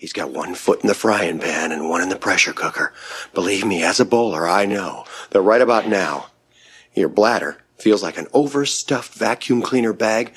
He's 0.00 0.14
got 0.14 0.30
one 0.30 0.54
foot 0.54 0.80
in 0.80 0.88
the 0.88 0.94
frying 0.94 1.38
pan 1.40 1.72
and 1.72 1.90
one 1.90 2.00
in 2.00 2.08
the 2.08 2.16
pressure 2.16 2.54
cooker. 2.54 2.94
Believe 3.34 3.66
me, 3.66 3.82
as 3.82 4.00
a 4.00 4.06
bowler, 4.06 4.48
I 4.48 4.64
know 4.64 5.04
that 5.28 5.42
right 5.42 5.60
about 5.60 5.88
now, 5.88 6.28
your 6.94 7.10
bladder 7.10 7.58
feels 7.76 8.02
like 8.02 8.16
an 8.16 8.26
overstuffed 8.32 9.12
vacuum 9.12 9.60
cleaner 9.60 9.92
bag, 9.92 10.32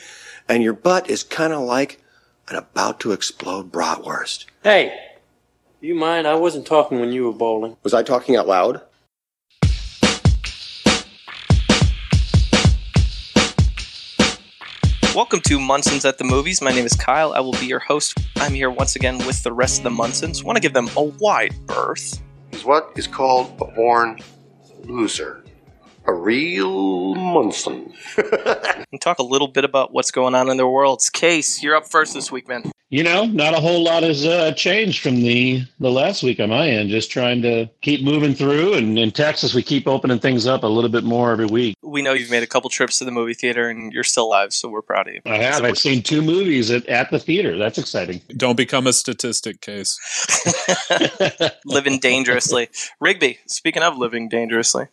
and 0.50 0.62
your 0.62 0.74
butt 0.74 1.10
is 1.10 1.24
kind 1.24 1.54
of 1.54 1.62
like 1.62 2.02
an 2.50 2.58
about 2.58 3.00
to 3.00 3.14
explode 3.14 3.72
bratwurst. 3.72 4.48
Hey, 4.66 5.00
do 5.80 5.88
you 5.88 5.96
mind? 5.96 6.28
I 6.28 6.36
wasn't 6.36 6.68
talking 6.68 7.00
when 7.00 7.14
you 7.14 7.24
were 7.24 7.32
bowling. 7.32 7.78
Was 7.84 7.94
I 7.94 8.04
talking 8.04 8.36
out 8.36 8.50
loud? 8.50 8.82
Welcome 15.16 15.42
to 15.42 15.60
Munson's 15.60 16.06
at 16.06 16.18
the 16.18 16.24
Movies. 16.24 16.60
My 16.60 16.72
name 16.72 16.88
is 16.88 16.96
Kyle. 16.96 17.34
I 17.34 17.40
will 17.40 17.52
be 17.52 17.68
your 17.68 17.78
host. 17.78 18.18
I'm 18.38 18.56
here 18.56 18.72
once 18.72 18.96
again 18.96 19.20
with 19.20 19.44
the 19.44 19.54
rest 19.54 19.78
of 19.78 19.84
the 19.84 19.92
Munsons. 19.92 20.44
Want 20.44 20.56
to 20.56 20.60
give 20.60 20.74
them 20.74 20.90
a 20.98 21.04
wide 21.04 21.54
berth. 21.68 22.20
He's 22.50 22.66
what 22.66 22.90
is 22.96 23.06
called 23.06 23.54
a 23.62 23.66
born 23.66 24.20
loser. 24.86 25.43
A 26.06 26.14
real 26.14 27.16
Munson. 27.16 27.94
And 28.92 29.02
talk 29.02 29.18
a 29.18 29.24
little 29.24 29.48
bit 29.48 29.66
about 29.66 29.92
what's 29.92 30.12
going 30.12 30.36
on 30.36 30.50
in 30.52 30.58
their 30.58 30.68
worlds. 30.68 31.10
Case, 31.10 31.64
you're 31.64 31.76
up 31.76 31.88
first 31.88 32.14
this 32.14 32.32
week, 32.32 32.48
man. 32.48 32.72
You 32.92 33.02
know, 33.02 33.26
not 33.26 33.56
a 33.56 33.60
whole 33.60 33.84
lot 33.84 34.04
has 34.04 34.24
uh, 34.24 34.52
changed 34.52 35.02
from 35.02 35.16
the 35.16 35.64
the 35.80 35.90
last 35.90 36.22
week 36.22 36.40
on 36.40 36.50
my 36.50 36.70
end. 36.70 36.92
Just 36.92 37.10
trying 37.10 37.42
to 37.42 37.68
keep 37.82 38.04
moving 38.04 38.36
through, 38.36 38.76
and 38.76 39.00
in 39.00 39.10
Texas, 39.10 39.56
we 39.56 39.64
keep 39.64 39.88
opening 39.88 40.20
things 40.20 40.46
up 40.46 40.62
a 40.62 40.68
little 40.68 40.92
bit 40.92 41.04
more 41.04 41.32
every 41.32 41.48
week. 41.48 41.76
We 41.82 42.04
know 42.04 42.14
you've 42.14 42.30
made 42.30 42.44
a 42.44 42.48
couple 42.48 42.70
trips 42.70 43.00
to 43.00 43.06
the 43.06 43.10
movie 43.10 43.34
theater 43.34 43.68
and 43.68 43.92
you're 43.92 44.04
still 44.04 44.26
alive, 44.26 44.54
so 44.54 44.70
we're 44.70 44.84
proud 44.84 45.08
of 45.08 45.16
you. 45.16 45.22
I 45.26 45.38
have. 45.38 45.64
I've 45.64 45.80
seen 45.80 46.04
two 46.04 46.22
movies 46.22 46.70
at, 46.70 46.86
at 46.86 47.10
the 47.10 47.18
theater. 47.18 47.58
That's 47.58 47.80
exciting. 47.80 48.22
Don't 48.38 48.58
become 48.58 48.86
a 48.86 48.94
statistic 48.94 49.60
case. 49.60 49.98
living 51.66 51.98
dangerously. 51.98 52.70
Rigby, 53.00 53.40
speaking 53.48 53.82
of 53.82 53.98
living 53.98 54.30
dangerously, 54.30 54.86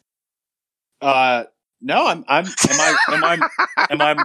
Uh, 1.00 1.44
no, 1.80 2.06
I'm. 2.06 2.24
I'm. 2.28 2.44
Am 2.46 2.52
I? 2.70 2.96
Am 3.08 3.24
I? 3.24 3.48
Am 3.90 4.02
I? 4.18 4.24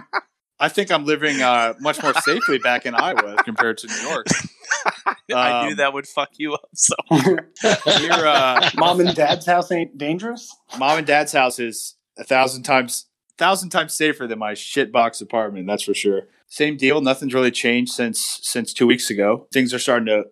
I 0.58 0.68
think 0.68 0.90
I'm 0.90 1.04
living 1.04 1.42
uh, 1.42 1.74
much 1.80 2.02
more 2.02 2.14
safely 2.14 2.58
back 2.58 2.86
in 2.86 2.94
Iowa 2.94 3.36
compared 3.44 3.76
to 3.78 3.86
New 3.88 4.08
York. 4.08 4.26
I 5.34 5.64
knew 5.64 5.70
Um, 5.72 5.76
that 5.76 5.92
would 5.92 6.06
fuck 6.06 6.30
you 6.38 6.54
up. 6.54 6.68
So 6.74 6.94
Here, 7.10 8.12
uh, 8.12 8.70
Mom 8.76 9.00
and 9.00 9.14
dad's 9.14 9.44
house 9.46 9.70
ain't 9.70 9.98
dangerous? 9.98 10.54
mom 10.78 10.98
and 10.98 11.06
dad's 11.06 11.32
house 11.32 11.58
is 11.58 11.96
a 12.18 12.24
thousand 12.24 12.62
times, 12.62 13.06
thousand 13.36 13.68
times 13.70 13.92
safer 13.94 14.26
than 14.26 14.38
my 14.38 14.52
shitbox 14.52 15.20
apartment. 15.20 15.66
That's 15.66 15.82
for 15.82 15.94
sure. 15.94 16.22
Same 16.48 16.76
deal. 16.78 17.00
Nothing's 17.02 17.34
really 17.34 17.50
changed 17.50 17.92
since 17.92 18.38
since 18.42 18.72
two 18.72 18.86
weeks 18.86 19.10
ago. 19.10 19.48
Things 19.52 19.74
are 19.74 19.78
starting 19.78 20.06
to 20.06 20.24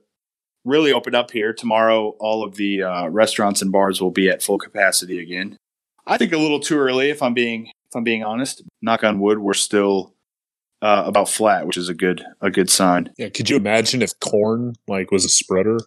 really 0.64 0.92
open 0.92 1.14
up 1.14 1.33
here. 1.33 1.53
Tomorrow, 1.53 2.14
all 2.19 2.42
of 2.45 2.55
the 2.56 2.83
uh, 2.83 3.08
restaurants 3.08 3.61
and 3.61 3.70
bars 3.73 4.01
will 4.01 4.11
be 4.12 4.29
at 4.31 4.42
full 4.42 4.58
capacity 4.58 5.19
again. 5.19 5.58
I 6.07 6.19
think 6.19 6.33
a 6.33 6.39
little 6.39 6.61
too 6.61 6.79
early, 6.79 7.11
if 7.11 7.23
I'm 7.23 7.35
being 7.35 7.67
if 7.67 7.97
I'm 7.97 8.05
being 8.05 8.23
honest. 8.25 8.63
Knock 8.83 9.05
on 9.05 9.21
wood, 9.21 9.39
we're 9.39 9.55
still 9.55 10.15
uh, 10.83 11.05
about 11.07 11.29
flat, 11.29 11.67
which 11.67 11.77
is 11.77 11.89
a 11.89 11.95
good 11.95 12.23
a 12.41 12.51
good 12.51 12.71
sign. 12.71 13.11
Yeah, 13.19 13.29
could 13.31 13.49
you 13.49 13.57
imagine 13.57 14.03
if 14.03 14.19
corn 14.21 14.75
like 14.87 15.11
was 15.11 15.25
a 15.25 15.29
spreader? 15.31 15.79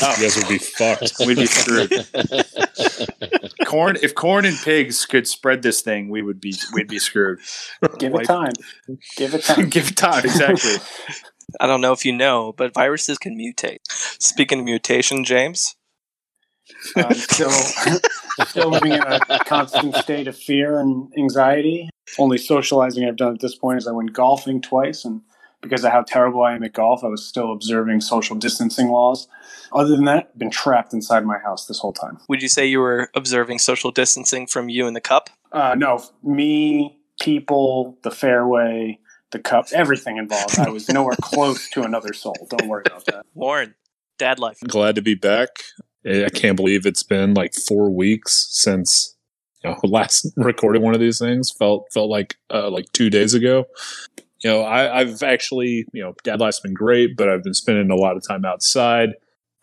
Oh. 0.00 0.14
You 0.16 0.22
guys 0.22 0.36
would 0.36 0.48
be 0.48 0.58
fucked. 0.58 1.12
We'd 1.26 1.36
be 1.36 1.46
screwed. 1.46 1.90
corn 3.66 3.96
if 4.02 4.14
corn 4.14 4.44
and 4.44 4.56
pigs 4.58 5.04
could 5.06 5.26
spread 5.28 5.62
this 5.62 5.82
thing, 5.82 6.08
we 6.08 6.22
would 6.22 6.40
be 6.40 6.54
we'd 6.72 6.88
be 6.88 6.98
screwed. 6.98 7.40
Give 7.98 8.12
Like- 8.12 8.24
it 8.24 8.26
time. 8.26 8.52
Give 9.16 9.34
it 9.34 9.44
time. 9.44 9.68
Give 9.70 9.88
it 9.88 9.96
time, 9.96 10.24
exactly. 10.24 10.76
I 11.60 11.66
don't 11.66 11.80
know 11.82 11.92
if 11.92 12.04
you 12.06 12.12
know, 12.12 12.52
but 12.56 12.72
viruses 12.72 13.18
can 13.18 13.36
mutate. 13.36 13.78
Speaking 13.88 14.60
of 14.60 14.64
mutation, 14.64 15.24
James, 15.24 15.76
I'm 16.96 17.10
still, 18.32 18.46
still 18.46 18.70
living 18.70 18.92
in 18.92 19.02
a 19.02 19.38
constant 19.44 19.96
state 19.96 20.28
of 20.28 20.36
fear 20.36 20.78
and 20.78 21.12
anxiety. 21.16 21.90
Only 22.18 22.38
socializing 22.38 23.04
I've 23.04 23.16
done 23.16 23.34
at 23.34 23.40
this 23.40 23.54
point 23.54 23.78
is 23.78 23.86
I 23.86 23.92
went 23.92 24.12
golfing 24.12 24.60
twice, 24.60 25.04
and 25.04 25.22
because 25.60 25.84
of 25.84 25.92
how 25.92 26.02
terrible 26.02 26.42
I 26.42 26.54
am 26.54 26.62
at 26.62 26.72
golf, 26.72 27.04
I 27.04 27.08
was 27.08 27.24
still 27.24 27.52
observing 27.52 28.00
social 28.00 28.36
distancing 28.36 28.88
laws. 28.88 29.28
Other 29.72 29.96
than 29.96 30.04
that, 30.04 30.36
been 30.36 30.50
trapped 30.50 30.92
inside 30.92 31.24
my 31.24 31.38
house 31.38 31.66
this 31.66 31.78
whole 31.78 31.92
time. 31.92 32.18
would 32.28 32.42
you 32.42 32.48
say 32.48 32.66
you 32.66 32.80
were 32.80 33.10
observing 33.14 33.58
social 33.58 33.90
distancing 33.90 34.46
from 34.46 34.68
you 34.68 34.86
and 34.86 34.94
the 34.94 35.00
cup? 35.00 35.30
Uh, 35.52 35.74
no, 35.76 36.04
me, 36.22 36.98
people, 37.20 37.96
the 38.02 38.10
fairway, 38.10 38.98
the 39.30 39.38
cup, 39.38 39.66
everything 39.72 40.18
involved. 40.18 40.58
I 40.58 40.68
was 40.68 40.88
nowhere 40.88 41.16
close 41.22 41.70
to 41.70 41.82
another 41.82 42.12
soul. 42.12 42.36
Don't 42.50 42.68
worry 42.68 42.82
about 42.86 43.06
that. 43.06 43.24
Warren, 43.34 43.74
dad 44.18 44.38
life. 44.38 44.58
Glad 44.66 44.96
to 44.96 45.02
be 45.02 45.14
back. 45.14 45.48
I 46.06 46.28
can't 46.28 46.56
believe 46.56 46.84
it's 46.84 47.02
been 47.02 47.34
like 47.34 47.54
four 47.54 47.90
weeks 47.90 48.48
since 48.50 49.16
you 49.62 49.70
know 49.70 49.78
last 49.84 50.26
recorded 50.36 50.82
one 50.82 50.94
of 50.94 51.00
these 51.00 51.18
things. 51.18 51.50
Felt 51.50 51.86
felt 51.92 52.10
like 52.10 52.36
uh, 52.52 52.70
like 52.70 52.86
two 52.92 53.10
days 53.10 53.34
ago. 53.34 53.64
You 54.40 54.50
know, 54.50 54.62
I, 54.62 55.00
I've 55.00 55.22
actually 55.22 55.86
you 55.92 56.02
know 56.02 56.14
dad 56.24 56.40
life's 56.40 56.60
been 56.60 56.74
great, 56.74 57.16
but 57.16 57.28
I've 57.28 57.44
been 57.44 57.54
spending 57.54 57.90
a 57.90 57.96
lot 57.96 58.16
of 58.16 58.26
time 58.26 58.44
outside, 58.44 59.10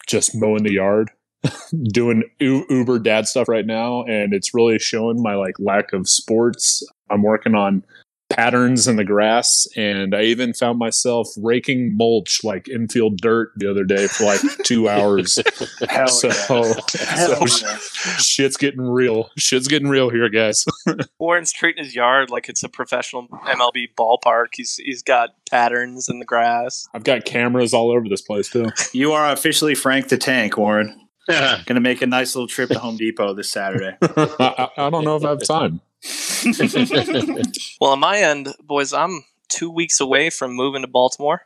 just 0.08 0.36
mowing 0.36 0.64
the 0.64 0.74
yard, 0.74 1.12
doing 1.92 2.24
U- 2.40 2.66
Uber 2.70 3.00
dad 3.00 3.28
stuff 3.28 3.50
right 3.50 3.66
now, 3.66 4.04
and 4.04 4.34
it's 4.34 4.54
really 4.54 4.80
showing 4.80 5.22
my 5.22 5.36
like 5.36 5.56
lack 5.60 5.94
of 5.94 6.08
sports. 6.08 6.84
I'm 7.10 7.24
working 7.24 7.56
on 7.56 7.84
patterns 8.30 8.88
in 8.88 8.96
the 8.96 9.04
grass 9.04 9.68
and 9.76 10.14
i 10.14 10.22
even 10.22 10.54
found 10.54 10.78
myself 10.78 11.28
raking 11.42 11.96
mulch 11.98 12.42
like 12.44 12.70
infield 12.70 13.18
dirt 13.18 13.50
the 13.58 13.70
other 13.70 13.84
day 13.84 14.08
for 14.08 14.26
like 14.26 14.40
two 14.64 14.88
hours 14.88 15.40
Hell 15.90 16.08
so, 16.08 16.28
yeah. 16.28 17.06
Hell 17.06 17.48
so 17.48 17.66
yeah. 17.68 17.78
shit's 18.18 18.56
getting 18.56 18.82
real 18.82 19.30
shit's 19.38 19.68
getting 19.68 19.90
real 19.90 20.10
here 20.10 20.30
guys 20.30 20.64
Warren's 21.20 21.52
treating 21.52 21.84
his 21.84 21.96
yard 21.96 22.30
like 22.30 22.50
it's 22.50 22.64
a 22.64 22.70
professional 22.70 23.28
MLB 23.28 23.88
ballpark. 23.98 24.48
He's 24.54 24.76
he's 24.76 25.02
got 25.02 25.32
patterns 25.50 26.08
in 26.08 26.20
the 26.20 26.26
grass. 26.26 26.88
i've 26.94 27.04
got 27.04 27.26
cameras 27.26 27.74
all 27.74 27.92
over 27.92 28.08
this 28.08 28.22
place 28.22 28.50
too 28.50 28.68
You 28.94 29.12
are 29.14 29.32
officially 29.32 29.76
Frank 29.76 30.10
the 30.10 30.18
Tank, 30.18 30.58
Warren. 30.58 31.08
Gonna 31.28 31.80
make 31.80 32.02
a 32.02 32.08
nice 32.08 32.36
little 32.36 32.48
trip 32.48 32.70
to 32.70 32.80
Home 32.80 32.98
Depot 32.98 33.34
this 33.34 33.50
Saturday. 33.50 33.96
I, 34.02 34.70
I 34.78 34.86
I 34.86 34.90
don't 34.90 35.04
know 35.04 35.16
if 35.16 35.24
i 35.26 35.30
have 35.30 35.44
time 35.44 35.82
Well, 37.82 37.92
on 37.92 38.00
my 38.00 38.18
end, 38.20 38.50
boys, 38.62 38.94
I'm 38.94 39.24
two 39.48 39.70
weeks 39.70 40.00
away 40.00 40.30
from 40.30 40.54
moving 40.54 40.82
to 40.82 40.88
Baltimore. 40.88 41.42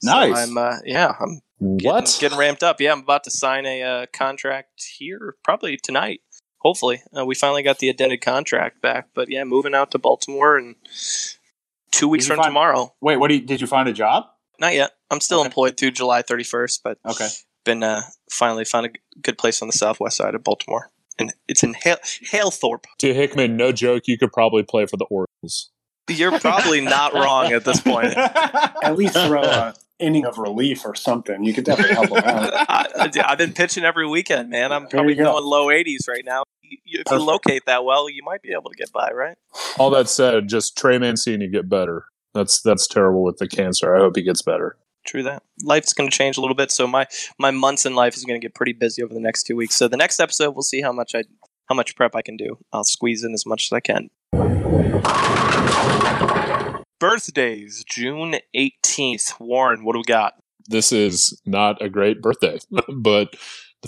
So 0.00 0.12
Nice. 0.12 0.36
I'm 0.48 0.56
uh, 0.58 0.76
yeah, 0.84 1.14
I'm 1.20 1.40
getting, 1.78 1.92
what 1.92 2.18
getting 2.20 2.38
ramped 2.38 2.62
up. 2.62 2.80
Yeah, 2.80 2.92
I'm 2.92 3.00
about 3.00 3.24
to 3.24 3.30
sign 3.30 3.66
a 3.66 3.82
uh, 3.82 4.06
contract 4.12 4.84
here 4.98 5.36
probably 5.44 5.76
tonight. 5.76 6.20
Hopefully, 6.58 7.02
uh, 7.16 7.24
we 7.24 7.34
finally 7.34 7.62
got 7.62 7.78
the 7.78 7.88
addended 7.88 8.20
contract 8.20 8.80
back. 8.82 9.08
But 9.14 9.30
yeah, 9.30 9.44
moving 9.44 9.74
out 9.74 9.90
to 9.92 9.98
Baltimore 9.98 10.56
and 10.56 10.76
two 11.90 12.08
weeks 12.08 12.26
from 12.26 12.36
find- 12.36 12.46
tomorrow. 12.48 12.94
Wait, 13.00 13.16
what 13.16 13.28
do 13.28 13.34
you, 13.34 13.40
did 13.40 13.60
you 13.60 13.66
find 13.66 13.88
a 13.88 13.92
job? 13.92 14.24
Not 14.60 14.74
yet. 14.74 14.92
I'm 15.10 15.20
still 15.20 15.40
Okay. 15.40 15.46
employed 15.46 15.76
through 15.76 15.90
July 15.92 16.22
31st, 16.22 16.80
but 16.84 16.98
Okay. 17.08 17.28
been 17.64 17.82
uh, 17.82 18.02
finally 18.30 18.64
found 18.64 18.86
a 18.86 18.90
good 19.20 19.36
place 19.38 19.60
on 19.62 19.68
the 19.68 19.72
southwest 19.76 20.16
side 20.16 20.34
of 20.34 20.44
Baltimore, 20.44 20.90
and 21.18 21.32
it's 21.48 21.62
in 21.62 21.74
Hale- 21.74 21.96
Halethorpe. 22.32 22.84
to 22.98 23.14
hickman 23.14 23.56
no 23.56 23.72
joke 23.72 24.04
you 24.06 24.18
could 24.18 24.32
probably 24.32 24.62
play 24.62 24.86
for 24.86 24.96
the 24.96 25.04
orioles 25.06 25.70
You're 26.08 26.38
probably 26.40 26.80
not 26.80 27.14
wrong 27.14 27.52
at 27.52 27.64
this 27.64 27.80
point. 27.80 28.14
At 28.16 28.96
least 28.96 29.14
throw 29.14 29.42
an 29.42 29.74
inning 29.98 30.26
of 30.26 30.36
relief 30.38 30.84
or 30.84 30.94
something. 30.94 31.44
You 31.44 31.54
could 31.54 31.64
definitely 31.64 31.94
help 31.94 32.10
them 32.10 32.24
out. 32.24 32.52
I, 32.68 33.10
I've 33.24 33.38
been 33.38 33.52
pitching 33.54 33.84
every 33.84 34.06
weekend, 34.06 34.50
man. 34.50 34.70
I'm 34.72 34.82
There 34.82 34.90
probably 34.90 35.14
go. 35.14 35.24
going 35.24 35.44
low 35.44 35.66
80s 35.68 36.06
right 36.08 36.24
now. 36.24 36.42
You- 36.62 36.78
you- 36.84 37.02
If 37.06 37.10
you 37.12 37.18
locate 37.18 37.64
that 37.66 37.84
well, 37.84 38.10
you 38.10 38.22
might 38.24 38.42
be 38.42 38.52
able 38.52 38.70
to 38.70 38.76
get 38.76 38.92
by, 38.92 39.10
right? 39.12 39.36
all 39.78 39.90
that 39.90 40.08
said 40.08 40.48
just 40.48 40.76
trey 40.76 40.98
mancini 40.98 41.48
get 41.48 41.68
better 41.68 42.04
that's 42.34 42.60
that's 42.62 42.86
terrible 42.88 43.22
with 43.22 43.38
the 43.38 43.46
cancer 43.48 43.94
i 43.94 43.98
hope 44.00 44.14
he 44.16 44.22
gets 44.22 44.42
better 44.42 44.76
True 45.04 45.22
that. 45.24 45.42
Life's 45.62 45.92
going 45.92 46.10
to 46.10 46.16
change 46.16 46.36
a 46.36 46.40
little 46.40 46.56
bit, 46.56 46.70
so 46.70 46.86
my 46.86 47.06
my 47.38 47.50
months 47.50 47.86
in 47.86 47.94
life 47.94 48.16
is 48.16 48.24
going 48.24 48.40
to 48.40 48.44
get 48.44 48.54
pretty 48.54 48.72
busy 48.72 49.02
over 49.02 49.12
the 49.12 49.20
next 49.20 49.44
two 49.44 49.56
weeks. 49.56 49.74
So 49.74 49.88
the 49.88 49.96
next 49.96 50.20
episode, 50.20 50.52
we'll 50.52 50.62
see 50.62 50.80
how 50.80 50.92
much 50.92 51.14
I 51.14 51.24
how 51.66 51.74
much 51.74 51.96
prep 51.96 52.14
I 52.14 52.22
can 52.22 52.36
do. 52.36 52.58
I'll 52.72 52.84
squeeze 52.84 53.24
in 53.24 53.34
as 53.34 53.46
much 53.46 53.70
as 53.70 53.72
I 53.72 53.80
can. 53.80 54.10
Birthdays, 56.98 57.84
June 57.84 58.36
eighteenth. 58.54 59.34
Warren, 59.38 59.84
what 59.84 59.92
do 59.92 59.98
we 59.98 60.04
got? 60.04 60.34
this 60.68 60.92
is 60.92 61.40
not 61.44 61.80
a 61.82 61.88
great 61.88 62.22
birthday, 62.22 62.58
but 62.94 63.36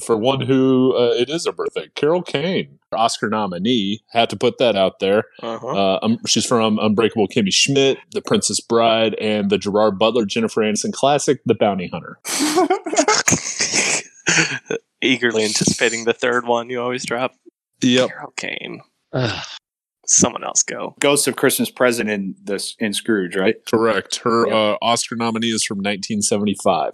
for 0.01 0.17
one 0.17 0.41
who 0.41 0.95
uh, 0.97 1.13
it 1.15 1.29
is 1.29 1.47
a 1.47 1.53
birthday, 1.53 1.89
Carol 1.95 2.23
Kane, 2.23 2.79
Oscar 2.93 3.29
nominee, 3.29 4.03
had 4.11 4.31
to 4.31 4.37
put 4.37 4.59
that 4.59 4.77
out 4.77 5.01
there. 5.01 5.25
Uh-huh. 5.43 5.67
Uh, 5.67 5.99
um, 6.03 6.19
she's 6.27 6.47
from 6.47 6.79
Unbreakable 6.79 7.29
Kimmy 7.29 7.53
Schmidt, 7.53 7.99
The 8.13 8.23
Princess 8.23 8.61
Bride, 8.61 9.15
and 9.15 9.51
the 9.51 9.59
Gerard 9.59 9.99
Butler 9.99 10.25
Jennifer 10.25 10.63
Aniston 10.63 10.93
classic, 10.93 11.41
The 11.47 11.55
Bounty 11.55 11.89
Hunter. 11.89 12.19
Eagerly 15.03 15.45
anticipating 15.45 16.05
the 16.05 16.15
third 16.15 16.47
one 16.47 16.71
you 16.71 16.81
always 16.81 17.05
drop. 17.05 17.35
Yep. 17.83 18.09
Carol 18.09 18.33
Kane. 18.37 18.81
Someone 20.07 20.45
else 20.45 20.63
go. 20.63 20.95
Ghost 21.01 21.27
of 21.27 21.37
Christmas 21.37 21.71
Present 21.71 22.09
in 22.09 22.37
this 22.43 22.77
in 22.79 22.93
Scrooge, 22.93 23.37
right? 23.37 23.57
Correct. 23.67 24.17
Her 24.17 24.47
uh, 24.47 24.77
Oscar 24.81 25.17
nominee 25.17 25.51
is 25.51 25.65
from 25.65 25.79
1975. 25.79 26.93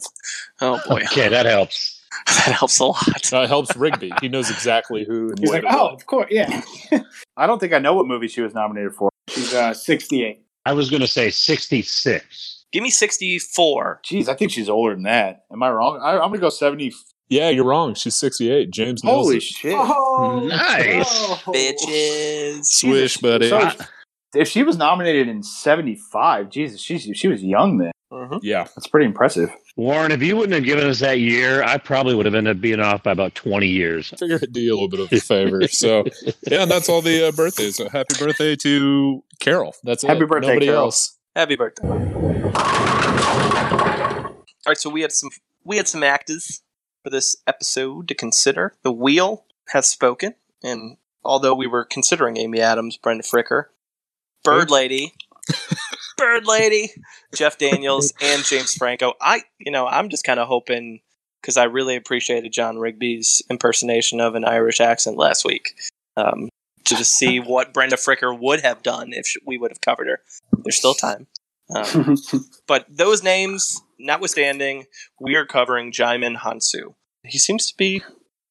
Oh 0.62 0.80
boy, 0.88 1.02
Okay, 1.10 1.28
that 1.28 1.44
helps. 1.44 2.01
that 2.26 2.54
helps 2.58 2.78
a 2.78 2.86
lot. 2.86 3.22
That 3.30 3.48
helps 3.48 3.74
Rigby. 3.76 4.12
He 4.20 4.28
knows 4.28 4.50
exactly 4.50 5.04
who 5.04 5.30
and 5.30 5.38
He's 5.38 5.50
like, 5.50 5.64
oh, 5.68 5.88
of 5.88 6.06
course, 6.06 6.28
yeah. 6.30 6.62
I 7.36 7.46
don't 7.46 7.58
think 7.58 7.72
I 7.72 7.78
know 7.78 7.94
what 7.94 8.06
movie 8.06 8.28
she 8.28 8.40
was 8.40 8.54
nominated 8.54 8.94
for. 8.94 9.10
She's 9.28 9.54
uh, 9.54 9.72
68. 9.74 10.44
I 10.66 10.72
was 10.72 10.90
going 10.90 11.00
to 11.00 11.08
say 11.08 11.30
66. 11.30 12.64
Give 12.72 12.82
me 12.82 12.90
64. 12.90 14.00
Jeez, 14.04 14.28
I 14.28 14.34
think 14.34 14.50
she's 14.50 14.68
older 14.68 14.94
than 14.94 15.04
that. 15.04 15.44
Am 15.52 15.62
I 15.62 15.70
wrong? 15.70 16.00
I, 16.02 16.12
I'm 16.14 16.28
gonna 16.30 16.38
go 16.38 16.48
seventy. 16.48 16.92
Yeah, 17.28 17.50
you're 17.50 17.64
wrong. 17.66 17.94
She's 17.94 18.16
68. 18.16 18.70
James 18.70 19.04
knows 19.04 19.12
Holy 19.24 19.36
it. 19.36 19.42
shit! 19.42 19.74
Oh, 19.76 20.40
Nice. 20.48 21.06
Bitches. 21.44 22.64
Swish, 22.64 23.18
buddy. 23.18 23.48
So 23.48 23.70
if 24.34 24.48
she 24.48 24.62
was 24.62 24.76
nominated 24.78 25.28
in 25.28 25.42
'75, 25.42 26.48
Jesus, 26.50 26.80
she's 26.80 27.02
she 27.14 27.28
was 27.28 27.42
young 27.44 27.76
then. 27.78 27.92
Mhm. 28.12 28.40
Yeah. 28.42 28.64
That's 28.76 28.86
pretty 28.88 29.06
impressive. 29.06 29.50
Warren, 29.76 30.12
if 30.12 30.22
you 30.22 30.36
wouldn't 30.36 30.52
have 30.54 30.64
given 30.64 30.86
us 30.86 31.00
that 31.00 31.18
year, 31.18 31.62
I 31.62 31.78
probably 31.78 32.14
would 32.14 32.26
have 32.26 32.34
ended 32.34 32.56
up 32.56 32.60
being 32.60 32.78
off 32.78 33.02
by 33.02 33.12
about 33.12 33.34
20 33.34 33.66
years. 33.68 34.10
Figure 34.18 34.38
I'd 34.42 34.52
do 34.52 34.60
you 34.60 34.72
a 34.72 34.74
little 34.74 34.88
bit 34.90 35.00
of 35.00 35.10
a 35.12 35.18
favor. 35.20 35.66
So, 35.68 36.04
yeah, 36.46 36.62
and 36.62 36.70
that's 36.70 36.88
all 36.90 37.00
the 37.00 37.28
uh, 37.28 37.32
birthdays. 37.32 37.76
So, 37.76 37.88
happy 37.88 38.14
birthday 38.18 38.54
to 38.56 39.24
Carol. 39.40 39.74
That's 39.82 40.02
Happy 40.02 40.20
it. 40.20 40.28
birthday, 40.28 40.48
Nobody 40.48 40.66
Carol. 40.66 40.82
else. 40.84 41.16
Happy 41.34 41.56
birthday. 41.56 41.88
All 44.64 44.70
right, 44.70 44.76
so 44.78 44.90
we 44.90 45.00
had 45.02 45.12
some 45.12 45.30
we 45.64 45.76
had 45.78 45.88
some 45.88 46.02
actors 46.02 46.62
for 47.02 47.10
this 47.10 47.36
episode 47.46 48.06
to 48.08 48.14
consider. 48.14 48.74
The 48.82 48.92
wheel 48.92 49.44
has 49.68 49.86
spoken, 49.86 50.34
and 50.62 50.98
although 51.24 51.54
we 51.54 51.66
were 51.66 51.84
considering 51.84 52.36
Amy 52.36 52.60
Adams, 52.60 52.96
Brenda 52.96 53.24
Fricker, 53.24 53.64
Bird 54.44 54.70
Lady, 54.70 55.14
Bird 56.22 56.46
Lady, 56.46 56.92
Jeff 57.34 57.58
Daniels, 57.58 58.12
and 58.22 58.44
James 58.44 58.74
Franco, 58.74 59.14
I 59.20 59.42
you 59.58 59.72
know 59.72 59.86
I'm 59.86 60.08
just 60.08 60.24
kind 60.24 60.38
of 60.38 60.46
hoping 60.46 61.00
because 61.40 61.56
I 61.56 61.64
really 61.64 61.96
appreciated 61.96 62.52
John 62.52 62.78
Rigby's 62.78 63.42
impersonation 63.50 64.20
of 64.20 64.36
an 64.36 64.44
Irish 64.44 64.80
accent 64.80 65.16
last 65.16 65.44
week. 65.44 65.74
Um, 66.16 66.48
to 66.84 66.94
just 66.94 67.12
see 67.16 67.40
what 67.40 67.72
Brenda 67.72 67.96
Fricker 67.96 68.38
would 68.38 68.60
have 68.60 68.82
done 68.82 69.12
if 69.12 69.26
sh- 69.26 69.38
we 69.44 69.58
would 69.58 69.70
have 69.70 69.80
covered 69.80 70.06
her. 70.06 70.20
There's 70.64 70.76
still 70.76 70.94
time. 70.94 71.26
Um, 71.74 72.16
but 72.68 72.86
those 72.88 73.22
names 73.22 73.82
notwithstanding, 73.98 74.86
we 75.20 75.34
are 75.34 75.46
covering 75.46 75.90
Djimon 75.90 76.38
Hounsou. 76.38 76.94
He 77.24 77.38
seems 77.38 77.66
to 77.68 77.76
be 77.76 78.02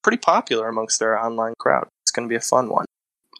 pretty 0.03 0.17
popular 0.17 0.67
amongst 0.67 1.01
our 1.01 1.17
online 1.17 1.53
crowd. 1.59 1.87
It's 2.03 2.11
going 2.11 2.27
to 2.27 2.29
be 2.29 2.37
a 2.37 2.41
fun 2.41 2.69
one. 2.69 2.85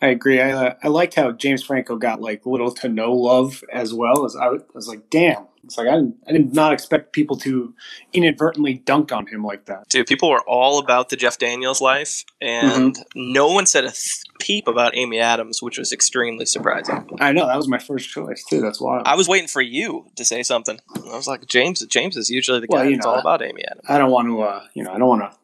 I 0.01 0.07
agree. 0.07 0.41
I, 0.41 0.51
uh, 0.51 0.73
I 0.83 0.87
liked 0.87 1.13
how 1.15 1.31
James 1.31 1.63
Franco 1.63 1.95
got 1.95 2.21
like 2.21 2.45
little 2.45 2.71
to 2.75 2.89
no 2.89 3.13
love 3.13 3.63
as 3.71 3.93
well. 3.93 4.25
As 4.25 4.35
I 4.35 4.47
was, 4.47 4.61
I 4.63 4.65
was 4.73 4.87
like, 4.87 5.09
damn. 5.09 5.45
It's 5.63 5.77
like 5.77 5.87
I 5.87 5.91
didn't, 5.91 6.15
I 6.27 6.31
did 6.31 6.55
not 6.55 6.73
expect 6.73 7.13
people 7.13 7.37
to 7.37 7.75
inadvertently 8.13 8.73
dunk 8.83 9.11
on 9.11 9.27
him 9.27 9.43
like 9.43 9.65
that. 9.65 9.87
Dude, 9.89 10.07
people 10.07 10.29
were 10.31 10.41
all 10.47 10.79
about 10.79 11.09
the 11.09 11.15
Jeff 11.15 11.37
Daniels 11.37 11.79
life, 11.79 12.25
and 12.41 12.97
no 13.13 13.47
one 13.53 13.67
said 13.67 13.83
a 13.83 13.91
th- 13.91 14.23
peep 14.39 14.67
about 14.67 14.97
Amy 14.97 15.19
Adams, 15.19 15.61
which 15.61 15.77
was 15.77 15.93
extremely 15.93 16.47
surprising. 16.47 17.07
I 17.19 17.31
know 17.31 17.45
that 17.45 17.57
was 17.57 17.67
my 17.67 17.77
first 17.77 18.09
choice 18.09 18.43
too. 18.49 18.59
That's 18.59 18.81
why 18.81 19.03
I 19.05 19.15
was 19.15 19.27
waiting 19.27 19.47
for 19.47 19.61
you 19.61 20.07
to 20.15 20.25
say 20.25 20.41
something. 20.41 20.79
I 20.95 21.15
was 21.15 21.27
like, 21.27 21.45
James. 21.45 21.85
James 21.85 22.17
is 22.17 22.31
usually 22.31 22.59
the 22.59 22.67
Well, 22.67 22.81
guy 22.81 22.89
you 22.89 22.95
that's 22.95 23.05
know, 23.05 23.13
all 23.13 23.19
about 23.19 23.43
Amy 23.43 23.63
Adams. 23.63 23.85
I 23.87 23.99
don't 23.99 24.09
want 24.09 24.29
to, 24.29 24.41
uh, 24.41 24.65
you 24.73 24.83
know, 24.83 24.91
I 24.93 24.97
don't 24.97 25.07
want 25.09 25.31
to 25.31 25.37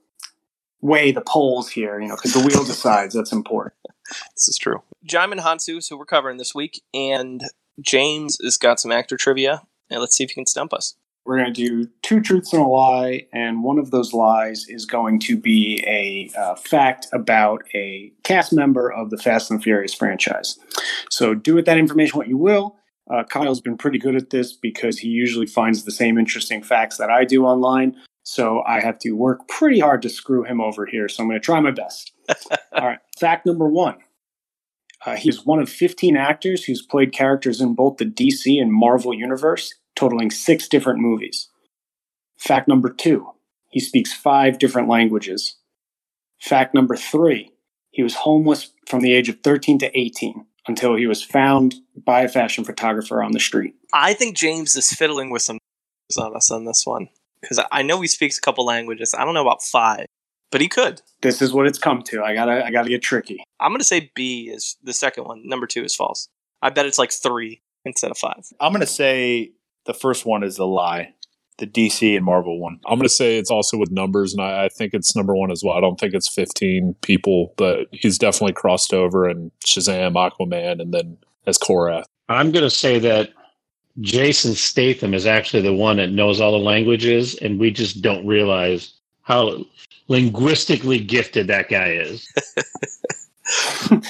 weigh 0.88 1.12
the 1.12 1.22
polls 1.22 1.70
here, 1.70 2.00
you 2.00 2.08
know, 2.08 2.16
because 2.16 2.34
the 2.34 2.40
wheel 2.40 2.64
decides. 2.66 3.14
That's 3.14 3.32
important. 3.32 3.76
This 4.36 4.48
is 4.48 4.58
true. 4.58 4.82
Djimon 5.08 5.42
Hounsou, 5.42 5.88
who 5.88 5.98
we're 5.98 6.06
covering 6.06 6.38
this 6.38 6.56
week, 6.56 6.82
and 6.94 7.42
James 7.82 8.38
has 8.44 8.58
got 8.58 8.80
some 8.80 8.92
actor 8.92 9.18
trivia. 9.18 9.64
And 9.90 10.02
let's 10.02 10.16
see 10.16 10.24
if 10.24 10.32
he 10.32 10.36
can 10.36 10.46
stump 10.46 10.74
us. 10.74 10.96
We're 11.26 11.40
going 11.40 11.54
to 11.54 11.68
do 11.68 11.90
two 12.04 12.22
truths 12.22 12.54
and 12.54 12.62
a 12.62 12.66
lie, 12.66 13.28
and 13.34 13.62
one 13.62 13.80
of 13.80 13.92
those 13.92 14.14
lies 14.14 14.66
is 14.70 14.86
going 14.86 15.20
to 15.22 15.38
be 15.38 15.84
a 15.86 16.32
uh, 16.40 16.56
fact 16.56 17.08
about 17.12 17.64
a 17.76 18.14
cast 18.24 18.54
member 18.54 18.90
of 18.90 19.10
the 19.10 19.18
Fast 19.18 19.52
and 19.52 19.62
Furious 19.62 19.94
franchise. 19.94 20.58
So 21.10 21.34
do 21.34 21.54
with 21.54 21.66
that 21.66 21.78
information 21.78 22.18
what 22.18 22.30
you 22.30 22.38
will. 22.38 22.78
Uh, 23.14 23.26
Kyle's 23.26 23.60
been 23.60 23.78
pretty 23.78 23.98
good 23.98 24.16
at 24.16 24.30
this 24.30 24.54
because 24.54 25.00
he 25.00 25.10
usually 25.10 25.48
finds 25.48 25.84
the 25.84 25.92
same 25.92 26.18
interesting 26.18 26.64
facts 26.64 26.96
that 26.98 27.10
I 27.10 27.26
do 27.26 27.46
online. 27.46 27.98
So 28.30 28.62
I 28.68 28.82
have 28.82 29.00
to 29.00 29.14
work 29.14 29.48
pretty 29.48 29.80
hard 29.80 30.02
to 30.02 30.10
screw 30.10 30.44
him 30.44 30.60
over 30.60 30.86
here. 30.86 31.08
So 31.08 31.24
I'm 31.24 31.30
going 31.30 31.40
to 31.40 31.46
try 31.46 31.62
my 31.62 31.72
best. 31.72 32.12
All 32.74 32.86
right. 32.86 33.00
Fact 33.18 33.46
number 33.46 33.70
one. 33.70 34.00
Uh, 35.06 35.16
he's 35.16 35.46
one 35.46 35.60
of 35.60 35.70
15 35.70 36.18
actors 36.18 36.66
who's 36.66 36.82
played 36.82 37.14
characters 37.14 37.62
in 37.62 37.74
both 37.74 37.96
the 37.96 38.06
DC 38.06 38.62
and 38.62 38.74
Marvel 38.74 39.14
universe, 39.14 39.74
totaling 39.96 40.30
six 40.30 40.68
different 40.68 41.00
movies. 41.00 41.48
Fact 42.38 42.68
number 42.68 42.90
two, 42.90 43.30
he 43.70 43.80
speaks 43.80 44.12
five 44.12 44.60
different 44.60 44.90
languages. 44.90 45.56
Fact 46.38 46.74
number 46.74 46.98
three, 46.98 47.54
he 47.92 48.04
was 48.04 48.16
homeless 48.16 48.72
from 48.88 49.00
the 49.00 49.14
age 49.14 49.30
of 49.30 49.40
13 49.40 49.80
to 49.80 49.98
18 49.98 50.46
until 50.68 50.98
he 50.98 51.08
was 51.08 51.24
found 51.24 51.76
by 51.96 52.24
a 52.24 52.28
fashion 52.28 52.66
photographer 52.66 53.24
on 53.24 53.32
the 53.32 53.40
street. 53.40 53.76
I 53.94 54.14
think 54.14 54.36
James 54.36 54.76
is 54.76 54.92
fiddling 54.92 55.30
with 55.30 55.44
some 55.44 55.60
on 56.18 56.36
us 56.36 56.52
on 56.52 56.66
this 56.66 56.84
one 56.86 57.08
because 57.48 57.64
I 57.72 57.82
know 57.82 58.02
he 58.02 58.08
speaks 58.08 58.38
a 58.38 58.42
couple 58.42 58.66
languages. 58.66 59.14
I 59.18 59.24
don't 59.26 59.34
know 59.34 59.42
about 59.42 59.64
five, 59.64 60.06
but 60.52 60.62
he 60.62 60.68
could. 60.68 61.02
This 61.22 61.42
is 61.42 61.54
what 61.54 61.68
it's 61.68 61.80
come 61.80 62.02
to. 62.04 62.24
I 62.24 62.34
gotta, 62.34 62.66
I 62.66 62.72
gotta 62.72 62.90
get 62.90 63.02
tricky. 63.02 63.44
I'm 63.60 63.72
gonna 63.72 63.84
say 63.84 64.12
B 64.16 64.50
is 64.50 64.78
the 64.84 64.94
second 64.94 65.26
one. 65.26 65.42
Number 65.46 65.68
two 65.68 65.84
is 65.84 65.96
false. 65.96 66.28
I 66.62 66.70
bet 66.70 66.86
it's 66.86 67.00
like 67.00 67.12
three 67.12 67.62
instead 67.86 68.12
of 68.12 68.18
five. 68.18 68.44
I'm 68.60 68.74
gonna 68.74 68.86
say 68.86 69.52
the 69.86 69.94
first 69.94 70.26
one 70.26 70.44
is 70.44 70.60
a 70.60 70.66
lie. 70.66 71.14
The 71.58 71.66
DC 71.66 72.16
and 72.16 72.24
Marvel 72.24 72.60
one. 72.60 72.80
I'm 72.86 73.00
going 73.00 73.08
to 73.08 73.10
say 73.10 73.40
it's 73.40 73.50
also 73.50 73.80
with 73.80 73.90
numbers, 73.90 74.32
and 74.32 74.44
I, 74.44 74.66
I 74.66 74.70
think 74.70 74.94
it's 74.94 75.16
number 75.16 75.36
one 75.36 75.50
as 75.50 75.64
well. 75.66 75.76
I 75.76 75.82
don't 75.82 76.00
think 76.00 76.14
it's 76.14 76.32
15 76.32 76.98
people, 77.02 77.56
but 77.58 77.88
he's 77.92 78.20
definitely 78.20 78.54
crossed 78.54 78.94
over 78.94 79.28
in 79.28 79.50
Shazam, 79.66 80.14
Aquaman, 80.14 80.80
and 80.80 80.94
then 80.94 81.18
as 81.48 81.58
Korath. 81.58 82.04
I'm 82.30 82.52
going 82.52 82.64
to 82.64 82.70
say 82.70 83.00
that 83.00 83.32
Jason 84.02 84.54
Statham 84.54 85.14
is 85.14 85.26
actually 85.26 85.64
the 85.64 85.74
one 85.74 85.98
that 85.98 86.12
knows 86.12 86.40
all 86.40 86.52
the 86.52 86.58
languages, 86.58 87.36
and 87.36 87.60
we 87.60 87.72
just 87.72 88.02
don't 88.02 88.26
realize 88.28 88.94
how 89.24 89.66
linguistically 90.08 91.00
gifted 91.00 91.48
that 91.48 91.70
guy 91.70 91.92
is. 91.92 92.32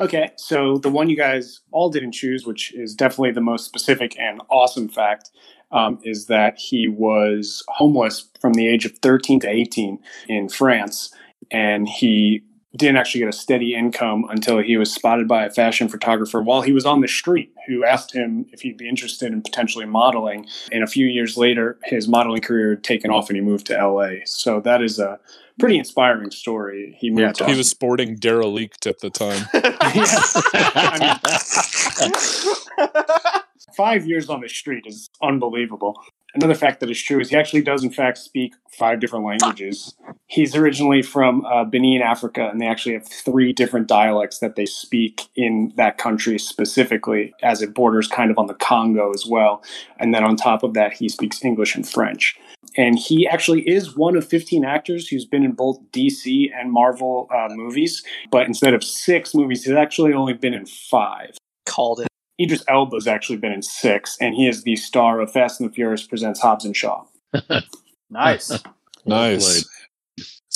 okay, 0.00 0.30
so 0.36 0.78
the 0.78 0.90
one 0.90 1.08
you 1.08 1.16
guys 1.16 1.60
all 1.70 1.90
didn't 1.90 2.12
choose, 2.12 2.46
which 2.46 2.74
is 2.74 2.94
definitely 2.94 3.32
the 3.32 3.40
most 3.40 3.64
specific 3.64 4.18
and 4.18 4.40
awesome 4.50 4.88
fact, 4.88 5.30
um, 5.70 5.98
is 6.02 6.26
that 6.26 6.58
he 6.58 6.88
was 6.88 7.62
homeless 7.68 8.28
from 8.40 8.54
the 8.54 8.68
age 8.68 8.84
of 8.84 8.98
13 8.98 9.40
to 9.40 9.48
18 9.48 9.98
in 10.28 10.48
France, 10.48 11.14
and 11.50 11.88
he 11.88 12.42
didn't 12.74 12.96
actually 12.96 13.20
get 13.20 13.28
a 13.28 13.32
steady 13.32 13.74
income 13.74 14.24
until 14.28 14.58
he 14.58 14.76
was 14.76 14.92
spotted 14.92 15.28
by 15.28 15.44
a 15.44 15.50
fashion 15.50 15.88
photographer 15.88 16.42
while 16.42 16.62
he 16.62 16.72
was 16.72 16.84
on 16.84 17.00
the 17.00 17.08
street 17.08 17.52
who 17.66 17.84
asked 17.84 18.14
him 18.14 18.46
if 18.52 18.60
he'd 18.60 18.76
be 18.76 18.88
interested 18.88 19.32
in 19.32 19.42
potentially 19.42 19.86
modeling. 19.86 20.46
And 20.72 20.82
a 20.82 20.86
few 20.86 21.06
years 21.06 21.36
later, 21.36 21.78
his 21.84 22.08
modeling 22.08 22.42
career 22.42 22.70
had 22.70 22.84
taken 22.84 23.10
off 23.10 23.28
and 23.30 23.36
he 23.36 23.42
moved 23.42 23.66
to 23.66 23.74
LA. 23.74 24.16
So 24.24 24.60
that 24.60 24.82
is 24.82 24.98
a 24.98 25.18
pretty 25.58 25.78
inspiring 25.78 26.30
story. 26.30 26.96
He 26.98 27.10
moved 27.10 27.42
He 27.44 27.54
was 27.54 27.68
sporting 27.68 28.16
derelict 28.16 28.86
at 28.86 29.00
the 29.00 29.10
time. 29.10 29.46
I 29.54 31.18
mean, 32.00 32.12
five 33.76 34.06
years 34.06 34.28
on 34.28 34.40
the 34.40 34.48
street 34.48 34.84
is 34.86 35.10
unbelievable. 35.22 36.00
Another 36.36 36.54
fact 36.54 36.80
that 36.80 36.90
is 36.90 37.02
true 37.02 37.18
is 37.18 37.30
he 37.30 37.36
actually 37.36 37.62
does, 37.62 37.82
in 37.82 37.90
fact, 37.90 38.18
speak 38.18 38.54
five 38.70 39.00
different 39.00 39.24
languages. 39.24 39.94
He's 40.26 40.54
originally 40.54 41.00
from 41.00 41.46
uh, 41.46 41.64
Benin, 41.64 42.02
Africa, 42.02 42.50
and 42.52 42.60
they 42.60 42.66
actually 42.66 42.92
have 42.92 43.08
three 43.08 43.54
different 43.54 43.88
dialects 43.88 44.40
that 44.40 44.54
they 44.54 44.66
speak 44.66 45.28
in 45.34 45.72
that 45.76 45.96
country 45.96 46.38
specifically, 46.38 47.32
as 47.42 47.62
it 47.62 47.72
borders 47.72 48.06
kind 48.06 48.30
of 48.30 48.38
on 48.38 48.48
the 48.48 48.54
Congo 48.54 49.12
as 49.14 49.24
well. 49.24 49.64
And 49.98 50.14
then 50.14 50.24
on 50.24 50.36
top 50.36 50.62
of 50.62 50.74
that, 50.74 50.92
he 50.92 51.08
speaks 51.08 51.42
English 51.42 51.74
and 51.74 51.88
French. 51.88 52.38
And 52.76 52.98
he 52.98 53.26
actually 53.26 53.66
is 53.66 53.96
one 53.96 54.14
of 54.14 54.28
15 54.28 54.62
actors 54.62 55.08
who's 55.08 55.24
been 55.24 55.42
in 55.42 55.52
both 55.52 55.80
DC 55.92 56.50
and 56.54 56.70
Marvel 56.70 57.28
uh, 57.34 57.48
movies. 57.50 58.02
But 58.30 58.46
instead 58.46 58.74
of 58.74 58.84
six 58.84 59.34
movies, 59.34 59.64
he's 59.64 59.74
actually 59.74 60.12
only 60.12 60.34
been 60.34 60.52
in 60.52 60.66
five. 60.66 61.38
Called 61.64 62.00
it. 62.00 62.08
Idris 62.40 62.64
Elba's 62.68 63.06
actually 63.06 63.38
been 63.38 63.52
in 63.52 63.62
six, 63.62 64.16
and 64.20 64.34
he 64.34 64.48
is 64.48 64.62
the 64.62 64.76
star 64.76 65.20
of 65.20 65.32
Fast 65.32 65.60
and 65.60 65.70
the 65.70 65.74
Furious 65.74 66.06
presents 66.06 66.40
Hobbs 66.40 66.64
and 66.64 66.76
Shaw. 66.76 67.04
Nice. 68.10 68.62
nice. 69.04 69.68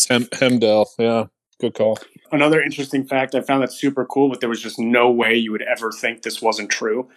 Hem- 0.09 0.29
Heimdall. 0.33 0.89
Yeah. 0.99 1.27
Good 1.61 1.75
call. 1.75 1.99
Another 2.33 2.63
interesting 2.63 3.07
fact, 3.07 3.35
I 3.35 3.43
found 3.43 3.63
that 3.63 3.73
super 3.73 4.05
cool, 4.07 4.29
but 4.29 4.41
there 4.41 4.49
was 4.49 4.63
just 4.63 4.79
no 4.79 5.11
way 5.11 5.35
you 5.35 5.53
would 5.53 5.63
ever 5.63 5.91
think 5.93 6.23
this 6.23 6.41
wasn't 6.41 6.71
true. 6.71 7.09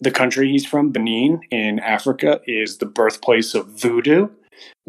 The 0.00 0.10
country 0.10 0.50
he's 0.50 0.64
from, 0.66 0.90
Benin 0.90 1.40
in 1.50 1.80
Africa, 1.80 2.40
is 2.46 2.78
the 2.78 2.86
birthplace 2.86 3.54
of 3.54 3.66
voodoo. 3.66 4.28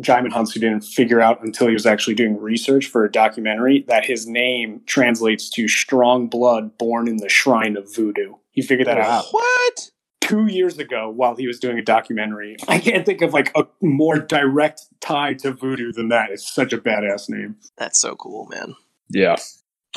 Djimon 0.01 0.31
Hounsou 0.31 0.55
didn't 0.55 0.81
figure 0.83 1.21
out 1.21 1.43
until 1.43 1.67
he 1.67 1.73
was 1.73 1.85
actually 1.85 2.15
doing 2.15 2.39
research 2.39 2.87
for 2.87 3.03
a 3.03 3.11
documentary 3.11 3.83
that 3.87 4.05
his 4.05 4.27
name 4.27 4.81
translates 4.85 5.49
to 5.51 5.67
strong 5.67 6.27
blood 6.27 6.77
born 6.77 7.07
in 7.07 7.17
the 7.17 7.29
shrine 7.29 7.77
of 7.77 7.93
voodoo. 7.95 8.33
He 8.59 8.67
figured 8.67 8.87
that 8.87 8.97
out 8.97 9.23
What? 9.31 9.89
two 10.19 10.47
years 10.47 10.77
ago 10.77 11.09
while 11.09 11.33
he 11.33 11.47
was 11.47 11.59
doing 11.59 11.79
a 11.79 11.81
documentary. 11.81 12.57
I 12.67 12.79
can't 12.79 13.05
think 13.05 13.21
of 13.21 13.31
like 13.33 13.53
a 13.55 13.65
more 13.81 14.19
direct 14.19 14.81
tie 14.99 15.35
to 15.35 15.53
voodoo 15.53 15.93
than 15.93 16.09
that. 16.09 16.29
It's 16.29 16.53
such 16.53 16.73
a 16.73 16.77
badass 16.77 17.29
name. 17.29 17.55
That's 17.77 18.01
so 18.01 18.17
cool, 18.17 18.47
man. 18.47 18.75
Yeah. 19.09 19.37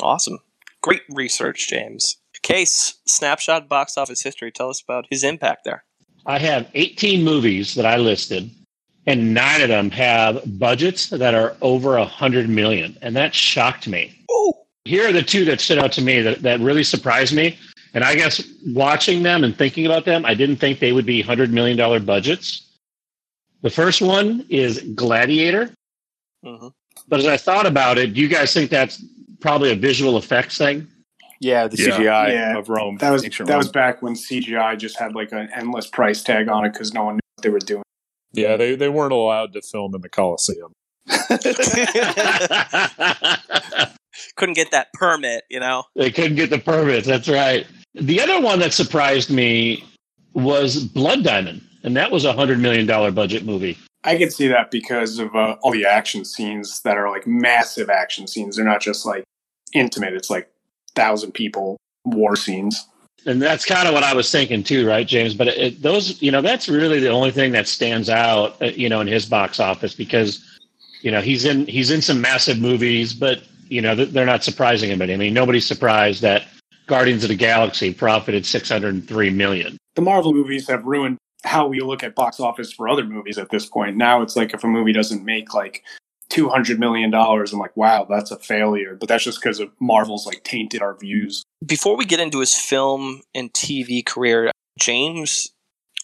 Awesome. 0.01 0.39
Great 0.81 1.01
research, 1.09 1.67
James. 1.67 2.15
Case, 2.41 2.99
snapshot 3.05 3.67
box 3.67 3.97
office 3.97 4.21
history. 4.21 4.49
Tell 4.49 4.69
us 4.69 4.81
about 4.81 5.07
his 5.09 5.25
impact 5.25 5.65
there. 5.65 5.83
I 6.25 6.39
have 6.39 6.69
18 6.73 7.21
movies 7.21 7.75
that 7.75 7.85
I 7.85 7.97
listed, 7.97 8.49
and 9.05 9.33
nine 9.33 9.61
of 9.61 9.67
them 9.67 9.91
have 9.91 10.41
budgets 10.57 11.09
that 11.09 11.33
are 11.33 11.57
over 11.61 11.97
a 11.97 12.05
hundred 12.05 12.47
million, 12.47 12.97
and 13.01 13.13
that 13.17 13.35
shocked 13.35 13.89
me. 13.89 14.13
Oh, 14.31 14.53
Here 14.85 15.09
are 15.09 15.11
the 15.11 15.21
two 15.21 15.43
that 15.45 15.59
stood 15.59 15.79
out 15.79 15.91
to 15.93 16.01
me 16.01 16.21
that, 16.21 16.41
that 16.43 16.61
really 16.61 16.83
surprised 16.85 17.35
me. 17.35 17.57
And 17.93 18.03
I 18.03 18.15
guess 18.15 18.41
watching 18.67 19.23
them 19.23 19.43
and 19.43 19.55
thinking 19.55 19.85
about 19.85 20.05
them, 20.05 20.25
I 20.25 20.33
didn't 20.33 20.57
think 20.57 20.79
they 20.79 20.93
would 20.93 21.05
be 21.05 21.23
$100 21.23 21.51
million 21.51 22.05
budgets. 22.05 22.67
The 23.61 23.69
first 23.69 24.01
one 24.01 24.45
is 24.49 24.79
Gladiator. 24.95 25.71
hmm 26.43 26.67
But 27.07 27.19
as 27.19 27.27
I 27.27 27.37
thought 27.37 27.65
about 27.67 27.97
it, 27.97 28.13
do 28.13 28.21
you 28.21 28.27
guys 28.27 28.53
think 28.53 28.71
that's 28.71 29.03
probably 29.41 29.71
a 29.71 29.75
visual 29.75 30.17
effects 30.17 30.57
thing? 30.57 30.87
Yeah, 31.39 31.67
the 31.67 31.77
Yeah. 31.77 31.97
CGI 31.97 32.33
Yeah, 32.33 32.57
of 32.57 32.69
Rome. 32.69 32.97
That 32.97 33.11
was 33.11 33.23
ancient 33.25 33.47
that 33.47 33.57
was 33.57 33.69
back 33.69 34.01
when 34.01 34.13
CGI 34.15 34.77
just 34.77 34.97
had 34.97 35.13
like 35.13 35.31
an 35.31 35.49
endless 35.55 35.87
price 35.87 36.23
tag 36.23 36.47
on 36.49 36.65
it 36.65 36.73
because 36.73 36.93
no 36.93 37.03
one 37.03 37.15
knew 37.15 37.19
what 37.35 37.43
they 37.43 37.49
were 37.49 37.59
doing. 37.59 37.83
Yeah, 38.31 38.57
they, 38.57 38.75
they 38.75 38.89
weren't 38.89 39.13
allowed 39.13 39.53
to 39.53 39.61
film 39.61 39.93
in 39.93 40.01
the 40.01 40.09
Coliseum. 40.09 40.71
Couldn't 44.35 44.55
get 44.55 44.71
that 44.71 44.87
permit, 44.93 45.43
you 45.49 45.59
know. 45.59 45.83
they 45.95 46.11
couldn't 46.11 46.35
get 46.35 46.49
the 46.49 46.59
permits. 46.59 47.07
That's 47.07 47.27
right. 47.27 47.65
The 47.95 48.21
other 48.21 48.41
one 48.41 48.59
that 48.59 48.73
surprised 48.73 49.29
me 49.29 49.83
was 50.33 50.83
Blood 50.83 51.23
Diamond, 51.23 51.61
and 51.83 51.95
that 51.95 52.11
was 52.11 52.25
a 52.25 52.33
$100 52.33 52.59
million 52.59 52.87
budget 53.13 53.45
movie. 53.45 53.77
I 54.03 54.17
could 54.17 54.33
see 54.33 54.47
that 54.47 54.71
because 54.71 55.19
of 55.19 55.33
uh, 55.35 55.55
all 55.61 55.71
the 55.71 55.85
action 55.85 56.25
scenes 56.25 56.81
that 56.81 56.97
are 56.97 57.09
like 57.09 57.25
massive 57.25 57.89
action 57.89 58.27
scenes. 58.27 58.55
They're 58.55 58.65
not 58.65 58.81
just 58.81 59.05
like 59.05 59.23
intimate. 59.73 60.13
It's 60.13 60.29
like 60.29 60.49
thousand 60.95 61.33
people 61.33 61.77
war 62.03 62.35
scenes. 62.35 62.87
And 63.25 63.41
that's 63.41 63.63
kind 63.63 63.87
of 63.87 63.93
what 63.93 64.03
I 64.03 64.13
was 64.13 64.29
thinking 64.29 64.63
too, 64.63 64.85
right, 64.87 65.07
James? 65.07 65.33
But 65.33 65.47
it, 65.49 65.81
those, 65.81 66.21
you 66.21 66.31
know, 66.31 66.41
that's 66.41 66.67
really 66.67 66.99
the 66.99 67.09
only 67.09 67.31
thing 67.31 67.53
that 67.53 67.67
stands 67.67 68.09
out, 68.09 68.61
uh, 68.61 68.65
you 68.65 68.89
know, 68.89 68.99
in 68.99 69.07
his 69.07 69.25
box 69.25 69.61
office 69.61 69.95
because, 69.95 70.43
you 71.01 71.09
know, 71.09 71.21
he's 71.21 71.45
in 71.45 71.65
he's 71.67 71.89
in 71.89 72.01
some 72.01 72.19
massive 72.19 72.59
movies, 72.59 73.13
but 73.13 73.43
you 73.69 73.81
know, 73.81 73.95
they're 73.95 74.25
not 74.25 74.43
surprising 74.43 74.89
anybody. 74.89 75.13
I 75.13 75.17
mean, 75.17 75.33
nobody's 75.33 75.65
surprised 75.65 76.21
that 76.21 76.45
Guardians 76.93 77.23
of 77.23 77.29
the 77.29 77.35
Galaxy 77.35 77.91
profited 77.91 78.45
six 78.45 78.69
hundred 78.69 78.93
and 78.93 79.07
three 79.07 79.31
million. 79.31 79.77
The 79.95 80.03
Marvel 80.03 80.31
movies 80.31 80.67
have 80.67 80.85
ruined 80.85 81.17
how 81.43 81.65
we 81.65 81.79
look 81.79 82.03
at 82.03 82.13
box 82.13 82.39
office 82.39 82.71
for 82.71 82.87
other 82.87 83.03
movies 83.03 83.39
at 83.39 83.49
this 83.49 83.65
point. 83.65 83.97
Now 83.97 84.21
it's 84.21 84.35
like 84.35 84.53
if 84.53 84.63
a 84.63 84.67
movie 84.67 84.93
doesn't 84.93 85.25
make 85.25 85.55
like 85.55 85.83
two 86.29 86.49
hundred 86.49 86.79
million 86.79 87.09
dollars, 87.09 87.51
I'm 87.51 87.57
like, 87.57 87.75
wow, 87.75 88.05
that's 88.07 88.29
a 88.29 88.37
failure. 88.37 88.95
But 88.95 89.09
that's 89.09 89.23
just 89.23 89.41
because 89.41 89.59
of 89.59 89.71
Marvel's 89.79 90.27
like 90.27 90.43
tainted 90.43 90.83
our 90.83 90.95
views. 90.95 91.41
Before 91.65 91.97
we 91.97 92.05
get 92.05 92.19
into 92.19 92.41
his 92.41 92.55
film 92.55 93.23
and 93.33 93.51
TV 93.53 94.05
career, 94.05 94.51
James 94.77 95.49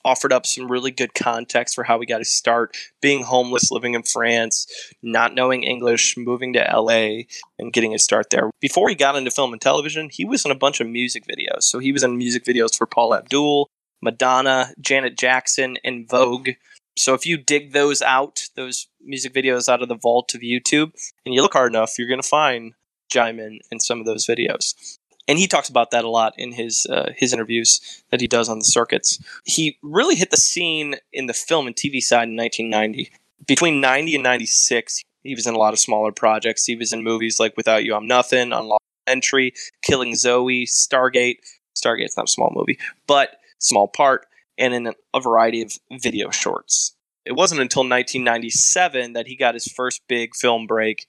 offered 0.05 0.33
up 0.33 0.45
some 0.45 0.71
really 0.71 0.91
good 0.91 1.13
context 1.13 1.75
for 1.75 1.83
how 1.83 1.97
we 1.97 2.05
got 2.05 2.19
to 2.19 2.25
start 2.25 2.75
being 3.01 3.23
homeless, 3.23 3.71
living 3.71 3.95
in 3.95 4.03
France, 4.03 4.67
not 5.01 5.33
knowing 5.33 5.63
English, 5.63 6.15
moving 6.17 6.53
to 6.53 6.59
LA, 6.59 7.23
and 7.57 7.73
getting 7.73 7.93
a 7.93 7.99
start 7.99 8.29
there. 8.29 8.49
Before 8.59 8.89
he 8.89 8.95
got 8.95 9.15
into 9.15 9.31
film 9.31 9.53
and 9.53 9.61
television, 9.61 10.09
he 10.11 10.25
was 10.25 10.45
in 10.45 10.51
a 10.51 10.55
bunch 10.55 10.79
of 10.79 10.87
music 10.87 11.25
videos. 11.27 11.63
So 11.63 11.79
he 11.79 11.91
was 11.91 12.03
in 12.03 12.17
music 12.17 12.43
videos 12.45 12.77
for 12.77 12.85
Paula 12.85 13.19
Abdul, 13.19 13.69
Madonna, 14.01 14.73
Janet 14.79 15.17
Jackson, 15.17 15.77
and 15.83 16.09
Vogue. 16.09 16.51
So 16.97 17.13
if 17.13 17.25
you 17.25 17.37
dig 17.37 17.73
those 17.73 18.01
out, 18.01 18.41
those 18.55 18.87
music 19.01 19.33
videos 19.33 19.69
out 19.69 19.81
of 19.81 19.89
the 19.89 19.95
vault 19.95 20.35
of 20.35 20.41
YouTube, 20.41 20.91
and 21.25 21.33
you 21.33 21.41
look 21.41 21.53
hard 21.53 21.71
enough, 21.71 21.97
you're 21.97 22.07
going 22.07 22.21
to 22.21 22.27
find 22.27 22.73
Djimon 23.11 23.59
in 23.71 23.79
some 23.79 23.99
of 23.99 24.05
those 24.05 24.25
videos 24.25 24.98
and 25.29 25.37
he 25.37 25.47
talks 25.47 25.69
about 25.69 25.91
that 25.91 26.03
a 26.03 26.09
lot 26.09 26.33
in 26.37 26.51
his 26.51 26.87
uh, 26.89 27.11
his 27.15 27.31
interviews 27.31 28.03
that 28.09 28.19
he 28.19 28.27
does 28.27 28.49
on 28.49 28.57
the 28.57 28.65
circuits. 28.65 29.23
He 29.45 29.77
really 29.83 30.15
hit 30.15 30.31
the 30.31 30.37
scene 30.37 30.95
in 31.13 31.27
the 31.27 31.33
film 31.33 31.67
and 31.67 31.75
TV 31.75 32.01
side 32.01 32.27
in 32.27 32.35
1990. 32.35 33.11
Between 33.45 33.79
90 33.79 34.15
and 34.15 34.23
96, 34.23 35.03
he 35.23 35.35
was 35.35 35.45
in 35.45 35.53
a 35.53 35.57
lot 35.57 35.73
of 35.73 35.79
smaller 35.79 36.11
projects. 36.11 36.65
He 36.65 36.75
was 36.75 36.91
in 36.91 37.03
movies 37.03 37.39
like 37.39 37.55
Without 37.55 37.85
You 37.85 37.93
I'm 37.93 38.07
Nothing, 38.07 38.51
Unlawful 38.51 38.81
Entry, 39.05 39.53
Killing 39.83 40.15
Zoe, 40.15 40.65
Stargate. 40.65 41.37
Stargate's 41.77 42.17
not 42.17 42.27
a 42.27 42.31
small 42.31 42.51
movie, 42.53 42.79
but 43.05 43.37
small 43.59 43.87
part, 43.87 44.25
and 44.57 44.73
in 44.73 44.91
a 45.13 45.21
variety 45.21 45.61
of 45.61 45.77
video 46.01 46.31
shorts. 46.31 46.95
It 47.23 47.33
wasn't 47.33 47.61
until 47.61 47.81
1997 47.81 49.13
that 49.13 49.27
he 49.27 49.35
got 49.35 49.53
his 49.53 49.67
first 49.67 50.01
big 50.07 50.35
film 50.35 50.65
break 50.65 51.05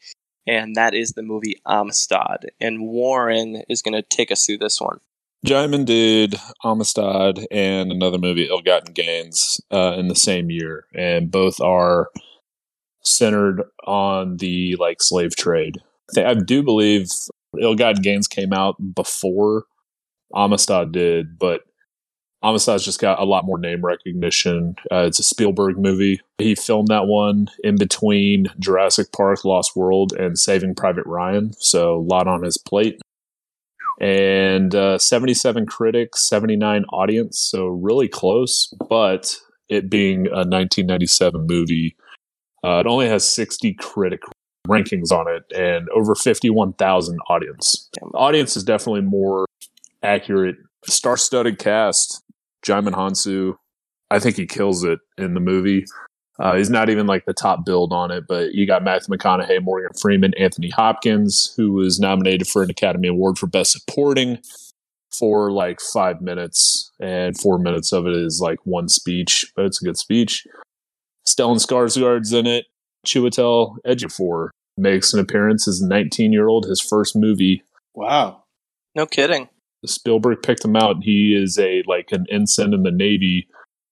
and 0.46 0.74
that 0.76 0.94
is 0.94 1.12
the 1.12 1.22
movie 1.22 1.60
Amistad. 1.66 2.50
And 2.60 2.82
Warren 2.82 3.62
is 3.68 3.82
going 3.82 3.94
to 3.94 4.02
take 4.02 4.30
us 4.30 4.46
through 4.46 4.58
this 4.58 4.80
one. 4.80 5.00
Djimon 5.46 5.86
did 5.86 6.34
Amistad 6.64 7.46
and 7.50 7.90
another 7.90 8.18
movie, 8.18 8.48
Ill 8.48 8.60
Gotten 8.60 8.92
Gains, 8.92 9.60
uh, 9.72 9.94
in 9.96 10.08
the 10.08 10.14
same 10.14 10.50
year, 10.50 10.84
and 10.94 11.30
both 11.30 11.60
are 11.60 12.10
centered 13.02 13.62
on 13.86 14.36
the 14.36 14.76
like 14.76 14.98
slave 15.00 15.34
trade. 15.34 15.78
I, 16.16 16.34
do 16.34 16.62
believe 16.62 17.06
Ill 17.58 17.74
Gotten 17.74 18.02
Gains 18.02 18.28
came 18.28 18.52
out 18.52 18.76
before 18.94 19.64
Amistad 20.34 20.92
did, 20.92 21.38
but 21.38 21.62
Amistad's 22.42 22.84
just 22.84 23.00
got 23.00 23.20
a 23.20 23.24
lot 23.24 23.44
more 23.44 23.58
name 23.58 23.84
recognition. 23.84 24.76
Uh, 24.90 25.04
it's 25.06 25.18
a 25.18 25.22
Spielberg 25.22 25.78
movie. 25.78 26.20
He 26.38 26.54
filmed 26.54 26.88
that 26.88 27.06
one 27.06 27.48
in 27.62 27.76
between 27.76 28.46
Jurassic 28.58 29.12
Park, 29.12 29.44
Lost 29.44 29.76
World, 29.76 30.12
and 30.12 30.38
Saving 30.38 30.74
Private 30.74 31.06
Ryan, 31.06 31.52
so 31.58 31.96
a 31.96 32.00
lot 32.00 32.26
on 32.26 32.42
his 32.42 32.56
plate 32.56 33.00
and 34.00 34.74
uh, 34.74 34.98
77 34.98 35.66
critics, 35.66 36.26
79 36.26 36.84
audience, 36.86 37.38
so 37.38 37.66
really 37.66 38.08
close. 38.08 38.72
But 38.88 39.36
it 39.68 39.90
being 39.90 40.26
a 40.26 40.46
1997 40.48 41.46
movie, 41.46 41.96
uh, 42.64 42.78
it 42.84 42.86
only 42.86 43.08
has 43.08 43.28
60 43.28 43.74
critic 43.74 44.22
rankings 44.66 45.12
on 45.12 45.26
it 45.28 45.44
and 45.54 45.88
over 45.90 46.14
51,000 46.14 47.18
audience. 47.28 47.90
Audience 48.14 48.56
is 48.56 48.64
definitely 48.64 49.02
more 49.02 49.46
accurate. 50.02 50.56
Star-studded 50.86 51.58
cast. 51.58 52.22
Djimon 52.64 52.94
Hounsou, 52.94 53.56
I 54.10 54.18
think 54.18 54.36
he 54.36 54.46
kills 54.46 54.84
it 54.84 54.98
in 55.16 55.34
the 55.34 55.40
movie. 55.40 55.84
Uh, 56.38 56.56
he's 56.56 56.70
not 56.70 56.88
even 56.88 57.06
like 57.06 57.26
the 57.26 57.34
top 57.34 57.66
build 57.66 57.92
on 57.92 58.10
it, 58.10 58.24
but 58.26 58.54
you 58.54 58.66
got 58.66 58.82
Matthew 58.82 59.14
McConaughey, 59.14 59.62
Morgan 59.62 59.90
Freeman, 60.00 60.32
Anthony 60.38 60.70
Hopkins, 60.70 61.52
who 61.56 61.72
was 61.72 62.00
nominated 62.00 62.48
for 62.48 62.62
an 62.62 62.70
Academy 62.70 63.08
Award 63.08 63.38
for 63.38 63.46
Best 63.46 63.72
Supporting 63.72 64.38
for 65.12 65.50
like 65.50 65.80
five 65.80 66.22
minutes, 66.22 66.92
and 66.98 67.38
four 67.38 67.58
minutes 67.58 67.92
of 67.92 68.06
it 68.06 68.16
is 68.16 68.40
like 68.40 68.58
one 68.64 68.88
speech, 68.88 69.52
but 69.54 69.66
it's 69.66 69.82
a 69.82 69.84
good 69.84 69.98
speech. 69.98 70.46
Stellan 71.26 71.64
Skarsgård's 71.64 72.32
in 72.32 72.46
it. 72.46 72.66
Chiwetel 73.06 73.76
Ejiofor 73.86 74.48
makes 74.76 75.12
an 75.12 75.20
appearance 75.20 75.68
as 75.68 75.80
a 75.80 75.86
19 75.86 76.32
year 76.32 76.48
old, 76.48 76.66
his 76.66 76.80
first 76.80 77.14
movie. 77.14 77.62
Wow. 77.94 78.44
No 78.94 79.06
kidding. 79.06 79.48
Spielberg 79.86 80.42
picked 80.42 80.64
him 80.64 80.76
out. 80.76 81.02
He 81.02 81.34
is 81.34 81.58
a 81.58 81.82
like 81.86 82.12
an 82.12 82.26
ensign 82.30 82.74
in 82.74 82.82
the 82.82 82.90
Navy 82.90 83.48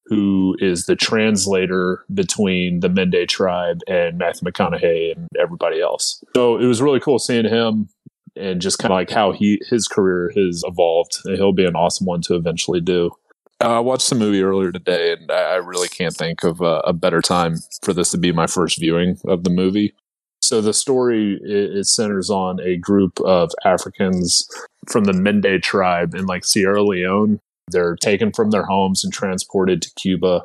who 0.07 0.57
is 0.59 0.87
the 0.87 0.97
translator 0.97 2.05
between 2.13 2.81
the 2.81 2.89
Mende 2.89 3.29
tribe 3.29 3.81
and 3.87 4.17
Matthew 4.17 4.51
McConaughey 4.51 5.15
and 5.15 5.29
everybody 5.39 5.83
else. 5.83 6.23
So 6.35 6.57
it 6.57 6.65
was 6.65 6.81
really 6.81 7.01
cool 7.01 7.19
seeing 7.19 7.45
him 7.45 7.89
and 8.35 8.61
just 8.61 8.79
kind 8.79 8.93
of 8.93 8.97
like 8.97 9.11
how 9.11 9.33
he 9.33 9.61
his 9.69 9.87
career 9.87 10.33
has 10.35 10.63
evolved. 10.67 11.19
And 11.25 11.37
he'll 11.37 11.53
be 11.53 11.67
an 11.67 11.77
awesome 11.77 12.07
one 12.07 12.23
to 12.23 12.35
eventually 12.37 12.81
do. 12.81 13.11
Uh, 13.61 13.77
I 13.77 13.81
watched 13.81 14.09
the 14.09 14.15
movie 14.15 14.43
earlier 14.43 14.71
today, 14.71 15.13
and 15.13 15.33
I 15.33 15.57
really 15.57 15.89
can't 15.89 16.15
think 16.15 16.45
of 16.45 16.61
a, 16.61 16.81
a 16.85 16.93
better 16.93 17.21
time 17.21 17.57
for 17.83 17.93
this 17.93 18.13
to 18.13 18.19
be 18.19 18.31
my 18.31 18.47
first 18.47 18.79
viewing 18.79 19.19
of 19.27 19.43
the 19.43 19.51
movie. 19.51 19.95
So 20.49 20.63
the 20.63 20.73
story 20.73 21.39
it, 21.43 21.87
centers 21.87 22.31
on 22.31 22.59
a 22.61 22.79
group 22.79 23.21
of 23.21 23.51
Africans 23.67 24.49
from 24.91 25.05
the 25.05 25.13
Mende 25.13 25.63
tribe 25.63 26.15
in 26.15 26.25
like 26.25 26.43
Sierra 26.43 26.83
Leone. 26.83 27.39
They're 27.71 27.97
taken 27.97 28.33
from 28.33 28.49
their 28.49 28.65
homes 28.65 29.05
and 29.05 29.13
transported 29.13 29.83
to 29.83 29.91
Cuba 29.99 30.41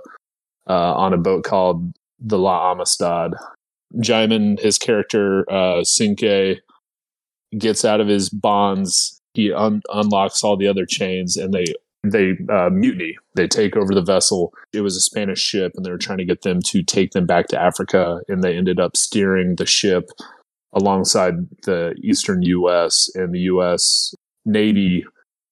uh, 0.69 0.93
on 0.95 1.13
a 1.13 1.17
boat 1.17 1.45
called 1.45 1.93
the 2.19 2.37
La 2.37 2.73
Amistad. 2.73 3.35
Djimon, 3.95 4.59
his 4.59 4.77
character 4.77 5.49
uh, 5.49 5.85
Cinqué, 5.85 6.59
gets 7.57 7.85
out 7.85 8.01
of 8.01 8.09
his 8.09 8.29
bonds. 8.29 9.17
He 9.35 9.53
un- 9.53 9.83
unlocks 9.87 10.43
all 10.43 10.57
the 10.57 10.67
other 10.67 10.85
chains, 10.85 11.37
and 11.37 11.53
they 11.53 11.63
they 12.03 12.33
uh, 12.49 12.69
mutiny. 12.69 13.17
They 13.35 13.47
take 13.47 13.75
over 13.75 13.93
the 13.93 14.01
vessel. 14.01 14.53
It 14.73 14.81
was 14.81 14.95
a 14.95 15.01
Spanish 15.01 15.39
ship, 15.39 15.73
and 15.75 15.85
they 15.85 15.91
were 15.91 15.97
trying 15.97 16.17
to 16.17 16.25
get 16.25 16.41
them 16.41 16.61
to 16.67 16.83
take 16.83 17.11
them 17.11 17.25
back 17.25 17.47
to 17.47 17.61
Africa. 17.61 18.19
And 18.27 18.43
they 18.43 18.57
ended 18.57 18.79
up 18.79 18.97
steering 18.97 19.55
the 19.55 19.65
ship 19.65 20.09
alongside 20.73 21.35
the 21.63 21.95
eastern 22.03 22.41
U.S. 22.41 23.09
and 23.15 23.33
the 23.33 23.39
U.S. 23.41 24.13
Navy 24.45 25.05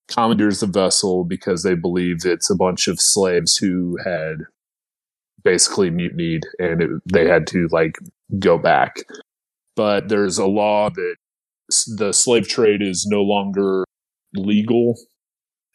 commandeers 0.10 0.60
the 0.60 0.68
vessel 0.68 1.24
because 1.24 1.64
they 1.64 1.76
believe 1.76 2.26
it's 2.26 2.50
a 2.50 2.56
bunch 2.56 2.88
of 2.88 3.00
slaves 3.00 3.56
who 3.56 3.98
had 4.04 4.40
basically 5.44 5.90
mutinied 5.90 6.44
and 6.60 6.82
it, 6.82 6.90
they 7.12 7.28
had 7.28 7.48
to 7.48 7.68
like 7.72 7.98
go 8.40 8.58
back. 8.58 8.98
But 9.76 10.10
there's 10.10 10.38
a 10.38 10.46
law 10.46 10.90
that 10.90 11.16
the 11.88 12.12
slave 12.12 12.48
trade 12.48 12.82
is 12.82 13.06
no 13.06 13.22
longer 13.22 13.86
legal. 14.34 15.00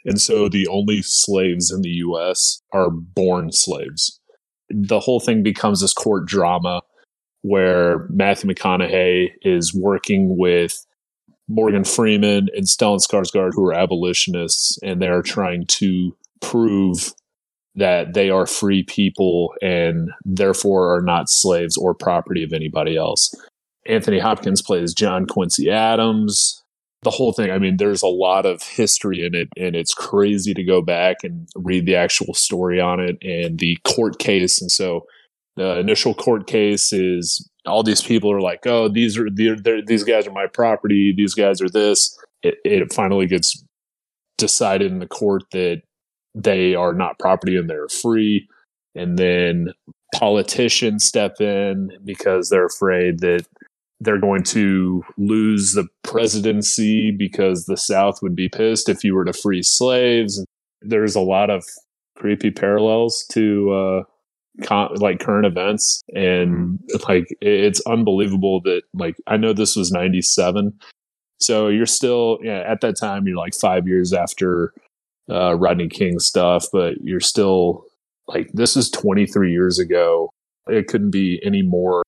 And 0.06 0.20
so 0.20 0.48
the 0.48 0.68
only 0.68 1.02
slaves 1.02 1.70
in 1.70 1.82
the 1.82 1.90
US 1.90 2.62
are 2.72 2.90
born 2.90 3.50
slaves. 3.52 4.20
The 4.70 5.00
whole 5.00 5.20
thing 5.20 5.42
becomes 5.42 5.80
this 5.80 5.92
court 5.92 6.26
drama 6.26 6.82
where 7.42 8.06
Matthew 8.08 8.50
McConaughey 8.50 9.30
is 9.42 9.74
working 9.74 10.36
with 10.38 10.84
Morgan 11.48 11.84
Freeman 11.84 12.48
and 12.54 12.66
Stellan 12.66 12.98
Skarsgård, 12.98 13.52
who 13.54 13.64
are 13.66 13.74
abolitionists, 13.74 14.78
and 14.82 15.00
they're 15.00 15.22
trying 15.22 15.66
to 15.66 16.16
prove 16.40 17.12
that 17.76 18.14
they 18.14 18.30
are 18.30 18.46
free 18.46 18.82
people 18.82 19.54
and 19.62 20.10
therefore 20.24 20.96
are 20.96 21.02
not 21.02 21.28
slaves 21.28 21.76
or 21.76 21.94
property 21.94 22.42
of 22.42 22.52
anybody 22.52 22.96
else. 22.96 23.34
Anthony 23.86 24.18
Hopkins 24.18 24.62
plays 24.62 24.94
John 24.94 25.26
Quincy 25.26 25.70
Adams. 25.70 26.64
The 27.02 27.10
whole 27.10 27.32
thing, 27.32 27.50
I 27.50 27.58
mean, 27.58 27.76
there's 27.76 28.02
a 28.02 28.08
lot 28.08 28.46
of 28.46 28.62
history 28.62 29.24
in 29.24 29.34
it, 29.34 29.48
and 29.56 29.76
it's 29.76 29.94
crazy 29.94 30.54
to 30.54 30.64
go 30.64 30.82
back 30.82 31.18
and 31.22 31.48
read 31.54 31.86
the 31.86 31.94
actual 31.94 32.34
story 32.34 32.80
on 32.80 33.00
it 33.00 33.16
and 33.22 33.58
the 33.58 33.78
court 33.84 34.18
case. 34.18 34.60
And 34.60 34.70
so 34.70 35.06
the 35.56 35.78
initial 35.78 36.14
court 36.14 36.46
case 36.46 36.92
is 36.92 37.48
all 37.66 37.82
these 37.82 38.02
people 38.02 38.32
are 38.32 38.40
like, 38.40 38.66
oh, 38.66 38.88
these 38.88 39.18
are 39.18 39.28
these 39.30 40.04
guys 40.04 40.26
are 40.26 40.32
my 40.32 40.46
property. 40.46 41.12
These 41.16 41.34
guys 41.34 41.60
are 41.60 41.68
this. 41.68 42.16
It, 42.42 42.56
it 42.64 42.92
finally 42.92 43.26
gets 43.26 43.62
decided 44.38 44.90
in 44.92 44.98
the 44.98 45.06
court 45.06 45.44
that 45.52 45.82
they 46.34 46.74
are 46.74 46.92
not 46.92 47.18
property 47.18 47.56
and 47.56 47.68
they're 47.68 47.88
free. 47.88 48.48
And 48.94 49.18
then 49.18 49.72
politicians 50.14 51.04
step 51.04 51.40
in 51.40 51.90
because 52.04 52.48
they're 52.48 52.66
afraid 52.66 53.20
that 53.20 53.46
they're 54.06 54.20
going 54.20 54.44
to 54.44 55.04
lose 55.18 55.72
the 55.72 55.86
presidency 56.04 57.10
because 57.10 57.66
the 57.66 57.76
South 57.76 58.22
would 58.22 58.36
be 58.36 58.48
pissed 58.48 58.88
if 58.88 59.02
you 59.02 59.14
were 59.14 59.24
to 59.24 59.32
free 59.32 59.62
slaves. 59.62 60.42
There's 60.80 61.16
a 61.16 61.20
lot 61.20 61.50
of 61.50 61.64
creepy 62.16 62.52
parallels 62.52 63.26
to 63.32 63.72
uh, 63.72 64.02
con- 64.64 64.94
like 64.94 65.18
current 65.18 65.44
events, 65.44 66.02
and 66.14 66.78
like 67.08 67.26
it's 67.40 67.80
unbelievable 67.80 68.60
that 68.62 68.82
like 68.94 69.16
I 69.26 69.36
know 69.36 69.52
this 69.52 69.74
was 69.74 69.90
'97, 69.90 70.72
so 71.40 71.66
you're 71.66 71.84
still 71.84 72.38
yeah 72.42 72.62
at 72.64 72.80
that 72.82 72.96
time 72.96 73.26
you're 73.26 73.36
like 73.36 73.54
five 73.54 73.88
years 73.88 74.12
after 74.12 74.72
uh, 75.28 75.56
Rodney 75.56 75.88
King 75.88 76.20
stuff, 76.20 76.66
but 76.72 76.94
you're 77.02 77.18
still 77.18 77.84
like 78.28 78.50
this 78.52 78.76
is 78.76 78.88
23 78.90 79.50
years 79.50 79.80
ago. 79.80 80.30
It 80.68 80.86
couldn't 80.86 81.10
be 81.10 81.40
any 81.44 81.62
more 81.62 82.04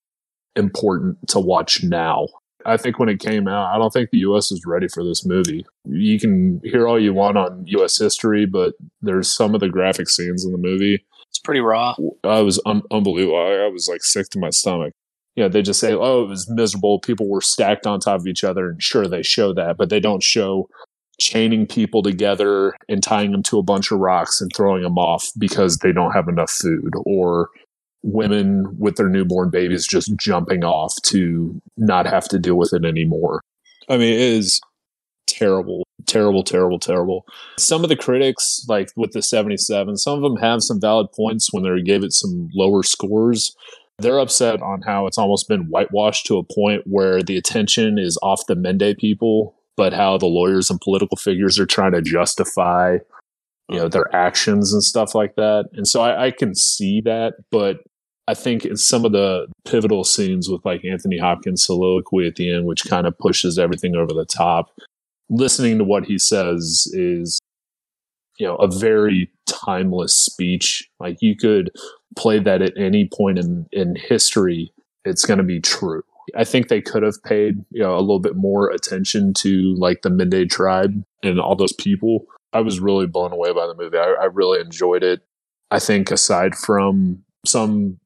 important 0.58 1.16
to 1.28 1.40
watch 1.40 1.82
now. 1.82 2.26
I 2.66 2.76
think 2.76 2.98
when 2.98 3.08
it 3.08 3.20
came 3.20 3.48
out, 3.48 3.74
I 3.74 3.78
don't 3.78 3.92
think 3.92 4.10
the 4.10 4.18
US 4.18 4.52
is 4.52 4.66
ready 4.66 4.88
for 4.88 5.04
this 5.04 5.24
movie. 5.24 5.64
You 5.84 6.18
can 6.18 6.60
hear 6.64 6.86
all 6.86 7.00
you 7.00 7.14
want 7.14 7.38
on 7.38 7.64
US 7.66 7.98
history, 7.98 8.44
but 8.44 8.74
there's 9.00 9.32
some 9.32 9.54
of 9.54 9.60
the 9.60 9.68
graphic 9.68 10.08
scenes 10.08 10.44
in 10.44 10.52
the 10.52 10.58
movie. 10.58 11.04
It's 11.30 11.38
pretty 11.38 11.60
raw. 11.60 11.94
I 12.24 12.40
was 12.40 12.60
un- 12.66 12.82
unbelievable. 12.90 13.38
I, 13.38 13.64
I 13.64 13.68
was 13.68 13.88
like 13.88 14.02
sick 14.02 14.28
to 14.30 14.38
my 14.38 14.50
stomach. 14.50 14.92
Yeah, 15.36 15.46
they 15.46 15.62
just 15.62 15.78
say, 15.78 15.94
"Oh, 15.94 16.24
it 16.24 16.28
was 16.28 16.50
miserable. 16.50 16.98
People 16.98 17.28
were 17.28 17.40
stacked 17.40 17.86
on 17.86 18.00
top 18.00 18.20
of 18.20 18.26
each 18.26 18.42
other." 18.42 18.70
And 18.70 18.82
sure, 18.82 19.06
they 19.06 19.22
show 19.22 19.54
that, 19.54 19.76
but 19.76 19.88
they 19.88 20.00
don't 20.00 20.22
show 20.22 20.68
chaining 21.20 21.66
people 21.66 22.02
together 22.02 22.74
and 22.88 23.02
tying 23.02 23.32
them 23.32 23.42
to 23.44 23.58
a 23.58 23.62
bunch 23.62 23.92
of 23.92 23.98
rocks 23.98 24.40
and 24.40 24.50
throwing 24.54 24.82
them 24.82 24.98
off 24.98 25.30
because 25.38 25.78
they 25.78 25.92
don't 25.92 26.12
have 26.12 26.28
enough 26.28 26.50
food 26.50 26.92
or 27.04 27.50
women 28.12 28.76
with 28.78 28.96
their 28.96 29.08
newborn 29.08 29.50
babies 29.50 29.86
just 29.86 30.16
jumping 30.16 30.64
off 30.64 30.94
to 31.02 31.60
not 31.76 32.06
have 32.06 32.28
to 32.28 32.38
deal 32.38 32.56
with 32.56 32.72
it 32.72 32.84
anymore. 32.84 33.42
I 33.88 33.96
mean, 33.96 34.12
it 34.12 34.20
is 34.20 34.60
terrible, 35.26 35.86
terrible, 36.06 36.42
terrible, 36.42 36.78
terrible. 36.78 37.24
Some 37.58 37.82
of 37.82 37.88
the 37.88 37.96
critics, 37.96 38.64
like 38.68 38.90
with 38.96 39.12
the 39.12 39.22
77, 39.22 39.96
some 39.96 40.16
of 40.16 40.22
them 40.22 40.40
have 40.40 40.62
some 40.62 40.80
valid 40.80 41.08
points 41.12 41.52
when 41.52 41.62
they 41.62 41.82
gave 41.82 42.02
it 42.02 42.12
some 42.12 42.48
lower 42.54 42.82
scores. 42.82 43.54
They're 43.98 44.20
upset 44.20 44.62
on 44.62 44.82
how 44.82 45.06
it's 45.06 45.18
almost 45.18 45.48
been 45.48 45.68
whitewashed 45.68 46.26
to 46.26 46.38
a 46.38 46.44
point 46.44 46.82
where 46.86 47.22
the 47.22 47.36
attention 47.36 47.98
is 47.98 48.18
off 48.22 48.46
the 48.46 48.54
Mende 48.54 48.96
people 48.98 49.54
but 49.78 49.92
how 49.92 50.18
the 50.18 50.26
lawyers 50.26 50.70
and 50.70 50.80
political 50.80 51.16
figures 51.16 51.56
are 51.58 51.64
trying 51.64 51.92
to 51.92 52.02
justify 52.02 52.98
you 53.70 53.78
know 53.78 53.88
their 53.88 54.14
actions 54.14 54.72
and 54.72 54.82
stuff 54.82 55.14
like 55.14 55.36
that 55.36 55.66
and 55.72 55.86
so 55.86 56.02
I, 56.02 56.26
I, 56.26 56.30
can 56.32 56.54
see 56.54 57.00
that 57.02 57.34
but 57.50 57.78
i 58.28 58.34
think 58.34 58.64
in 58.64 58.76
some 58.76 59.04
of 59.04 59.12
the 59.12 59.46
pivotal 59.64 60.04
scenes 60.04 60.48
with 60.48 60.64
like 60.64 60.84
anthony 60.84 61.18
hopkins 61.18 61.64
soliloquy 61.64 62.26
at 62.26 62.36
the 62.36 62.52
end 62.52 62.66
which 62.66 62.84
kind 62.84 63.06
of 63.06 63.18
pushes 63.18 63.58
everything 63.58 63.96
over 63.96 64.12
the 64.12 64.26
top 64.26 64.70
listening 65.28 65.78
to 65.78 65.84
what 65.84 66.04
he 66.04 66.18
says 66.18 66.88
is 66.92 67.40
you 68.38 68.46
know 68.46 68.56
a 68.56 68.68
very 68.68 69.30
timeless 69.46 70.14
speech 70.14 70.88
like 71.00 71.16
you 71.20 71.34
could 71.34 71.70
play 72.16 72.38
that 72.38 72.62
at 72.62 72.76
any 72.78 73.08
point 73.12 73.38
in 73.38 73.66
in 73.72 73.96
history 73.96 74.72
it's 75.04 75.24
going 75.24 75.38
to 75.38 75.44
be 75.44 75.60
true 75.60 76.02
I 76.36 76.44
think 76.44 76.68
they 76.68 76.80
could 76.80 77.02
have 77.02 77.22
paid 77.24 77.64
you 77.70 77.82
know 77.82 77.96
a 77.96 78.00
little 78.00 78.20
bit 78.20 78.36
more 78.36 78.70
attention 78.70 79.32
to 79.34 79.74
like 79.76 80.02
the 80.02 80.10
Mende 80.10 80.50
tribe 80.50 81.02
and 81.22 81.40
all 81.40 81.56
those 81.56 81.72
people. 81.72 82.26
I 82.52 82.60
was 82.60 82.80
really 82.80 83.06
blown 83.06 83.32
away 83.32 83.52
by 83.52 83.66
the 83.66 83.74
movie. 83.74 83.98
I, 83.98 84.14
I 84.20 84.24
really 84.26 84.60
enjoyed 84.60 85.02
it. 85.02 85.20
I 85.70 85.78
think 85.78 86.10
aside 86.10 86.54
from 86.54 87.24
some 87.44 87.98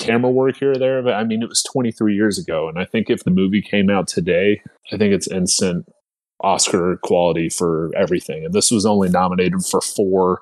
camera 0.00 0.30
work 0.30 0.56
here 0.56 0.72
or 0.72 0.78
there, 0.78 1.02
but 1.02 1.14
I 1.14 1.24
mean 1.24 1.42
it 1.42 1.48
was 1.48 1.62
23 1.62 2.14
years 2.14 2.38
ago, 2.38 2.68
and 2.68 2.78
I 2.78 2.84
think 2.84 3.08
if 3.08 3.24
the 3.24 3.30
movie 3.30 3.62
came 3.62 3.90
out 3.90 4.08
today, 4.08 4.62
I 4.92 4.96
think 4.96 5.12
it's 5.12 5.28
instant 5.28 5.86
Oscar 6.40 6.98
quality 7.04 7.48
for 7.48 7.90
everything. 7.94 8.44
And 8.44 8.54
this 8.54 8.70
was 8.70 8.86
only 8.86 9.08
nominated 9.08 9.62
for 9.64 9.80
four. 9.80 10.40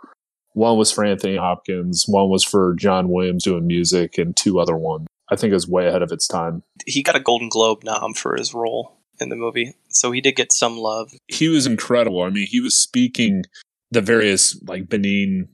One 0.55 0.79
was 0.79 0.91
for 0.91 1.05
Anthony 1.05 1.37
Hopkins, 1.37 2.05
one 2.09 2.31
was 2.31 2.45
for 2.45 2.75
John 2.75 3.09
Williams 3.09 3.45
doing 3.45 3.67
music, 3.67 4.17
and 4.17 4.37
two 4.37 4.59
other 4.59 4.77
ones. 4.77 5.07
I 5.31 5.37
think 5.37 5.53
is 5.53 5.69
way 5.69 5.87
ahead 5.87 6.03
of 6.03 6.11
its 6.11 6.27
time. 6.27 6.63
He 6.87 7.03
got 7.03 7.17
a 7.17 7.21
Golden 7.21 7.51
Globe 7.51 7.85
nom 7.85 8.15
for 8.15 8.35
his 8.37 8.55
role 8.55 8.97
in 9.21 9.29
the 9.29 9.37
movie, 9.37 9.75
so 9.89 10.11
he 10.11 10.21
did 10.21 10.37
get 10.37 10.53
some 10.53 10.79
love. 10.79 11.13
He 11.27 11.49
was 11.49 11.67
incredible. 11.67 12.23
I 12.23 12.31
mean, 12.31 12.47
he 12.47 12.61
was 12.61 12.75
speaking 12.75 13.45
the 13.91 14.01
various 14.01 14.61
like 14.63 14.89
Benin 14.89 15.49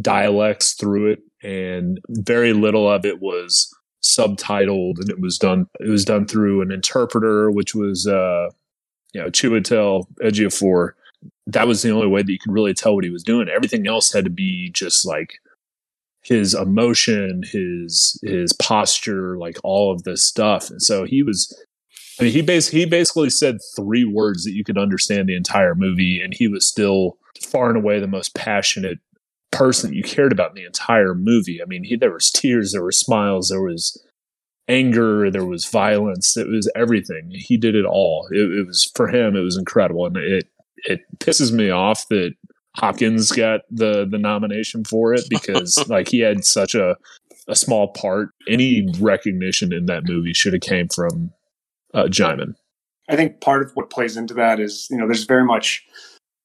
dialects 0.00 0.74
through 0.74 1.12
it, 1.12 1.20
and 1.42 2.00
very 2.08 2.52
little 2.52 2.90
of 2.90 3.04
it 3.04 3.20
was 3.20 3.72
subtitled, 4.02 4.98
and 4.98 5.10
it 5.10 5.20
was 5.20 5.38
done. 5.38 5.66
It 5.80 5.88
was 5.88 6.04
done 6.04 6.26
through 6.26 6.62
an 6.62 6.72
interpreter, 6.72 7.50
which 7.50 7.74
was 7.74 8.06
uh, 8.06 8.50
you 9.12 9.20
know 9.20 9.28
Chiwetel 9.28 10.06
Ejiofor. 10.22 10.92
That 11.46 11.66
was 11.66 11.82
the 11.82 11.90
only 11.90 12.06
way 12.06 12.22
that 12.22 12.32
you 12.32 12.38
could 12.38 12.52
really 12.52 12.74
tell 12.74 12.94
what 12.94 13.04
he 13.04 13.10
was 13.10 13.22
doing. 13.22 13.48
Everything 13.48 13.86
else 13.86 14.12
had 14.12 14.24
to 14.24 14.30
be 14.30 14.70
just 14.70 15.06
like 15.06 15.34
his 16.22 16.54
emotion, 16.54 17.42
his 17.50 18.18
his 18.22 18.52
posture, 18.54 19.38
like 19.38 19.58
all 19.64 19.92
of 19.92 20.04
this 20.04 20.24
stuff. 20.24 20.70
And 20.70 20.82
so 20.82 21.04
he 21.04 21.22
was 21.22 21.52
I 22.18 22.24
mean 22.24 22.32
he 22.32 22.42
bas- 22.42 22.68
he 22.68 22.84
basically 22.84 23.30
said 23.30 23.58
three 23.76 24.04
words 24.04 24.44
that 24.44 24.52
you 24.52 24.64
could 24.64 24.78
understand 24.78 25.28
the 25.28 25.36
entire 25.36 25.74
movie 25.74 26.20
and 26.20 26.34
he 26.34 26.48
was 26.48 26.66
still 26.66 27.16
far 27.40 27.68
and 27.68 27.78
away 27.78 27.98
the 27.98 28.06
most 28.06 28.34
passionate 28.34 28.98
person 29.52 29.90
that 29.90 29.96
you 29.96 30.02
cared 30.02 30.32
about 30.32 30.50
in 30.50 30.56
the 30.56 30.66
entire 30.66 31.14
movie. 31.14 31.60
I 31.62 31.66
mean, 31.66 31.84
he 31.84 31.96
there 31.96 32.12
was 32.12 32.30
tears, 32.30 32.72
there 32.72 32.82
were 32.82 32.92
smiles, 32.92 33.48
there 33.48 33.62
was 33.62 34.00
anger, 34.68 35.30
there 35.30 35.44
was 35.44 35.64
violence, 35.64 36.36
it 36.36 36.48
was 36.48 36.70
everything. 36.76 37.30
He 37.32 37.56
did 37.56 37.74
it 37.74 37.84
all. 37.84 38.28
It, 38.30 38.50
it 38.50 38.66
was 38.66 38.90
for 38.94 39.08
him 39.08 39.36
it 39.36 39.40
was 39.40 39.56
incredible 39.56 40.06
and 40.06 40.16
it 40.16 40.48
it 40.84 41.00
pisses 41.18 41.52
me 41.52 41.70
off 41.70 42.06
that 42.08 42.34
Hopkins 42.76 43.32
got 43.32 43.62
the 43.70 44.06
the 44.08 44.18
nomination 44.18 44.84
for 44.84 45.12
it 45.12 45.24
because 45.28 45.82
like 45.88 46.08
he 46.08 46.20
had 46.20 46.44
such 46.44 46.74
a 46.74 46.96
a 47.48 47.56
small 47.56 47.88
part. 47.88 48.30
Any 48.48 48.86
recognition 49.00 49.72
in 49.72 49.86
that 49.86 50.04
movie 50.04 50.32
should 50.32 50.52
have 50.52 50.62
came 50.62 50.88
from 50.88 51.32
uh, 51.92 52.04
Djimon. 52.04 52.54
I 53.08 53.16
think 53.16 53.40
part 53.40 53.62
of 53.62 53.72
what 53.74 53.90
plays 53.90 54.16
into 54.16 54.34
that 54.34 54.60
is 54.60 54.86
you 54.90 54.96
know 54.96 55.06
there's 55.06 55.24
very 55.24 55.44
much 55.44 55.84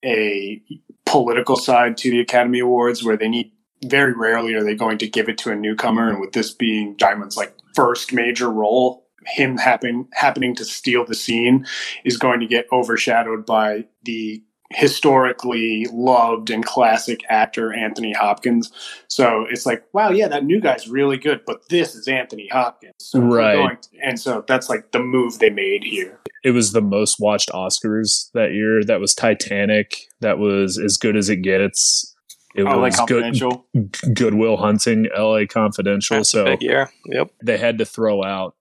a 0.04 0.62
political 1.06 1.56
side 1.56 1.98
to 1.98 2.12
the 2.12 2.20
Academy 2.20 2.60
Awards 2.60 3.04
where 3.04 3.18
they 3.18 3.28
need 3.28 3.52
very 3.86 4.14
rarely 4.14 4.54
are 4.56 4.64
they 4.64 4.76
going 4.76 4.98
to 5.00 5.08
give 5.08 5.30
it 5.30 5.38
to 5.40 5.52
a 5.52 5.56
newcomer, 5.56 6.10
and 6.10 6.20
with 6.20 6.32
this 6.34 6.52
being 6.52 6.96
Djimon's 6.96 7.38
like 7.38 7.56
first 7.76 8.14
major 8.14 8.50
role, 8.50 9.06
him 9.28 9.58
happen 9.58 10.08
happening 10.14 10.56
to 10.56 10.66
steal 10.66 11.06
the 11.06 11.14
scene 11.16 11.66
is 12.04 12.18
going 12.18 12.40
to 12.40 12.48
get 12.48 12.68
overshadowed 12.72 13.46
by 13.46 13.86
the 14.04 14.44
historically 14.72 15.88
loved 15.92 16.50
and 16.50 16.66
classic 16.66 17.22
actor 17.30 17.72
Anthony 17.72 18.14
Hopkins. 18.14 18.72
So 19.08 19.46
it's 19.50 19.66
like, 19.66 19.84
wow, 19.94 20.10
yeah, 20.10 20.28
that 20.28 20.44
new 20.44 20.60
guy's 20.60 20.88
really 20.88 21.18
good, 21.18 21.42
but 21.46 21.70
this 21.70 21.94
is 21.96 22.08
Anthony 22.08 22.48
Hopkins. 22.52 22.94
So 23.00 23.20
Right. 23.20 23.82
to- 23.82 23.90
and 24.02 24.20
so 24.20 24.44
that's 24.48 24.68
like 24.70 24.92
the 24.92 25.00
move 25.00 25.38
they 25.40 25.52
made 25.52 25.84
here. 25.84 26.20
It 26.46 26.52
was 26.52 26.72
the 26.72 26.82
most 26.82 27.18
watched 27.20 27.50
Oscars 27.50 28.30
that 28.34 28.54
year. 28.54 28.84
That 28.84 29.00
was 29.02 29.14
Titanic. 29.16 29.98
That 30.22 30.38
was 30.38 30.78
as 30.78 30.96
good 30.98 31.18
as 31.18 31.28
it 31.30 31.38
gets. 31.42 32.14
It 32.56 32.64
LA 32.64 32.78
was 32.78 32.96
good, 33.08 33.24
Confidential. 33.24 33.66
Goodwill 34.14 34.58
Hunting, 34.58 35.08
L.A. 35.14 35.46
Confidential. 35.48 36.18
That's 36.18 36.30
so 36.30 36.56
year. 36.62 36.90
Yep. 37.08 37.32
they 37.44 37.58
had 37.58 37.80
to 37.80 37.86
throw 37.86 38.24
out 38.24 38.56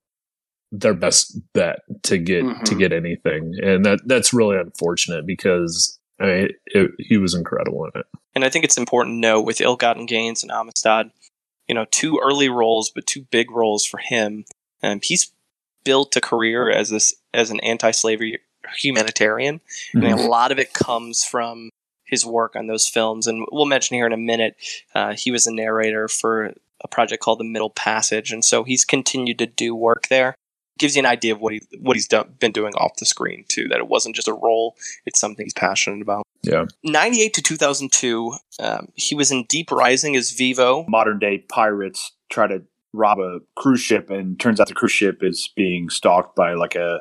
their 0.73 0.95
best 0.95 1.39
bet 1.53 1.81
to 2.05 2.19
get 2.19 2.41
to 2.65 2.75
Mhm. 2.75 2.79
get 2.79 2.93
anything, 2.93 3.55
and 3.63 3.85
that 3.85 4.01
that's 4.07 4.33
really 4.33 4.57
unfortunate 4.57 5.25
because 5.27 5.99
I 6.19 6.25
mean, 6.27 6.49
it, 6.67 6.91
he 6.99 7.17
was 7.19 7.35
incredible 7.35 7.85
in 7.85 8.01
it. 8.01 8.07
And 8.35 8.45
I 8.45 8.49
think 8.49 8.65
it's 8.65 8.79
important 8.79 9.17
to 9.17 9.21
know 9.21 9.41
with 9.41 9.61
Ill-Gotten 9.61 10.07
Gains 10.07 10.43
and 10.45 10.51
Amistad, 10.53 11.11
you 11.69 11.75
know, 11.75 11.87
two 11.91 12.21
early 12.23 12.49
roles, 12.49 12.91
but 12.91 13.07
two 13.07 13.23
big 13.31 13.51
roles 13.51 13.85
for 13.85 13.99
him. 13.99 14.45
And 14.83 15.03
he's 15.05 15.33
built 15.85 16.17
a 16.17 16.21
career 16.21 16.71
as 16.71 16.91
this 16.91 17.15
as 17.33 17.51
an 17.51 17.61
anti-slavery 17.61 18.41
humanitarian, 18.77 19.61
and 19.93 20.05
a 20.05 20.17
lot 20.17 20.53
of 20.53 20.59
it 20.59 20.73
comes 20.73 21.25
from 21.25 21.71
his 22.05 22.25
work 22.25 22.57
on 22.57 22.67
those 22.67 22.89
films. 22.89 23.27
And 23.27 23.47
we'll 23.51 23.67
mention 23.67 23.97
here 23.97 24.07
in 24.07 24.13
a 24.13 24.19
minute, 24.19 24.57
uh, 24.95 25.15
he 25.15 25.31
was 25.31 25.47
a 25.47 25.55
narrator 25.55 26.09
for 26.09 26.55
a 26.83 26.89
project 26.89 27.23
called 27.23 27.41
The 27.41 27.45
Middle 27.45 27.71
Passage, 27.71 28.33
and 28.33 28.45
so 28.45 28.65
he's 28.65 28.85
continued 28.85 29.39
to 29.39 29.47
do 29.47 29.75
work 29.75 30.09
there. 30.09 30.35
Gives 30.79 30.97
you 30.97 31.01
an 31.01 31.07
idea 31.07 31.33
of 31.33 31.41
what 31.41 31.53
he 31.53 31.63
what 31.81 31.97
he's 31.97 32.09
done, 32.09 32.35
been 32.41 32.51
doing 32.51 32.75
off 32.75 32.97
the 32.97 33.07
screen 33.07 33.45
too. 33.49 33.69
That 33.69 33.79
it 33.79 33.87
wasn't 33.87 34.17
just 34.17 34.27
a 34.27 34.33
role; 34.33 34.77
it's 35.07 35.21
something 35.21 35.47
he's 35.47 35.55
passionate 35.55 36.03
about. 36.03 36.25
Yeah. 36.43 36.67
98 36.83 37.33
to 37.35 37.43
2002, 37.43 38.35
um, 38.59 38.89
he 38.95 39.15
was 39.15 39.31
in 39.31 39.45
Deep 39.45 39.71
Rising 39.71 40.17
as 40.17 40.33
Vivo. 40.33 40.85
Modern 40.89 41.19
day 41.19 41.39
pirates 41.39 42.13
try 42.29 42.49
to 42.49 42.63
rob 42.95 43.19
a 43.19 43.41
cruise 43.57 43.81
ship, 43.81 44.09
and 44.09 44.39
turns 44.39 44.61
out 44.61 44.69
the 44.69 44.75
cruise 44.75 44.93
ship 44.93 45.23
is 45.23 45.51
being 45.55 45.91
stalked 45.91 46.37
by 46.37 46.55
like 46.55 46.75
a 46.75 47.01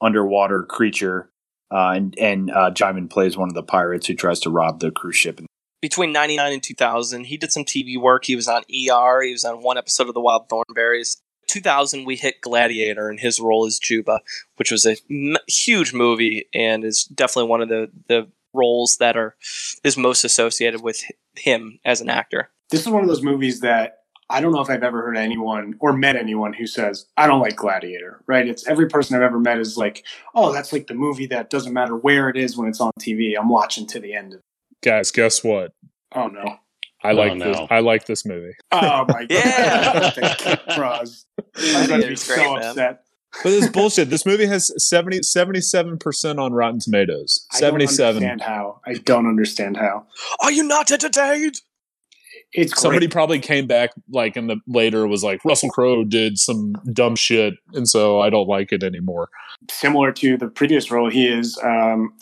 underwater 0.00 0.62
creature. 0.62 1.30
Uh, 1.70 1.92
and 1.94 2.18
and 2.18 2.50
uh, 2.50 2.70
Djimon 2.70 3.10
plays 3.10 3.36
one 3.36 3.48
of 3.48 3.54
the 3.54 3.62
pirates 3.62 4.06
who 4.06 4.14
tries 4.14 4.40
to 4.40 4.50
rob 4.50 4.80
the 4.80 4.90
cruise 4.90 5.16
ship. 5.16 5.40
Between 5.80 6.12
99 6.12 6.52
and 6.52 6.62
2000, 6.62 7.24
he 7.24 7.36
did 7.36 7.50
some 7.50 7.64
TV 7.64 8.00
work. 8.00 8.24
He 8.24 8.36
was 8.36 8.46
on 8.46 8.62
ER. 8.62 9.22
He 9.22 9.32
was 9.32 9.44
on 9.44 9.62
one 9.62 9.78
episode 9.78 10.06
of 10.06 10.14
The 10.14 10.20
Wild 10.20 10.48
Thornberrys. 10.48 11.16
2000, 11.48 12.04
we 12.04 12.16
hit 12.16 12.40
Gladiator, 12.40 13.08
and 13.10 13.18
his 13.18 13.40
role 13.40 13.66
is 13.66 13.78
Juba, 13.78 14.20
which 14.56 14.70
was 14.70 14.86
a 14.86 14.96
m- 15.10 15.36
huge 15.48 15.92
movie 15.92 16.46
and 16.54 16.84
is 16.84 17.04
definitely 17.04 17.50
one 17.50 17.60
of 17.60 17.68
the, 17.68 17.90
the 18.08 18.28
roles 18.54 18.96
that 18.98 19.16
are 19.16 19.34
is 19.82 19.96
most 19.96 20.24
associated 20.24 20.82
with 20.82 21.02
him 21.36 21.78
as 21.84 22.00
an 22.00 22.08
actor. 22.08 22.50
This 22.70 22.82
is 22.82 22.88
one 22.88 23.02
of 23.02 23.08
those 23.08 23.22
movies 23.22 23.60
that 23.60 24.01
I 24.32 24.40
don't 24.40 24.52
know 24.52 24.60
if 24.60 24.70
I've 24.70 24.82
ever 24.82 25.02
heard 25.02 25.16
anyone 25.16 25.74
or 25.78 25.92
met 25.92 26.16
anyone 26.16 26.52
who 26.54 26.66
says, 26.66 27.06
I 27.16 27.26
don't 27.26 27.40
like 27.40 27.54
Gladiator, 27.56 28.22
right? 28.26 28.48
It's 28.48 28.66
every 28.66 28.88
person 28.88 29.14
I've 29.14 29.22
ever 29.22 29.38
met 29.38 29.58
is 29.58 29.76
like, 29.76 30.04
oh, 30.34 30.52
that's 30.52 30.72
like 30.72 30.86
the 30.86 30.94
movie 30.94 31.26
that 31.26 31.50
doesn't 31.50 31.72
matter 31.72 31.94
where 31.96 32.28
it 32.30 32.36
is 32.36 32.56
when 32.56 32.68
it's 32.68 32.80
on 32.80 32.90
TV. 32.98 33.34
I'm 33.38 33.48
watching 33.48 33.86
to 33.88 34.00
the 34.00 34.14
end 34.14 34.32
of 34.34 34.38
it. 34.38 34.44
Guys, 34.82 35.10
guess 35.10 35.44
what? 35.44 35.72
Oh, 36.14 36.28
no. 36.28 36.56
I 37.04 37.10
Oh, 37.10 37.14
like 37.14 37.36
no. 37.36 37.44
this. 37.52 37.60
I 37.70 37.80
like 37.80 38.06
this 38.06 38.24
movie. 38.24 38.54
Oh, 38.72 39.04
my 39.08 39.26
God. 39.26 39.28
Yeah. 39.30 40.56
Bros. 40.76 41.26
I'm 41.58 41.88
going 41.88 42.00
to 42.00 42.08
be 42.08 42.16
so 42.16 42.34
great, 42.34 42.46
man. 42.60 42.64
upset. 42.70 43.04
But 43.42 43.52
it's 43.52 43.68
bullshit. 43.68 44.10
This 44.10 44.26
movie 44.26 44.46
has 44.46 44.70
70, 44.88 45.20
77% 45.20 46.38
on 46.38 46.52
Rotten 46.52 46.78
Tomatoes. 46.80 47.46
77. 47.52 48.38
how. 48.40 48.80
I 48.86 48.94
don't 48.94 49.26
understand 49.26 49.76
how. 49.78 50.06
Are 50.40 50.52
you 50.52 50.62
not 50.64 50.90
entertained? 50.92 51.60
It's 52.52 52.78
Somebody 52.80 53.06
great. 53.06 53.12
probably 53.12 53.38
came 53.38 53.66
back 53.66 53.90
like 54.10 54.36
in 54.36 54.46
the 54.46 54.56
later 54.66 55.06
was 55.06 55.24
like 55.24 55.44
Russell 55.44 55.70
Crowe 55.70 56.04
did 56.04 56.38
some 56.38 56.74
dumb 56.92 57.16
shit 57.16 57.54
and 57.72 57.88
so 57.88 58.20
I 58.20 58.28
don't 58.30 58.48
like 58.48 58.72
it 58.72 58.82
anymore. 58.82 59.30
similar 59.70 60.12
to 60.12 60.36
the 60.36 60.48
previous 60.48 60.90
role. 60.90 61.08
He 61.10 61.26
is 61.28 61.58
um, 61.62 62.12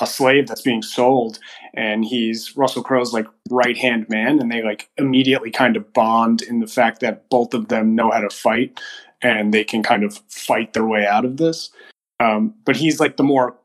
a 0.00 0.06
slave 0.06 0.48
that's 0.48 0.62
being 0.62 0.82
sold, 0.82 1.38
and 1.74 2.04
he's 2.04 2.56
Russell 2.56 2.82
Crowe's 2.82 3.12
like 3.12 3.26
right 3.50 3.76
hand 3.76 4.06
man, 4.08 4.38
and 4.40 4.50
they 4.50 4.62
like 4.62 4.88
immediately 4.98 5.50
kind 5.50 5.76
of 5.76 5.92
bond 5.92 6.42
in 6.42 6.60
the 6.60 6.66
fact 6.66 7.00
that 7.00 7.28
both 7.30 7.54
of 7.54 7.68
them 7.68 7.94
know 7.94 8.10
how 8.10 8.20
to 8.20 8.30
fight, 8.30 8.78
and 9.22 9.52
they 9.54 9.64
can 9.64 9.82
kind 9.82 10.02
of 10.04 10.18
fight 10.28 10.72
their 10.72 10.86
way 10.86 11.06
out 11.06 11.24
of 11.24 11.36
this. 11.38 11.70
Um, 12.18 12.54
but 12.66 12.76
he's 12.76 13.00
like 13.00 13.16
the 13.16 13.22
more 13.22 13.56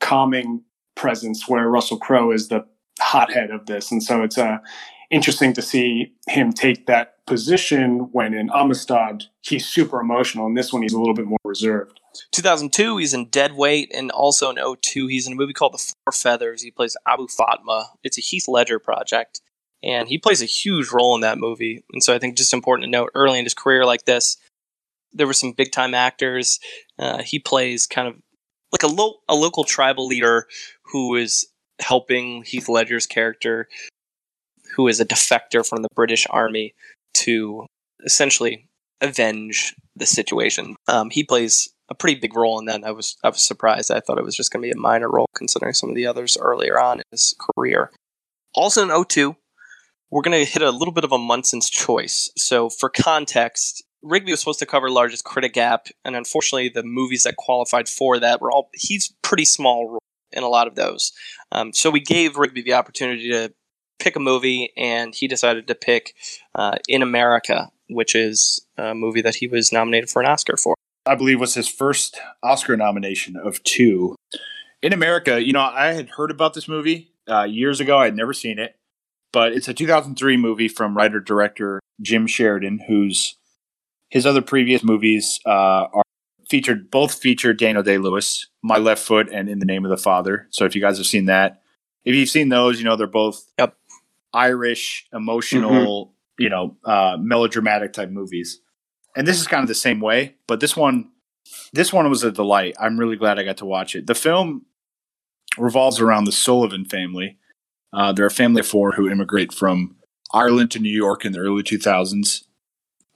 calming 0.00 0.62
presence, 0.96 1.48
where 1.48 1.68
Russell 1.68 1.98
Crowe 1.98 2.32
is 2.32 2.48
the 2.48 2.64
hothead 3.00 3.50
of 3.50 3.66
this, 3.66 3.90
and 3.92 4.02
so 4.02 4.22
it's 4.22 4.38
uh, 4.38 4.58
interesting 5.10 5.52
to 5.54 5.62
see 5.62 6.14
him 6.28 6.52
take 6.52 6.86
that 6.86 7.24
position 7.26 8.08
when 8.12 8.34
in 8.34 8.50
Amistad 8.50 9.24
he's 9.40 9.66
super 9.66 10.00
emotional, 10.00 10.46
and 10.46 10.56
this 10.56 10.72
one 10.72 10.82
he's 10.82 10.92
a 10.92 10.98
little 10.98 11.14
bit 11.14 11.26
more 11.26 11.38
reserved. 11.44 12.00
2002, 12.32 12.96
he's 12.96 13.14
in 13.14 13.28
Dead 13.28 13.52
Weight, 13.52 13.90
and 13.94 14.10
also 14.10 14.50
in 14.50 14.56
02, 14.56 15.06
he's 15.06 15.26
in 15.26 15.34
a 15.34 15.36
movie 15.36 15.52
called 15.52 15.74
The 15.74 15.78
Four 16.04 16.12
Feathers. 16.12 16.62
He 16.62 16.70
plays 16.70 16.96
Abu 17.06 17.28
Fatma. 17.28 17.90
It's 18.02 18.18
a 18.18 18.20
Heath 18.20 18.48
Ledger 18.48 18.78
project, 18.78 19.40
and 19.82 20.08
he 20.08 20.18
plays 20.18 20.42
a 20.42 20.46
huge 20.46 20.90
role 20.92 21.14
in 21.14 21.20
that 21.20 21.38
movie. 21.38 21.84
And 21.92 22.02
so 22.02 22.14
I 22.14 22.18
think 22.18 22.36
just 22.36 22.52
important 22.52 22.84
to 22.84 22.90
note 22.90 23.10
early 23.14 23.38
in 23.38 23.44
his 23.44 23.54
career 23.54 23.84
like 23.84 24.04
this, 24.04 24.36
there 25.12 25.26
were 25.26 25.32
some 25.32 25.52
big 25.52 25.72
time 25.72 25.94
actors. 25.94 26.58
Uh, 26.98 27.22
he 27.22 27.38
plays 27.38 27.86
kind 27.86 28.08
of 28.08 28.14
like 28.72 28.82
a, 28.82 28.88
lo- 28.88 29.18
a 29.28 29.34
local 29.34 29.64
tribal 29.64 30.06
leader 30.06 30.46
who 30.92 31.14
is 31.16 31.46
helping 31.80 32.42
Heath 32.44 32.68
Ledger's 32.68 33.06
character, 33.06 33.68
who 34.76 34.88
is 34.88 35.00
a 35.00 35.04
defector 35.04 35.66
from 35.66 35.82
the 35.82 35.88
British 35.94 36.26
Army, 36.30 36.74
to 37.14 37.66
essentially 38.04 38.68
avenge 39.00 39.74
the 39.96 40.06
situation. 40.06 40.76
Um, 40.88 41.10
he 41.10 41.24
plays 41.24 41.72
a 41.88 41.94
pretty 41.94 42.18
big 42.18 42.36
role 42.36 42.58
in 42.58 42.66
that. 42.66 42.84
I 42.84 42.92
was 42.92 43.16
I 43.24 43.28
was 43.28 43.42
surprised. 43.42 43.90
I 43.90 44.00
thought 44.00 44.18
it 44.18 44.24
was 44.24 44.36
just 44.36 44.52
going 44.52 44.62
to 44.62 44.66
be 44.66 44.78
a 44.78 44.80
minor 44.80 45.10
role 45.10 45.26
considering 45.34 45.74
some 45.74 45.90
of 45.90 45.96
the 45.96 46.06
others 46.06 46.36
earlier 46.40 46.80
on 46.80 46.98
in 46.98 47.04
his 47.10 47.34
career. 47.38 47.90
Also 48.54 48.82
in 48.82 49.04
02, 49.04 49.36
we're 50.10 50.22
going 50.22 50.44
to 50.44 50.50
hit 50.50 50.62
a 50.62 50.70
little 50.70 50.94
bit 50.94 51.04
of 51.04 51.12
a 51.12 51.18
Munson's 51.18 51.70
choice. 51.70 52.30
So 52.36 52.68
for 52.68 52.88
context, 52.88 53.84
Rigby 54.02 54.32
was 54.32 54.40
supposed 54.40 54.58
to 54.60 54.66
cover 54.66 54.90
largest 54.90 55.24
critic 55.24 55.52
gap, 55.52 55.88
and 56.04 56.16
unfortunately, 56.16 56.70
the 56.70 56.82
movies 56.82 57.24
that 57.24 57.36
qualified 57.36 57.88
for 57.88 58.18
that 58.18 58.40
were 58.40 58.50
all 58.50 58.70
he's 58.74 59.12
pretty 59.22 59.44
small 59.44 59.98
in 60.32 60.42
a 60.42 60.48
lot 60.48 60.66
of 60.66 60.74
those. 60.74 61.12
Um, 61.52 61.72
so 61.72 61.90
we 61.90 62.00
gave 62.00 62.36
Rigby 62.36 62.62
the 62.62 62.74
opportunity 62.74 63.30
to 63.30 63.52
pick 64.00 64.16
a 64.16 64.20
movie, 64.20 64.72
and 64.76 65.14
he 65.14 65.28
decided 65.28 65.66
to 65.68 65.74
pick 65.74 66.14
uh, 66.54 66.76
In 66.88 67.02
America, 67.02 67.70
which 67.88 68.14
is 68.14 68.66
a 68.76 68.94
movie 68.94 69.22
that 69.22 69.36
he 69.36 69.46
was 69.46 69.72
nominated 69.72 70.10
for 70.10 70.22
an 70.22 70.28
Oscar 70.28 70.56
for. 70.56 70.74
I 71.06 71.14
believe 71.14 71.40
was 71.40 71.54
his 71.54 71.68
first 71.68 72.18
Oscar 72.42 72.76
nomination 72.76 73.36
of 73.36 73.62
two. 73.62 74.16
In 74.82 74.92
America, 74.92 75.42
you 75.42 75.52
know, 75.52 75.60
I 75.60 75.92
had 75.92 76.10
heard 76.10 76.30
about 76.30 76.54
this 76.54 76.68
movie 76.68 77.12
uh, 77.28 77.44
years 77.44 77.80
ago. 77.80 77.98
I 77.98 78.06
had 78.06 78.16
never 78.16 78.32
seen 78.32 78.58
it, 78.58 78.76
but 79.32 79.52
it's 79.52 79.68
a 79.68 79.74
2003 79.74 80.36
movie 80.36 80.68
from 80.68 80.96
writer 80.96 81.20
director 81.20 81.80
Jim 82.00 82.26
Sheridan, 82.26 82.80
whose 82.88 83.36
his 84.08 84.26
other 84.26 84.42
previous 84.42 84.82
movies 84.82 85.40
uh, 85.46 85.86
are 85.92 86.02
featured 86.48 86.90
both 86.90 87.14
featured 87.14 87.58
Daniel 87.58 87.82
Day 87.82 87.96
Lewis, 87.96 88.46
My 88.62 88.76
Left 88.76 89.02
Foot, 89.02 89.28
and 89.32 89.48
In 89.48 89.60
the 89.60 89.66
Name 89.66 89.84
of 89.84 89.90
the 89.90 89.96
Father. 89.96 90.48
So 90.50 90.64
if 90.64 90.74
you 90.74 90.80
guys 90.80 90.98
have 90.98 91.06
seen 91.06 91.26
that, 91.26 91.62
if 92.04 92.14
you've 92.14 92.28
seen 92.28 92.48
those, 92.48 92.78
you 92.78 92.84
know 92.84 92.96
they're 92.96 93.06
both 93.06 93.44
Yep. 93.58 93.76
Irish, 94.32 95.06
emotional, 95.12 96.14
you 96.38 96.48
know, 96.48 96.76
uh, 96.84 97.16
melodramatic 97.20 97.92
type 97.92 98.10
movies. 98.10 98.60
And 99.16 99.26
this 99.26 99.40
is 99.40 99.46
kind 99.46 99.62
of 99.62 99.68
the 99.68 99.74
same 99.74 100.00
way, 100.00 100.36
but 100.46 100.60
this 100.60 100.76
one, 100.76 101.10
this 101.72 101.92
one 101.92 102.08
was 102.08 102.22
a 102.22 102.30
delight. 102.30 102.76
I'm 102.80 102.98
really 102.98 103.16
glad 103.16 103.38
I 103.38 103.44
got 103.44 103.56
to 103.58 103.66
watch 103.66 103.96
it. 103.96 104.06
The 104.06 104.14
film 104.14 104.66
revolves 105.58 106.00
around 106.00 106.24
the 106.24 106.32
Sullivan 106.32 106.84
family. 106.84 107.38
Uh, 107.92 108.12
they're 108.12 108.26
a 108.26 108.30
family 108.30 108.60
of 108.60 108.68
four 108.68 108.92
who 108.92 109.08
immigrate 109.08 109.52
from 109.52 109.96
Ireland 110.32 110.70
to 110.72 110.78
New 110.78 110.94
York 110.94 111.24
in 111.24 111.32
the 111.32 111.40
early 111.40 111.62
2000s. 111.62 112.44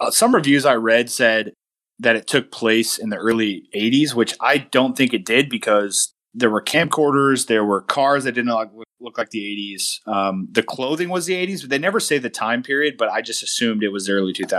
Uh, 0.01 0.11
some 0.11 0.35
reviews 0.35 0.67
I 0.67 0.75
read 0.75 1.11
said 1.11 1.53
that 2.01 2.17
it 2.17 2.27
took 2.27 2.51
place 2.51 2.99
in 2.99 3.11
the 3.11 3.17
early 3.17 3.69
80s, 3.75 4.15
which 4.15 4.35
I 4.41 4.59
don't 4.59 4.97
think 4.97 5.15
it 5.15 5.25
did 5.25 5.49
because 5.49 6.14
there 6.35 6.51
were 6.51 6.63
camcorders, 6.63 7.47
there 7.47 7.65
were 7.65 7.81
cars 7.81 8.25
that 8.25 8.33
didn't 8.33 8.53
look, 8.53 8.71
look 9.01 9.19
like 9.19 9.31
the 9.31 9.41
80s. 9.77 10.07
Um, 10.07 10.49
the 10.51 10.63
clothing 10.63 11.09
was 11.09 11.27
the 11.27 11.35
80s, 11.35 11.61
but 11.61 11.71
they 11.71 11.79
never 11.79 12.01
say 12.01 12.19
the 12.19 12.31
time 12.31 12.63
period, 12.63 12.97
but 12.99 13.09
I 13.09 13.23
just 13.23 13.43
assumed 13.43 13.83
it 13.83 13.91
was 13.91 14.07
the 14.07 14.13
early 14.13 14.33
2000s. 14.33 14.59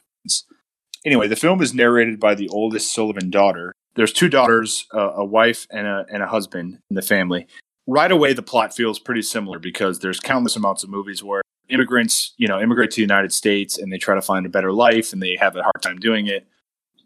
Anyway, 1.06 1.28
the 1.28 1.36
film 1.36 1.62
is 1.62 1.74
narrated 1.74 2.20
by 2.20 2.34
the 2.34 2.48
oldest 2.50 2.94
Sullivan 2.94 3.30
daughter. 3.30 3.74
There's 3.96 4.14
two 4.14 4.30
daughters, 4.30 4.88
uh, 4.94 5.12
a 5.16 5.26
wife 5.26 5.68
and 5.70 5.86
a, 5.86 6.06
and 6.12 6.24
a 6.24 6.28
husband 6.28 6.80
in 6.90 6.96
the 6.96 7.02
family. 7.02 7.46
Right 7.88 8.12
away, 8.12 8.34
the 8.34 8.42
plot 8.42 8.76
feels 8.76 8.98
pretty 8.98 9.22
similar 9.22 9.60
because 9.60 10.00
there's 10.00 10.20
countless 10.20 10.56
amounts 10.56 10.84
of 10.84 10.90
movies 10.90 11.24
where 11.24 11.44
immigrants, 11.70 12.34
you 12.38 12.48
know, 12.48 12.60
immigrate 12.60 12.92
to 12.92 12.96
the 12.96 13.02
United 13.02 13.32
States 13.32 13.78
and 13.78 13.92
they 13.92 13.98
try 13.98 14.16
to 14.16 14.22
find 14.22 14.46
a 14.46 14.50
better 14.50 14.72
life 14.72 15.14
and 15.14 15.22
they 15.22 15.38
have 15.40 15.56
a 15.56 15.62
hard 15.62 15.82
time 15.82 15.98
doing 15.98 16.28
it. 16.28 16.48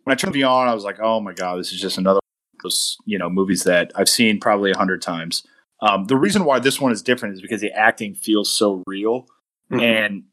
When 0.03 0.13
I 0.13 0.15
turned 0.15 0.34
the 0.34 0.43
on, 0.43 0.67
I 0.67 0.73
was 0.73 0.86
like, 0.86 0.99
oh 1.01 1.19
my 1.19 1.34
god, 1.34 1.60
this 1.60 1.73
is 1.73 1.82
just 1.82 1.97
another 1.97 2.19
those, 2.63 2.98
you 3.06 3.17
know, 3.17 3.30
movies 3.30 3.63
that 3.63 3.91
I've 3.95 4.10
seen 4.10 4.39
probably 4.39 4.72
a 4.72 4.78
hundred 4.78 5.02
times. 5.02 5.43
Um, 5.82 6.06
the 6.06 6.17
reason 6.17 6.43
why 6.45 6.60
this 6.60 6.80
one 6.82 6.91
is 6.91 7.02
different 7.02 7.36
is 7.36 7.41
because 7.41 7.62
the 7.62 7.72
acting 7.72 8.13
feels 8.13 8.52
so 8.52 8.84
real, 8.86 9.26
Mhm. 9.72 9.82
and 9.82 10.24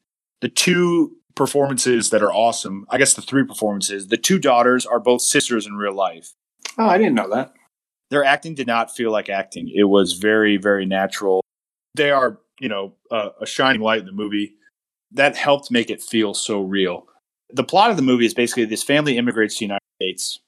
the 0.41 0.49
two 0.49 1.17
performances 1.35 2.11
that 2.11 2.23
are 2.23 2.33
awesome. 2.33 2.87
I 2.91 2.99
guess 2.99 3.15
the 3.15 3.23
three 3.23 3.45
performances. 3.45 4.09
The 4.09 4.17
two 4.17 4.39
daughters 4.39 4.87
are 4.87 4.99
both 4.99 5.21
sisters 5.23 5.67
in 5.67 5.75
real 5.75 5.95
life. 5.95 6.33
Oh, 6.79 6.87
I 6.87 6.97
didn't 6.99 7.15
know 7.15 7.29
that. 7.31 7.53
Their 8.11 8.25
acting 8.25 8.55
did 8.55 8.67
not 8.67 8.95
feel 8.95 9.11
like 9.11 9.29
acting. 9.29 9.71
It 9.75 9.85
was 9.85 10.15
very, 10.15 10.57
very 10.57 10.87
natural. 10.87 11.43
They 11.95 12.11
are, 12.11 12.39
you 12.61 12.69
know, 12.69 12.95
a, 13.11 13.31
a 13.43 13.47
shining 13.47 13.83
light 13.83 14.01
in 14.01 14.07
the 14.07 14.12
movie. 14.12 14.55
That 15.12 15.37
helped 15.37 15.71
make 15.71 15.91
it 15.91 16.03
feel 16.03 16.33
so 16.35 16.61
real. 16.62 17.07
The 17.51 17.65
plot 17.65 17.91
of 17.91 17.97
the 17.97 18.03
movie 18.03 18.27
is 18.27 18.35
basically 18.35 18.65
this 18.65 18.83
family 18.83 19.17
immigrates 19.19 19.55
to 19.57 19.59
the 19.61 19.65
United 19.67 19.83
States. 20.01 20.41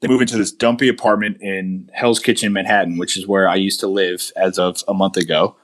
They 0.00 0.08
move 0.08 0.22
into 0.22 0.38
this 0.38 0.52
dumpy 0.52 0.88
apartment 0.88 1.38
in 1.42 1.90
Hell's 1.92 2.20
Kitchen, 2.20 2.52
Manhattan, 2.52 2.96
which 2.96 3.16
is 3.18 3.26
where 3.26 3.48
I 3.48 3.56
used 3.56 3.80
to 3.80 3.86
live 3.86 4.30
as 4.34 4.58
of 4.58 4.82
a 4.88 4.94
month 4.94 5.16
ago. 5.16 5.56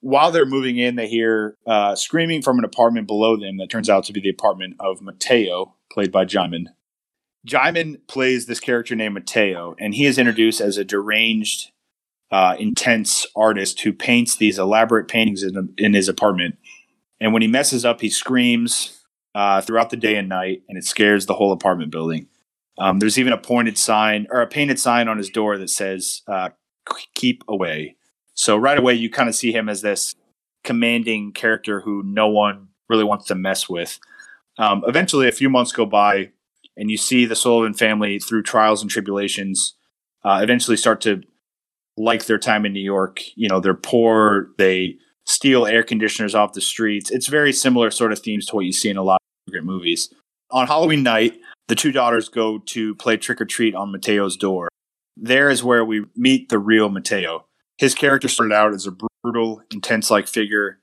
While 0.00 0.30
they're 0.30 0.46
moving 0.46 0.78
in, 0.78 0.96
they 0.96 1.08
hear 1.08 1.56
uh, 1.66 1.94
screaming 1.94 2.42
from 2.42 2.58
an 2.58 2.64
apartment 2.64 3.06
below 3.06 3.36
them 3.36 3.56
that 3.58 3.70
turns 3.70 3.88
out 3.88 4.04
to 4.04 4.12
be 4.12 4.20
the 4.20 4.30
apartment 4.30 4.76
of 4.80 5.00
Mateo, 5.02 5.74
played 5.90 6.12
by 6.12 6.24
Djimon. 6.24 6.66
Djimon 7.46 8.00
plays 8.06 8.46
this 8.46 8.60
character 8.60 8.94
named 8.94 9.14
Mateo, 9.14 9.74
and 9.78 9.94
he 9.94 10.04
is 10.04 10.18
introduced 10.18 10.60
as 10.60 10.76
a 10.76 10.84
deranged, 10.84 11.70
uh, 12.30 12.56
intense 12.58 13.26
artist 13.34 13.80
who 13.80 13.92
paints 13.92 14.36
these 14.36 14.58
elaborate 14.58 15.08
paintings 15.08 15.42
in, 15.42 15.72
in 15.78 15.94
his 15.94 16.08
apartment. 16.08 16.58
And 17.18 17.32
when 17.32 17.42
he 17.42 17.48
messes 17.48 17.84
up, 17.84 18.00
he 18.00 18.10
screams 18.10 19.02
uh, 19.34 19.60
throughout 19.62 19.90
the 19.90 19.96
day 19.96 20.16
and 20.16 20.28
night, 20.28 20.62
and 20.68 20.76
it 20.76 20.84
scares 20.84 21.26
the 21.26 21.34
whole 21.34 21.52
apartment 21.52 21.90
building. 21.90 22.28
Um, 22.78 22.98
there's 22.98 23.18
even 23.18 23.32
a 23.32 23.38
pointed 23.38 23.76
sign 23.76 24.26
or 24.30 24.40
a 24.40 24.46
painted 24.46 24.78
sign 24.78 25.08
on 25.08 25.18
his 25.18 25.28
door 25.28 25.58
that 25.58 25.70
says 25.70 26.22
uh, 26.26 26.50
"Keep 27.14 27.44
away." 27.48 27.96
So 28.34 28.56
right 28.56 28.78
away, 28.78 28.94
you 28.94 29.10
kind 29.10 29.28
of 29.28 29.34
see 29.34 29.52
him 29.52 29.68
as 29.68 29.82
this 29.82 30.14
commanding 30.64 31.32
character 31.32 31.80
who 31.80 32.02
no 32.04 32.28
one 32.28 32.68
really 32.88 33.04
wants 33.04 33.26
to 33.26 33.34
mess 33.34 33.68
with. 33.68 33.98
Um, 34.58 34.82
eventually, 34.86 35.28
a 35.28 35.32
few 35.32 35.50
months 35.50 35.72
go 35.72 35.86
by, 35.86 36.30
and 36.76 36.90
you 36.90 36.96
see 36.96 37.26
the 37.26 37.36
Sullivan 37.36 37.74
family 37.74 38.18
through 38.18 38.42
trials 38.42 38.82
and 38.82 38.90
tribulations. 38.90 39.74
Uh, 40.24 40.40
eventually, 40.42 40.76
start 40.76 41.00
to 41.02 41.22
like 41.96 42.26
their 42.26 42.38
time 42.38 42.64
in 42.64 42.72
New 42.72 42.80
York. 42.80 43.20
You 43.36 43.48
know, 43.48 43.60
they're 43.60 43.74
poor. 43.74 44.48
They 44.58 44.96
steal 45.26 45.66
air 45.66 45.82
conditioners 45.82 46.34
off 46.34 46.52
the 46.52 46.60
streets. 46.60 47.10
It's 47.10 47.26
very 47.26 47.52
similar 47.52 47.90
sort 47.90 48.12
of 48.12 48.18
themes 48.18 48.46
to 48.46 48.56
what 48.56 48.64
you 48.64 48.72
see 48.72 48.90
in 48.90 48.96
a 48.96 49.02
lot 49.02 49.20
of 49.48 49.64
movies. 49.64 50.12
On 50.50 50.66
Halloween 50.66 51.02
night, 51.02 51.38
the 51.70 51.76
two 51.76 51.92
daughters 51.92 52.28
go 52.28 52.58
to 52.58 52.96
play 52.96 53.16
trick 53.16 53.40
or 53.40 53.44
treat 53.44 53.76
on 53.76 53.92
Mateo's 53.92 54.36
door. 54.36 54.68
There 55.16 55.48
is 55.48 55.62
where 55.62 55.84
we 55.84 56.04
meet 56.16 56.48
the 56.48 56.58
real 56.58 56.88
Mateo. 56.88 57.46
His 57.78 57.94
character 57.94 58.26
started 58.26 58.52
out 58.52 58.74
as 58.74 58.88
a 58.88 58.96
brutal, 59.22 59.62
intense 59.70 60.10
like 60.10 60.26
figure 60.26 60.80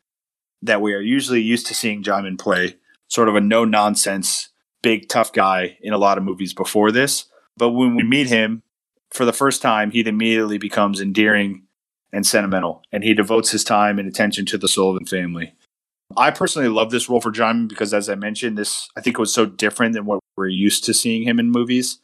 that 0.61 0.81
we 0.81 0.93
are 0.93 1.01
usually 1.01 1.41
used 1.41 1.67
to 1.67 1.73
seeing 1.73 2.01
Djimon 2.01 2.39
play, 2.39 2.77
sort 3.09 3.27
of 3.27 3.35
a 3.35 3.41
no 3.41 3.65
nonsense, 3.65 4.47
big, 4.81 5.09
tough 5.09 5.33
guy 5.33 5.77
in 5.81 5.91
a 5.91 5.97
lot 5.97 6.17
of 6.17 6.23
movies 6.23 6.53
before 6.53 6.89
this. 6.89 7.25
But 7.57 7.71
when 7.71 7.97
we 7.97 8.03
meet 8.03 8.27
him 8.27 8.63
for 9.11 9.25
the 9.25 9.33
first 9.33 9.61
time, 9.61 9.91
he 9.91 10.07
immediately 10.07 10.57
becomes 10.57 11.01
endearing 11.01 11.63
and 12.13 12.25
sentimental, 12.25 12.81
and 12.93 13.03
he 13.03 13.13
devotes 13.13 13.51
his 13.51 13.65
time 13.65 13.99
and 13.99 14.07
attention 14.07 14.45
to 14.45 14.57
the 14.57 14.69
Sullivan 14.69 15.05
family. 15.05 15.53
I 16.15 16.31
personally 16.31 16.69
love 16.69 16.89
this 16.89 17.09
role 17.09 17.19
for 17.19 17.31
John 17.31 17.67
because, 17.67 17.93
as 17.93 18.09
I 18.09 18.15
mentioned, 18.15 18.57
this 18.57 18.87
I 18.95 19.01
think 19.01 19.17
was 19.17 19.33
so 19.33 19.45
different 19.45 19.93
than 19.93 20.05
what 20.05 20.19
we're 20.35 20.47
used 20.47 20.85
to 20.85 20.93
seeing 20.93 21.23
him 21.23 21.39
in 21.39 21.51
movies. 21.51 21.99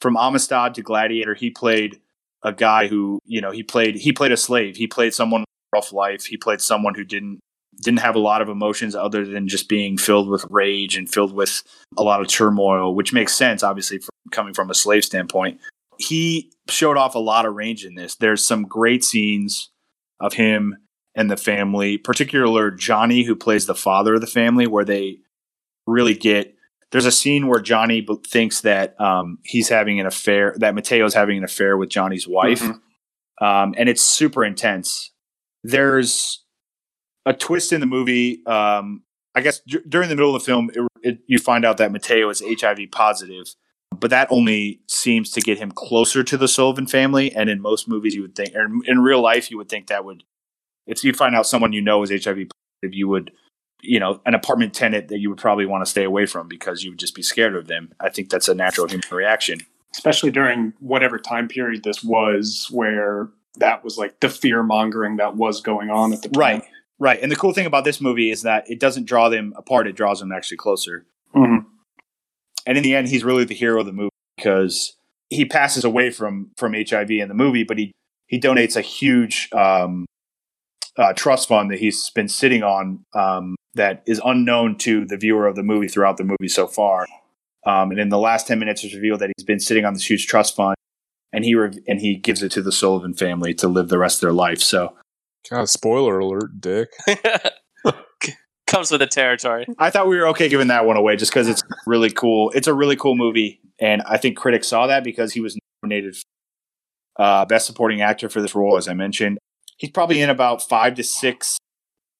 From 0.00 0.16
Amistad 0.16 0.74
to 0.74 0.82
Gladiator, 0.82 1.34
he 1.34 1.50
played 1.50 2.00
a 2.42 2.52
guy 2.52 2.86
who, 2.86 3.20
you 3.26 3.40
know, 3.40 3.50
he 3.50 3.62
played 3.62 3.96
he 3.96 4.12
played 4.12 4.32
a 4.32 4.36
slave. 4.36 4.76
He 4.76 4.86
played 4.86 5.12
someone 5.12 5.44
rough 5.74 5.92
life. 5.92 6.24
He 6.24 6.36
played 6.36 6.60
someone 6.60 6.94
who 6.94 7.04
didn't 7.04 7.40
didn't 7.82 8.00
have 8.00 8.14
a 8.14 8.20
lot 8.20 8.42
of 8.42 8.48
emotions 8.48 8.94
other 8.94 9.24
than 9.24 9.48
just 9.48 9.68
being 9.68 9.96
filled 9.96 10.28
with 10.28 10.44
rage 10.50 10.96
and 10.96 11.08
filled 11.08 11.32
with 11.32 11.62
a 11.96 12.02
lot 12.02 12.20
of 12.20 12.28
turmoil, 12.28 12.94
which 12.94 13.12
makes 13.12 13.34
sense, 13.34 13.62
obviously, 13.62 13.98
from 13.98 14.10
coming 14.30 14.54
from 14.54 14.70
a 14.70 14.74
slave 14.74 15.04
standpoint. 15.04 15.60
He 15.98 16.52
showed 16.68 16.96
off 16.96 17.14
a 17.14 17.20
lot 17.20 17.46
of 17.46 17.54
range 17.54 17.84
in 17.84 17.94
this. 17.94 18.16
There's 18.16 18.44
some 18.44 18.62
great 18.64 19.04
scenes 19.04 19.70
of 20.18 20.34
him 20.34 20.76
and 21.14 21.30
the 21.30 21.36
family, 21.36 21.98
particular 21.98 22.70
Johnny, 22.70 23.24
who 23.24 23.34
plays 23.36 23.66
the 23.66 23.74
father 23.74 24.14
of 24.14 24.20
the 24.20 24.26
family, 24.26 24.66
where 24.66 24.84
they 24.84 25.18
really 25.86 26.14
get. 26.14 26.54
There's 26.92 27.06
a 27.06 27.12
scene 27.12 27.46
where 27.46 27.60
Johnny 27.60 28.00
b- 28.00 28.16
thinks 28.26 28.62
that 28.62 29.00
um, 29.00 29.38
he's 29.44 29.68
having 29.68 30.00
an 30.00 30.06
affair, 30.06 30.54
that 30.58 30.74
Mateo's 30.74 31.14
having 31.14 31.38
an 31.38 31.44
affair 31.44 31.76
with 31.76 31.88
Johnny's 31.88 32.26
wife, 32.28 32.60
Mhm. 32.62 32.80
um, 33.40 33.74
and 33.78 33.88
it's 33.88 34.02
super 34.02 34.44
intense. 34.44 35.10
There's 35.62 36.44
a 37.26 37.32
twist 37.32 37.72
in 37.72 37.80
the 37.80 37.86
movie. 37.86 38.44
Um, 38.46 39.02
I 39.34 39.40
guess 39.42 39.60
d- 39.60 39.78
during 39.88 40.08
the 40.08 40.16
middle 40.16 40.34
of 40.34 40.42
the 40.42 40.46
film, 40.46 40.70
it, 40.74 40.80
it, 41.02 41.18
you 41.26 41.38
find 41.38 41.64
out 41.64 41.76
that 41.76 41.92
Mateo 41.92 42.28
is 42.30 42.42
HIV 42.44 42.90
positive, 42.90 43.54
but 43.96 44.10
that 44.10 44.26
only 44.30 44.80
seems 44.88 45.30
to 45.32 45.40
get 45.40 45.58
him 45.58 45.70
closer 45.70 46.24
to 46.24 46.36
the 46.36 46.48
Sullivan 46.48 46.86
family. 46.86 47.30
And 47.32 47.48
in 47.48 47.60
most 47.60 47.88
movies, 47.88 48.14
you 48.14 48.22
would 48.22 48.34
think, 48.34 48.54
or 48.56 48.66
in 48.84 48.98
real 49.00 49.20
life, 49.20 49.50
you 49.50 49.58
would 49.58 49.68
think 49.68 49.86
that 49.88 50.04
would, 50.04 50.24
if 50.90 51.04
you 51.04 51.12
find 51.12 51.34
out 51.34 51.46
someone 51.46 51.72
you 51.72 51.80
know 51.80 52.02
is 52.02 52.10
HIV 52.10 52.24
positive, 52.82 52.94
you 52.94 53.08
would, 53.08 53.30
you 53.82 53.98
know, 54.00 54.20
an 54.26 54.34
apartment 54.34 54.74
tenant 54.74 55.08
that 55.08 55.18
you 55.18 55.30
would 55.30 55.38
probably 55.38 55.66
want 55.66 55.84
to 55.84 55.90
stay 55.90 56.04
away 56.04 56.26
from 56.26 56.48
because 56.48 56.82
you 56.84 56.90
would 56.90 56.98
just 56.98 57.14
be 57.14 57.22
scared 57.22 57.54
of 57.56 57.66
them. 57.66 57.92
I 58.00 58.08
think 58.10 58.28
that's 58.30 58.48
a 58.48 58.54
natural 58.54 58.88
human 58.88 59.06
reaction. 59.10 59.60
especially 59.94 60.30
during 60.30 60.72
whatever 60.80 61.18
time 61.18 61.48
period 61.48 61.82
this 61.82 62.04
was, 62.04 62.68
where 62.70 63.28
that 63.58 63.82
was 63.82 63.98
like 63.98 64.20
the 64.20 64.28
fear 64.28 64.62
mongering 64.62 65.16
that 65.16 65.34
was 65.36 65.60
going 65.60 65.90
on 65.90 66.12
at 66.12 66.22
the 66.22 66.28
time. 66.28 66.38
Right. 66.38 66.62
Right. 66.98 67.18
And 67.22 67.32
the 67.32 67.36
cool 67.36 67.52
thing 67.52 67.66
about 67.66 67.84
this 67.84 68.00
movie 68.00 68.30
is 68.30 68.42
that 68.42 68.70
it 68.70 68.78
doesn't 68.78 69.06
draw 69.06 69.28
them 69.30 69.52
apart, 69.56 69.86
it 69.88 69.96
draws 69.96 70.20
them 70.20 70.30
actually 70.32 70.58
closer. 70.58 71.06
Mhm. 71.34 71.64
And 72.66 72.76
in 72.76 72.84
the 72.84 72.94
end, 72.94 73.08
he's 73.08 73.24
really 73.24 73.44
the 73.44 73.54
hero 73.54 73.80
of 73.80 73.86
the 73.86 73.92
movie 73.92 74.10
because 74.36 74.96
he 75.30 75.44
passes 75.44 75.82
away 75.84 76.10
from 76.10 76.50
from 76.56 76.74
HIV 76.74 77.10
in 77.10 77.28
the 77.28 77.34
movie, 77.34 77.64
but 77.64 77.78
he 77.78 77.92
he 78.26 78.38
donates 78.38 78.76
a 78.76 78.80
huge 78.82 79.48
um, 79.52 80.04
uh, 80.96 81.12
trust 81.12 81.48
fund 81.48 81.70
that 81.70 81.78
he's 81.78 82.10
been 82.10 82.28
sitting 82.28 82.62
on 82.62 83.04
um, 83.14 83.56
that 83.74 84.02
is 84.06 84.20
unknown 84.24 84.76
to 84.78 85.04
the 85.06 85.16
viewer 85.16 85.46
of 85.46 85.56
the 85.56 85.62
movie 85.62 85.88
throughout 85.88 86.16
the 86.16 86.24
movie 86.24 86.48
so 86.48 86.66
far. 86.66 87.06
Um, 87.66 87.90
and 87.90 88.00
in 88.00 88.08
the 88.08 88.18
last 88.18 88.46
ten 88.46 88.58
minutes, 88.58 88.84
it's 88.84 88.94
revealed 88.94 89.20
that 89.20 89.30
he's 89.36 89.44
been 89.44 89.60
sitting 89.60 89.84
on 89.84 89.92
this 89.92 90.08
huge 90.08 90.26
trust 90.26 90.56
fund, 90.56 90.76
and 91.32 91.44
he 91.44 91.54
rev- 91.54 91.78
and 91.86 92.00
he 92.00 92.16
gives 92.16 92.42
it 92.42 92.50
to 92.52 92.62
the 92.62 92.72
Sullivan 92.72 93.14
family 93.14 93.54
to 93.54 93.68
live 93.68 93.88
the 93.88 93.98
rest 93.98 94.16
of 94.16 94.20
their 94.22 94.32
life. 94.32 94.60
So 94.60 94.94
God, 95.48 95.68
spoiler 95.68 96.18
alert, 96.18 96.60
Dick. 96.60 96.90
Comes 98.66 98.90
with 98.90 99.00
the 99.00 99.06
territory. 99.06 99.66
I 99.78 99.90
thought 99.90 100.06
we 100.08 100.16
were 100.16 100.28
okay 100.28 100.48
giving 100.48 100.68
that 100.68 100.86
one 100.86 100.96
away 100.96 101.16
just 101.16 101.32
because 101.32 101.48
it's 101.48 101.62
really 101.86 102.10
cool. 102.10 102.50
It's 102.50 102.68
a 102.68 102.74
really 102.74 102.96
cool 102.96 103.16
movie, 103.16 103.60
and 103.80 104.02
I 104.02 104.16
think 104.16 104.36
critics 104.36 104.68
saw 104.68 104.86
that 104.86 105.04
because 105.04 105.32
he 105.32 105.40
was 105.40 105.58
nominated 105.82 106.16
for 106.16 106.22
uh, 107.22 107.44
best 107.44 107.66
supporting 107.66 108.00
actor 108.00 108.28
for 108.28 108.40
this 108.40 108.54
role, 108.54 108.76
as 108.76 108.88
I 108.88 108.94
mentioned. 108.94 109.38
He's 109.80 109.90
probably 109.90 110.20
in 110.20 110.28
about 110.28 110.60
five 110.60 110.94
to 110.96 111.02
six 111.02 111.56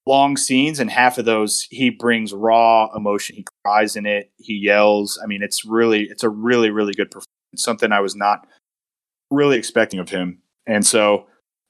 long 0.06 0.38
scenes, 0.38 0.80
and 0.80 0.90
half 0.90 1.18
of 1.18 1.26
those 1.26 1.66
he 1.70 1.90
brings 1.90 2.32
raw 2.32 2.88
emotion. 2.96 3.36
He 3.36 3.44
cries 3.62 3.96
in 3.96 4.06
it. 4.06 4.32
He 4.38 4.54
yells. 4.54 5.20
I 5.22 5.26
mean, 5.26 5.42
it's 5.42 5.62
really, 5.66 6.04
it's 6.04 6.24
a 6.24 6.30
really, 6.30 6.70
really 6.70 6.94
good 6.94 7.10
performance. 7.10 7.26
Something 7.56 7.92
I 7.92 8.00
was 8.00 8.16
not 8.16 8.46
really 9.30 9.58
expecting 9.58 10.00
of 10.00 10.08
him, 10.08 10.38
and 10.66 10.86
so 10.86 11.26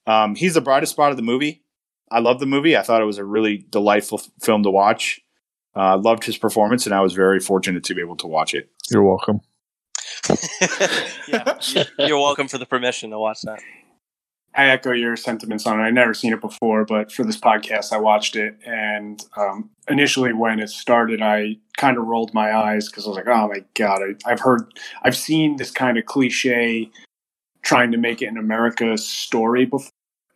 um, 0.06 0.36
he's 0.36 0.54
the 0.54 0.60
brightest 0.60 0.92
spot 0.92 1.10
of 1.10 1.16
the 1.16 1.24
movie. 1.24 1.64
I 2.08 2.20
love 2.20 2.38
the 2.38 2.46
movie. 2.46 2.76
I 2.76 2.82
thought 2.82 3.02
it 3.02 3.06
was 3.06 3.18
a 3.18 3.24
really 3.24 3.66
delightful 3.70 4.20
f- 4.20 4.30
film 4.40 4.62
to 4.62 4.70
watch. 4.70 5.20
Uh, 5.74 5.98
loved 5.98 6.24
his 6.24 6.38
performance, 6.38 6.86
and 6.86 6.94
I 6.94 7.00
was 7.00 7.14
very 7.14 7.40
fortunate 7.40 7.82
to 7.84 7.94
be 7.94 8.00
able 8.00 8.16
to 8.18 8.28
watch 8.28 8.54
it. 8.54 8.70
You're 8.92 9.02
welcome. 9.02 9.40
yeah, 11.28 11.58
you're 11.98 12.18
welcome 12.18 12.46
for 12.46 12.58
the 12.58 12.66
permission 12.66 13.10
to 13.10 13.18
watch 13.18 13.42
that. 13.42 13.60
I 14.54 14.66
echo 14.68 14.92
your 14.92 15.16
sentiments 15.16 15.66
on 15.66 15.78
it. 15.80 15.84
I'd 15.84 15.94
never 15.94 16.12
seen 16.12 16.32
it 16.32 16.40
before, 16.40 16.84
but 16.84 17.12
for 17.12 17.24
this 17.24 17.36
podcast, 17.38 17.92
I 17.92 17.98
watched 17.98 18.34
it. 18.34 18.56
And 18.66 19.24
um, 19.36 19.70
initially, 19.88 20.32
when 20.32 20.58
it 20.58 20.70
started, 20.70 21.22
I 21.22 21.58
kind 21.76 21.96
of 21.96 22.04
rolled 22.06 22.34
my 22.34 22.52
eyes 22.54 22.88
because 22.88 23.06
I 23.06 23.10
was 23.10 23.16
like, 23.16 23.28
oh 23.28 23.48
my 23.48 23.64
God, 23.74 24.00
I, 24.02 24.30
I've 24.30 24.40
heard, 24.40 24.62
I've 25.02 25.16
seen 25.16 25.56
this 25.56 25.70
kind 25.70 25.98
of 25.98 26.04
cliche 26.06 26.90
trying 27.62 27.92
to 27.92 27.98
make 27.98 28.22
it 28.22 28.26
an 28.26 28.38
America 28.38 28.98
story 28.98 29.66
before. 29.66 29.90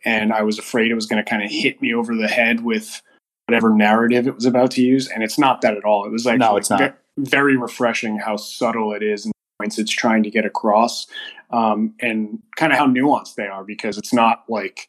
And 0.05 0.31
I 0.31 0.43
was 0.43 0.59
afraid 0.59 0.91
it 0.91 0.95
was 0.95 1.07
going 1.07 1.23
to 1.23 1.29
kind 1.29 1.43
of 1.43 1.51
hit 1.51 1.81
me 1.81 1.93
over 1.93 2.15
the 2.15 2.27
head 2.27 2.63
with 2.63 3.01
whatever 3.47 3.71
narrative 3.71 4.27
it 4.27 4.35
was 4.35 4.45
about 4.45 4.71
to 4.71 4.81
use. 4.81 5.07
And 5.09 5.23
it's 5.23 5.37
not 5.37 5.61
that 5.61 5.75
at 5.75 5.83
all. 5.83 6.05
It 6.05 6.11
was 6.11 6.25
like 6.25 6.37
No, 6.39 6.55
it's 6.57 6.69
not. 6.69 6.79
ve- 6.79 6.93
very 7.17 7.57
refreshing 7.57 8.19
how 8.19 8.37
subtle 8.37 8.93
it 8.93 9.01
is 9.03 9.25
and 9.25 9.33
points 9.59 9.77
it's 9.79 9.91
trying 9.91 10.23
to 10.23 10.29
get 10.29 10.45
across 10.45 11.07
um, 11.51 11.93
and 12.01 12.39
kind 12.55 12.71
of 12.71 12.77
how 12.79 12.87
nuanced 12.87 13.35
they 13.35 13.47
are 13.47 13.63
because 13.63 13.97
it's 13.97 14.13
not 14.13 14.43
like 14.49 14.87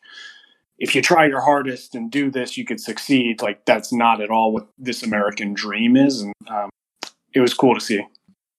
if 0.78 0.94
you 0.94 1.00
try 1.00 1.26
your 1.26 1.40
hardest 1.40 1.94
and 1.94 2.10
do 2.10 2.30
this, 2.30 2.58
you 2.58 2.64
could 2.64 2.80
succeed. 2.80 3.40
Like 3.40 3.64
that's 3.64 3.92
not 3.92 4.20
at 4.20 4.30
all 4.30 4.52
what 4.52 4.66
this 4.78 5.02
American 5.02 5.54
dream 5.54 5.96
is, 5.96 6.20
and 6.20 6.34
um, 6.48 6.68
it 7.32 7.40
was 7.40 7.54
cool 7.54 7.74
to 7.74 7.80
see. 7.80 8.04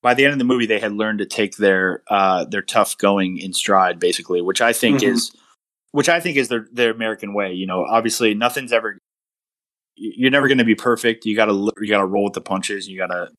By 0.01 0.13
the 0.15 0.23
end 0.25 0.33
of 0.33 0.39
the 0.39 0.45
movie, 0.45 0.65
they 0.65 0.79
had 0.79 0.93
learned 0.93 1.19
to 1.19 1.25
take 1.27 1.57
their 1.57 2.01
uh, 2.09 2.45
their 2.45 2.63
tough 2.63 2.97
going 2.97 3.37
in 3.37 3.53
stride, 3.53 3.99
basically, 3.99 4.41
which 4.41 4.61
I 4.61 4.73
think 4.73 5.01
Mhm. 5.01 5.09
is 5.11 5.31
which 5.91 6.09
I 6.09 6.19
think 6.19 6.37
is 6.37 6.47
their 6.49 6.67
their 6.71 6.91
American 6.91 7.33
way. 7.35 7.53
You 7.53 7.67
know, 7.67 7.85
obviously 7.85 8.33
nothing's 8.33 8.73
ever 8.73 8.97
you're 9.95 10.31
never 10.31 10.47
going 10.47 10.59
to 10.59 10.63
be 10.63 10.75
perfect. 10.75 11.25
You 11.25 11.35
got 11.35 11.45
to 11.45 11.71
you 11.81 11.87
got 11.87 11.99
to 11.99 12.05
roll 12.05 12.23
with 12.23 12.33
the 12.33 12.41
punches. 12.41 12.87
You 12.87 12.97
got 12.97 13.07
to 13.07 13.29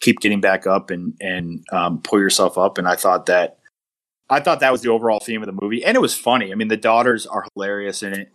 keep 0.00 0.20
getting 0.20 0.40
back 0.40 0.66
up 0.66 0.90
and 0.90 1.14
and 1.20 1.64
um, 1.72 2.00
pull 2.02 2.18
yourself 2.20 2.56
up. 2.58 2.78
And 2.78 2.86
I 2.88 2.94
thought 2.96 3.26
that 3.26 3.58
I 4.30 4.40
thought 4.40 4.60
that 4.60 4.72
was 4.72 4.82
the 4.82 4.90
overall 4.90 5.20
theme 5.20 5.42
of 5.42 5.46
the 5.46 5.58
movie, 5.60 5.84
and 5.84 5.96
it 5.96 6.00
was 6.00 6.14
funny. 6.14 6.52
I 6.52 6.54
mean, 6.54 6.68
the 6.68 6.76
daughters 6.76 7.26
are 7.26 7.46
hilarious 7.54 8.02
in 8.02 8.12
it. 8.12 8.32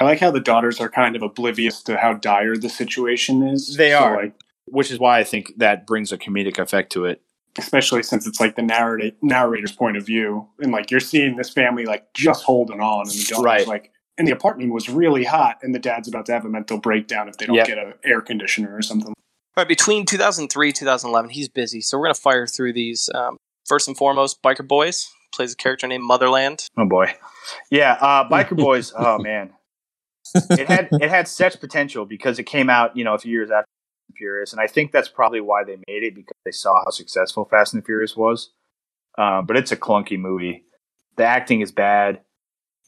I 0.00 0.04
like 0.04 0.18
how 0.18 0.30
the 0.30 0.40
daughters 0.40 0.80
are 0.80 0.88
kind 0.88 1.14
of 1.14 1.22
oblivious 1.22 1.82
to 1.84 1.96
how 1.96 2.14
dire 2.14 2.56
the 2.56 2.68
situation 2.68 3.46
is. 3.46 3.76
They 3.76 3.90
So, 3.90 3.98
are. 3.98 4.16
like, 4.16 4.34
which 4.64 4.90
is 4.90 4.98
why 4.98 5.18
I 5.20 5.24
think 5.24 5.52
that 5.58 5.86
brings 5.86 6.10
a 6.12 6.18
comedic 6.18 6.58
effect 6.58 6.90
to 6.92 7.04
it. 7.04 7.20
especially 7.58 8.02
since 8.02 8.26
it's 8.26 8.40
like 8.40 8.56
the 8.56 8.62
narrator 8.62 9.14
narrator's 9.22 9.70
point 9.70 9.96
of 9.96 10.04
view, 10.04 10.48
and 10.58 10.72
like 10.72 10.90
you're 10.90 10.98
seeing 10.98 11.36
this 11.36 11.50
family 11.50 11.84
like 11.86 12.12
just 12.14 12.42
holding 12.42 12.80
on, 12.80 13.02
and 13.02 13.10
the 13.10 13.24
daughter's 13.28 13.44
Right. 13.44 13.66
like, 13.68 13.92
and 14.18 14.26
the 14.26 14.32
apartment 14.32 14.72
was 14.72 14.88
really 14.88 15.22
hot, 15.24 15.58
and 15.62 15.72
the 15.74 15.78
dad's 15.78 16.08
about 16.08 16.26
to 16.26 16.32
have 16.32 16.44
a 16.44 16.48
mental 16.48 16.78
breakdown 16.78 17.28
if 17.28 17.36
they 17.36 17.46
don't 17.46 17.54
Yeah. 17.54 17.66
get 17.66 17.78
an 17.78 17.92
air 18.04 18.20
conditioner 18.22 18.74
or 18.74 18.82
something. 18.82 19.14
All 19.56 19.62
right, 19.62 19.68
between 19.68 20.04
2003 20.04 20.72
2011, 20.72 21.30
he's 21.30 21.48
busy, 21.48 21.80
so 21.80 21.96
we're 21.96 22.06
gonna 22.06 22.14
fire 22.14 22.46
through 22.46 22.72
these. 22.72 23.08
Um, 23.14 23.36
first 23.66 23.86
and 23.86 23.96
foremost, 23.96 24.42
Biker 24.42 24.66
Boys 24.66 25.08
plays 25.32 25.52
a 25.52 25.56
character 25.56 25.86
named 25.86 26.02
Motherland. 26.02 26.66
Oh 26.76 26.86
boy, 26.86 27.14
yeah, 27.70 27.92
uh, 28.00 28.28
Biker 28.28 28.56
Boys. 28.56 28.92
Oh 28.98 29.18
man, 29.18 29.52
it 30.50 30.66
had 30.66 30.88
it 30.92 31.08
had 31.08 31.28
such 31.28 31.60
potential 31.60 32.04
because 32.04 32.40
it 32.40 32.44
came 32.44 32.68
out 32.68 32.96
you 32.96 33.04
know 33.04 33.14
a 33.14 33.18
few 33.18 33.30
years 33.30 33.50
after 33.50 33.66
Fast 33.66 34.08
and 34.08 34.16
Furious, 34.16 34.52
and 34.52 34.60
I 34.60 34.66
think 34.66 34.90
that's 34.90 35.08
probably 35.08 35.40
why 35.40 35.62
they 35.62 35.76
made 35.86 36.02
it 36.02 36.16
because 36.16 36.36
they 36.44 36.50
saw 36.50 36.82
how 36.84 36.90
successful 36.90 37.44
Fast 37.44 37.74
and 37.74 37.82
the 37.82 37.86
Furious 37.86 38.16
was. 38.16 38.50
Uh, 39.16 39.40
but 39.42 39.56
it's 39.56 39.70
a 39.70 39.76
clunky 39.76 40.18
movie. 40.18 40.64
The 41.16 41.24
acting 41.24 41.60
is 41.60 41.70
bad. 41.70 42.22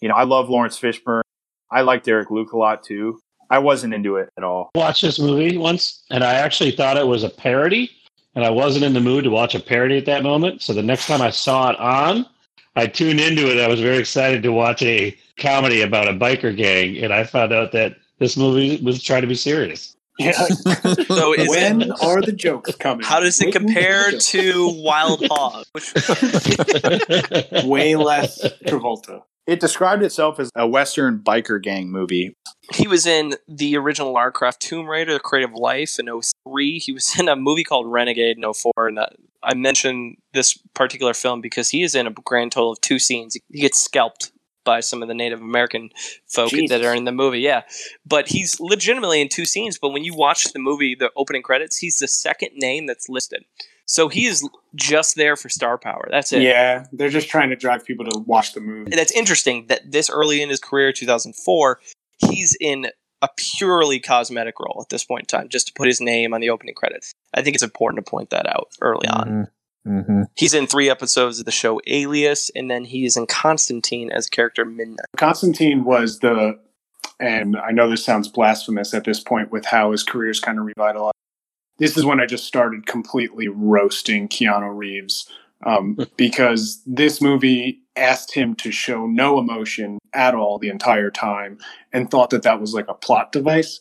You 0.01 0.09
know, 0.09 0.17
I 0.17 0.25
love 0.25 0.49
Laurence 0.49 0.81
Fishburne. 0.81 1.23
I 1.71 1.83
like 1.83 2.03
Derek 2.03 2.33
Luke 2.33 2.53
a 2.53 2.59
lot 2.59 2.83
too. 2.83 3.21
I 3.51 3.59
wasn't 3.59 3.95
into 3.95 4.17
it 4.17 4.31
at 4.37 4.45
all. 4.45 4.71
watched 4.75 5.03
this 5.03 5.19
movie 5.19 5.57
once, 5.57 6.03
and 6.11 6.25
I 6.25 6.35
actually 6.35 6.73
thought 6.73 6.97
it 6.97 7.07
was 7.07 7.23
a 7.25 7.31
parody, 7.31 7.91
and 8.35 8.45
I 8.45 8.51
wasn't 8.51 8.85
in 8.85 8.93
the 8.93 9.01
mood 9.01 9.25
to 9.25 9.31
watch 9.31 9.55
a 9.55 9.61
parody 9.61 9.97
at 9.99 10.07
that 10.07 10.23
moment. 10.23 10.63
So 10.63 10.73
the 10.73 10.83
next 10.83 11.07
time 11.07 11.23
I 11.23 11.31
saw 11.31 11.71
it 11.71 11.79
on, 11.79 12.27
I 12.75 12.87
tuned 12.87 13.21
into 13.21 13.51
it. 13.51 13.61
I 13.61 13.69
was 13.69 13.81
very 13.81 13.99
excited 13.99 14.43
to 14.43 14.53
watch 14.53 14.83
a 14.83 15.17
comedy 15.39 15.83
about 15.83 16.09
a 16.09 16.13
biker 16.13 16.55
gang, 16.57 16.99
and 16.99 17.13
I 17.13 17.25
found 17.25 17.53
out 17.53 17.73
that 17.73 17.97
this 18.19 18.37
movie 18.37 18.83
was 18.85 19.03
trying 19.03 19.23
to 19.23 19.27
be 19.29 19.35
serious. 19.35 19.97
Yeah, 20.19 20.33
So 21.09 21.35
is 21.35 21.49
when 21.51 21.83
it, 21.83 21.91
are 22.03 22.23
the 22.23 22.33
jokes 22.33 22.75
coming? 22.77 23.05
how 23.05 23.21
does 23.21 23.39
it 23.39 23.47
Waiting 23.47 23.61
for 23.61 23.67
the 23.67 23.75
compare 23.75 24.13
to 24.13 24.83
Wild 24.83 25.27
Hog? 25.31 25.65
Which, 25.73 25.93
way 27.65 27.97
less 27.97 28.43
Travolta? 28.65 29.23
It 29.47 29.61
described 29.61 30.03
itself 30.03 30.41
as 30.41 30.51
a 30.57 30.67
Western 30.67 31.19
biker 31.19 31.63
gang 31.63 31.91
movie. 31.91 32.35
He 32.75 32.89
was 32.89 33.07
in 33.07 33.35
the 33.49 33.77
original 33.77 34.13
Lara 34.13 34.33
Croft 34.33 34.61
Tomb 34.61 34.87
Raider, 34.87 35.13
The 35.13 35.21
Cradle 35.21 35.51
of 35.51 35.55
Life 35.55 35.99
in 35.99 36.09
03. 36.47 36.79
He 36.79 36.93
was 36.93 37.19
in 37.19 37.29
a 37.29 37.37
movie 37.37 37.65
called 37.65 37.91
Renegade 37.91 38.37
in 38.37 38.53
04. 38.53 38.89
And 38.89 38.99
uh, 38.99 39.09
I 39.43 39.55
mentioned 39.55 40.17
this 40.33 40.57
particular 40.75 41.15
film 41.15 41.41
because 41.41 41.69
he 41.69 41.83
is 41.83 41.95
in 41.95 42.07
a 42.07 42.11
grand 42.11 42.53
total 42.53 42.73
of 42.73 42.81
two 42.81 42.99
scenes. 42.99 43.37
He 43.51 43.61
gets 43.61 43.81
scalped 43.81 44.33
by 44.65 44.81
some 44.81 45.01
of 45.01 45.09
the 45.09 45.15
Native 45.15 45.41
American 45.41 45.91
folk 46.27 46.51
Jesus. 46.51 46.71
that 46.71 46.85
are 46.85 46.95
in 46.95 47.05
the 47.05 47.13
movie. 47.13 47.39
Yeah. 47.39 47.63
But 48.05 48.29
he's 48.29 48.59
legitimately 48.59 49.21
in 49.21 49.29
two 49.29 49.45
scenes. 49.45 49.79
But 49.79 49.91
when 49.91 50.05
you 50.05 50.15
watch 50.15 50.53
the 50.53 50.59
movie, 50.59 50.95
the 50.95 51.11
opening 51.17 51.43
credits, 51.43 51.79
he's 51.79 51.99
the 51.99 52.09
second 52.09 52.51
name 52.57 52.87
that's 52.87 53.09
listed. 53.09 53.45
So 53.87 54.09
he 54.09 54.27
is 54.27 54.47
just 54.75 55.15
there 55.15 55.37
for 55.37 55.49
star 55.49 55.79
power. 55.79 56.09
That's 56.11 56.33
it. 56.33 56.43
Yeah, 56.43 56.87
they're 56.93 57.09
just 57.09 57.29
trying 57.29 57.51
to 57.51 57.57
drive 57.57 57.85
people 57.85 58.05
to 58.07 58.19
watch 58.19 58.53
the 58.53 58.61
movie. 58.61 58.91
And 58.91 58.99
that's 58.99 59.13
interesting 59.13 59.69
that 59.69 59.93
this 59.93 60.11
early 60.11 60.43
in 60.43 60.49
his 60.49 60.59
career, 60.59 60.93
2004, 60.93 61.79
he's 62.19 62.57
in 62.61 62.89
a 63.23 63.29
purely 63.37 63.99
cosmetic 63.99 64.61
role 64.61 64.81
at 64.83 64.91
this 64.91 65.05
point 65.05 65.23
in 65.23 65.27
time, 65.27 65.49
just 65.49 65.69
to 65.69 65.73
put 65.75 65.87
his 65.87 66.01
name 66.01 66.35
on 66.35 66.41
the 66.41 66.51
opening 66.51 66.75
credits. 66.75 67.13
I 67.35 67.43
think 67.43 67.55
it's 67.55 67.63
important 67.63 68.05
to 68.05 68.11
point 68.11 68.31
that 68.31 68.47
out 68.47 68.69
early 68.81 69.09
on. 69.09 69.49
Mm-hmm. 69.87 70.23
He's 70.37 70.53
in 70.53 70.67
three 70.67 70.91
episodes 70.91 71.39
of 71.39 71.45
the 71.45 71.53
show 71.53 71.81
Alias, 71.87 72.51
and 72.55 72.71
then 72.71 72.85
he's 72.85 73.17
in 73.17 73.27
Constantine 73.27 74.11
as 74.11 74.27
a 74.27 74.31
character 74.31 74.65
Midnight. 74.65 75.07
Constantine 75.17 75.85
was 75.85 76.19
the, 76.19 76.59
and 77.21 77.57
I 77.57 77.71
know 77.71 77.89
this 77.89 78.05
sounds 78.05 78.29
blasphemous 78.29 78.93
at 78.95 79.05
this 79.05 79.21
point 79.21 79.53
with 79.53 79.65
how 79.67 79.93
his 79.93 80.03
career's 80.03 80.41
kind 80.41 80.59
of 80.59 80.67
revitalized. 80.67 81.15
This 81.79 81.97
is 81.97 82.05
when 82.05 82.21
I 82.21 82.27
just 82.27 82.45
started 82.47 82.87
completely 82.87 83.49
roasting 83.49 84.29
Keanu 84.29 84.75
Reeves 84.77 85.31
um, 85.65 85.99
because 86.17 86.83
this 86.87 87.21
movie 87.21 87.81
asked 87.97 88.35
him 88.35 88.55
to 88.57 88.71
show 88.71 89.07
no 89.07 89.39
emotion 89.39 89.99
at 90.13 90.35
all 90.35 90.59
the 90.59 90.69
entire 90.69 91.11
time 91.11 91.59
and 91.93 92.11
thought 92.11 92.31
that 92.31 92.43
that 92.43 92.61
was 92.61 92.75
like 92.75 92.89
a 92.89 92.95
plot 92.95 93.33
device. 93.33 93.81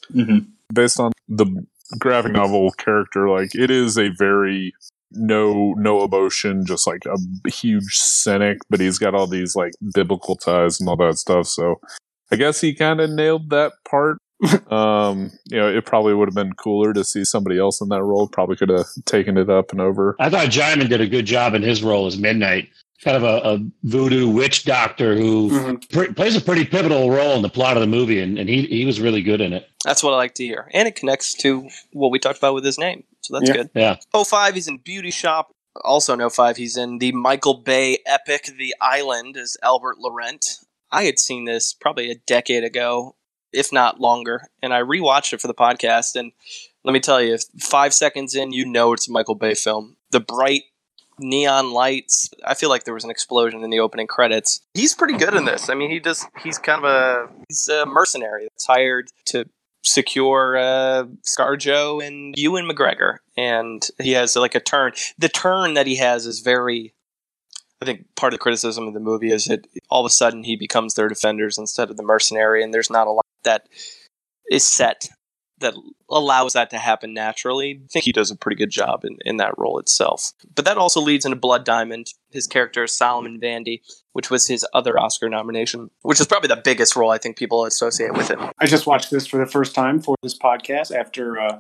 Based 0.74 1.00
on 1.00 1.12
the 1.28 1.66
graphic 2.00 2.32
novel 2.32 2.72
character, 2.72 3.30
like 3.30 3.54
it 3.54 3.70
is 3.70 3.98
a 3.98 4.10
very 4.10 4.74
no 5.12 5.74
no 5.78 6.04
emotion, 6.04 6.66
just 6.66 6.88
like 6.88 7.04
a 7.06 7.50
huge 7.50 7.98
cynic, 7.98 8.60
but 8.70 8.80
he's 8.80 8.98
got 8.98 9.16
all 9.16 9.28
these 9.28 9.56
like 9.56 9.74
biblical 9.94 10.36
ties 10.36 10.80
and 10.80 10.90
all 10.90 10.98
that 10.98 11.18
stuff. 11.18 11.48
So 11.48 11.80
I 12.32 12.36
guess 12.36 12.62
he 12.62 12.74
kind 12.74 13.00
of 13.00 13.10
nailed 13.10 13.50
that 13.52 13.74
part. 13.90 14.18
Um, 14.70 15.32
you 15.50 15.58
know, 15.58 15.70
it 15.70 15.86
probably 15.86 16.14
would 16.14 16.28
have 16.28 16.36
been 16.36 16.54
cooler 16.54 16.94
to 16.94 17.04
see 17.04 17.24
somebody 17.26 17.58
else 17.60 17.82
in 17.82 17.90
that 17.90 18.04
role. 18.04 18.28
Probably 18.28 18.56
could 18.56 18.70
have 18.70 18.86
taken 19.06 19.38
it 19.38 19.50
up 19.50 19.72
and 19.72 19.82
over. 19.82 20.16
I 20.20 20.30
thought 20.30 20.48
Djimon 20.48 20.90
did 20.90 21.02
a 21.02 21.08
good 21.08 21.26
job 21.26 21.54
in 21.54 21.62
his 21.62 21.84
role 21.84 22.06
as 22.06 22.18
Midnight, 22.18 22.70
kind 23.04 23.18
of 23.18 23.24
a, 23.24 23.50
a 23.50 23.60
voodoo 23.84 24.30
witch 24.30 24.66
doctor 24.66 25.16
who 25.16 25.50
Mhm. 25.50 25.90
pr- 25.92 26.14
plays 26.14 26.36
a 26.36 26.42
pretty 26.42 26.66
pivotal 26.66 27.10
role 27.12 27.36
in 27.36 27.42
the 27.42 27.50
plot 27.50 27.78
of 27.78 27.82
the 27.82 27.88
movie, 27.88 28.20
and, 28.22 28.38
and 28.38 28.50
he 28.50 28.64
he 28.66 28.86
was 28.86 29.00
really 29.00 29.22
good 29.22 29.42
in 29.42 29.54
it. 29.54 29.68
That's 29.84 30.04
what 30.04 30.14
I 30.14 30.18
like 30.18 30.36
to 30.36 30.44
hear. 30.44 30.70
And 30.74 30.88
it 30.88 30.96
connects 30.96 31.34
to 31.36 31.68
what 31.94 32.12
we 32.12 32.20
talked 32.20 32.38
about 32.40 32.54
with 32.56 32.66
his 32.66 32.78
name. 32.78 33.04
So 33.22 33.38
that's 33.40 33.50
Yeah. 33.50 33.56
good. 33.56 33.70
Yeah. 33.76 33.96
05, 34.24 34.56
he's 34.56 34.68
in 34.68 34.78
Beauty 34.78 35.12
Shop. 35.12 35.52
Also 35.84 36.14
in 36.14 36.22
05, 36.30 36.58
he's 36.58 36.78
in 36.78 37.00
the 37.00 37.12
Michael 37.12 37.56
Bay 37.56 38.00
epic 38.06 38.50
The 38.58 38.74
Island 38.80 39.36
as 39.38 39.58
Albert 39.62 39.98
Laurent. 40.00 40.44
I 40.92 41.04
had 41.04 41.20
seen 41.20 41.44
this 41.46 41.74
probably 41.74 42.10
a 42.12 42.16
decade 42.16 42.64
ago, 42.64 43.16
if 43.56 43.72
not 43.72 44.00
longer, 44.00 44.44
and 44.62 44.74
I 44.74 44.82
rewatched 44.82 45.34
it 45.34 45.42
for 45.42 45.48
the 45.48 45.54
podcast. 45.54 46.16
And 46.16 46.32
let 46.84 46.94
me 46.94 47.00
tell 47.00 47.22
you, 47.22 47.38
five 47.60 47.94
seconds 47.94 48.36
in, 48.36 48.52
you 48.52 48.66
know 48.66 48.94
it's 48.94 49.08
a 49.08 49.12
Michael 49.12 49.36
Bay 49.36 49.56
film. 49.56 49.98
The 50.12 50.20
bright 50.20 50.64
neon 51.20 51.72
lights. 51.72 52.30
I 52.46 52.54
feel 52.54 52.70
like 52.70 52.84
there 52.84 52.94
was 52.94 53.04
an 53.04 53.12
explosion 53.12 53.64
in 53.64 53.70
the 53.70 53.80
opening 53.80 54.08
credits. 54.08 54.62
He's 54.74 54.94
pretty 54.94 55.18
good 55.18 55.34
in 55.34 55.46
this. 55.46 55.70
I 55.70 55.76
mean, 55.76 55.90
he 55.90 56.00
does. 56.00 56.26
He's 56.44 56.58
kind 56.58 56.84
of 56.84 56.92
a 56.92 57.30
he's 57.50 57.68
a 57.70 57.86
mercenary 57.86 58.44
that's 58.44 58.66
hired 58.66 59.10
to 59.28 59.46
secure 59.84 60.58
uh, 60.58 61.06
ScarJo 61.24 62.06
and 62.06 62.36
Ewan 62.38 62.68
McGregor, 62.68 63.18
and 63.38 63.88
he 64.02 64.12
has 64.12 64.36
like 64.36 64.56
a 64.56 64.60
turn. 64.60 64.94
The 65.18 65.30
turn 65.30 65.74
that 65.76 65.88
he 65.88 65.96
has 65.98 66.26
is 66.26 66.40
very. 66.40 66.94
I 67.82 67.86
think 67.86 68.06
part 68.16 68.34
of 68.34 68.40
the 68.40 68.42
criticism 68.42 68.88
of 68.88 68.94
the 68.94 69.02
movie 69.02 69.32
is 69.32 69.46
that 69.46 69.68
all 69.90 70.06
of 70.06 70.10
a 70.10 70.14
sudden 70.14 70.46
he 70.46 70.56
becomes 70.56 70.94
their 70.94 71.10
defenders 71.10 71.58
instead 71.58 71.90
of 71.90 71.98
the 71.98 72.04
mercenary, 72.04 72.64
and 72.64 72.74
there's 72.74 72.90
not 72.90 73.08
a 73.08 73.12
lot 73.12 73.25
that 73.46 73.68
is 74.52 74.64
set 74.64 75.10
that 75.60 75.74
allows 76.10 76.54
that 76.54 76.70
to 76.70 76.78
happen 76.78 77.14
naturally. 77.14 77.82
I 77.84 77.88
think 77.92 78.06
he 78.06 78.12
does 78.12 78.30
a 78.30 78.36
pretty 78.36 78.58
good 78.58 78.70
job 78.70 79.06
in, 79.06 79.18
in 79.26 79.38
that 79.38 79.58
role 79.58 79.80
itself. 79.80 80.34
But 80.54 80.66
that 80.66 80.78
also 80.78 81.00
leads 81.02 81.26
into 81.26 81.38
Blood 81.38 81.64
Diamond. 81.64 82.08
His 82.32 82.48
character 82.48 82.86
Solomon 82.88 83.40
Vandy, 83.40 83.82
which 84.14 84.30
was 84.30 84.48
his 84.48 84.66
other 84.74 85.00
Oscar 85.00 85.30
nomination, 85.30 85.90
which 86.02 86.20
is 86.20 86.28
probably 86.28 86.50
the 86.50 86.62
biggest 86.62 86.96
role 86.96 87.12
I 87.12 87.18
think 87.18 87.38
people 87.38 87.66
associate 87.66 88.14
with 88.14 88.30
him. 88.30 88.52
I 88.60 88.66
just 88.66 88.86
watched 88.86 89.12
this 89.12 89.26
for 89.26 89.38
the 89.38 89.50
first 89.50 89.74
time 89.74 90.02
for 90.02 90.16
this 90.22 90.38
podcast 90.38 90.94
after 90.94 91.40
uh, 91.40 91.60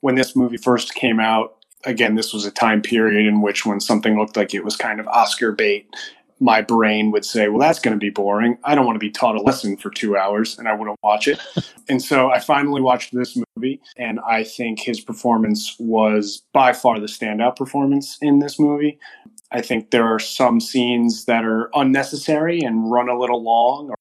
when 0.00 0.16
this 0.16 0.36
movie 0.36 0.58
first 0.58 0.94
came 0.94 1.18
out. 1.18 1.56
Again, 1.84 2.14
this 2.14 2.34
was 2.34 2.44
a 2.44 2.50
time 2.50 2.82
period 2.82 3.26
in 3.26 3.40
which 3.40 3.64
when 3.64 3.80
something 3.80 4.18
looked 4.18 4.36
like 4.36 4.52
it 4.52 4.64
was 4.64 4.76
kind 4.76 5.00
of 5.00 5.08
Oscar 5.08 5.50
bait, 5.50 5.88
my 6.40 6.62
brain 6.62 7.10
would 7.10 7.24
say, 7.24 7.48
well, 7.48 7.60
that's 7.60 7.78
going 7.78 7.94
to 7.94 7.98
be 7.98 8.10
boring. 8.10 8.56
I 8.64 8.74
don't 8.74 8.86
want 8.86 8.96
to 8.96 9.00
be 9.00 9.10
taught 9.10 9.36
a 9.36 9.42
lesson 9.42 9.76
for 9.76 9.90
two 9.90 10.16
hours, 10.16 10.58
and 10.58 10.66
I 10.66 10.74
wouldn't 10.74 10.98
watch 11.02 11.28
it. 11.28 11.38
and 11.88 12.02
so 12.02 12.30
I 12.30 12.40
finally 12.40 12.80
watched 12.80 13.14
this 13.14 13.36
movie, 13.56 13.80
and 13.96 14.18
I 14.26 14.44
think 14.44 14.80
his 14.80 15.00
performance 15.00 15.76
was 15.78 16.42
by 16.52 16.72
far 16.72 16.98
the 16.98 17.06
standout 17.06 17.56
performance 17.56 18.16
in 18.22 18.38
this 18.38 18.58
movie. 18.58 18.98
I 19.52 19.60
think 19.60 19.90
there 19.90 20.06
are 20.06 20.18
some 20.18 20.60
scenes 20.60 21.26
that 21.26 21.44
are 21.44 21.70
unnecessary 21.74 22.60
and 22.60 22.90
run 22.90 23.08
a 23.08 23.18
little 23.18 23.42
long 23.42 23.90
or 23.90 23.96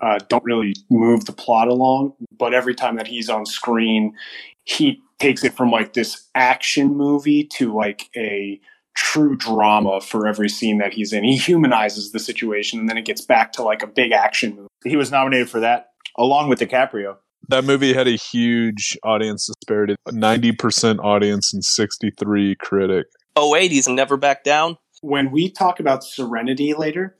uh, 0.00 0.18
don't 0.28 0.44
really 0.44 0.74
move 0.90 1.24
the 1.24 1.32
plot 1.32 1.68
along. 1.68 2.12
But 2.36 2.52
every 2.52 2.74
time 2.74 2.96
that 2.96 3.06
he's 3.06 3.30
on 3.30 3.46
screen, 3.46 4.14
he 4.64 5.00
takes 5.18 5.42
it 5.42 5.54
from 5.54 5.70
like 5.70 5.94
this 5.94 6.28
action 6.34 6.94
movie 6.96 7.44
to 7.44 7.74
like 7.74 8.10
a 8.14 8.60
true 8.94 9.36
drama 9.36 10.00
for 10.00 10.26
every 10.26 10.48
scene 10.48 10.78
that 10.78 10.92
he's 10.92 11.12
in. 11.12 11.24
He 11.24 11.36
humanizes 11.36 12.12
the 12.12 12.18
situation 12.20 12.78
and 12.80 12.88
then 12.88 12.96
it 12.96 13.04
gets 13.04 13.20
back 13.20 13.52
to 13.54 13.62
like 13.62 13.82
a 13.82 13.86
big 13.86 14.12
action 14.12 14.54
movie. 14.56 14.68
He 14.84 14.96
was 14.96 15.10
nominated 15.10 15.50
for 15.50 15.60
that 15.60 15.88
along 16.16 16.48
with 16.48 16.60
DiCaprio. 16.60 17.16
That 17.48 17.64
movie 17.64 17.92
had 17.92 18.06
a 18.08 18.12
huge 18.16 18.96
audience 19.04 19.46
disparity 19.46 19.96
90% 20.08 20.98
audience 21.04 21.52
and 21.52 21.64
63 21.64 22.56
critic. 22.56 23.06
Oh, 23.36 23.52
80s 23.52 23.86
and 23.86 23.96
never 23.96 24.16
back 24.16 24.44
down. 24.44 24.78
When 25.02 25.30
we 25.30 25.50
talk 25.50 25.80
about 25.80 26.02
Serenity 26.04 26.72
later, 26.72 27.16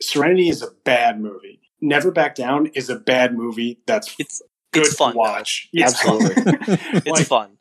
Serenity 0.00 0.48
is 0.48 0.62
a 0.62 0.68
bad 0.84 1.20
movie. 1.20 1.60
Never 1.80 2.10
Back 2.10 2.34
Down 2.34 2.66
is 2.74 2.88
a 2.88 2.96
bad 2.96 3.34
movie. 3.36 3.80
That's 3.86 4.14
It's 4.18 4.40
good 4.72 4.86
it's 4.86 4.94
fun, 4.96 5.12
to 5.12 5.14
though. 5.14 5.18
watch. 5.20 5.68
It's. 5.72 5.92
Absolutely. 5.94 6.34
it's 6.94 7.06
Like, 7.06 7.26
fun. 7.26 7.55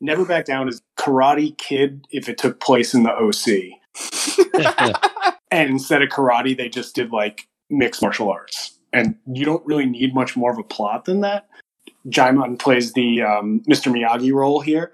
Never 0.00 0.24
Back 0.24 0.46
Down 0.46 0.68
is 0.68 0.80
Karate 0.98 1.56
Kid 1.58 2.06
if 2.10 2.28
it 2.28 2.38
took 2.38 2.60
place 2.60 2.94
in 2.94 3.02
the 3.02 3.10
OC. 3.12 3.76
and 5.50 5.70
instead 5.70 6.02
of 6.02 6.08
karate, 6.08 6.56
they 6.56 6.68
just 6.68 6.94
did 6.94 7.10
like 7.12 7.48
mixed 7.68 8.02
martial 8.02 8.30
arts. 8.30 8.78
And 8.92 9.16
you 9.32 9.44
don't 9.44 9.64
really 9.66 9.86
need 9.86 10.14
much 10.14 10.36
more 10.36 10.50
of 10.50 10.58
a 10.58 10.62
plot 10.64 11.04
than 11.04 11.20
that. 11.20 11.48
Djimon 12.08 12.58
plays 12.58 12.92
the 12.94 13.22
um, 13.22 13.60
Mr. 13.68 13.92
Miyagi 13.92 14.32
role 14.32 14.60
here 14.60 14.92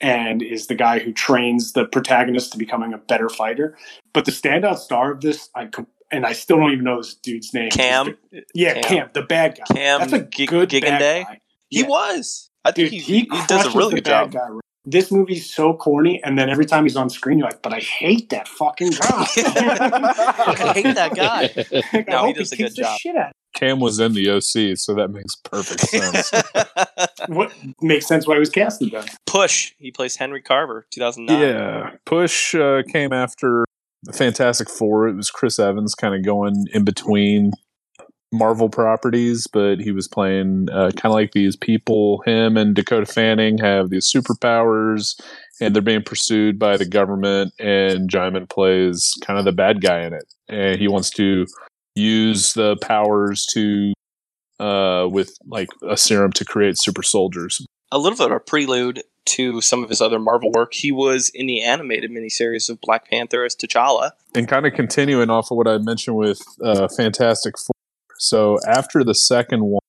and 0.00 0.40
is 0.42 0.66
the 0.68 0.74
guy 0.74 0.98
who 1.00 1.12
trains 1.12 1.72
the 1.72 1.84
protagonist 1.86 2.52
to 2.52 2.58
becoming 2.58 2.92
a 2.92 2.98
better 2.98 3.28
fighter. 3.28 3.76
But 4.12 4.24
the 4.24 4.30
standout 4.30 4.78
star 4.78 5.12
of 5.12 5.20
this, 5.20 5.48
I 5.54 5.66
com- 5.66 5.86
and 6.10 6.24
I 6.24 6.32
still 6.32 6.58
don't 6.58 6.70
even 6.72 6.84
know 6.84 6.98
this 6.98 7.14
dude's 7.14 7.52
name. 7.52 7.70
Cam, 7.70 8.16
Yeah, 8.54 8.74
Cam. 8.74 8.82
Cam, 8.84 9.10
the 9.14 9.22
bad 9.22 9.58
guy. 9.58 9.74
Cam 9.74 10.00
That's 10.00 10.12
a 10.12 10.20
good 10.20 10.68
Gigandet? 10.70 10.82
bad 10.82 11.26
guy. 11.26 11.40
he 11.70 11.80
Yeah. 11.80 11.86
was. 11.88 12.50
I 12.64 12.72
think 12.72 12.90
Dude, 12.90 13.00
he, 13.02 13.20
he, 13.20 13.46
does 13.46 13.66
a 13.74 13.76
really 13.76 13.96
good 13.96 14.04
bad 14.04 14.32
job. 14.32 14.32
guy. 14.32 14.60
This 14.86 15.10
movie's 15.10 15.50
so 15.50 15.72
corny, 15.74 16.22
and 16.22 16.38
then 16.38 16.50
every 16.50 16.66
time 16.66 16.84
he's 16.84 16.96
on 16.96 17.08
screen, 17.08 17.38
you're 17.38 17.48
like, 17.48 17.62
"But 17.62 17.72
I 17.72 17.78
hate 17.78 18.28
that 18.30 18.46
fucking 18.48 18.90
guy. 18.90 19.26
I 19.36 20.72
hate 20.74 20.94
that 20.94 21.14
guy. 21.14 21.44
I 21.92 22.04
No, 22.06 22.18
he 22.18 22.26
hope 22.26 22.36
does 22.36 22.52
a 22.52 22.56
kicks 22.56 22.74
good 22.74 22.76
the 22.76 22.82
job. 22.82 22.98
Shit 22.98 23.16
out. 23.16 23.32
Cam 23.54 23.80
was 23.80 23.98
in 24.00 24.12
the 24.14 24.28
OC, 24.30 24.76
so 24.76 24.94
that 24.94 25.08
makes 25.08 25.36
perfect 25.36 25.80
sense. 25.88 26.30
What 27.28 27.52
makes 27.80 28.06
sense 28.06 28.26
why 28.26 28.34
he 28.34 28.40
was 28.40 28.50
casted 28.50 28.90
then? 28.90 29.04
Push. 29.26 29.72
He 29.78 29.90
plays 29.90 30.16
Henry 30.16 30.42
Carver, 30.42 30.86
2009. 30.90 31.40
yeah, 31.40 31.90
Push 32.04 32.54
uh, 32.54 32.82
came 32.92 33.12
after 33.12 33.64
the 34.02 34.12
Fantastic 34.12 34.68
Four. 34.68 35.08
It 35.08 35.14
was 35.16 35.30
Chris 35.30 35.58
Evans 35.58 35.94
kind 35.94 36.14
of 36.14 36.24
going 36.24 36.66
in 36.74 36.84
between 36.84 37.52
Marvel 38.34 38.68
properties, 38.68 39.46
but 39.46 39.80
he 39.80 39.90
was 39.92 40.08
playing 40.08 40.68
uh, 40.70 40.90
kind 40.96 41.06
of 41.06 41.12
like 41.12 41.32
these 41.32 41.56
people. 41.56 42.22
Him 42.26 42.56
and 42.56 42.74
Dakota 42.74 43.06
Fanning 43.06 43.58
have 43.58 43.90
these 43.90 44.10
superpowers, 44.12 45.20
and 45.60 45.74
they're 45.74 45.82
being 45.82 46.02
pursued 46.02 46.58
by 46.58 46.76
the 46.76 46.84
government. 46.86 47.52
And 47.58 48.10
Djimon 48.10 48.48
plays 48.50 49.14
kind 49.22 49.38
of 49.38 49.44
the 49.44 49.52
bad 49.52 49.80
guy 49.80 50.02
in 50.04 50.12
it, 50.12 50.24
and 50.48 50.80
he 50.80 50.88
wants 50.88 51.10
to 51.10 51.46
use 51.94 52.54
the 52.54 52.76
powers 52.82 53.46
to 53.54 53.92
uh 54.60 55.06
with 55.10 55.36
like 55.46 55.68
a 55.88 55.96
serum 55.96 56.32
to 56.32 56.44
create 56.44 56.76
super 56.78 57.02
soldiers 57.02 57.64
A 57.90 57.98
little 57.98 58.16
bit 58.16 58.30
of 58.30 58.36
a 58.36 58.40
prelude 58.40 59.02
to 59.26 59.60
some 59.60 59.82
of 59.82 59.88
his 59.88 60.00
other 60.00 60.18
Marvel 60.18 60.50
work. 60.52 60.74
He 60.74 60.92
was 60.92 61.30
in 61.34 61.46
the 61.46 61.62
animated 61.62 62.10
miniseries 62.10 62.68
of 62.68 62.80
Black 62.80 63.08
Panther 63.08 63.44
as 63.44 63.56
T'Challa. 63.56 64.12
and 64.34 64.48
kind 64.48 64.66
of 64.66 64.74
continuing 64.74 65.30
off 65.30 65.50
of 65.50 65.56
what 65.56 65.66
I 65.68 65.78
mentioned 65.78 66.16
with 66.16 66.40
uh, 66.62 66.88
Fantastic 66.88 67.54
Four. 67.58 67.73
So 68.18 68.58
after 68.66 69.04
the 69.04 69.14
second 69.14 69.64
one, 69.64 69.80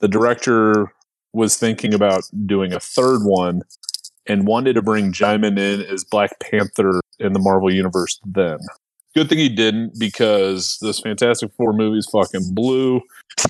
the 0.00 0.08
director 0.08 0.92
was 1.32 1.56
thinking 1.56 1.94
about 1.94 2.22
doing 2.46 2.72
a 2.72 2.80
third 2.80 3.22
one 3.22 3.62
and 4.26 4.46
wanted 4.46 4.74
to 4.74 4.82
bring 4.82 5.12
Djimon 5.12 5.58
in 5.58 5.82
as 5.82 6.04
Black 6.04 6.38
Panther 6.40 7.00
in 7.18 7.32
the 7.32 7.38
Marvel 7.38 7.72
Universe 7.72 8.20
then. 8.24 8.58
Good 9.14 9.28
thing 9.28 9.38
he 9.38 9.48
didn't 9.48 9.98
because 9.98 10.78
this 10.80 11.00
Fantastic 11.00 11.52
Four 11.56 11.72
movie 11.72 11.98
is 11.98 12.08
fucking 12.12 12.54
blue 12.54 13.00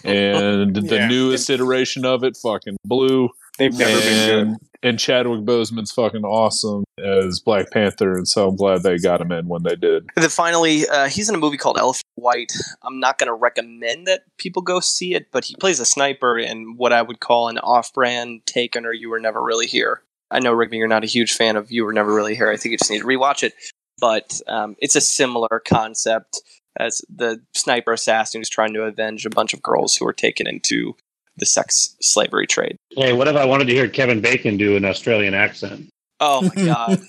and 0.05 0.74
the 0.88 1.07
newest 1.07 1.51
iteration 1.51 2.07
of 2.07 2.24
it 2.24 2.36
fucking 2.42 2.76
blue 2.84 3.28
They've 3.61 3.79
never 3.79 4.01
been 4.01 4.27
good. 4.27 4.47
and, 4.47 4.59
and 4.83 4.99
Chadwick 4.99 5.43
Boseman's 5.43 5.93
fucking 5.93 6.25
awesome 6.25 6.85
as 6.99 7.41
Black 7.41 7.71
Panther, 7.71 8.15
and 8.15 8.27
so 8.27 8.49
I'm 8.49 8.57
glad 8.57 8.83
they 8.83 8.97
got 8.97 9.21
him 9.21 9.31
in 9.33 9.49
when 9.49 9.63
they 9.63 9.77
did. 9.77 10.09
And 10.17 10.23
then 10.23 10.31
finally, 10.31 10.89
uh, 10.89 11.09
he's 11.09 11.29
in 11.29 11.35
a 11.35 11.39
movie 11.39 11.59
called 11.59 11.79
Elephant 11.79 12.07
White. 12.15 12.53
I'm 12.83 12.99
not 12.99 13.19
going 13.19 13.29
to 13.29 13.35
recommend 13.35 14.07
that 14.07 14.23
people 14.39 14.63
go 14.63 14.81
see 14.81 15.15
it, 15.15 15.31
but 15.31 15.45
he 15.45 15.55
plays 15.57 15.79
a 15.79 15.85
sniper 15.85 16.39
in 16.39 16.77
what 16.77 16.93
I 16.93 17.03
would 17.03 17.21
call 17.21 17.49
an 17.49 17.59
off-brand 17.59 18.47
Taken 18.47 18.87
or 18.87 18.93
You 18.93 19.11
Were 19.11 19.21
Never 19.21 19.43
Really 19.43 19.67
Here. 19.67 20.03
I 20.31 20.41
know 20.41 20.53
Rigby, 20.53 20.79
you're 20.79 20.89
not 20.89 21.05
a 21.05 21.09
huge 21.09 21.35
fan 21.35 21.57
of 21.57 21.71
You 21.71 21.85
Were 21.85 21.93
Never 21.93 22.15
Really 22.15 22.35
Here. 22.35 22.51
I 22.51 22.57
think 22.57 22.73
you 22.73 22.79
just 22.79 22.91
need 22.91 23.01
to 23.01 23.07
rewatch 23.07 23.43
it, 23.43 23.53
but 24.01 24.41
um, 24.49 24.77
it's 24.79 24.97
a 24.97 25.01
similar 25.01 25.61
concept 25.67 26.41
as 26.79 27.03
the 27.15 27.43
sniper 27.55 27.93
assassin 27.93 28.41
who's 28.41 28.49
trying 28.49 28.73
to 28.73 28.85
avenge 28.85 29.27
a 29.27 29.31
bunch 29.31 29.53
of 29.53 29.63
girls 29.63 29.97
who 29.97 30.07
were 30.07 30.13
taken 30.13 30.47
into 30.47 30.95
the 31.41 31.47
sex 31.47 31.97
slavery 32.01 32.47
trade. 32.47 32.76
hey, 32.93 33.12
what 33.12 33.26
if 33.26 33.34
I 33.34 33.45
wanted 33.45 33.64
to 33.66 33.72
hear 33.74 33.88
Kevin 33.88 34.20
Bacon 34.20 34.57
do 34.57 34.76
an 34.76 34.84
Australian 34.84 35.34
accent? 35.34 35.88
Oh 36.20 36.43
my 36.43 36.64
god. 36.64 37.01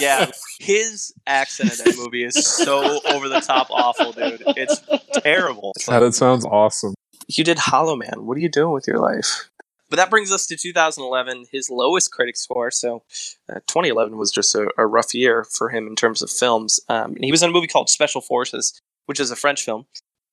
yeah, 0.00 0.30
his 0.60 1.12
accent 1.26 1.72
in 1.72 1.78
that 1.84 1.96
movie 1.98 2.24
is 2.24 2.34
so 2.46 3.00
over 3.10 3.28
the 3.28 3.40
top 3.40 3.66
awful, 3.70 4.12
dude. 4.12 4.42
It's 4.56 4.80
terrible. 5.22 5.72
It's 5.76 5.88
like, 5.88 6.00
That 6.00 6.14
sounds 6.14 6.44
awesome. 6.46 6.94
you 7.28 7.44
did 7.44 7.58
Hollow 7.58 7.96
Man. 7.96 8.24
What 8.26 8.36
are 8.36 8.40
you 8.40 8.48
doing 8.48 8.72
with 8.72 8.86
your 8.86 8.98
life? 8.98 9.50
But 9.90 9.96
that 9.96 10.08
brings 10.10 10.32
us 10.32 10.46
to 10.46 10.56
2011, 10.56 11.46
his 11.52 11.68
lowest 11.70 12.10
critic 12.10 12.36
score. 12.36 12.70
So 12.70 13.02
uh, 13.48 13.60
2011 13.66 14.16
was 14.16 14.30
just 14.32 14.54
a, 14.54 14.68
a 14.78 14.86
rough 14.86 15.14
year 15.14 15.44
for 15.44 15.68
him 15.68 15.86
in 15.86 15.94
terms 15.94 16.22
of 16.22 16.30
films. 16.30 16.80
Um, 16.88 17.12
and 17.16 17.24
he 17.24 17.30
was 17.30 17.42
in 17.42 17.50
a 17.50 17.52
movie 17.52 17.66
called 17.66 17.90
Special 17.90 18.20
Forces, 18.20 18.80
which 19.06 19.20
is 19.20 19.30
a 19.30 19.36
French 19.36 19.62
film. 19.64 19.86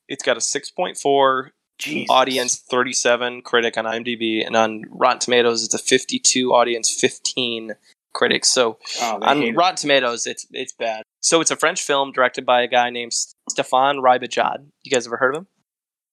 It's 0.08 0.24
got 0.24 0.38
a 0.38 0.40
6.4 0.40 1.50
Jesus. 1.82 2.08
audience, 2.10 2.56
37 2.70 3.42
critic 3.42 3.78
on 3.78 3.86
IMDb, 3.86 4.46
and 4.46 4.56
on 4.56 4.84
Rotten 4.90 5.20
Tomatoes, 5.20 5.64
it's 5.66 5.74
a 5.74 5.78
52 5.78 6.54
audience, 6.54 6.90
15 6.94 7.74
critics. 8.14 8.50
So 8.50 8.78
Oh, 9.02 9.20
they 9.20 9.26
hate 9.26 9.32
on 9.32 9.44
it. 9.44 9.56
Rotten 9.56 9.76
Tomatoes, 9.78 10.28
it's 10.28 10.46
it's 10.52 10.74
bad. 10.74 11.04
So 11.22 11.42
it's 11.42 11.52
a 11.52 11.56
French 11.56 11.82
film 11.82 12.12
directed 12.12 12.46
by 12.46 12.62
a 12.62 12.68
guy 12.68 12.90
named 12.90 13.12
Stéphane 13.50 14.02
Rybojad. 14.02 14.66
You 14.84 14.92
guys 14.92 15.06
ever 15.08 15.18
heard 15.18 15.36
of 15.36 15.42
him? 15.42 15.48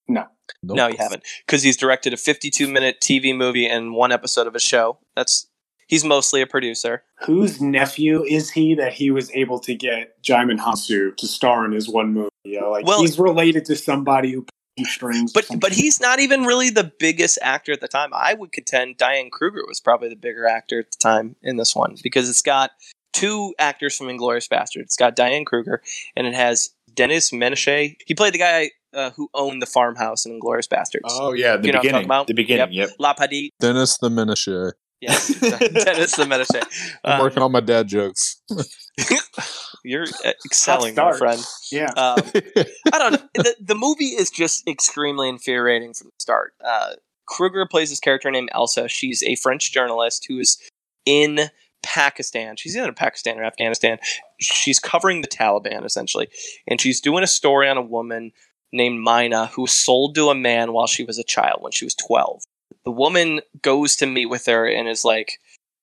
No. 0.07 0.25
Nope. 0.63 0.77
No, 0.77 0.87
you 0.87 0.97
haven't, 0.97 1.23
because 1.45 1.61
he's 1.61 1.77
directed 1.77 2.11
a 2.13 2.17
52 2.17 2.67
minute 2.67 2.99
TV 2.99 3.35
movie 3.35 3.67
and 3.67 3.93
one 3.93 4.11
episode 4.11 4.47
of 4.47 4.55
a 4.55 4.59
show. 4.59 4.97
That's 5.15 5.47
he's 5.87 6.03
mostly 6.03 6.41
a 6.41 6.47
producer. 6.47 7.03
Whose 7.25 7.61
nephew 7.61 8.23
is 8.23 8.49
he 8.51 8.73
that 8.75 8.93
he 8.93 9.11
was 9.11 9.29
able 9.35 9.59
to 9.59 9.75
get 9.75 10.21
Djimon 10.23 10.57
Hounsou 10.59 11.15
to 11.17 11.27
star 11.27 11.65
in 11.65 11.71
his 11.73 11.87
one 11.87 12.13
movie? 12.13 12.29
You 12.43 12.61
know, 12.61 12.71
like 12.71 12.85
Well- 12.87 13.01
he's 13.01 13.19
related 13.19 13.65
to 13.65 13.75
somebody 13.75 14.31
who 14.31 14.41
pulls 14.41 14.49
strings. 14.85 15.33
But 15.33 15.47
but 15.59 15.71
he's 15.71 15.99
not 15.99 16.19
even 16.19 16.43
really 16.43 16.69
the 16.69 16.91
biggest 16.99 17.39
actor 17.41 17.71
at 17.71 17.81
the 17.81 17.87
time. 17.87 18.09
I 18.13 18.33
would 18.33 18.51
contend 18.51 18.97
Diane 18.97 19.29
Kruger 19.31 19.63
was 19.67 19.79
probably 19.79 20.09
the 20.09 20.15
bigger 20.15 20.47
actor 20.47 20.79
at 20.79 20.91
the 20.91 20.97
time 20.97 21.35
in 21.41 21.57
this 21.57 21.75
one 21.75 21.95
because 22.03 22.29
it's 22.29 22.41
got 22.41 22.71
two 23.13 23.53
actors 23.59 23.97
from 23.97 24.07
Inglourious 24.07 24.47
Basterd. 24.47 24.81
It's 24.81 24.95
got 24.95 25.15
Diane 25.15 25.45
Kruger 25.45 25.81
and 26.15 26.27
it 26.27 26.33
has 26.33 26.69
Denis 26.93 27.31
Ménochet. 27.31 27.97
He 28.05 28.13
played 28.15 28.33
the 28.33 28.39
guy 28.39 28.71
uh, 28.93 29.11
who 29.11 29.29
owned 29.33 29.61
the 29.61 29.65
farmhouse 29.65 30.25
in 30.25 30.39
Inglourious 30.39 30.67
Basterds. 30.67 31.01
Oh 31.05 31.33
yeah, 31.33 31.57
the 31.57 31.67
You 31.67 31.73
know 31.73 31.79
what 31.79 31.85
I'm 31.85 31.91
beginning. 31.91 32.05
about? 32.05 32.27
The 32.27 32.33
beginning. 32.33 32.73
Yep. 32.73 32.89
LaPadite. 32.99 33.49
Dennis 33.59 33.97
the 33.97 34.09
Menashe. 34.09 34.73
Yes, 35.01 35.39
Dennis 35.39 36.15
the 36.15 36.23
Menashe. 36.25 36.61
I'm 37.05 37.13
Um, 37.13 37.19
working 37.21 37.41
on 37.43 37.51
my 37.51 37.61
dad 37.61 37.87
jokes. 37.87 38.41
you're 39.83 40.03
uh, 40.25 40.31
excelling, 40.45 40.95
my 40.95 41.13
friend. 41.17 41.41
yeah, 41.71 41.91
Um, 41.95 42.17
I 42.93 42.97
don't 42.97 43.11
know. 43.13 43.19
The, 43.35 43.55
the 43.61 43.75
movie 43.75 44.07
is 44.07 44.29
just 44.29 44.67
extremely 44.67 45.29
infuriating 45.29 45.93
from 45.93 46.07
the 46.07 46.19
start. 46.19 46.53
Uh, 46.65 46.93
Kruger 47.27 47.65
plays 47.65 47.89
this 47.89 47.99
character 47.99 48.29
named 48.31 48.49
Elsa. 48.53 48.87
She's 48.89 49.23
a 49.23 49.35
French 49.35 49.71
journalist 49.71 50.25
who 50.27 50.39
is 50.39 50.57
in 51.05 51.49
Pakistan. 51.83 52.55
She's 52.57 52.75
either 52.75 52.89
in 52.89 52.93
Pakistan 52.95 53.39
or 53.39 53.43
Afghanistan. 53.45 53.99
She's 54.39 54.79
covering 54.79 55.21
the 55.21 55.27
Taliban, 55.27 55.85
essentially. 55.85 56.27
And 56.67 56.81
she's 56.81 56.99
doing 56.99 57.23
a 57.23 57.27
story 57.27 57.69
on 57.69 57.77
a 57.77 57.81
woman 57.81 58.31
named 58.73 58.99
Mina 59.01 59.47
who 59.47 59.61
was 59.63 59.71
sold 59.71 60.15
to 60.15 60.29
a 60.29 60.35
man 60.35 60.73
while 60.73 60.87
she 60.87 61.03
was 61.03 61.17
a 61.17 61.23
child, 61.23 61.61
when 61.61 61.71
she 61.71 61.85
was 61.85 61.95
12. 61.95 62.41
The 62.89 62.93
woman 62.93 63.41
goes 63.61 63.95
to 63.97 64.07
meet 64.07 64.31
with 64.31 64.47
her 64.47 64.65
and 64.67 64.89
is 64.89 65.05
like, 65.05 65.33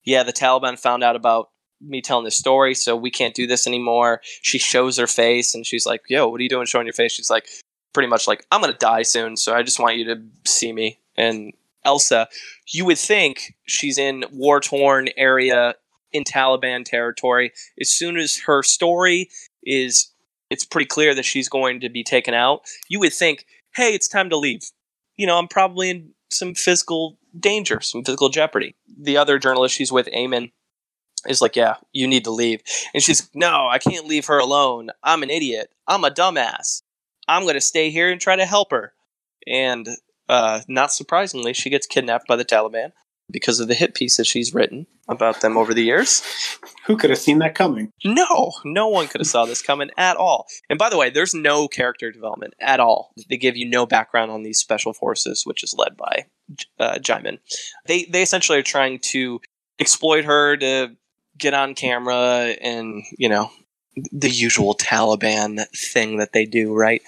Yeah, 0.02 0.24
the 0.24 0.32
Taliban 0.32 0.76
found 0.76 1.04
out 1.04 1.14
about 1.14 1.50
me 1.80 2.02
telling 2.02 2.24
this 2.24 2.36
story, 2.36 2.74
so 2.74 2.96
we 2.96 3.12
can't 3.12 3.32
do 3.32 3.46
this 3.46 3.64
anymore. 3.64 4.22
She 4.42 4.58
shows 4.58 4.96
her 4.96 5.06
face 5.06 5.54
and 5.54 5.64
she's 5.64 5.86
like, 5.86 6.02
Yo, 6.08 6.26
what 6.26 6.40
are 6.40 6.42
you 6.42 6.48
doing 6.48 6.66
showing 6.66 6.84
your 6.84 6.94
face? 6.94 7.12
She's 7.12 7.30
like, 7.30 7.46
pretty 7.92 8.08
much 8.08 8.26
like, 8.26 8.44
I'm 8.50 8.60
gonna 8.60 8.72
die 8.72 9.02
soon, 9.02 9.36
so 9.36 9.54
I 9.54 9.62
just 9.62 9.78
want 9.78 9.98
you 9.98 10.04
to 10.06 10.20
see 10.44 10.72
me. 10.72 10.98
And 11.16 11.52
Elsa, 11.84 12.26
you 12.72 12.84
would 12.86 12.98
think 12.98 13.54
she's 13.66 13.98
in 13.98 14.24
war 14.32 14.58
torn 14.58 15.08
area 15.16 15.76
in 16.10 16.24
Taliban 16.24 16.84
territory. 16.84 17.52
As 17.80 17.88
soon 17.88 18.16
as 18.16 18.36
her 18.46 18.64
story 18.64 19.30
is 19.62 20.10
it's 20.50 20.64
pretty 20.64 20.86
clear 20.86 21.14
that 21.14 21.24
she's 21.24 21.48
going 21.48 21.78
to 21.82 21.88
be 21.88 22.02
taken 22.02 22.34
out, 22.34 22.62
you 22.88 22.98
would 22.98 23.12
think, 23.12 23.46
hey, 23.76 23.94
it's 23.94 24.08
time 24.08 24.28
to 24.30 24.36
leave. 24.36 24.62
You 25.16 25.28
know, 25.28 25.38
I'm 25.38 25.46
probably 25.46 25.90
in 25.90 26.10
some 26.30 26.54
physical 26.54 27.18
danger, 27.38 27.80
some 27.80 28.04
physical 28.04 28.28
jeopardy. 28.28 28.74
The 29.00 29.16
other 29.16 29.38
journalist 29.38 29.74
she's 29.74 29.92
with, 29.92 30.06
Eamon, 30.08 30.52
is 31.28 31.40
like, 31.40 31.56
yeah, 31.56 31.76
you 31.92 32.06
need 32.06 32.24
to 32.24 32.30
leave. 32.30 32.62
And 32.94 33.02
she's, 33.02 33.28
no, 33.34 33.68
I 33.68 33.78
can't 33.78 34.06
leave 34.06 34.26
her 34.26 34.38
alone. 34.38 34.90
I'm 35.02 35.22
an 35.22 35.30
idiot. 35.30 35.70
I'm 35.86 36.04
a 36.04 36.10
dumbass. 36.10 36.82
I'm 37.28 37.42
going 37.42 37.54
to 37.54 37.60
stay 37.60 37.90
here 37.90 38.10
and 38.10 38.20
try 38.20 38.36
to 38.36 38.46
help 38.46 38.70
her. 38.70 38.92
And 39.46 39.88
uh, 40.28 40.60
not 40.68 40.92
surprisingly, 40.92 41.52
she 41.52 41.70
gets 41.70 41.86
kidnapped 41.86 42.26
by 42.26 42.36
the 42.36 42.44
Taliban. 42.44 42.92
Because 43.30 43.58
of 43.58 43.68
the 43.68 43.74
hit 43.74 43.94
pieces 43.94 44.26
she's 44.26 44.54
written 44.54 44.86
about 45.08 45.40
them 45.40 45.56
over 45.56 45.74
the 45.74 45.82
years. 45.82 46.22
Who 46.86 46.96
could 46.96 47.10
have 47.10 47.18
seen 47.18 47.38
that 47.40 47.54
coming? 47.54 47.92
No, 48.04 48.52
no 48.64 48.88
one 48.88 49.08
could 49.08 49.20
have 49.20 49.26
saw 49.26 49.44
this 49.44 49.62
coming 49.62 49.90
at 49.96 50.16
all. 50.16 50.46
And 50.70 50.78
by 50.78 50.90
the 50.90 50.96
way, 50.96 51.10
there's 51.10 51.34
no 51.34 51.66
character 51.66 52.12
development 52.12 52.54
at 52.60 52.78
all. 52.78 53.12
They 53.28 53.36
give 53.36 53.56
you 53.56 53.68
no 53.68 53.86
background 53.86 54.30
on 54.30 54.42
these 54.42 54.58
special 54.58 54.92
forces, 54.92 55.44
which 55.44 55.64
is 55.64 55.74
led 55.76 55.96
by 55.96 56.26
uh, 56.78 56.98
Djimon. 56.98 57.38
They 57.86 58.04
they 58.04 58.22
essentially 58.22 58.58
are 58.58 58.62
trying 58.62 59.00
to 59.10 59.40
exploit 59.78 60.24
her 60.24 60.56
to 60.56 60.96
get 61.38 61.54
on 61.54 61.74
camera 61.74 62.54
and 62.60 63.04
you 63.18 63.28
know 63.28 63.50
the 64.12 64.30
usual 64.30 64.74
Taliban 64.74 65.66
thing 65.74 66.18
that 66.18 66.32
they 66.32 66.44
do, 66.44 66.74
right? 66.74 67.02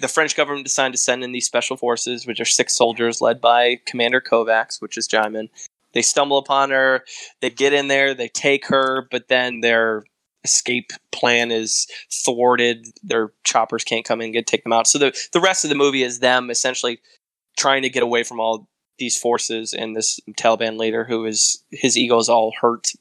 The 0.00 0.08
French 0.08 0.36
government 0.36 0.64
decided 0.64 0.92
to 0.92 0.98
send 0.98 1.24
in 1.24 1.32
these 1.32 1.46
special 1.46 1.76
forces, 1.76 2.26
which 2.26 2.40
are 2.40 2.44
six 2.44 2.76
soldiers 2.76 3.20
led 3.20 3.40
by 3.40 3.80
Commander 3.86 4.20
Kovacs, 4.20 4.80
which 4.80 4.96
is 4.96 5.08
Djimon. 5.08 5.48
They 5.92 6.02
stumble 6.02 6.38
upon 6.38 6.70
her, 6.70 7.04
they 7.40 7.50
get 7.50 7.72
in 7.72 7.88
there, 7.88 8.14
they 8.14 8.28
take 8.28 8.66
her, 8.66 9.08
but 9.10 9.28
then 9.28 9.60
their 9.60 10.04
escape 10.44 10.92
plan 11.10 11.50
is 11.50 11.86
thwarted. 12.24 12.86
Their 13.02 13.32
choppers 13.44 13.82
can't 13.82 14.04
come 14.04 14.20
in 14.20 14.26
and 14.26 14.34
get 14.34 14.46
take 14.46 14.62
them 14.62 14.72
out. 14.72 14.86
So 14.86 14.98
the 14.98 15.28
the 15.32 15.40
rest 15.40 15.64
of 15.64 15.70
the 15.70 15.76
movie 15.76 16.02
is 16.02 16.20
them 16.20 16.50
essentially 16.50 17.00
trying 17.56 17.82
to 17.82 17.90
get 17.90 18.02
away 18.02 18.22
from 18.22 18.40
all 18.40 18.68
these 18.98 19.18
forces 19.18 19.74
and 19.74 19.94
this 19.94 20.20
Taliban 20.38 20.78
leader 20.78 21.04
who 21.04 21.26
is 21.26 21.62
his 21.70 21.98
ego 21.98 22.18
is 22.18 22.28
all 22.28 22.52
hurt 22.60 22.92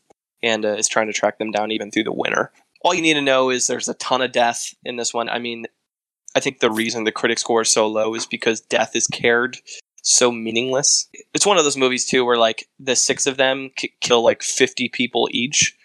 and 0.43 0.65
uh, 0.65 0.73
is 0.73 0.89
trying 0.89 1.07
to 1.07 1.13
track 1.13 1.37
them 1.37 1.51
down 1.51 1.71
even 1.71 1.91
through 1.91 2.03
the 2.03 2.13
winter. 2.13 2.51
All 2.81 2.93
you 2.93 3.01
need 3.01 3.13
to 3.13 3.21
know 3.21 3.49
is 3.49 3.67
there's 3.67 3.87
a 3.87 3.93
ton 3.95 4.21
of 4.21 4.31
death 4.31 4.73
in 4.83 4.95
this 4.95 5.13
one. 5.13 5.29
I 5.29 5.39
mean, 5.39 5.65
I 6.35 6.39
think 6.41 6.59
the 6.59 6.69
reason 6.71 7.05
the 7.05 7.11
critic 7.11 7.39
score 7.39 7.61
is 7.61 7.71
so 7.71 7.87
low 7.87 8.13
is 8.13 8.25
because 8.25 8.59
death 8.61 8.95
is 8.95 9.07
cared 9.07 9.57
so 10.05 10.31
meaningless. 10.31 11.07
It's 11.33 11.47
one 11.47 11.57
of 11.57 11.63
those 11.63 11.77
movies 11.77 12.05
too 12.05 12.23
where 12.25 12.37
like 12.37 12.67
the 12.79 12.95
six 12.95 13.25
of 13.25 13.37
them 13.37 13.71
k- 13.75 13.93
kill 14.01 14.23
like 14.23 14.43
50 14.43 14.89
people 14.89 15.27
each 15.31 15.75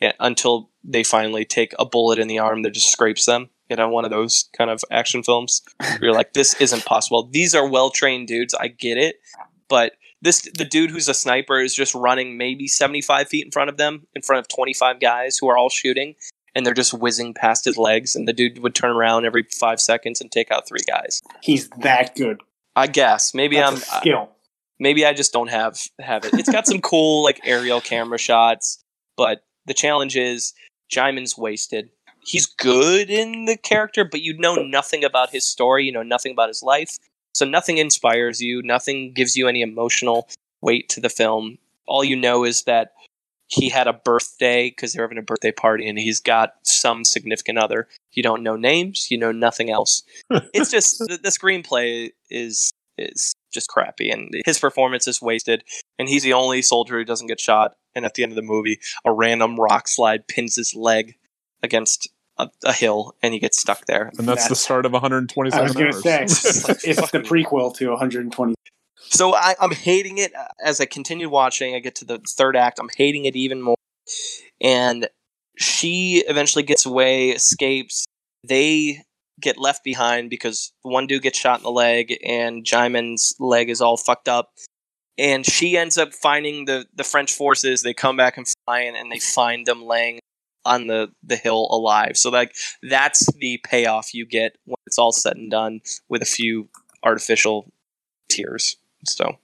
yeah, 0.00 0.12
until 0.20 0.70
they 0.84 1.02
finally 1.02 1.44
take 1.44 1.74
a 1.78 1.84
bullet 1.84 2.18
in 2.18 2.28
the 2.28 2.38
arm 2.38 2.62
that 2.62 2.74
just 2.74 2.90
scrapes 2.90 3.26
them. 3.26 3.50
You 3.68 3.76
know, 3.76 3.88
one 3.88 4.04
of 4.04 4.10
those 4.10 4.48
kind 4.56 4.70
of 4.70 4.82
action 4.90 5.22
films. 5.22 5.62
Where 5.78 5.98
you're 6.02 6.12
like, 6.12 6.32
this 6.32 6.54
isn't 6.60 6.84
possible. 6.84 7.28
These 7.30 7.54
are 7.54 7.68
well 7.68 7.90
trained 7.90 8.28
dudes. 8.28 8.54
I 8.54 8.68
get 8.68 8.96
it, 8.96 9.16
but 9.68 9.92
this 10.22 10.42
the 10.56 10.64
dude 10.64 10.90
who's 10.90 11.08
a 11.08 11.14
sniper 11.14 11.60
is 11.60 11.74
just 11.74 11.94
running 11.94 12.36
maybe 12.36 12.66
75 12.66 13.28
feet 13.28 13.44
in 13.44 13.50
front 13.50 13.70
of 13.70 13.76
them, 13.76 14.06
in 14.14 14.22
front 14.22 14.40
of 14.40 14.48
25 14.48 15.00
guys 15.00 15.36
who 15.38 15.48
are 15.48 15.58
all 15.58 15.68
shooting, 15.68 16.14
and 16.58 16.66
they're 16.66 16.74
just 16.74 16.92
whizzing 16.92 17.32
past 17.32 17.64
his 17.64 17.78
legs. 17.78 18.16
And 18.16 18.26
the 18.26 18.32
dude 18.32 18.58
would 18.58 18.74
turn 18.74 18.90
around 18.90 19.24
every 19.24 19.44
five 19.44 19.80
seconds 19.80 20.20
and 20.20 20.30
take 20.30 20.50
out 20.50 20.66
three 20.66 20.82
guys. 20.88 21.22
He's 21.40 21.68
that 21.70 22.16
good. 22.16 22.40
I 22.74 22.88
guess 22.88 23.32
maybe 23.32 23.56
That's 23.56 23.92
I'm 23.92 24.00
skill. 24.00 24.30
maybe 24.80 25.06
I 25.06 25.12
just 25.12 25.32
don't 25.32 25.50
have 25.50 25.78
have 26.00 26.24
it. 26.24 26.34
It's 26.34 26.50
got 26.50 26.66
some 26.66 26.80
cool 26.80 27.22
like 27.22 27.40
aerial 27.44 27.80
camera 27.80 28.18
shots, 28.18 28.82
but 29.16 29.44
the 29.66 29.74
challenge 29.74 30.16
is 30.16 30.52
Djimon's 30.92 31.38
wasted. 31.38 31.90
He's 32.20 32.46
good 32.46 33.08
in 33.08 33.44
the 33.44 33.56
character, 33.56 34.04
but 34.04 34.20
you 34.20 34.36
know 34.36 34.56
nothing 34.56 35.04
about 35.04 35.30
his 35.30 35.48
story. 35.48 35.84
You 35.84 35.92
know 35.92 36.02
nothing 36.02 36.32
about 36.32 36.48
his 36.48 36.62
life, 36.62 36.98
so 37.34 37.46
nothing 37.46 37.78
inspires 37.78 38.40
you. 38.40 38.62
Nothing 38.62 39.12
gives 39.12 39.36
you 39.36 39.46
any 39.46 39.62
emotional 39.62 40.28
weight 40.60 40.88
to 40.90 41.00
the 41.00 41.08
film. 41.08 41.58
All 41.86 42.02
you 42.02 42.16
know 42.16 42.44
is 42.44 42.64
that 42.64 42.92
he 43.48 43.70
had 43.70 43.86
a 43.86 43.94
birthday 43.94 44.68
because 44.68 44.92
they're 44.92 45.04
having 45.04 45.18
a 45.18 45.22
birthday 45.22 45.52
party, 45.52 45.88
and 45.88 45.98
he's 45.98 46.20
got 46.20 46.54
some 46.62 47.04
significant 47.04 47.58
other. 47.58 47.88
You 48.12 48.22
don't 48.22 48.42
know 48.42 48.56
names. 48.56 49.10
You 49.10 49.18
know 49.18 49.32
nothing 49.32 49.70
else. 49.70 50.02
it's 50.30 50.70
just 50.70 50.98
the, 50.98 51.18
the 51.22 51.30
screenplay 51.30 52.10
is 52.30 52.70
is 52.98 53.32
just 53.52 53.68
crappy, 53.68 54.10
and 54.10 54.30
his 54.44 54.58
performance 54.58 55.08
is 55.08 55.22
wasted. 55.22 55.64
And 55.98 56.08
he's 56.08 56.22
the 56.22 56.34
only 56.34 56.62
soldier 56.62 56.98
who 56.98 57.04
doesn't 57.04 57.26
get 57.26 57.40
shot. 57.40 57.74
And 57.94 58.04
at 58.04 58.14
the 58.14 58.22
end 58.22 58.32
of 58.32 58.36
the 58.36 58.42
movie, 58.42 58.78
a 59.04 59.12
random 59.12 59.56
rock 59.56 59.88
slide 59.88 60.28
pins 60.28 60.56
his 60.56 60.74
leg 60.74 61.16
against 61.62 62.08
a, 62.36 62.48
a 62.64 62.72
hill, 62.72 63.16
and 63.22 63.32
he 63.32 63.40
gets 63.40 63.60
stuck 63.60 63.86
there. 63.86 64.12
And 64.18 64.28
that's 64.28 64.48
the 64.48 64.56
start 64.56 64.84
of 64.86 64.92
127 64.92 65.58
I 65.58 65.62
was 65.62 65.72
going 65.72 65.92
to 65.92 65.98
say 65.98 66.20
hours. 66.20 66.84
it's 66.84 67.10
the 67.10 67.20
prequel 67.20 67.74
to 67.76 67.88
120. 67.88 68.54
So 69.10 69.34
I, 69.34 69.54
I'm 69.60 69.72
hating 69.72 70.18
it 70.18 70.34
uh, 70.34 70.48
as 70.64 70.80
I 70.80 70.84
continue 70.84 71.28
watching. 71.28 71.74
I 71.74 71.80
get 71.80 71.94
to 71.96 72.04
the 72.04 72.18
third 72.18 72.56
act. 72.56 72.78
I'm 72.78 72.90
hating 72.96 73.24
it 73.24 73.36
even 73.36 73.62
more. 73.62 73.76
And 74.60 75.08
she 75.56 76.24
eventually 76.28 76.62
gets 76.62 76.86
away, 76.86 77.30
escapes. 77.30 78.06
They 78.46 79.02
get 79.40 79.58
left 79.58 79.84
behind 79.84 80.30
because 80.30 80.72
one 80.82 81.06
dude 81.06 81.22
gets 81.22 81.38
shot 81.38 81.60
in 81.60 81.64
the 81.64 81.70
leg, 81.70 82.16
and 82.24 82.64
Djimon's 82.64 83.34
leg 83.38 83.70
is 83.70 83.80
all 83.80 83.96
fucked 83.96 84.28
up. 84.28 84.52
And 85.16 85.44
she 85.44 85.76
ends 85.76 85.98
up 85.98 86.14
finding 86.14 86.66
the, 86.66 86.86
the 86.94 87.04
French 87.04 87.32
forces. 87.32 87.82
They 87.82 87.94
come 87.94 88.16
back 88.16 88.36
and 88.36 88.46
flying, 88.64 88.96
and 88.96 89.10
they 89.10 89.18
find 89.18 89.66
them 89.66 89.84
laying 89.84 90.20
on 90.64 90.86
the, 90.86 91.08
the 91.22 91.36
hill 91.36 91.66
alive. 91.70 92.16
So 92.16 92.30
like 92.30 92.54
that's 92.82 93.26
the 93.34 93.60
payoff 93.64 94.12
you 94.12 94.26
get 94.26 94.56
when 94.64 94.76
it's 94.86 94.98
all 94.98 95.12
said 95.12 95.36
and 95.36 95.50
done 95.50 95.80
with 96.08 96.22
a 96.22 96.26
few 96.26 96.68
artificial 97.02 97.72
tears. 98.28 98.76
So 99.04 99.38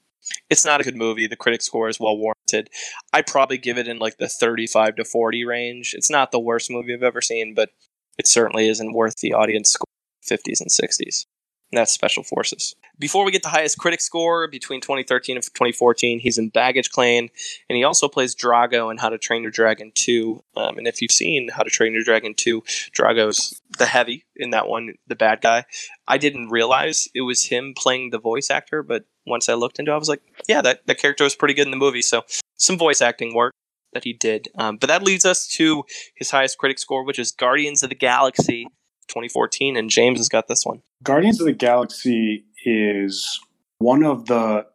it's 0.48 0.64
not 0.64 0.80
a 0.80 0.84
good 0.84 0.96
movie. 0.96 1.26
The 1.26 1.36
critic 1.36 1.62
score 1.62 1.88
is 1.88 2.00
well 2.00 2.16
warranted. 2.16 2.70
I'd 3.12 3.26
probably 3.26 3.59
give 3.59 3.78
it 3.78 3.88
in 3.88 3.98
like 3.98 4.18
the 4.18 4.28
35 4.28 4.96
to 4.96 5.05
40 5.05 5.44
range. 5.44 5.94
It's 5.94 6.11
not 6.11 6.32
the 6.32 6.40
worst 6.40 6.70
movie 6.70 6.94
I've 6.94 7.02
ever 7.02 7.20
seen, 7.20 7.55
but 7.55 7.70
it 8.18 8.26
certainly 8.26 8.68
isn't 8.68 8.94
worth 8.94 9.16
the 9.16 9.32
audience 9.32 9.70
score 9.70 9.86
50s 10.28 10.61
and 10.61 10.70
60s. 10.70 11.26
That's 11.72 11.92
Special 11.92 12.22
Forces. 12.22 12.74
Before 12.98 13.24
we 13.24 13.32
get 13.32 13.42
the 13.42 13.48
highest 13.48 13.78
critic 13.78 14.00
score 14.00 14.46
between 14.46 14.80
2013 14.80 15.36
and 15.36 15.44
2014, 15.44 16.20
he's 16.20 16.38
in 16.38 16.48
Baggage 16.50 16.90
Claim, 16.90 17.28
and 17.68 17.76
he 17.76 17.82
also 17.82 18.06
plays 18.06 18.36
Drago 18.36 18.90
in 18.90 18.98
How 18.98 19.08
to 19.08 19.18
Train 19.18 19.42
Your 19.42 19.50
Dragon 19.50 19.90
2. 19.94 20.44
Um, 20.56 20.78
and 20.78 20.86
if 20.86 21.02
you've 21.02 21.10
seen 21.10 21.48
How 21.48 21.64
to 21.64 21.70
Train 21.70 21.92
Your 21.92 22.04
Dragon 22.04 22.34
2, 22.34 22.62
Drago's 22.96 23.60
the 23.78 23.86
heavy 23.86 24.24
in 24.36 24.50
that 24.50 24.68
one, 24.68 24.94
the 25.08 25.16
bad 25.16 25.40
guy. 25.40 25.64
I 26.06 26.18
didn't 26.18 26.50
realize 26.50 27.08
it 27.14 27.22
was 27.22 27.46
him 27.46 27.74
playing 27.76 28.10
the 28.10 28.20
voice 28.20 28.50
actor, 28.50 28.82
but 28.84 29.04
once 29.26 29.48
I 29.48 29.54
looked 29.54 29.78
into 29.78 29.90
it, 29.90 29.94
I 29.94 29.98
was 29.98 30.08
like, 30.08 30.22
yeah, 30.48 30.62
that, 30.62 30.86
that 30.86 30.98
character 30.98 31.24
was 31.24 31.34
pretty 31.34 31.54
good 31.54 31.66
in 31.66 31.72
the 31.72 31.76
movie. 31.76 32.02
So 32.02 32.22
some 32.56 32.78
voice 32.78 33.02
acting 33.02 33.34
work 33.34 33.52
that 33.92 34.04
he 34.04 34.12
did. 34.12 34.48
Um, 34.56 34.76
but 34.76 34.88
that 34.88 35.02
leads 35.02 35.24
us 35.24 35.48
to 35.56 35.84
his 36.14 36.30
highest 36.30 36.58
critic 36.58 36.78
score, 36.78 37.04
which 37.04 37.18
is 37.18 37.32
Guardians 37.32 37.82
of 37.82 37.88
the 37.88 37.94
Galaxy 37.94 38.66
2014. 39.09 39.76
And 39.76 39.90
James 39.90 40.18
has 40.18 40.28
got 40.28 40.48
this 40.48 40.64
one. 40.64 40.82
Guardians 41.02 41.40
of 41.40 41.46
the 41.46 41.52
Galaxy 41.52 42.44
is 42.64 43.40
one 43.78 44.05
of 44.05 44.26
the 44.26 44.66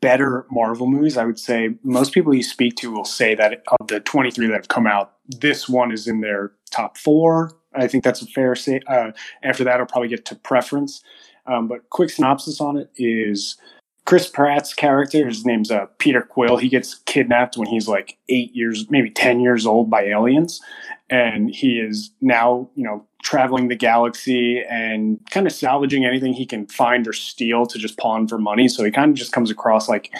better 0.00 0.46
Marvel 0.50 0.86
movies. 0.86 1.16
I 1.16 1.24
would 1.24 1.38
say 1.38 1.76
most 1.82 2.12
people 2.12 2.34
you 2.34 2.42
speak 2.42 2.76
to 2.76 2.92
will 2.92 3.06
say 3.06 3.34
that 3.34 3.62
of 3.80 3.88
the 3.88 4.00
23 4.00 4.48
that 4.48 4.54
have 4.54 4.68
come 4.68 4.86
out, 4.86 5.14
this 5.26 5.68
one 5.68 5.92
is 5.92 6.06
in 6.06 6.20
their 6.20 6.52
top 6.70 6.98
four. 6.98 7.52
I 7.74 7.88
think 7.88 8.04
that's 8.04 8.22
a 8.22 8.26
fair 8.26 8.54
say. 8.54 8.80
Uh, 8.86 9.12
after 9.42 9.64
that, 9.64 9.80
I'll 9.80 9.86
probably 9.86 10.08
get 10.08 10.24
to 10.26 10.36
preference. 10.36 11.02
Um, 11.46 11.68
but 11.68 11.88
quick 11.90 12.10
synopsis 12.10 12.60
on 12.60 12.76
it 12.76 12.90
is 12.96 13.56
Chris 14.04 14.28
Pratt's 14.28 14.74
character, 14.74 15.26
his 15.26 15.46
name's 15.46 15.70
uh, 15.70 15.86
Peter 15.98 16.20
Quill. 16.20 16.58
He 16.58 16.68
gets 16.68 16.96
kidnapped 17.06 17.56
when 17.56 17.68
he's 17.68 17.88
like 17.88 18.18
eight 18.28 18.54
years, 18.54 18.90
maybe 18.90 19.10
10 19.10 19.40
years 19.40 19.64
old 19.64 19.88
by 19.88 20.04
aliens. 20.04 20.60
And 21.08 21.50
he 21.50 21.78
is 21.78 22.10
now, 22.20 22.68
you 22.74 22.84
know, 22.84 23.06
traveling 23.22 23.68
the 23.68 23.76
galaxy 23.76 24.62
and 24.68 25.18
kind 25.30 25.46
of 25.46 25.52
salvaging 25.52 26.04
anything 26.04 26.34
he 26.34 26.44
can 26.44 26.66
find 26.66 27.08
or 27.08 27.14
steal 27.14 27.64
to 27.66 27.78
just 27.78 27.96
pawn 27.96 28.28
for 28.28 28.36
money. 28.36 28.68
So 28.68 28.84
he 28.84 28.90
kind 28.90 29.10
of 29.10 29.16
just 29.16 29.32
comes 29.32 29.50
across 29.50 29.88
like 29.88 30.12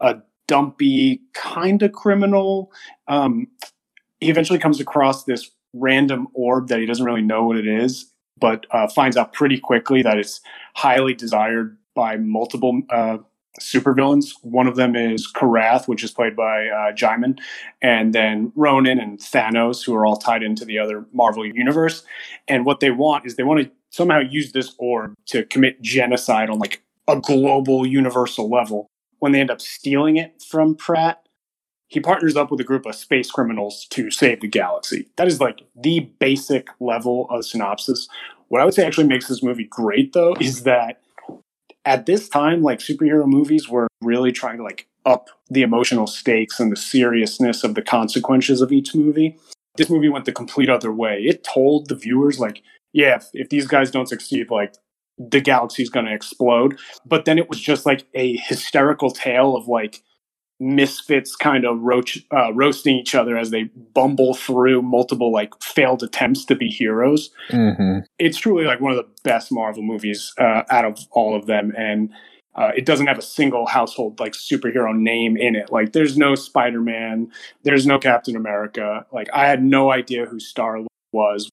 a 0.00 0.16
dumpy 0.48 1.22
kind 1.32 1.82
of 1.82 1.92
criminal. 1.92 2.72
Um, 3.06 3.46
he 4.20 4.30
eventually 4.30 4.58
comes 4.58 4.80
across 4.80 5.24
this 5.24 5.50
random 5.72 6.26
orb 6.34 6.68
that 6.68 6.80
he 6.80 6.86
doesn't 6.86 7.04
really 7.06 7.22
know 7.22 7.44
what 7.44 7.56
it 7.56 7.68
is, 7.68 8.10
but 8.38 8.66
uh, 8.72 8.88
finds 8.88 9.16
out 9.16 9.32
pretty 9.32 9.58
quickly 9.58 10.02
that 10.02 10.18
it's 10.18 10.40
highly 10.74 11.14
desired 11.14 11.76
by 11.94 12.16
multiple 12.16 12.82
uh, 12.90 13.18
supervillains. 13.60 14.32
One 14.42 14.66
of 14.66 14.76
them 14.76 14.96
is 14.96 15.30
Korath, 15.30 15.86
which 15.86 16.02
is 16.02 16.10
played 16.10 16.34
by 16.34 16.68
uh, 16.68 16.92
Djimon, 16.92 17.38
and 17.82 18.14
then 18.14 18.52
Ronan 18.56 18.98
and 18.98 19.18
Thanos, 19.18 19.84
who 19.84 19.94
are 19.94 20.06
all 20.06 20.16
tied 20.16 20.42
into 20.42 20.64
the 20.64 20.78
other 20.78 21.04
Marvel 21.12 21.46
universe. 21.46 22.02
And 22.48 22.64
what 22.64 22.80
they 22.80 22.90
want 22.90 23.26
is 23.26 23.36
they 23.36 23.42
want 23.42 23.62
to 23.62 23.70
somehow 23.90 24.20
use 24.20 24.52
this 24.52 24.74
orb 24.78 25.14
to 25.26 25.44
commit 25.44 25.82
genocide 25.82 26.48
on 26.48 26.58
like 26.58 26.82
a 27.08 27.20
global, 27.20 27.86
universal 27.86 28.48
level. 28.48 28.86
When 29.18 29.32
they 29.32 29.40
end 29.40 29.50
up 29.50 29.60
stealing 29.60 30.16
it 30.16 30.42
from 30.42 30.74
Pratt, 30.74 31.22
he 31.88 32.00
partners 32.00 32.36
up 32.36 32.50
with 32.50 32.58
a 32.58 32.64
group 32.64 32.86
of 32.86 32.94
space 32.94 33.30
criminals 33.30 33.86
to 33.90 34.10
save 34.10 34.40
the 34.40 34.48
galaxy. 34.48 35.08
That 35.16 35.28
is 35.28 35.40
like 35.40 35.60
the 35.76 36.00
basic 36.18 36.68
level 36.80 37.28
of 37.28 37.44
synopsis. 37.44 38.08
What 38.48 38.62
I 38.62 38.64
would 38.64 38.72
say 38.72 38.86
actually 38.86 39.08
makes 39.08 39.28
this 39.28 39.42
movie 39.42 39.68
great, 39.70 40.14
though, 40.14 40.34
is 40.40 40.62
that 40.62 41.01
at 41.84 42.06
this 42.06 42.28
time, 42.28 42.62
like 42.62 42.78
superhero 42.78 43.26
movies 43.26 43.68
were 43.68 43.88
really 44.00 44.32
trying 44.32 44.58
to 44.58 44.62
like 44.62 44.86
up 45.04 45.30
the 45.50 45.62
emotional 45.62 46.06
stakes 46.06 46.60
and 46.60 46.70
the 46.70 46.76
seriousness 46.76 47.64
of 47.64 47.74
the 47.74 47.82
consequences 47.82 48.60
of 48.60 48.72
each 48.72 48.94
movie. 48.94 49.36
This 49.76 49.90
movie 49.90 50.08
went 50.08 50.26
the 50.26 50.32
complete 50.32 50.68
other 50.68 50.92
way. 50.92 51.22
It 51.22 51.44
told 51.44 51.88
the 51.88 51.94
viewers, 51.94 52.38
like, 52.38 52.62
yeah, 52.92 53.16
if, 53.16 53.28
if 53.32 53.48
these 53.48 53.66
guys 53.66 53.90
don't 53.90 54.08
succeed, 54.08 54.50
like, 54.50 54.74
the 55.18 55.40
galaxy's 55.40 55.90
going 55.90 56.06
to 56.06 56.14
explode. 56.14 56.78
But 57.04 57.24
then 57.24 57.38
it 57.38 57.48
was 57.48 57.60
just 57.60 57.86
like 57.86 58.04
a 58.14 58.36
hysterical 58.36 59.10
tale 59.10 59.56
of 59.56 59.68
like 59.68 60.02
misfits 60.62 61.34
kind 61.34 61.64
of 61.64 61.80
roach, 61.80 62.24
uh, 62.32 62.52
roasting 62.54 62.96
each 62.96 63.14
other 63.14 63.36
as 63.36 63.50
they 63.50 63.64
bumble 63.94 64.34
through 64.34 64.80
multiple 64.80 65.32
like 65.32 65.60
failed 65.60 66.02
attempts 66.02 66.44
to 66.44 66.54
be 66.54 66.68
heroes. 66.68 67.30
hmm 67.50 67.98
It's 68.18 68.38
truly 68.38 68.64
like 68.64 68.80
one 68.80 68.92
of 68.92 68.98
the 68.98 69.08
best 69.24 69.50
Marvel 69.50 69.82
movies 69.82 70.32
uh, 70.38 70.62
out 70.70 70.84
of 70.84 70.98
all 71.10 71.36
of 71.36 71.46
them, 71.46 71.72
and 71.76 72.10
uh, 72.54 72.70
it 72.76 72.86
doesn't 72.86 73.06
have 73.06 73.18
a 73.18 73.22
single 73.22 73.66
household 73.66 74.20
like 74.20 74.34
superhero 74.34 74.96
name 74.96 75.36
in 75.36 75.56
it. 75.56 75.72
Like, 75.72 75.92
there's 75.92 76.16
no 76.16 76.34
Spider 76.34 76.80
Man, 76.80 77.30
there's 77.64 77.86
no 77.86 77.98
Captain 77.98 78.36
America. 78.36 79.04
Like, 79.12 79.28
I 79.32 79.46
had 79.46 79.62
no 79.62 79.90
idea 79.90 80.26
who 80.26 80.38
Star 80.38 80.78
was. 81.12 81.50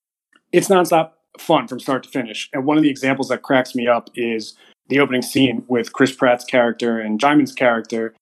It's 0.51 0.67
nonstop 0.67 1.11
fun 1.39 1.67
from 1.67 1.79
start 1.79 2.03
to 2.03 2.09
finish. 2.09 2.49
And 2.53 2.65
one 2.65 2.77
of 2.77 2.83
the 2.83 2.89
examples 2.89 3.29
that 3.29 3.41
cracks 3.41 3.73
me 3.73 3.87
up 3.87 4.09
is 4.15 4.55
the 4.89 4.99
opening 4.99 5.21
scene 5.21 5.63
with 5.67 5.93
Chris 5.93 6.13
Pratt's 6.13 6.43
character 6.43 6.99
and 6.99 7.19
Djimon's 7.19 7.53
character. 7.53 8.13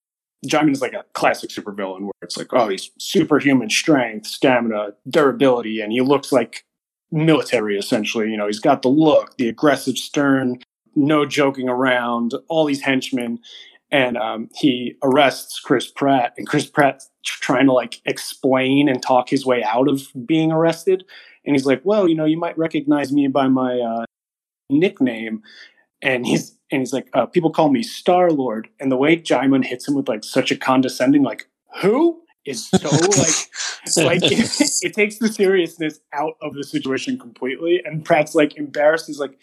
Djimon 0.46 0.72
is 0.72 0.82
like 0.82 0.94
a 0.94 1.06
classic 1.14 1.50
supervillain 1.50 2.02
where 2.02 2.12
it's 2.22 2.38
like, 2.38 2.54
oh, 2.54 2.70
he's 2.70 2.92
superhuman 3.00 3.70
strength, 3.70 4.28
stamina, 4.28 4.90
durability, 5.10 5.82
and 5.82 5.92
he 5.92 6.02
looks 6.02 6.32
like 6.32 6.64
military 7.12 7.78
essentially. 7.78 8.30
You 8.30 8.38
know, 8.38 8.48
he's 8.48 8.60
got 8.60 8.82
the 8.82 8.90
look, 8.90 9.38
the 9.38 9.50
aggressive, 9.50 9.98
stern, 9.98 10.60
no 10.96 11.26
joking 11.26 11.70
around, 11.70 12.34
all 12.50 12.66
these 12.66 12.82
henchmen. 12.82 13.40
And 13.90 14.18
um, 14.18 14.50
he 14.54 14.96
arrests 15.02 15.62
Chris 15.62 15.90
Pratt, 15.90 16.34
and 16.38 16.46
Chris 16.46 16.66
Pratt's 16.66 17.10
trying 17.24 17.68
to 17.68 17.74
like 17.74 18.02
explain 18.06 18.90
and 18.90 19.02
talk 19.02 19.30
his 19.30 19.46
way 19.46 19.64
out 19.64 19.88
of 19.88 20.08
being 20.26 20.52
arrested. 20.52 21.06
And 21.46 21.56
he's 21.56 21.66
like, 21.66 21.80
"Well, 21.86 22.10
you 22.10 22.16
know, 22.16 22.26
you 22.26 22.38
might 22.38 22.58
recognize 22.58 23.14
me 23.14 23.30
by 23.30 23.48
my 23.48 23.80
uh, 23.80 24.06
nickname." 24.70 25.42
And 26.02 26.28
he's 26.28 26.57
and 26.72 26.82
he's 26.82 26.94
like, 26.94 27.10
uh, 27.14 27.26
"People 27.26 27.52
call 27.52 27.70
me 27.70 27.84
Star 27.84 28.32
Lord." 28.32 28.70
And 28.80 28.92
the 28.92 28.98
way 28.98 29.18
Djimon 29.18 29.66
hits 29.66 29.88
him 29.88 29.96
with 29.96 30.08
like 30.08 30.24
such 30.24 30.52
a 30.52 30.58
condescending, 30.58 31.24
like, 31.24 31.48
"Who?" 31.82 32.22
is 32.48 32.68
so 32.70 32.90
like 33.98 34.22
like 34.22 34.32
it, 34.32 34.62
it 34.82 34.94
takes 34.94 35.18
the 35.18 35.28
seriousness 35.28 36.00
out 36.14 36.36
of 36.42 36.56
the 36.56 36.64
situation 36.64 37.20
completely. 37.20 37.82
And 37.84 38.04
Pratt's 38.04 38.34
like 38.34 38.58
embarrassed. 38.58 39.06
He's 39.08 39.20
like, 39.20 39.38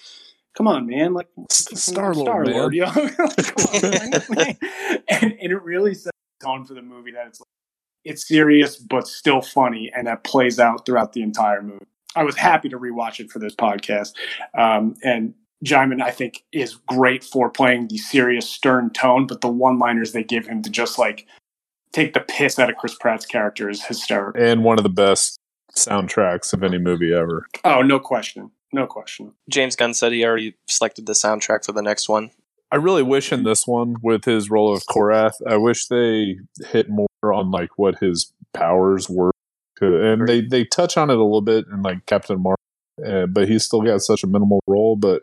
"Come 0.57 0.66
on, 0.66 0.87
man! 0.87 1.12
Like 1.14 1.29
Star-Lord, 1.51 2.27
Star. 2.27 2.47
Lord, 2.47 2.75
yo." 2.75 2.87
Come 2.91 3.66
on, 3.75 3.81
man. 4.37 4.59
and, 5.09 5.33
and 5.41 5.53
it 5.53 5.62
really 5.62 5.95
sets 5.95 6.16
the 6.41 6.47
tone 6.47 6.64
for 6.64 6.75
the 6.75 6.83
movie 6.83 7.12
that 7.12 7.29
it's 7.29 7.41
like, 7.41 7.49
it's 8.05 8.27
serious 8.27 8.77
but 8.77 9.07
still 9.07 9.43
funny, 9.43 9.93
and 9.95 10.07
that 10.07 10.25
plays 10.25 10.59
out 10.59 10.87
throughout 10.87 11.12
the 11.12 11.22
entire 11.22 11.62
movie. 11.62 11.87
I 12.16 12.25
was 12.25 12.37
happy 12.37 12.68
to 12.68 12.79
rewatch 12.79 13.20
it 13.20 13.31
for 13.31 13.39
this 13.39 13.55
podcast, 13.55 14.12
um, 14.59 14.97
and. 15.05 15.35
Djimon, 15.65 16.03
I 16.03 16.11
think, 16.11 16.45
is 16.53 16.75
great 16.87 17.25
for 17.25 17.51
playing 17.51 17.89
the 17.89 17.99
serious, 17.99 18.49
stern 18.49 18.91
tone, 18.91 19.27
but 19.27 19.41
the 19.41 19.49
one-liners 19.49 20.12
they 20.12 20.23
give 20.23 20.47
him 20.47 20.62
to 20.62 20.71
just 20.71 20.99
like 20.99 21.27
take 21.93 22.12
the 22.12 22.21
piss 22.21 22.59
out 22.59 22.71
of 22.71 22.77
Chris 22.77 22.95
Pratt's 22.95 23.25
character 23.25 23.71
is 23.71 23.85
hysterical. 23.85 24.43
And 24.43 24.65
one 24.65 24.79
of 24.79 24.83
the 24.83 24.91
best 24.91 25.39
soundtracks 25.75 26.53
of 26.53 26.62
any 26.62 26.79
movie 26.79 27.12
ever. 27.15 27.47
Oh, 27.65 27.83
no 27.83 27.99
question, 27.99 28.51
no 28.73 28.87
question. 28.87 29.33
James 29.49 29.77
Gunn 29.77 29.95
said 29.95 30.12
he 30.12 30.25
already 30.25 30.55
selected 30.69 31.07
the 31.07 31.12
soundtrack 31.12 31.65
for 31.65 31.73
the 31.73 31.83
next 31.83 32.09
one. 32.09 32.31
I 32.71 32.77
really 32.77 33.03
wish 33.05 33.33
in 33.33 33.45
this 33.45 33.67
one, 33.67 33.97
with 34.03 34.25
his 34.25 34.51
role 34.51 34.75
of 34.75 34.83
Korath, 34.87 35.35
I 35.47 35.57
wish 35.57 35.87
they 35.87 36.39
hit 36.71 36.89
more 36.91 37.07
on 37.23 37.51
like 37.53 37.71
what 37.79 37.99
his 38.01 38.33
powers 38.53 39.09
were, 39.09 39.31
and 39.81 40.27
they 40.27 40.41
they 40.41 40.65
touch 40.65 40.97
on 40.97 41.09
it 41.09 41.17
a 41.17 41.23
little 41.23 41.41
bit 41.41 41.67
in 41.73 41.83
like 41.83 42.05
Captain 42.07 42.43
Marvel, 42.43 42.59
uh, 43.07 43.27
but 43.27 43.49
he's 43.49 43.65
still 43.65 43.83
got 43.83 44.01
such 44.01 44.25
a 44.25 44.27
minimal 44.27 44.61
role. 44.67 44.97
But 44.97 45.23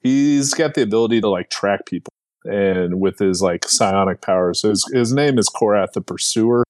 he's 0.00 0.54
got 0.54 0.74
the 0.74 0.82
ability 0.82 1.20
to 1.20 1.28
like 1.28 1.50
track 1.50 1.86
people, 1.86 2.12
and 2.44 3.00
with 3.00 3.18
his 3.18 3.42
like 3.42 3.66
psionic 3.66 4.20
powers, 4.20 4.62
his 4.62 4.88
his 4.92 5.12
name 5.12 5.38
is 5.38 5.48
Korath 5.48 5.92
the 5.92 6.00
Pursuer, 6.00 6.64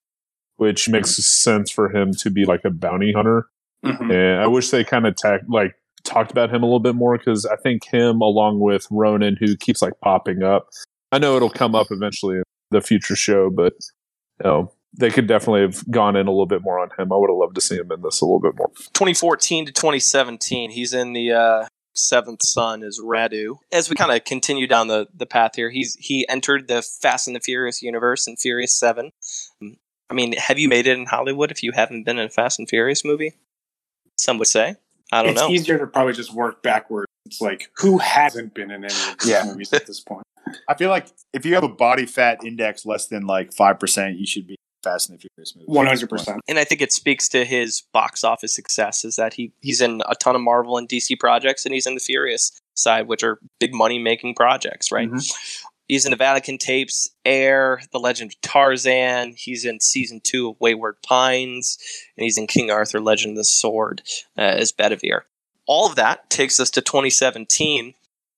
which 0.57 0.89
makes 0.89 1.16
sense 1.16 1.70
for 1.70 1.95
him 1.95 2.12
to 2.14 2.31
be 2.31 2.45
like 2.45 2.64
a 2.64 2.70
bounty 2.70 3.12
hunter. 3.12 3.47
Mhm. 3.85 4.12
And 4.12 4.43
I 4.43 4.47
wish 4.47 4.70
they 4.70 4.85
kind 4.85 5.07
of 5.07 5.16
tack 5.16 5.41
like 5.49 5.74
talked 6.05 6.31
about 6.31 6.51
him 6.51 6.62
a 6.62 6.66
little 6.66 6.81
bit 6.81 6.95
more 6.95 7.16
because 7.16 7.47
I 7.47 7.57
think 7.57 7.85
him 7.87 8.20
along 8.20 8.61
with 8.61 8.87
Ronan, 8.91 9.37
who 9.37 9.57
keeps 9.57 9.83
like 9.83 9.95
popping 10.03 10.43
up. 10.43 10.68
I 11.12 11.18
know 11.18 11.37
it'll 11.37 11.51
come 11.51 11.74
up 11.74 11.89
eventually 11.91 12.37
in 12.37 12.43
the 12.70 12.81
future 12.81 13.16
show, 13.16 13.51
but 13.51 13.74
you 14.43 14.45
know, 14.45 14.72
they 14.99 15.11
could 15.11 15.26
definitely 15.26 15.62
have 15.62 15.89
gone 15.91 16.16
in 16.16 16.26
a 16.26 16.31
little 16.31 16.47
bit 16.47 16.62
more 16.62 16.78
on 16.78 16.89
him. 16.99 17.12
I 17.12 17.16
would 17.16 17.31
have 17.31 17.37
loved 17.37 17.55
to 17.57 17.61
see 17.61 17.76
him 17.76 17.91
in 17.93 18.03
this 18.03 18.20
a 18.20 18.24
little 18.24 18.41
bit 18.41 18.57
more. 18.57 18.70
2014 18.93 19.66
to 19.66 19.72
2017, 19.72 20.70
he's 20.70 20.93
in 20.93 21.12
the 21.12 21.33
uh, 21.33 21.66
Seventh 21.95 22.43
Son 22.43 22.82
is 22.82 23.01
Radu. 23.01 23.57
As 23.72 23.91
we 23.91 23.97
kind 23.97 24.12
of 24.12 24.24
continue 24.24 24.66
down 24.66 24.88
the, 24.88 25.09
the 25.14 25.26
path 25.26 25.53
here, 25.57 25.70
he's 25.70 25.97
he 25.97 26.26
entered 26.28 26.68
the 26.68 26.82
Fast 26.82 27.26
and 27.26 27.36
the 27.36 27.41
Furious 27.41 27.82
universe 27.82 28.26
in 28.26 28.36
Furious 28.36 28.74
Seven. 28.78 29.12
I 29.62 30.14
mean, 30.14 30.32
have 30.34 30.59
you 30.59 30.68
made 30.68 30.86
it 30.86 30.99
in 30.99 31.07
Hollywood 31.07 31.51
if 31.51 31.62
you 31.62 31.72
haven't 31.72 32.05
been 32.05 32.18
in 32.18 32.26
a 32.26 32.30
Fast 32.30 32.59
and 32.59 32.68
Furious 32.68 33.05
movie? 33.05 33.34
Some 34.16 34.38
would 34.38 34.49
say. 34.49 34.76
I 35.12 35.22
don't 35.22 35.32
it's 35.32 35.41
know. 35.41 35.47
It's 35.47 35.61
easier 35.62 35.78
to 35.78 35.86
probably 35.86 36.12
just 36.12 36.32
work 36.32 36.62
backwards. 36.62 37.07
It's 37.26 37.41
like 37.41 37.70
who 37.76 37.99
hasn't 37.99 38.55
been 38.55 38.70
in 38.70 38.84
any 38.84 38.95
of 38.95 39.16
these 39.20 39.30
Yeah. 39.30 39.45
movies 39.45 39.72
at 39.72 39.86
this 39.86 40.01
point? 40.01 40.24
I 40.68 40.74
feel 40.74 40.91
like 40.91 41.07
if 41.32 41.45
you 41.45 41.55
have 41.55 41.64
a 41.64 41.68
body 41.68 42.07
fat 42.07 42.45
index 42.45 42.84
less 42.86 43.07
than 43.07 43.26
like 43.26 43.53
five 43.53 43.78
percent, 43.78 44.18
you 44.18 44.26
should 44.26 44.47
be 44.47 44.57
Fast 44.83 45.09
and 45.11 45.18
the 45.18 45.28
Furious 45.37 45.55
movie. 45.55 45.66
One 45.66 45.87
hundred 45.87 46.09
percent. 46.11 46.41
and 46.49 46.59
I 46.59 46.64
think 46.64 46.81
it 46.81 46.93
speaks 46.93 47.28
to 47.31 47.45
his 47.45 47.83
box 47.93 48.24
office 48.24 48.55
success 48.55 49.05
is 49.05 49.16
that 49.16 49.35
he 49.35 49.53
he's 49.61 49.81
in 49.81 50.03
a 50.09 50.14
ton 50.14 50.35
of 50.35 50.43
Marvel 50.43 50.76
and 50.78 50.89
DC 50.89 51.18
projects, 51.18 51.64
and 51.64 51.74
he's 51.74 51.87
in 51.87 51.95
the 51.95 52.01
Furious 52.01 52.53
side, 52.74 53.09
which 53.09 53.22
are 53.22 53.39
big 53.59 53.74
money 53.74 53.99
making 53.99 54.35
projects, 54.35 54.91
right? 54.91 55.11
He's 55.89 56.05
in 56.05 56.12
the 56.12 56.16
Vatican 56.16 56.57
tapes, 56.57 57.11
Air, 57.24 57.81
The 57.91 57.99
Legend 57.99 58.31
of 58.31 58.41
Tarzan. 58.43 59.35
He's 59.37 59.64
in 59.64 59.81
season 59.81 60.20
two 60.22 60.51
of 60.51 60.57
Wayward 60.61 61.03
Pines, 61.03 61.78
and 62.16 62.22
he's 62.22 62.39
in 62.39 62.47
King 62.47 62.70
Arthur: 62.70 63.01
Legend 63.01 63.33
of 63.33 63.37
the 63.39 63.45
Sword 63.45 64.03
uh, 64.39 64.43
as 64.43 64.70
Bedivere. 64.72 65.22
All 65.66 65.87
of 65.89 65.97
that 65.97 66.31
takes 66.31 66.61
us 66.61 66.70
to 66.70 66.81
2017, 66.81 67.95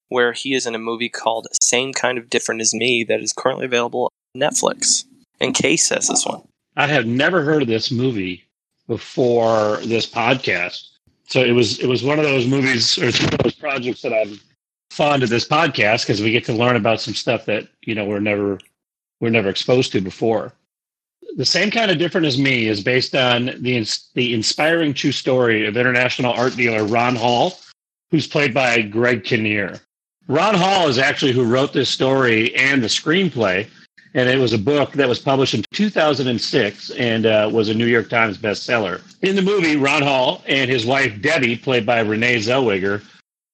where 0.09 0.32
he 0.32 0.55
is 0.55 0.66
in 0.66 0.74
a 0.74 0.78
movie 0.78 1.11
called 1.11 1.47
"Same 1.61 1.93
Kind 1.93 2.16
of 2.16 2.30
Different 2.30 2.62
as 2.62 2.72
Me" 2.72 3.05
that 3.05 3.20
is 3.20 3.34
currently 3.34 3.66
available 3.66 4.11
on 4.34 4.40
Netflix. 4.40 5.05
And 5.43 5.55
Case 5.55 5.84
says 5.84 6.07
this 6.07 6.24
one. 6.24 6.43
I 6.76 6.86
have 6.86 7.05
never 7.05 7.43
heard 7.43 7.62
of 7.62 7.68
this 7.68 7.90
movie 7.90 8.45
before 8.86 9.78
this 9.78 10.07
podcast. 10.07 10.88
So 11.26 11.43
it 11.43 11.53
was 11.53 11.80
it 11.80 11.88
was 11.88 12.05
one 12.05 12.18
of 12.18 12.24
those 12.24 12.47
movies 12.47 12.97
or 12.97 13.07
one 13.24 13.34
of 13.34 13.38
those 13.40 13.55
projects 13.55 14.03
that 14.03 14.12
I'm 14.14 14.40
fond 14.90 15.22
of 15.22 15.30
this 15.30 15.47
podcast 15.47 16.03
because 16.03 16.22
we 16.22 16.30
get 16.30 16.45
to 16.45 16.53
learn 16.53 16.76
about 16.76 17.01
some 17.01 17.14
stuff 17.14 17.45
that 17.47 17.66
you 17.82 17.95
know 17.95 18.05
we're 18.05 18.20
never 18.20 18.59
we're 19.20 19.30
never 19.30 19.49
exposed 19.49 19.93
to 19.93 20.01
before. 20.01 20.53
The 21.36 21.45
same 21.45 21.70
kind 21.70 21.90
of 21.90 21.99
different 21.99 22.26
as 22.26 22.38
me 22.38 22.68
is 22.68 22.82
based 22.82 23.14
on 23.16 23.47
the 23.61 23.86
the 24.14 24.34
inspiring 24.34 24.95
true 24.95 25.12
story 25.12 25.66
of 25.66 25.76
international 25.76 26.32
art 26.34 26.55
dealer 26.57 26.84
Ron 26.84 27.16
Hall, 27.16 27.59
who's 28.11 28.28
played 28.28 28.55
by 28.55 28.82
Greg 28.82 29.24
Kinnear. 29.24 29.80
Ron 30.28 30.55
Hall 30.55 30.86
is 30.86 30.99
actually 30.99 31.32
who 31.32 31.45
wrote 31.45 31.72
this 31.72 31.88
story 31.88 32.55
and 32.55 32.82
the 32.82 32.88
screenplay 32.88 33.68
and 34.15 34.29
it 34.29 34.39
was 34.39 34.53
a 34.53 34.59
book 34.59 34.93
that 34.93 35.09
was 35.09 35.19
published 35.19 35.55
in 35.55 35.63
2006 35.73 36.91
and 36.91 37.27
uh, 37.27 37.49
was 37.53 37.69
a 37.69 37.75
New 37.75 37.87
York 37.87 38.09
Times 38.11 38.37
bestseller. 38.39 39.01
In 39.23 39.37
the 39.37 39.43
movie, 39.43 39.77
Ron 39.77 40.03
Hall 40.03 40.43
and 40.47 40.71
his 40.71 40.85
wife 40.85 41.21
Debbie, 41.23 41.57
played 41.57 41.87
by 41.87 42.01
Renee 42.01 42.37
Zellweger, 42.37 43.03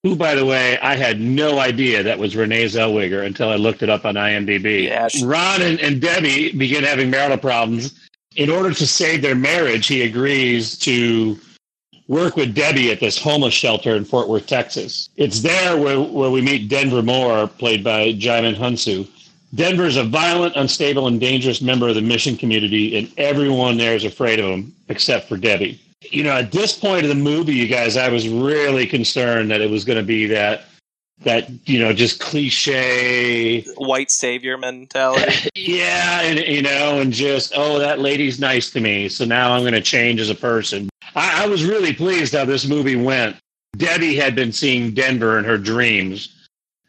who, 0.02 0.16
by 0.16 0.34
the 0.34 0.44
way, 0.44 0.78
I 0.80 0.96
had 0.96 1.20
no 1.20 1.58
idea 1.58 2.02
that 2.02 2.18
was 2.18 2.36
Renee 2.36 2.64
Zellweger 2.66 3.24
until 3.24 3.48
I 3.48 3.56
looked 3.56 3.82
it 3.82 3.90
up 3.90 4.04
on 4.04 4.14
IMDb. 4.14 4.84
Yeah, 4.84 5.08
she- 5.08 5.24
Ron 5.24 5.62
and, 5.62 5.80
and 5.80 6.00
Debbie 6.00 6.52
begin 6.52 6.84
having 6.84 7.10
marital 7.10 7.38
problems. 7.38 7.98
In 8.36 8.50
order 8.50 8.72
to 8.72 8.86
save 8.86 9.22
their 9.22 9.34
marriage, 9.34 9.86
he 9.88 10.02
agrees 10.02 10.78
to 10.80 11.38
work 12.06 12.36
with 12.36 12.54
Debbie 12.54 12.90
at 12.90 13.00
this 13.00 13.18
homeless 13.20 13.52
shelter 13.54 13.94
in 13.96 14.04
Fort 14.04 14.28
Worth, 14.28 14.46
Texas. 14.46 15.10
It's 15.16 15.40
there 15.40 15.76
where, 15.76 16.00
where 16.00 16.30
we 16.30 16.40
meet 16.40 16.68
Denver 16.68 17.02
Moore, 17.02 17.48
played 17.48 17.82
by 17.84 18.12
Djimon 18.12 18.54
Hounsou. 18.56 19.08
Denver 19.54 19.84
is 19.84 19.96
a 19.96 20.04
violent, 20.04 20.56
unstable, 20.56 21.06
and 21.06 21.18
dangerous 21.18 21.62
member 21.62 21.88
of 21.88 21.94
the 21.94 22.02
mission 22.02 22.36
community, 22.36 22.98
and 22.98 23.10
everyone 23.16 23.78
there 23.78 23.94
is 23.94 24.04
afraid 24.04 24.38
of 24.38 24.46
him 24.46 24.74
except 24.88 25.28
for 25.28 25.36
Debbie. 25.36 25.80
You 26.10 26.22
know, 26.22 26.32
at 26.32 26.52
this 26.52 26.78
point 26.78 27.04
of 27.04 27.08
the 27.08 27.14
movie, 27.14 27.54
you 27.54 27.66
guys, 27.66 27.96
I 27.96 28.08
was 28.08 28.28
really 28.28 28.86
concerned 28.86 29.50
that 29.50 29.60
it 29.60 29.70
was 29.70 29.84
going 29.84 29.98
to 29.98 30.04
be 30.04 30.26
that 30.26 30.64
that 31.22 31.50
you 31.66 31.78
know 31.78 31.92
just 31.92 32.20
cliche 32.20 33.62
white 33.76 34.10
savior 34.10 34.56
mentality. 34.56 35.48
yeah 35.56 36.22
and 36.22 36.38
you 36.38 36.62
know 36.62 37.00
and 37.00 37.12
just 37.12 37.52
oh 37.56 37.78
that 37.78 37.98
lady's 37.98 38.38
nice 38.38 38.70
to 38.70 38.80
me 38.80 39.08
so 39.08 39.24
now 39.24 39.52
i'm 39.52 39.62
going 39.62 39.72
to 39.72 39.80
change 39.80 40.20
as 40.20 40.30
a 40.30 40.34
person 40.34 40.88
I, 41.16 41.42
I 41.42 41.46
was 41.46 41.64
really 41.64 41.92
pleased 41.92 42.34
how 42.34 42.44
this 42.44 42.68
movie 42.68 42.94
went 42.94 43.36
debbie 43.76 44.14
had 44.14 44.36
been 44.36 44.52
seeing 44.52 44.94
denver 44.94 45.38
in 45.38 45.44
her 45.44 45.58
dreams 45.58 46.37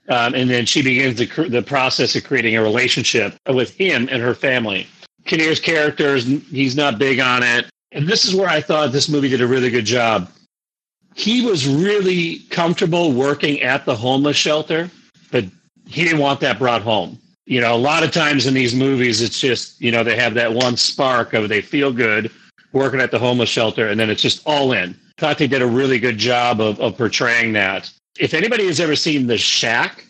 um, 0.09 0.33
and 0.33 0.49
then 0.49 0.65
she 0.65 0.81
begins 0.81 1.17
the, 1.17 1.49
the 1.49 1.61
process 1.61 2.15
of 2.15 2.23
creating 2.23 2.55
a 2.55 2.61
relationship 2.61 3.35
with 3.47 3.73
him 3.75 4.07
and 4.11 4.21
her 4.21 4.35
family 4.35 4.87
kinnear's 5.25 5.59
character 5.59 6.17
he's 6.17 6.75
not 6.75 6.97
big 6.97 7.19
on 7.19 7.43
it 7.43 7.65
and 7.91 8.07
this 8.07 8.25
is 8.25 8.35
where 8.35 8.49
i 8.49 8.61
thought 8.61 8.91
this 8.91 9.09
movie 9.09 9.29
did 9.29 9.41
a 9.41 9.47
really 9.47 9.69
good 9.69 9.85
job 9.85 10.29
he 11.15 11.45
was 11.45 11.67
really 11.67 12.39
comfortable 12.49 13.11
working 13.11 13.61
at 13.61 13.85
the 13.85 13.95
homeless 13.95 14.37
shelter 14.37 14.89
but 15.31 15.45
he 15.87 16.03
didn't 16.03 16.19
want 16.19 16.39
that 16.39 16.57
brought 16.59 16.81
home 16.81 17.19
You 17.45 17.59
know, 17.61 17.73
a 17.73 17.77
lot 17.77 18.03
of 18.03 18.11
times 18.11 18.45
in 18.45 18.53
these 18.53 18.75
movies, 18.75 19.21
it's 19.21 19.39
just, 19.39 19.81
you 19.81 19.91
know, 19.91 20.03
they 20.03 20.15
have 20.15 20.35
that 20.35 20.53
one 20.53 20.77
spark 20.77 21.33
of 21.33 21.49
they 21.49 21.61
feel 21.61 21.91
good 21.91 22.31
working 22.73 23.01
at 23.01 23.09
the 23.09 23.17
homeless 23.17 23.49
shelter 23.49 23.87
and 23.87 23.99
then 23.99 24.09
it's 24.11 24.21
just 24.21 24.43
all 24.45 24.71
in. 24.71 24.91
I 25.17 25.21
thought 25.21 25.39
they 25.39 25.47
did 25.47 25.63
a 25.63 25.67
really 25.67 25.97
good 25.99 26.19
job 26.19 26.61
of, 26.61 26.79
of 26.79 26.95
portraying 26.95 27.53
that. 27.53 27.91
If 28.19 28.33
anybody 28.33 28.65
has 28.67 28.79
ever 28.79 28.95
seen 28.95 29.27
The 29.27 29.37
Shack, 29.37 30.05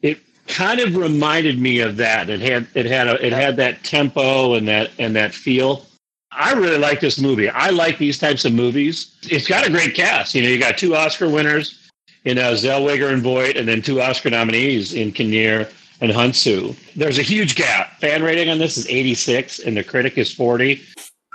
it 0.00 0.18
kind 0.46 0.80
of 0.80 0.96
reminded 0.96 1.58
me 1.58 1.80
of 1.80 1.96
that. 1.98 2.30
It 2.30 2.40
had 2.40 2.66
it 2.74 2.86
had 2.86 3.06
a 3.06 3.24
it 3.24 3.32
had 3.32 3.56
that 3.56 3.84
tempo 3.84 4.54
and 4.54 4.66
that 4.66 4.90
and 4.98 5.14
that 5.14 5.34
feel. 5.34 5.84
I 6.32 6.52
really 6.52 6.78
like 6.78 7.00
this 7.00 7.18
movie. 7.18 7.48
I 7.50 7.70
like 7.70 7.98
these 7.98 8.18
types 8.18 8.44
of 8.44 8.52
movies. 8.52 9.14
It's 9.22 9.46
got 9.46 9.66
a 9.66 9.70
great 9.70 9.94
cast. 9.94 10.34
You 10.34 10.42
know, 10.42 10.48
you 10.48 10.58
got 10.58 10.78
two 10.78 10.94
Oscar 10.94 11.28
winners 11.28 11.90
in 12.24 12.38
uh, 12.38 12.52
Zellweger 12.52 13.12
and 13.12 13.22
Voight, 13.22 13.56
and 13.56 13.66
then 13.66 13.82
two 13.82 14.00
Oscar 14.00 14.30
nominees 14.30 14.94
in 14.94 15.12
Kinnear 15.12 15.68
and 16.00 16.12
Hounsou. 16.12 16.76
There's 16.94 17.18
a 17.18 17.22
huge 17.22 17.56
gap. 17.56 17.98
Fan 17.98 18.22
rating 18.22 18.50
on 18.50 18.58
this 18.58 18.76
is 18.76 18.86
86, 18.88 19.60
and 19.60 19.76
the 19.76 19.82
critic 19.82 20.18
is 20.18 20.32
40. 20.32 20.80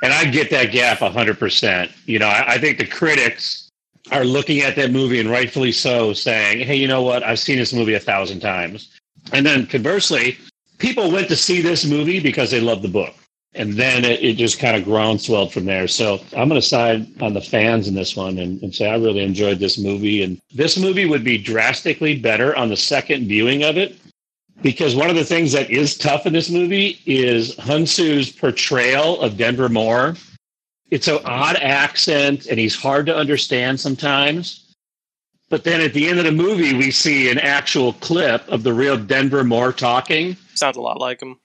And 0.03 0.13
I 0.13 0.25
get 0.25 0.49
that 0.51 0.71
gap 0.71 0.99
100%. 0.99 1.91
You 2.05 2.19
know, 2.19 2.27
I, 2.27 2.53
I 2.53 2.57
think 2.57 2.77
the 2.77 2.85
critics 2.87 3.62
are 4.11 4.25
looking 4.25 4.61
at 4.61 4.75
that 4.75 4.91
movie, 4.91 5.19
and 5.19 5.29
rightfully 5.29 5.71
so, 5.71 6.13
saying, 6.13 6.65
hey, 6.65 6.75
you 6.75 6.87
know 6.87 7.01
what? 7.01 7.23
I've 7.23 7.39
seen 7.39 7.57
this 7.57 7.73
movie 7.73 7.93
a 7.93 7.99
thousand 7.99 8.41
times. 8.41 8.89
And 9.31 9.45
then 9.45 9.65
conversely, 9.65 10.37
people 10.77 11.11
went 11.11 11.29
to 11.29 11.35
see 11.35 11.61
this 11.61 11.85
movie 11.85 12.19
because 12.19 12.51
they 12.51 12.59
love 12.59 12.81
the 12.81 12.89
book 12.89 13.15
and 13.55 13.73
then 13.73 14.03
it, 14.03 14.23
it 14.23 14.37
just 14.37 14.59
kind 14.59 14.75
of 14.75 14.83
groundswelled 14.83 15.53
from 15.53 15.65
there. 15.65 15.87
So 15.87 16.19
I'm 16.35 16.49
going 16.49 16.59
to 16.59 16.67
side 16.67 17.21
on 17.21 17.33
the 17.33 17.41
fans 17.41 17.87
in 17.87 17.93
this 17.93 18.15
one 18.15 18.37
and, 18.39 18.61
and, 18.63 18.73
say 18.73 18.89
I 18.89 18.95
really 18.95 19.23
enjoyed 19.23 19.59
this 19.59 19.77
movie. 19.77 20.23
And 20.23 20.39
this 20.53 20.77
movie 20.77 21.05
would 21.05 21.23
be 21.23 21.37
drastically 21.37 22.19
better 22.19 22.55
on 22.55 22.69
the 22.69 22.77
second 22.77 23.27
viewing 23.27 23.63
of 23.63 23.77
it 23.77 23.97
because 24.61 24.95
one 24.95 25.09
of 25.09 25.15
the 25.15 25.25
things 25.25 25.51
that 25.51 25.69
is 25.69 25.97
tough 25.97 26.25
in 26.25 26.33
this 26.33 26.49
movie 26.49 26.99
is 27.05 27.55
Hounsou's 27.57 28.31
portrayal 28.31 29.21
of 29.21 29.37
Denver 29.37 29.69
Moore. 29.69 30.15
It's 30.93 31.07
an 31.07 31.19
odd 31.25 31.55
accent 31.55 32.45
and 32.45 32.59
he's 32.59 32.75
hard 32.75 33.07
to 33.07 33.15
understand 33.15 33.79
sometimes. 33.79 34.59
But 35.49 35.63
then 35.63 35.81
at 35.81 35.93
the 35.93 36.07
end 36.07 36.19
of 36.19 36.25
the 36.25 36.31
movie, 36.31 36.73
we 36.73 36.91
see 36.91 37.29
an 37.29 37.39
actual 37.39 37.93
clip 37.93 38.47
of 38.47 38.63
the 38.63 38.73
real 38.73 38.97
Denver 38.97 39.43
Moore 39.43 39.73
talking. 39.73 40.37
Sounds 40.55 40.77
a 40.77 40.81
lot 40.81 40.99
like 40.99 41.21
him 41.21 41.37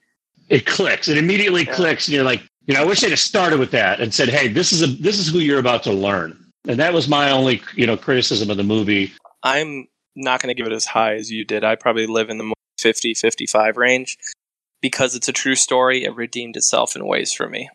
it 0.49 0.65
clicks. 0.65 1.07
It 1.07 1.17
immediately 1.17 1.65
yeah. 1.65 1.73
clicks, 1.73 2.07
and 2.07 2.15
you're 2.15 2.23
like, 2.23 2.43
you 2.65 2.73
know, 2.73 2.81
I 2.81 2.85
wish 2.85 3.01
they'd 3.01 3.09
have 3.09 3.19
started 3.19 3.59
with 3.59 3.71
that 3.71 3.99
and 3.99 4.13
said, 4.13 4.29
"Hey, 4.29 4.47
this 4.47 4.73
is 4.73 4.81
a 4.81 4.87
this 4.87 5.19
is 5.19 5.27
who 5.27 5.39
you're 5.39 5.59
about 5.59 5.83
to 5.83 5.93
learn." 5.93 6.37
And 6.67 6.79
that 6.79 6.93
was 6.93 7.07
my 7.07 7.31
only, 7.31 7.61
you 7.75 7.87
know, 7.87 7.95
criticism 7.95 8.49
of 8.49 8.57
the 8.57 8.63
movie. 8.63 9.13
I'm 9.43 9.87
not 10.15 10.41
going 10.41 10.53
to 10.53 10.59
give 10.59 10.69
it 10.69 10.75
as 10.75 10.85
high 10.85 11.15
as 11.15 11.31
you 11.31 11.45
did. 11.45 11.63
I 11.63 11.75
probably 11.75 12.05
live 12.05 12.29
in 12.29 12.37
the 12.37 12.53
50, 12.79 13.13
55 13.13 13.77
range 13.77 14.17
because 14.81 15.15
it's 15.15 15.27
a 15.27 15.33
true 15.33 15.55
story. 15.55 16.03
It 16.03 16.15
redeemed 16.15 16.57
itself 16.57 16.95
in 16.95 17.05
ways 17.05 17.31
for 17.31 17.47
me. 17.47 17.69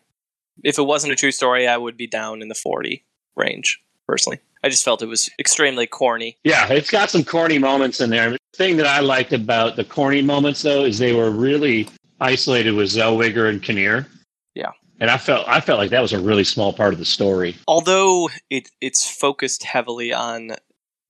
If 0.65 0.79
it 0.79 0.83
wasn't 0.83 1.13
a 1.13 1.15
true 1.15 1.31
story, 1.31 1.67
I 1.67 1.77
would 1.77 1.95
be 1.95 2.07
down 2.07 2.41
in 2.41 2.49
the 2.49 2.55
40 2.55 3.05
range 3.37 3.79
personally. 4.07 4.39
I 4.63 4.69
just 4.69 4.83
felt 4.83 5.03
it 5.03 5.07
was 5.07 5.29
extremely 5.39 5.85
corny. 5.85 6.37
Yeah, 6.43 6.67
it's 6.73 6.89
got 6.89 7.11
some 7.11 7.23
corny 7.23 7.59
moments 7.59 8.01
in 8.01 8.09
there. 8.09 8.31
The 8.31 8.39
thing 8.55 8.77
that 8.77 8.87
I 8.87 8.99
liked 8.99 9.31
about 9.31 9.75
the 9.75 9.83
corny 9.83 10.23
moments, 10.23 10.63
though, 10.63 10.83
is 10.83 10.97
they 10.97 11.13
were 11.13 11.29
really 11.29 11.87
isolated 12.19 12.71
with 12.71 12.87
Zellweger 12.87 13.47
and 13.47 13.61
Kinnear. 13.61 14.07
Yeah. 14.55 14.71
And 14.99 15.11
I 15.11 15.17
felt 15.17 15.47
I 15.47 15.61
felt 15.61 15.77
like 15.77 15.91
that 15.91 16.01
was 16.01 16.13
a 16.13 16.19
really 16.19 16.43
small 16.43 16.73
part 16.73 16.93
of 16.93 16.99
the 16.99 17.05
story. 17.05 17.55
Although 17.67 18.29
it 18.49 18.69
it's 18.81 19.07
focused 19.07 19.63
heavily 19.63 20.11
on 20.11 20.55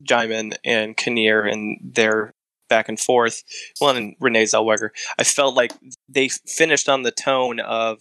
Djimon 0.04 0.56
and 0.66 0.98
Kinnear 0.98 1.44
and 1.44 1.80
their 1.82 2.34
back 2.68 2.90
and 2.90 3.00
forth. 3.00 3.44
Well, 3.80 3.96
and 3.96 4.16
Renee 4.20 4.44
Zellweger. 4.44 4.90
I 5.18 5.24
felt 5.24 5.56
like 5.56 5.72
they 6.10 6.30
finished 6.30 6.90
on 6.90 7.04
the 7.04 7.12
tone 7.12 7.62
of 7.62 8.00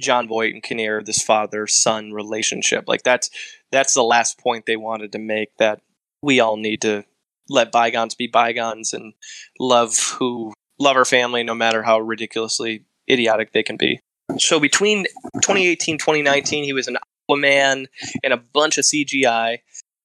Jon 0.00 0.28
Voight 0.28 0.54
and 0.54 0.62
Kinnear, 0.62 1.02
this 1.02 1.22
father 1.22 1.66
son 1.66 2.12
relationship. 2.12 2.84
Like 2.86 3.02
that's 3.02 3.30
that's 3.70 3.94
the 3.94 4.02
last 4.02 4.38
point 4.38 4.66
they 4.66 4.76
wanted 4.76 5.12
to 5.12 5.18
make. 5.18 5.56
That 5.58 5.80
we 6.22 6.40
all 6.40 6.56
need 6.56 6.82
to 6.82 7.04
let 7.48 7.72
bygones 7.72 8.14
be 8.14 8.26
bygones 8.26 8.92
and 8.92 9.14
love 9.58 9.98
who 10.18 10.52
love 10.78 10.96
our 10.96 11.04
family 11.04 11.42
no 11.42 11.54
matter 11.54 11.82
how 11.82 12.00
ridiculously 12.00 12.84
idiotic 13.08 13.52
they 13.52 13.62
can 13.62 13.76
be. 13.76 14.00
So 14.38 14.60
between 14.60 15.04
2018 15.42 15.98
2019, 15.98 16.64
he 16.64 16.72
was 16.72 16.88
an 16.88 16.96
Aquaman 17.30 17.86
and 18.22 18.32
a 18.32 18.36
bunch 18.36 18.78
of 18.78 18.84
CGI, 18.84 19.58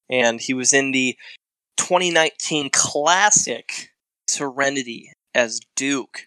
and 0.10 0.42
he 0.42 0.54
was 0.54 0.74
in 0.74 0.92
the 0.92 1.18
2019 1.78 2.70
classic 2.72 3.92
Serenity 4.28 5.12
as 5.34 5.60
Duke. 5.76 6.26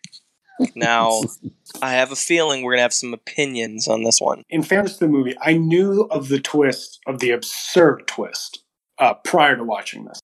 Now, 0.75 1.23
I 1.83 1.93
have 1.93 2.13
a 2.13 2.17
feeling 2.17 2.63
we're 2.63 2.73
going 2.73 2.79
to 2.79 2.83
have 2.83 2.93
some 2.93 3.15
opinions 3.15 3.89
on 3.89 4.03
this 4.03 4.21
one. 4.21 4.43
In 4.51 4.63
fairness 4.63 4.95
to 4.95 5.07
the 5.07 5.13
movie, 5.13 5.37
I 5.41 5.55
knew 5.55 6.03
of 6.11 6.29
the 6.29 6.41
twist, 6.41 7.01
of 7.07 7.21
the 7.21 7.31
absurd 7.31 8.07
twist, 8.07 8.63
uh, 8.99 9.15
prior 9.15 9.57
to 9.57 9.65
watching 9.65 10.05
this. 10.05 10.21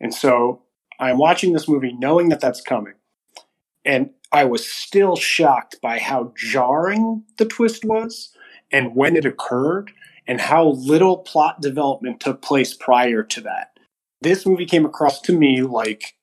And 0.00 0.14
so 0.14 0.62
I'm 0.98 1.18
watching 1.18 1.52
this 1.52 1.68
movie 1.68 1.92
knowing 1.92 2.28
that 2.30 2.40
that's 2.40 2.60
coming. 2.60 2.94
And 3.84 4.10
I 4.32 4.44
was 4.44 4.66
still 4.66 5.16
shocked 5.16 5.76
by 5.82 5.98
how 5.98 6.32
jarring 6.36 7.24
the 7.38 7.46
twist 7.46 7.84
was 7.84 8.32
and 8.70 8.94
when 8.94 9.16
it 9.16 9.24
occurred 9.24 9.92
and 10.26 10.40
how 10.40 10.68
little 10.68 11.18
plot 11.18 11.60
development 11.60 12.20
took 12.20 12.40
place 12.42 12.74
prior 12.74 13.22
to 13.22 13.40
that. 13.40 13.78
This 14.20 14.46
movie 14.46 14.66
came 14.66 14.84
across 14.84 15.20
to 15.22 15.36
me 15.36 15.62
like 15.62 16.14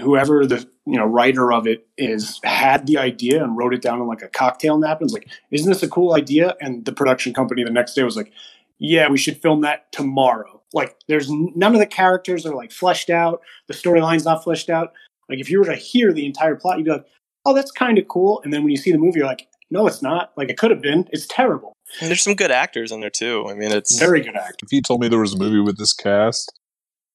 whoever 0.00 0.46
the 0.46 0.66
you 0.86 0.96
know 0.96 1.06
writer 1.06 1.52
of 1.52 1.66
it 1.66 1.86
is 1.98 2.40
had 2.44 2.86
the 2.86 2.98
idea 2.98 3.42
and 3.42 3.56
wrote 3.56 3.74
it 3.74 3.82
down 3.82 4.00
in 4.00 4.06
like 4.06 4.22
a 4.22 4.28
cocktail 4.28 4.78
napkin. 4.78 5.06
Was 5.06 5.12
like, 5.12 5.28
isn't 5.50 5.68
this 5.68 5.82
a 5.82 5.88
cool 5.88 6.14
idea? 6.14 6.56
And 6.60 6.84
the 6.84 6.92
production 6.92 7.34
company 7.34 7.64
the 7.64 7.70
next 7.70 7.94
day 7.94 8.02
was 8.02 8.16
like, 8.16 8.32
yeah, 8.78 9.08
we 9.08 9.18
should 9.18 9.40
film 9.40 9.60
that 9.62 9.90
tomorrow. 9.92 10.62
Like, 10.74 10.96
there's 11.06 11.30
none 11.30 11.74
of 11.74 11.80
the 11.80 11.86
characters 11.86 12.46
are 12.46 12.54
like 12.54 12.72
fleshed 12.72 13.10
out. 13.10 13.42
The 13.68 13.74
storyline's 13.74 14.24
not 14.24 14.42
fleshed 14.42 14.70
out. 14.70 14.92
Like 15.28 15.38
if 15.38 15.50
you 15.50 15.58
were 15.58 15.66
to 15.66 15.76
hear 15.76 16.12
the 16.12 16.26
entire 16.26 16.56
plot, 16.56 16.78
you'd 16.78 16.84
be 16.84 16.90
like, 16.90 17.06
"Oh, 17.44 17.54
that's 17.54 17.70
kind 17.70 17.98
of 17.98 18.08
cool," 18.08 18.40
and 18.44 18.52
then 18.52 18.62
when 18.62 18.70
you 18.70 18.76
see 18.76 18.92
the 18.92 18.98
movie, 18.98 19.18
you're 19.20 19.26
like, 19.26 19.48
"No, 19.70 19.86
it's 19.86 20.02
not. 20.02 20.32
Like 20.36 20.50
it 20.50 20.58
could 20.58 20.70
have 20.70 20.82
been. 20.82 21.08
It's 21.10 21.26
terrible." 21.26 21.72
And 22.00 22.08
there's 22.08 22.22
some 22.22 22.34
good 22.34 22.50
actors 22.50 22.90
in 22.90 23.00
there 23.00 23.10
too. 23.10 23.46
I 23.48 23.54
mean, 23.54 23.70
it's 23.70 23.98
very 23.98 24.20
good 24.20 24.36
actors. 24.36 24.56
If 24.62 24.72
you 24.72 24.82
told 24.82 25.00
me 25.00 25.08
there 25.08 25.20
was 25.20 25.34
a 25.34 25.38
movie 25.38 25.60
with 25.60 25.78
this 25.78 25.92
cast, 25.92 26.52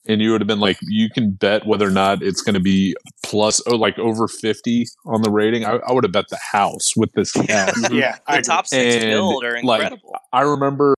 and 0.08 0.22
you 0.22 0.32
would 0.32 0.42
have 0.42 0.48
been 0.48 0.60
like, 0.60 0.78
you 0.82 1.10
can 1.10 1.32
bet 1.32 1.66
whether 1.66 1.88
or 1.88 1.92
not 1.92 2.22
it's 2.22 2.42
going 2.42 2.54
to 2.54 2.60
be 2.60 2.96
plus, 3.24 3.62
oh, 3.68 3.76
like 3.76 3.98
over 4.00 4.28
50 4.28 4.88
on 5.06 5.22
the 5.22 5.32
rating. 5.32 5.66
I, 5.66 5.80
I 5.88 5.92
would 5.92 6.04
have 6.04 6.12
bet 6.12 6.30
the 6.30 6.40
house 6.52 6.96
with 6.96 7.12
this 7.14 7.32
cast. 7.32 7.92
yeah. 7.92 8.18
the 8.28 8.42
top 8.42 8.68
six 8.68 8.96
and, 8.96 9.12
build 9.12 9.44
are 9.44 9.56
incredible. 9.56 10.12
Like, 10.12 10.22
I 10.34 10.42
remember 10.42 10.96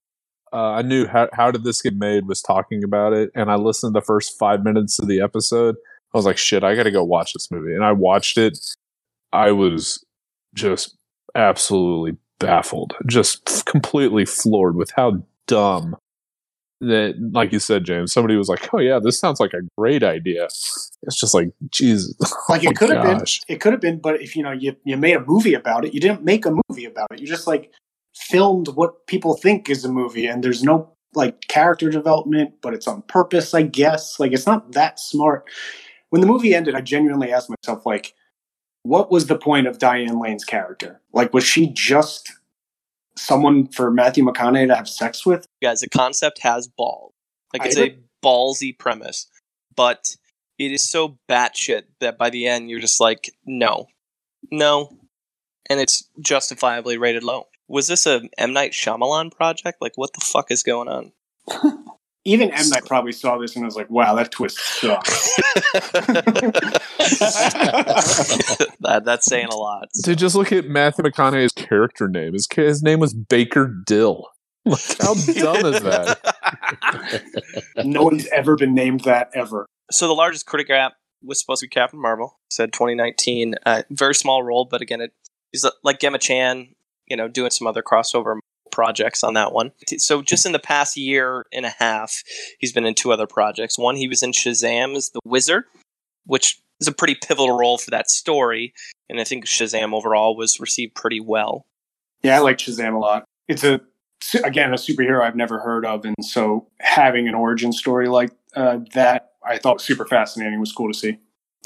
uh, 0.52 0.72
I 0.72 0.82
knew 0.82 1.06
how, 1.06 1.28
how 1.32 1.50
did 1.50 1.64
this 1.64 1.80
get 1.80 1.96
made 1.96 2.26
was 2.26 2.42
talking 2.42 2.82
about 2.82 3.12
it. 3.12 3.30
And 3.34 3.50
I 3.50 3.54
listened 3.54 3.94
to 3.94 4.00
the 4.00 4.04
first 4.04 4.38
five 4.38 4.64
minutes 4.64 4.98
of 4.98 5.06
the 5.06 5.20
episode 5.20 5.76
I 6.12 6.18
was 6.18 6.26
like, 6.26 6.38
shit, 6.38 6.64
I 6.64 6.74
got 6.74 6.84
to 6.84 6.90
go 6.90 7.04
watch 7.04 7.32
this 7.32 7.50
movie. 7.50 7.74
And 7.74 7.84
I 7.84 7.92
watched 7.92 8.36
it. 8.36 8.58
I 9.32 9.52
was 9.52 10.04
just 10.54 10.96
absolutely 11.36 12.16
baffled, 12.40 12.94
just 13.06 13.64
completely 13.66 14.24
floored 14.24 14.74
with 14.74 14.90
how 14.96 15.22
dumb 15.46 15.96
that, 16.80 17.14
like 17.32 17.52
you 17.52 17.58
said, 17.58 17.84
James, 17.84 18.12
somebody 18.12 18.36
was 18.36 18.48
like, 18.48 18.72
oh, 18.72 18.78
yeah, 18.78 18.98
this 19.02 19.18
sounds 19.18 19.40
like 19.40 19.52
a 19.52 19.60
great 19.78 20.02
idea. 20.02 20.44
It's 20.44 21.18
just 21.18 21.34
like, 21.34 21.48
Jesus. 21.70 22.14
Like 22.48 22.64
it 22.64 22.70
oh 22.70 22.72
could 22.72 22.90
have 22.90 23.02
been, 23.04 23.24
it 23.48 23.60
could 23.60 23.72
have 23.72 23.80
been, 23.80 24.00
but 24.00 24.20
if 24.20 24.34
you 24.34 24.42
know, 24.42 24.50
you, 24.50 24.74
you 24.84 24.96
made 24.96 25.16
a 25.16 25.24
movie 25.24 25.54
about 25.54 25.84
it, 25.84 25.94
you 25.94 26.00
didn't 26.00 26.24
make 26.24 26.44
a 26.46 26.56
movie 26.68 26.84
about 26.84 27.08
it. 27.12 27.20
You 27.20 27.26
just 27.26 27.46
like 27.46 27.72
filmed 28.16 28.68
what 28.68 29.06
people 29.06 29.34
think 29.34 29.70
is 29.70 29.84
a 29.84 29.92
movie, 29.92 30.26
and 30.26 30.42
there's 30.42 30.64
no 30.64 30.92
like 31.14 31.42
character 31.48 31.90
development, 31.90 32.54
but 32.60 32.74
it's 32.74 32.88
on 32.88 33.02
purpose, 33.02 33.54
I 33.54 33.62
guess. 33.62 34.18
Like 34.18 34.32
it's 34.32 34.46
not 34.46 34.72
that 34.72 34.98
smart 34.98 35.48
when 36.10 36.20
the 36.20 36.26
movie 36.26 36.54
ended, 36.54 36.74
I 36.74 36.80
genuinely 36.80 37.32
asked 37.32 37.48
myself, 37.48 37.86
like, 37.86 38.14
what 38.82 39.10
was 39.10 39.26
the 39.26 39.38
point 39.38 39.66
of 39.66 39.78
Diane 39.78 40.20
Lane's 40.20 40.44
character? 40.44 41.00
Like, 41.12 41.32
was 41.32 41.44
she 41.44 41.68
just 41.72 42.32
someone 43.16 43.66
for 43.68 43.90
Matthew 43.90 44.24
McConaughey 44.24 44.68
to 44.68 44.74
have 44.74 44.88
sex 44.88 45.24
with? 45.26 45.46
Guys, 45.62 45.80
the 45.80 45.88
concept 45.88 46.40
has 46.42 46.68
balls. 46.68 47.12
Like, 47.52 47.66
it's 47.66 47.78
a 47.78 47.96
ballsy 48.24 48.76
premise, 48.76 49.26
but 49.74 50.16
it 50.58 50.72
is 50.72 50.88
so 50.88 51.18
batshit 51.28 51.82
that 52.00 52.18
by 52.18 52.30
the 52.30 52.46
end 52.46 52.70
you're 52.70 52.80
just 52.80 53.00
like, 53.00 53.30
no, 53.44 53.86
no, 54.52 54.96
and 55.68 55.80
it's 55.80 56.08
justifiably 56.20 56.98
rated 56.98 57.24
low. 57.24 57.48
Was 57.68 57.86
this 57.86 58.06
a 58.06 58.22
M 58.36 58.52
Night 58.52 58.72
Shyamalan 58.72 59.32
project? 59.32 59.78
Like, 59.80 59.92
what 59.96 60.12
the 60.12 60.20
fuck 60.20 60.50
is 60.50 60.62
going 60.62 60.88
on? 60.88 61.12
even 62.24 62.50
M 62.50 62.68
Night 62.68 62.84
probably 62.84 63.12
saw 63.12 63.38
this 63.38 63.56
and 63.56 63.64
was 63.64 63.76
like, 63.76 63.88
"Wow, 63.88 64.14
that 64.14 64.30
twist 64.30 64.58
sucks." 64.58 65.36
that, 68.80 69.02
that's 69.04 69.24
saying 69.24 69.48
a 69.48 69.56
lot. 69.56 69.88
So. 69.94 70.12
To 70.12 70.16
just 70.16 70.34
look 70.34 70.52
at 70.52 70.66
Matthew 70.66 71.04
McConaughey's 71.04 71.52
character 71.52 72.08
name. 72.08 72.34
His 72.34 72.46
his 72.54 72.82
name 72.82 73.00
was 73.00 73.14
Baker 73.14 73.74
Dill. 73.86 74.26
Like, 74.66 74.98
how 75.00 75.14
dumb 75.14 75.72
is 75.72 75.80
that? 75.80 76.20
no 77.84 78.02
one's 78.02 78.26
ever 78.26 78.56
been 78.56 78.74
named 78.74 79.00
that 79.04 79.30
ever. 79.32 79.64
So 79.90 80.06
the 80.06 80.12
largest 80.12 80.44
critic 80.44 80.68
gap 80.68 80.92
was 81.22 81.40
supposed 81.40 81.60
to 81.60 81.64
be 81.64 81.70
Captain 81.70 81.98
Marvel. 81.98 82.38
Said 82.50 82.74
2019, 82.74 83.54
uh, 83.64 83.84
very 83.88 84.14
small 84.14 84.42
role, 84.42 84.66
but 84.70 84.82
again, 84.82 85.00
it, 85.00 85.14
he's 85.50 85.64
uh, 85.64 85.70
like 85.82 85.98
Gemma 85.98 86.18
Chan, 86.18 86.74
you 87.06 87.16
know, 87.16 87.26
doing 87.26 87.50
some 87.50 87.66
other 87.66 87.82
crossover 87.82 88.36
projects 88.80 89.22
on 89.22 89.34
that 89.34 89.52
one. 89.52 89.72
So 89.98 90.22
just 90.22 90.46
in 90.46 90.52
the 90.52 90.58
past 90.58 90.96
year 90.96 91.44
and 91.52 91.66
a 91.66 91.74
half, 91.78 92.22
he's 92.58 92.72
been 92.72 92.86
in 92.86 92.94
two 92.94 93.12
other 93.12 93.26
projects. 93.26 93.78
One, 93.78 93.94
he 93.94 94.08
was 94.08 94.22
in 94.22 94.32
Shazam 94.32 94.96
as 94.96 95.10
the 95.10 95.20
Wizard, 95.22 95.64
which 96.24 96.58
is 96.80 96.88
a 96.88 96.92
pretty 96.92 97.14
pivotal 97.14 97.58
role 97.58 97.76
for 97.76 97.90
that 97.90 98.08
story, 98.08 98.72
and 99.10 99.20
I 99.20 99.24
think 99.24 99.44
Shazam 99.44 99.92
overall 99.92 100.34
was 100.34 100.58
received 100.60 100.94
pretty 100.94 101.20
well. 101.20 101.66
Yeah, 102.22 102.36
I 102.36 102.38
like 102.38 102.56
Shazam 102.56 102.94
a 102.94 102.98
lot. 102.98 103.24
It's 103.48 103.64
a 103.64 103.82
again 104.44 104.72
a 104.72 104.76
superhero 104.76 105.20
I've 105.20 105.36
never 105.36 105.58
heard 105.58 105.84
of, 105.84 106.06
and 106.06 106.16
so 106.22 106.66
having 106.80 107.28
an 107.28 107.34
origin 107.34 107.72
story 107.72 108.08
like 108.08 108.30
uh, 108.56 108.78
that 108.94 109.32
I 109.44 109.58
thought 109.58 109.74
was 109.74 109.84
super 109.84 110.06
fascinating. 110.06 110.58
Was 110.58 110.72
cool 110.72 110.90
to 110.90 110.98
see, 110.98 111.10
and 111.10 111.18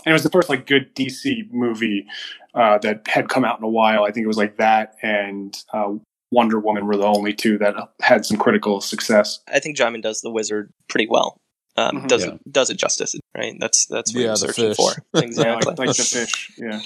it 0.07 0.13
was 0.13 0.25
the 0.25 0.31
first 0.31 0.49
like 0.49 0.67
good 0.67 0.93
DC 0.97 1.49
movie 1.53 2.07
uh, 2.55 2.79
that 2.79 3.07
had 3.07 3.29
come 3.29 3.45
out 3.45 3.59
in 3.59 3.65
a 3.65 3.69
while. 3.69 4.03
I 4.03 4.11
think 4.11 4.25
it 4.25 4.29
was 4.29 4.37
like 4.37 4.57
that 4.57 4.97
and 5.01 5.57
uh, 5.73 5.93
Wonder 6.35 6.59
Woman 6.59 6.87
were 6.87 6.97
the 6.97 7.05
only 7.07 7.33
two 7.33 7.57
that 7.59 7.75
had 8.03 8.27
some 8.27 8.37
critical 8.37 8.81
success. 8.81 9.41
I 9.49 9.61
think 9.61 9.77
Djimon 9.77 10.03
does 10.03 10.21
the 10.21 10.31
Wizard 10.31 10.73
pretty 10.89 11.07
well. 11.09 11.39
Um, 11.77 12.03
Mhm. 12.03 12.09
does 12.09 12.25
Yeah. 12.25 12.33
it 12.35 12.53
does 12.53 12.71
it 12.71 12.77
justice, 12.77 13.15
right? 13.37 13.55
That's 13.59 13.87
that's 13.87 14.13
what 14.15 14.21
Yeah, 14.21 14.27
you're 14.27 14.33
the 14.35 14.37
searching 14.39 14.69
fish. 14.69 14.77
for. 14.77 14.93
Yeah, 15.15 15.21
Exactly. 15.23 15.71
like, 15.71 15.79
like 15.79 15.97
the 15.97 16.03
fish. 16.05 16.53
Yeah. 16.59 16.81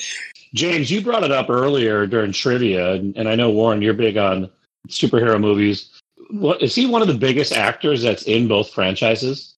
James, 0.54 0.90
you 0.90 1.00
brought 1.02 1.24
it 1.24 1.30
up 1.32 1.50
earlier 1.50 2.06
during 2.06 2.32
trivia, 2.32 2.92
and, 2.94 3.14
and 3.16 3.28
I 3.28 3.34
know 3.34 3.50
Warren, 3.50 3.82
you're 3.82 3.92
big 3.94 4.16
on 4.16 4.50
superhero 4.88 5.38
movies. 5.40 5.90
What 6.30 6.62
is 6.62 6.74
he 6.74 6.86
one 6.86 7.02
of 7.02 7.08
the 7.08 7.14
biggest 7.14 7.52
actors 7.52 8.02
that's 8.02 8.22
in 8.24 8.48
both 8.48 8.70
franchises? 8.72 9.54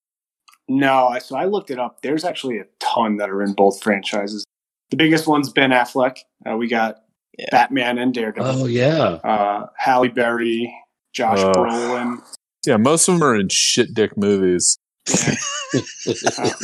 No, 0.68 1.16
so 1.20 1.36
I 1.36 1.44
looked 1.46 1.70
it 1.70 1.78
up. 1.78 2.02
There's 2.02 2.24
actually 2.24 2.58
a 2.58 2.64
ton 2.80 3.16
that 3.16 3.28
are 3.30 3.42
in 3.42 3.52
both 3.54 3.82
franchises. 3.82 4.44
The 4.90 4.96
biggest 4.96 5.26
one's 5.26 5.48
Ben 5.52 5.70
Affleck. 5.70 6.18
Uh, 6.48 6.56
we 6.56 6.68
got 6.68 7.02
Yeah. 7.40 7.46
Batman 7.50 7.96
and 7.98 8.12
Daredevil. 8.12 8.62
Oh 8.62 8.66
yeah, 8.66 9.18
Uh, 9.24 9.66
Halle 9.78 10.08
Berry, 10.08 10.74
Josh 11.14 11.38
Oh. 11.40 11.52
Brolin. 11.52 12.18
Yeah, 12.66 12.76
most 12.76 13.08
of 13.08 13.14
them 13.14 13.22
are 13.22 13.34
in 13.36 13.48
shit 13.48 13.94
dick 13.94 14.16
movies. 14.18 14.76
Yeah. 15.08 15.34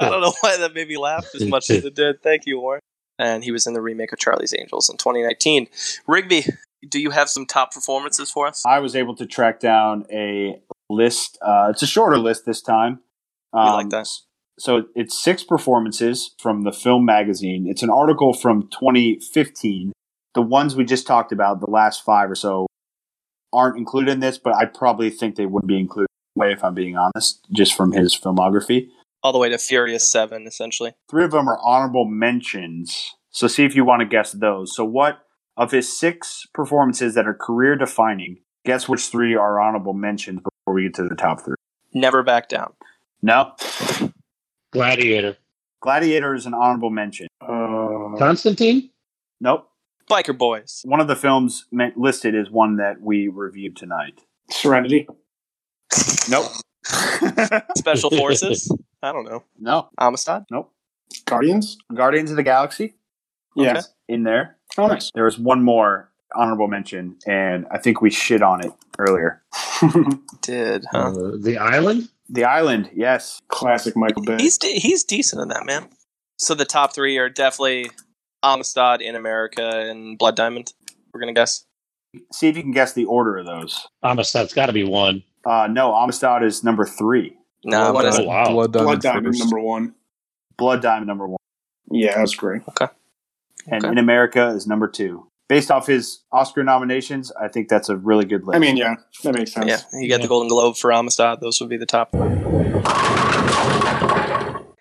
I 0.00 0.08
don't 0.08 0.20
know 0.20 0.32
why 0.40 0.56
that 0.56 0.74
made 0.74 0.88
me 0.88 0.96
laugh 0.96 1.26
as 1.34 1.44
much 1.46 1.70
as 1.70 1.84
it 1.84 1.94
did. 1.94 2.22
Thank 2.22 2.42
you, 2.46 2.58
Warren. 2.60 2.80
And 3.18 3.44
he 3.44 3.52
was 3.52 3.66
in 3.66 3.74
the 3.74 3.80
remake 3.80 4.12
of 4.12 4.18
Charlie's 4.18 4.54
Angels 4.58 4.90
in 4.90 4.96
2019. 4.96 5.68
Rigby, 6.08 6.46
do 6.88 7.00
you 7.00 7.10
have 7.10 7.28
some 7.28 7.46
top 7.46 7.72
performances 7.72 8.30
for 8.30 8.46
us? 8.48 8.64
I 8.66 8.80
was 8.80 8.96
able 8.96 9.14
to 9.16 9.26
track 9.26 9.60
down 9.60 10.04
a 10.10 10.60
list. 10.90 11.38
Uh, 11.40 11.68
it's 11.70 11.82
a 11.82 11.86
shorter 11.86 12.18
list 12.18 12.44
this 12.46 12.60
time. 12.62 13.00
We 13.52 13.60
Um, 13.60 13.72
like 13.74 13.90
that. 13.90 14.08
So 14.58 14.84
it's 14.94 15.22
six 15.22 15.42
performances 15.42 16.34
from 16.38 16.62
the 16.62 16.72
film 16.72 17.04
magazine. 17.04 17.66
It's 17.68 17.82
an 17.82 17.90
article 17.90 18.32
from 18.32 18.68
2015. 18.68 19.92
The 20.34 20.42
ones 20.42 20.76
we 20.76 20.84
just 20.84 21.06
talked 21.06 21.32
about, 21.32 21.60
the 21.60 21.70
last 21.70 22.04
five 22.04 22.30
or 22.30 22.34
so, 22.34 22.66
aren't 23.52 23.76
included 23.76 24.12
in 24.12 24.20
this, 24.20 24.38
but 24.38 24.54
I 24.54 24.66
probably 24.66 25.10
think 25.10 25.36
they 25.36 25.46
would 25.46 25.66
be 25.66 25.78
included 25.78 26.08
way 26.34 26.52
if 26.52 26.64
I'm 26.64 26.74
being 26.74 26.96
honest, 26.96 27.46
just 27.52 27.74
from 27.74 27.92
his 27.92 28.18
filmography. 28.18 28.88
All 29.22 29.32
the 29.32 29.38
way 29.38 29.48
to 29.50 29.58
Furious 29.58 30.10
7, 30.10 30.46
essentially. 30.46 30.94
Three 31.10 31.24
of 31.24 31.30
them 31.30 31.48
are 31.48 31.58
honorable 31.62 32.06
mentions. 32.06 33.14
So 33.30 33.46
see 33.46 33.64
if 33.64 33.74
you 33.76 33.84
want 33.84 34.00
to 34.00 34.06
guess 34.06 34.32
those. 34.32 34.74
So 34.74 34.84
what 34.84 35.20
of 35.56 35.70
his 35.70 35.96
six 35.96 36.46
performances 36.54 37.14
that 37.14 37.26
are 37.26 37.34
career 37.34 37.76
defining, 37.76 38.38
guess 38.64 38.88
which 38.88 39.02
three 39.06 39.34
are 39.34 39.60
honorable 39.60 39.92
mentions 39.92 40.40
before 40.40 40.74
we 40.74 40.84
get 40.84 40.94
to 40.94 41.08
the 41.08 41.14
top 41.14 41.44
three? 41.44 41.54
Never 41.94 42.22
Back 42.22 42.48
Down. 42.48 42.72
No. 43.20 43.52
Gladiator, 44.72 45.36
Gladiator 45.80 46.34
is 46.34 46.46
an 46.46 46.54
honorable 46.54 46.90
mention. 46.90 47.26
Uh, 47.40 48.16
Constantine. 48.18 48.90
Nope. 49.40 49.68
Biker 50.10 50.36
Boys. 50.36 50.82
One 50.84 51.00
of 51.00 51.08
the 51.08 51.16
films 51.16 51.66
meant 51.70 51.96
listed 51.98 52.34
is 52.34 52.50
one 52.50 52.76
that 52.76 53.00
we 53.00 53.28
reviewed 53.28 53.76
tonight. 53.76 54.20
Serenity. 54.50 55.06
Nope. 56.30 56.46
Special 57.76 58.10
Forces. 58.16 58.70
I 59.02 59.12
don't 59.12 59.24
know. 59.24 59.44
no. 59.58 59.88
Amistad. 59.98 60.44
Nope. 60.50 60.72
Guardians. 61.26 61.76
Guardians 61.94 62.30
of 62.30 62.36
the 62.36 62.42
Galaxy 62.42 62.94
Yeah. 63.54 63.72
Okay. 63.72 63.80
in 64.08 64.22
there. 64.24 64.56
Oh, 64.78 64.86
nice. 64.86 65.10
There 65.14 65.24
was 65.24 65.38
one 65.38 65.62
more 65.62 66.10
honorable 66.34 66.66
mention, 66.68 67.16
and 67.26 67.66
I 67.70 67.76
think 67.78 68.00
we 68.00 68.10
shit 68.10 68.42
on 68.42 68.64
it 68.64 68.72
earlier. 68.98 69.42
Did, 70.40 70.86
huh? 70.90 70.98
Uh, 71.10 71.36
the 71.38 71.58
Island. 71.58 72.08
The 72.32 72.44
Island, 72.44 72.90
yes. 72.94 73.40
Classic 73.48 73.94
Michael 73.94 74.22
Bay. 74.22 74.38
He's 74.40 74.56
de- 74.58 74.78
he's 74.78 75.04
decent 75.04 75.42
in 75.42 75.48
that, 75.48 75.64
man. 75.66 75.88
So 76.38 76.54
the 76.54 76.64
top 76.64 76.94
three 76.94 77.18
are 77.18 77.28
definitely 77.28 77.90
Amistad 78.42 79.00
in 79.02 79.14
America 79.14 79.62
and 79.88 80.18
Blood 80.18 80.34
Diamond. 80.34 80.72
We're 81.12 81.20
gonna 81.20 81.34
guess. 81.34 81.64
See 82.32 82.48
if 82.48 82.56
you 82.56 82.62
can 82.62 82.72
guess 82.72 82.94
the 82.94 83.04
order 83.04 83.36
of 83.38 83.46
those. 83.46 83.86
Amistad's 84.02 84.52
got 84.54 84.66
to 84.66 84.72
be 84.72 84.84
one. 84.84 85.22
Uh, 85.46 85.66
no, 85.70 85.94
Amistad 85.94 86.42
is 86.42 86.62
number 86.64 86.84
three. 86.84 87.36
No, 87.64 87.92
what 87.92 88.04
is 88.06 88.18
Oh, 88.18 88.22
it? 88.22 88.26
wow. 88.26 88.44
Blood 88.52 88.72
Diamond, 88.72 88.86
Blood 88.86 89.00
Diamond 89.02 89.38
number 89.38 89.60
one. 89.60 89.94
Blood 90.58 90.82
Diamond 90.82 91.06
number 91.06 91.26
one, 91.26 91.38
Yeah, 91.90 92.16
that's 92.16 92.34
great. 92.34 92.62
Okay. 92.68 92.86
and 93.66 93.84
Okay. 93.84 93.92
In 93.92 93.98
America 93.98 94.48
is 94.48 94.66
number 94.66 94.88
two. 94.88 95.26
Based 95.48 95.70
off 95.70 95.86
his 95.86 96.22
Oscar 96.32 96.64
nominations, 96.64 97.30
I 97.32 97.48
think 97.48 97.68
that's 97.68 97.88
a 97.88 97.96
really 97.96 98.24
good 98.24 98.44
list. 98.44 98.56
I 98.56 98.58
mean, 98.58 98.76
yeah, 98.76 98.94
that 99.22 99.34
makes 99.34 99.52
sense. 99.52 99.66
Yeah, 99.66 99.80
you 99.92 100.08
got 100.08 100.22
the 100.22 100.28
Golden 100.28 100.48
Globe 100.48 100.76
for 100.76 100.92
Amistad. 100.92 101.40
Those 101.40 101.60
would 101.60 101.68
be 101.68 101.76
the 101.76 101.86
top. 101.86 102.14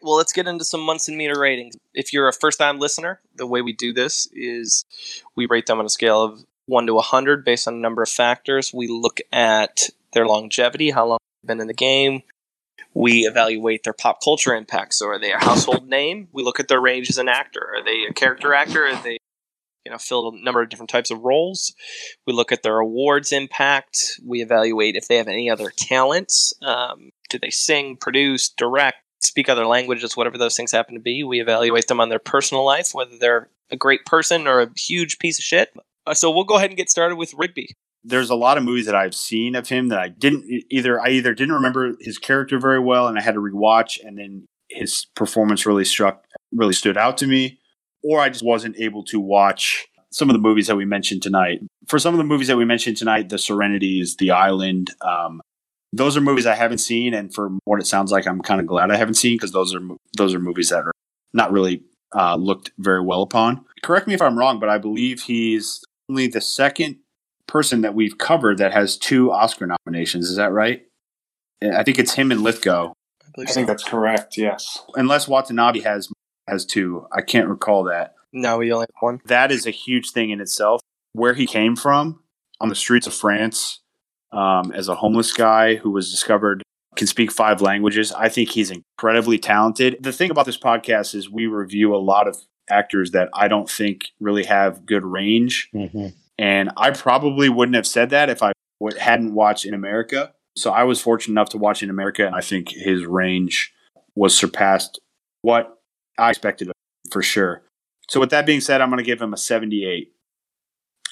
Well, 0.04 0.18
let's 0.18 0.34
get 0.34 0.48
into 0.48 0.66
some 0.66 0.82
Munson 0.82 1.16
meter 1.16 1.40
ratings. 1.40 1.76
If 1.94 2.12
you're 2.12 2.28
a 2.28 2.34
first 2.34 2.58
time 2.58 2.80
listener, 2.80 3.22
the 3.36 3.46
way 3.46 3.62
we 3.62 3.74
do 3.74 3.94
this 3.94 4.28
is 4.34 4.86
we 5.36 5.46
rate 5.46 5.68
them 5.68 5.80
on 5.80 5.86
a 5.86 5.90
scale 5.90 6.24
of 6.24 6.44
1 6.66 6.88
to 6.88 6.94
100 6.96 7.46
based 7.46 7.68
on 7.68 7.76
a 7.76 7.78
number 7.78 8.02
of 8.02 8.10
factors. 8.10 8.74
We 8.74 8.88
look 8.88 9.20
at 9.32 9.90
their 10.14 10.26
longevity, 10.26 10.92
how 10.92 11.06
long 11.06 11.20
they've 11.42 11.50
been 11.50 11.62
in 11.62 11.68
the 11.68 11.74
game. 11.74 12.24
We 12.94 13.22
evaluate 13.26 13.84
their 13.84 13.94
pop 13.94 14.22
culture 14.24 14.54
impact. 14.54 14.96
So, 14.96 15.08
are 15.08 15.20
they 15.20 15.32
a 15.32 15.38
household 15.38 15.88
name? 15.88 16.28
We 16.34 16.44
look 16.44 16.60
at 16.60 16.68
their 16.68 16.82
range 16.82 17.10
as 17.10 17.18
an 17.18 17.30
actor. 17.30 17.66
Are 17.76 17.84
they 17.84 18.04
a 18.10 18.14
character 18.14 18.54
actor? 18.54 18.86
Are 18.86 19.02
they, 19.02 19.18
you 19.86 19.92
know, 19.92 19.98
filled 19.98 20.34
a 20.34 20.44
number 20.44 20.62
of 20.62 20.70
different 20.70 20.90
types 20.90 21.12
of 21.12 21.22
roles? 21.22 21.74
We 22.28 22.34
look 22.34 22.52
at 22.52 22.64
their 22.64 22.80
awards 22.80 23.32
impact. 23.32 24.20
We 24.26 24.42
evaluate 24.42 24.96
if 24.96 25.08
they 25.08 25.18
have 25.18 25.28
any 25.28 25.50
other 25.50 25.72
talents. 25.76 26.54
Um, 26.62 27.12
do 27.30 27.40
they 27.40 27.50
sing, 27.50 27.98
produce, 27.98 28.50
direct, 28.50 28.98
speak 29.20 29.50
other 29.50 29.66
languages, 29.66 30.18
whatever 30.18 30.38
those 30.38 30.56
things 30.56 30.72
happen 30.72 30.96
to 30.96 31.02
be? 31.02 31.24
We 31.24 31.42
evaluate 31.42 31.88
them 31.88 32.00
on 32.00 32.10
their 32.10 32.20
personal 32.20 32.66
life, 32.66 32.90
whether 32.94 33.18
they're 33.18 33.50
a 33.70 33.78
great 33.78 34.06
person 34.06 34.48
or 34.48 34.62
a 34.62 34.70
huge 34.78 35.20
piece 35.20 35.40
of 35.40 35.44
shit. 35.44 35.74
Uh, 36.06 36.14
so 36.14 36.30
we'll 36.32 36.44
go 36.44 36.56
ahead 36.56 36.70
and 36.70 36.78
get 36.78 36.90
started 36.90 37.16
with 37.16 37.34
Rigby. 37.36 37.70
there's 38.04 38.30
a 38.30 38.36
lot 38.36 38.58
of 38.58 38.64
movies 38.64 38.86
that 38.88 38.96
I've 38.96 39.16
seen 39.16 39.56
of 39.56 39.70
him 39.70 39.90
that 39.90 40.00
I 40.00 40.10
didn't 40.10 40.44
either. 40.70 41.00
I 41.00 41.10
either 41.10 41.34
didn't 41.34 41.54
remember 41.54 41.94
his 42.00 42.18
character 42.18 42.60
very 42.60 42.80
well, 42.80 43.08
and 43.08 43.18
I 43.18 43.22
had 43.22 43.36
to 43.36 43.42
rewatch, 43.42 44.04
and 44.04 44.18
then 44.18 44.46
his 44.70 45.06
performance 45.16 45.66
really 45.66 45.86
struck, 45.86 46.26
really 46.52 46.74
stood 46.74 46.98
out 46.98 47.18
to 47.20 47.28
me, 47.28 47.60
or 48.04 48.20
I 48.20 48.30
just 48.30 48.44
wasn't 48.44 48.78
able 48.80 49.04
to 49.06 49.20
watch 49.20 49.88
some 50.12 50.30
of 50.30 50.34
the 50.34 50.42
movies 50.42 50.68
that 50.68 50.76
we 50.76 50.86
mentioned 50.86 51.22
tonight. 51.22 51.62
For 51.88 51.98
some 52.00 52.14
of 52.14 52.18
the 52.18 52.24
movies 52.24 52.48
that 52.48 52.58
we 52.58 52.66
mentioned 52.66 52.98
tonight, 52.98 53.30
The 53.30 53.38
Serenities, 53.38 54.18
The 54.18 54.32
Island, 54.32 54.92
um, 55.02 55.42
those 55.94 56.16
are 56.16 56.22
movies 56.22 56.46
I 56.46 56.56
haven't 56.56 56.78
seen, 56.80 57.14
and 57.14 57.34
for 57.34 57.50
what 57.66 57.80
it 57.80 57.86
sounds 57.86 58.12
like, 58.12 58.26
I'm 58.26 58.42
kind 58.42 58.62
of 58.62 58.68
glad 58.68 58.92
I 58.92 58.98
haven't 58.98 59.16
seen 59.16 59.36
because 59.36 59.52
those 59.52 59.76
are 59.76 59.82
those 60.18 60.34
are 60.34 60.40
movies 60.40 60.70
that 60.70 60.84
are 60.84 60.92
not 61.34 61.52
really 61.52 61.84
uh, 62.16 62.36
looked 62.36 62.72
very 62.78 63.02
well 63.02 63.22
upon. 63.22 63.66
Correct 63.84 64.08
me 64.08 64.14
if 64.14 64.22
I'm 64.22 64.38
wrong, 64.38 64.60
but 64.60 64.70
I 64.70 64.78
believe 64.78 65.24
he's 65.24 65.84
only 66.10 66.28
the 66.28 66.42
second 66.42 66.98
person 67.48 67.82
that 67.82 67.94
we've 67.94 68.18
covered 68.18 68.58
that 68.60 68.72
has 68.72 68.98
two 68.98 69.32
Oscar 69.32 69.68
nominations. 69.68 70.30
Is 70.30 70.38
that 70.38 70.52
right? 70.54 70.84
I 71.62 71.84
think 71.84 72.00
it's 72.00 72.14
him 72.14 72.32
and 72.32 72.42
Lithgow, 72.42 72.94
I 73.22 73.26
believe 73.36 73.50
I 73.50 73.52
so. 73.52 73.56
think 73.56 73.68
that's 73.68 73.84
correct. 73.84 74.38
Yes. 74.38 74.80
unless 74.96 75.28
Watanabe 75.28 75.82
has 75.82 76.10
has 76.52 76.66
two. 76.66 77.08
I 77.12 77.22
can't 77.22 77.48
recall 77.48 77.84
that. 77.86 78.14
No, 78.34 78.60
we 78.60 78.72
only 78.72 78.86
have 78.94 79.02
one. 79.02 79.22
That 79.26 79.52
is 79.52 79.66
a 79.66 79.72
huge 79.72 80.12
thing 80.12 80.30
in 80.30 80.40
itself. 80.40 80.82
Where 81.14 81.34
he 81.34 81.48
came 81.48 81.76
from 81.76 82.22
on 82.60 82.70
the 82.70 82.76
streets 82.76 83.08
of 83.08 83.14
France 83.14 83.80
um, 84.32 84.72
as 84.72 84.88
a 84.88 84.96
homeless 84.96 85.34
guy 85.34 85.76
who 85.76 85.92
was 85.92 86.10
discovered 86.10 86.64
can 86.96 87.08
speak 87.08 87.32
five 87.32 87.62
languages. 87.62 88.12
I 88.12 88.30
think 88.30 88.50
he's 88.50 88.72
incredibly 88.72 89.38
talented. 89.38 89.98
The 90.02 90.12
thing 90.14 90.30
about 90.30 90.46
this 90.46 90.58
podcast 90.58 91.16
is 91.16 91.30
we 91.30 91.48
review 91.48 91.96
a 91.96 91.98
lot 91.98 92.28
of 92.28 92.38
actors 92.70 93.12
that 93.12 93.30
I 93.34 93.48
don't 93.48 93.70
think 93.70 94.06
really 94.20 94.44
have 94.44 94.86
good 94.86 95.04
range. 95.06 95.70
hmm 95.74 96.08
And 96.38 96.72
I 96.78 96.92
probably 96.92 97.50
wouldn't 97.50 97.76
have 97.76 97.88
said 97.88 98.10
that 98.12 98.30
if 98.30 98.42
I 98.42 98.52
hadn't 99.00 99.34
watched 99.34 99.66
In 99.66 99.74
America. 99.74 100.34
So 100.58 100.72
I 100.72 100.84
was 100.84 101.02
fortunate 101.02 101.34
enough 101.34 101.50
to 101.50 101.58
watch 101.58 101.82
In 101.84 101.90
America, 101.90 102.26
and 102.26 102.36
I 102.36 102.42
think 102.42 102.70
his 102.70 103.06
range 103.06 103.74
was 104.16 104.36
surpassed 104.38 105.00
what 105.42 105.81
I 106.22 106.30
expected 106.30 106.68
of 106.68 106.72
him, 106.72 107.12
for 107.12 107.22
sure. 107.22 107.64
So 108.10 108.20
with 108.20 108.30
that 108.30 108.46
being 108.46 108.62
said, 108.62 108.82
I'm 108.82 108.90
going 108.90 109.00
to 109.00 109.04
give 109.04 109.22
him 109.22 109.34
a 109.34 109.38
78. 109.38 110.14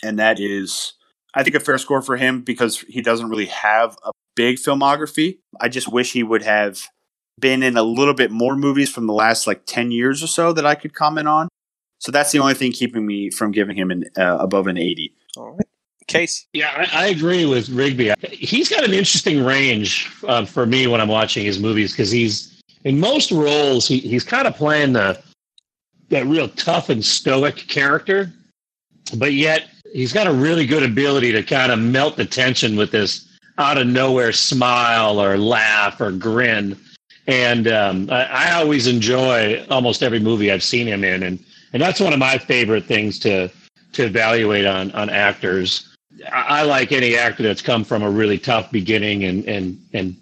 And 0.04 0.20
that 0.20 0.40
is, 0.40 0.94
I 1.34 1.44
think, 1.44 1.56
a 1.56 1.60
fair 1.60 1.78
score 1.78 2.02
for 2.02 2.18
him 2.18 2.42
because 2.42 2.82
he 2.82 3.02
doesn't 3.02 3.30
really 3.30 3.48
have 3.48 3.98
a 4.06 4.12
big 4.36 4.58
filmography. 4.58 5.40
I 5.60 5.70
just 5.70 5.92
wish 5.92 6.14
he 6.14 6.24
would 6.24 6.44
have 6.44 6.82
been 7.40 7.64
in 7.64 7.78
a 7.78 7.84
little 7.84 8.14
bit 8.14 8.32
more 8.32 8.56
movies 8.56 8.90
from 8.90 9.08
the 9.08 9.14
last 9.14 9.48
like 9.48 9.66
10 9.66 9.92
years 9.92 10.22
or 10.22 10.28
so 10.28 10.54
that 10.54 10.66
I 10.66 10.76
could 10.76 10.94
comment 10.94 11.28
on. 11.28 11.48
So 12.00 12.12
that's 12.12 12.32
the 12.32 12.40
only 12.40 12.54
thing 12.54 12.72
keeping 12.72 13.06
me 13.06 13.30
from 13.30 13.52
giving 13.52 13.76
him 13.76 13.92
an 13.92 14.06
uh, 14.18 14.38
above 14.40 14.68
an 14.68 14.78
80. 14.78 15.14
All 15.38 15.52
right. 15.52 15.66
Case. 16.08 16.48
Yeah, 16.54 16.72
I, 16.92 17.04
I 17.04 17.08
agree 17.08 17.46
with 17.46 17.70
Rigby. 17.70 18.14
He's 18.32 18.68
got 18.68 18.84
an 18.84 18.94
interesting 18.94 19.46
range 19.46 20.12
uh, 20.28 20.44
for 20.44 20.66
me 20.66 20.88
when 20.88 21.00
I'm 21.00 21.08
watching 21.08 21.46
his 21.46 21.60
movies 21.60 21.92
because 21.92 22.10
he's 22.10 22.59
in 22.84 23.00
most 23.00 23.32
roles 23.32 23.88
he, 23.88 24.00
he's 24.00 24.24
kind 24.24 24.48
of 24.48 24.56
playing 24.56 24.94
the 24.94 25.22
that 26.10 26.26
real 26.26 26.50
tough 26.50 26.90
and 26.90 27.06
stoic 27.06 27.56
character, 27.56 28.32
but 29.18 29.34
yet 29.34 29.70
he's 29.94 30.14
got 30.14 30.28
a 30.28 30.34
really 30.34 30.66
good 30.66 30.84
ability 30.84 31.32
to 31.32 31.44
kind 31.44 31.72
of 31.72 31.80
melt 31.80 32.18
the 32.18 32.26
tension 32.26 32.76
with 32.76 32.92
this 32.92 33.28
out 33.58 33.78
of 33.78 33.88
nowhere 33.88 34.32
smile 34.32 35.22
or 35.22 35.38
laugh 35.38 36.00
or 36.02 36.12
grin. 36.12 36.78
And 37.28 37.68
um, 37.68 38.10
I, 38.10 38.24
I 38.26 38.54
always 38.54 38.88
enjoy 38.88 39.64
almost 39.70 40.02
every 40.02 40.20
movie 40.20 40.52
I've 40.52 40.64
seen 40.64 40.88
him 40.88 41.04
in, 41.04 41.22
and 41.22 41.40
and 41.74 41.82
that's 41.82 42.00
one 42.00 42.14
of 42.14 42.20
my 42.20 42.40
favorite 42.40 42.86
things 42.86 43.20
to 43.20 43.50
to 43.94 44.06
evaluate 44.06 44.66
on 44.66 44.92
on 44.94 45.10
actors. 45.10 45.96
I, 46.32 46.62
I 46.62 46.62
like 46.64 46.92
any 46.92 47.16
actor 47.16 47.44
that's 47.44 47.62
come 47.62 47.84
from 47.84 48.02
a 48.02 48.10
really 48.10 48.40
tough 48.40 48.72
beginning 48.72 49.26
and 49.26 49.46
and 49.46 49.80
and 49.94 50.16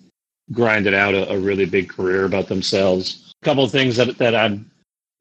grinded 0.51 0.93
out 0.93 1.13
a, 1.13 1.31
a 1.31 1.37
really 1.39 1.65
big 1.65 1.89
career 1.89 2.25
about 2.25 2.47
themselves. 2.47 3.33
A 3.41 3.45
couple 3.45 3.63
of 3.63 3.71
things 3.71 3.95
that 3.97 4.17
that 4.17 4.35
I'm, 4.35 4.69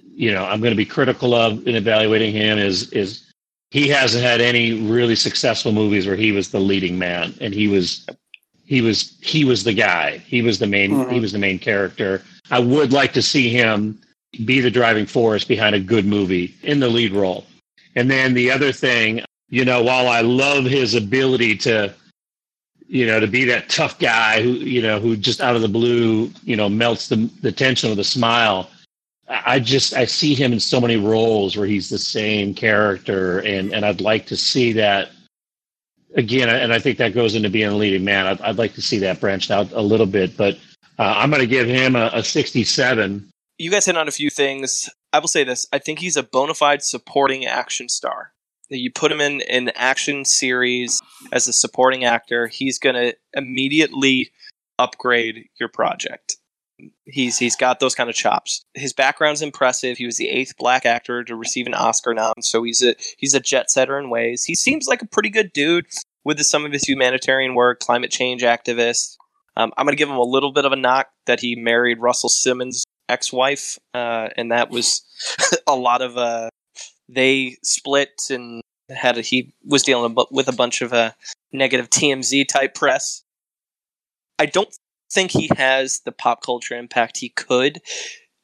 you 0.00 0.32
know, 0.32 0.44
I'm 0.44 0.60
going 0.60 0.72
to 0.72 0.76
be 0.76 0.86
critical 0.86 1.34
of 1.34 1.66
in 1.66 1.74
evaluating 1.76 2.32
him 2.32 2.58
is 2.58 2.92
is 2.92 3.22
he 3.70 3.88
hasn't 3.88 4.22
had 4.24 4.40
any 4.40 4.72
really 4.72 5.16
successful 5.16 5.72
movies 5.72 6.06
where 6.06 6.16
he 6.16 6.32
was 6.32 6.50
the 6.50 6.60
leading 6.60 6.98
man 6.98 7.34
and 7.40 7.52
he 7.52 7.68
was 7.68 8.06
he 8.64 8.80
was 8.80 9.16
he 9.20 9.44
was 9.44 9.64
the 9.64 9.72
guy. 9.74 10.18
He 10.18 10.42
was 10.42 10.58
the 10.58 10.66
main 10.66 10.90
Mhm. 10.92 11.12
he 11.12 11.20
was 11.20 11.32
the 11.32 11.38
main 11.38 11.58
character. 11.58 12.22
I 12.50 12.60
would 12.60 12.92
like 12.92 13.12
to 13.14 13.22
see 13.22 13.48
him 13.48 14.00
be 14.44 14.60
the 14.60 14.70
driving 14.70 15.06
force 15.06 15.44
behind 15.44 15.74
a 15.74 15.80
good 15.80 16.04
movie 16.04 16.54
in 16.62 16.78
the 16.80 16.88
lead 16.88 17.12
role. 17.12 17.46
And 17.94 18.10
then 18.10 18.34
the 18.34 18.50
other 18.50 18.70
thing, 18.72 19.22
you 19.48 19.64
know, 19.64 19.82
while 19.82 20.08
I 20.08 20.20
love 20.20 20.64
his 20.64 20.94
ability 20.94 21.56
to 21.58 21.92
you 22.88 23.06
know, 23.06 23.20
to 23.20 23.26
be 23.26 23.44
that 23.44 23.68
tough 23.68 23.98
guy 23.98 24.42
who, 24.42 24.50
you 24.50 24.80
know, 24.80 25.00
who 25.00 25.16
just 25.16 25.40
out 25.40 25.56
of 25.56 25.62
the 25.62 25.68
blue, 25.68 26.30
you 26.42 26.56
know, 26.56 26.68
melts 26.68 27.08
the 27.08 27.30
the 27.42 27.52
tension 27.52 27.90
with 27.90 27.98
a 27.98 28.04
smile. 28.04 28.70
I 29.28 29.58
just 29.58 29.92
I 29.94 30.04
see 30.04 30.34
him 30.34 30.52
in 30.52 30.60
so 30.60 30.80
many 30.80 30.96
roles 30.96 31.56
where 31.56 31.66
he's 31.66 31.88
the 31.88 31.98
same 31.98 32.54
character, 32.54 33.40
and 33.40 33.72
and 33.72 33.84
I'd 33.84 34.00
like 34.00 34.26
to 34.26 34.36
see 34.36 34.72
that 34.72 35.10
again. 36.14 36.48
And 36.48 36.72
I 36.72 36.78
think 36.78 36.98
that 36.98 37.14
goes 37.14 37.34
into 37.34 37.50
being 37.50 37.68
a 37.68 37.76
leading 37.76 38.04
man. 38.04 38.26
I'd, 38.26 38.40
I'd 38.40 38.58
like 38.58 38.74
to 38.74 38.82
see 38.82 38.98
that 38.98 39.20
branched 39.20 39.50
out 39.50 39.72
a 39.72 39.82
little 39.82 40.06
bit, 40.06 40.36
but 40.36 40.54
uh, 40.98 41.14
I'm 41.16 41.30
going 41.30 41.42
to 41.42 41.46
give 41.46 41.66
him 41.66 41.96
a, 41.96 42.10
a 42.14 42.22
67. 42.22 43.28
You 43.58 43.70
guys 43.70 43.86
hit 43.86 43.96
on 43.96 44.08
a 44.08 44.12
few 44.12 44.30
things. 44.30 44.88
I 45.12 45.18
will 45.18 45.28
say 45.28 45.44
this. 45.44 45.66
I 45.72 45.78
think 45.78 45.98
he's 45.98 46.16
a 46.16 46.22
bona 46.22 46.54
fide 46.54 46.82
supporting 46.82 47.46
action 47.46 47.88
star. 47.88 48.32
You 48.68 48.90
put 48.90 49.12
him 49.12 49.20
in 49.20 49.42
an 49.42 49.70
action 49.74 50.24
series 50.24 51.00
as 51.32 51.46
a 51.46 51.52
supporting 51.52 52.04
actor, 52.04 52.48
he's 52.48 52.78
going 52.78 52.94
to 52.96 53.16
immediately 53.34 54.32
upgrade 54.78 55.48
your 55.58 55.68
project. 55.68 56.36
He's 57.04 57.38
he's 57.38 57.56
got 57.56 57.80
those 57.80 57.94
kind 57.94 58.10
of 58.10 58.16
chops. 58.16 58.62
His 58.74 58.92
background's 58.92 59.40
impressive. 59.40 59.96
He 59.96 60.04
was 60.04 60.18
the 60.18 60.28
eighth 60.28 60.58
black 60.58 60.84
actor 60.84 61.24
to 61.24 61.34
receive 61.34 61.66
an 61.66 61.72
Oscar 61.72 62.12
nom, 62.12 62.34
so 62.40 62.62
he's 62.64 62.82
a 62.82 62.94
he's 63.16 63.32
a 63.32 63.40
jet 63.40 63.70
setter 63.70 63.98
in 63.98 64.10
ways. 64.10 64.44
He 64.44 64.54
seems 64.54 64.86
like 64.86 65.00
a 65.00 65.06
pretty 65.06 65.30
good 65.30 65.52
dude 65.54 65.86
with 66.24 66.38
some 66.42 66.66
of 66.66 66.72
his 66.72 66.82
humanitarian 66.82 67.54
work, 67.54 67.80
climate 67.80 68.10
change 68.10 68.42
activist. 68.42 69.16
Um, 69.56 69.72
I'm 69.78 69.86
going 69.86 69.96
to 69.96 69.98
give 69.98 70.10
him 70.10 70.16
a 70.16 70.22
little 70.22 70.52
bit 70.52 70.66
of 70.66 70.72
a 70.72 70.76
knock 70.76 71.06
that 71.24 71.40
he 71.40 71.56
married 71.56 71.98
Russell 71.98 72.28
Simmons' 72.28 72.84
ex-wife, 73.08 73.78
uh, 73.94 74.28
and 74.36 74.52
that 74.52 74.68
was 74.68 75.02
a 75.66 75.74
lot 75.74 76.02
of. 76.02 76.18
Uh, 76.18 76.50
they 77.08 77.56
split 77.62 78.10
and 78.30 78.62
had 78.90 79.18
a, 79.18 79.20
he 79.20 79.54
was 79.64 79.82
dealing 79.82 80.14
with 80.30 80.48
a 80.48 80.52
bunch 80.52 80.80
of 80.82 80.92
uh, 80.92 81.12
negative 81.52 81.90
TMZ 81.90 82.46
type 82.48 82.74
press. 82.74 83.22
I 84.38 84.46
don't 84.46 84.74
think 85.12 85.30
he 85.30 85.48
has 85.56 86.00
the 86.00 86.12
pop 86.12 86.42
culture 86.44 86.76
impact 86.76 87.18
he 87.18 87.30
could. 87.30 87.80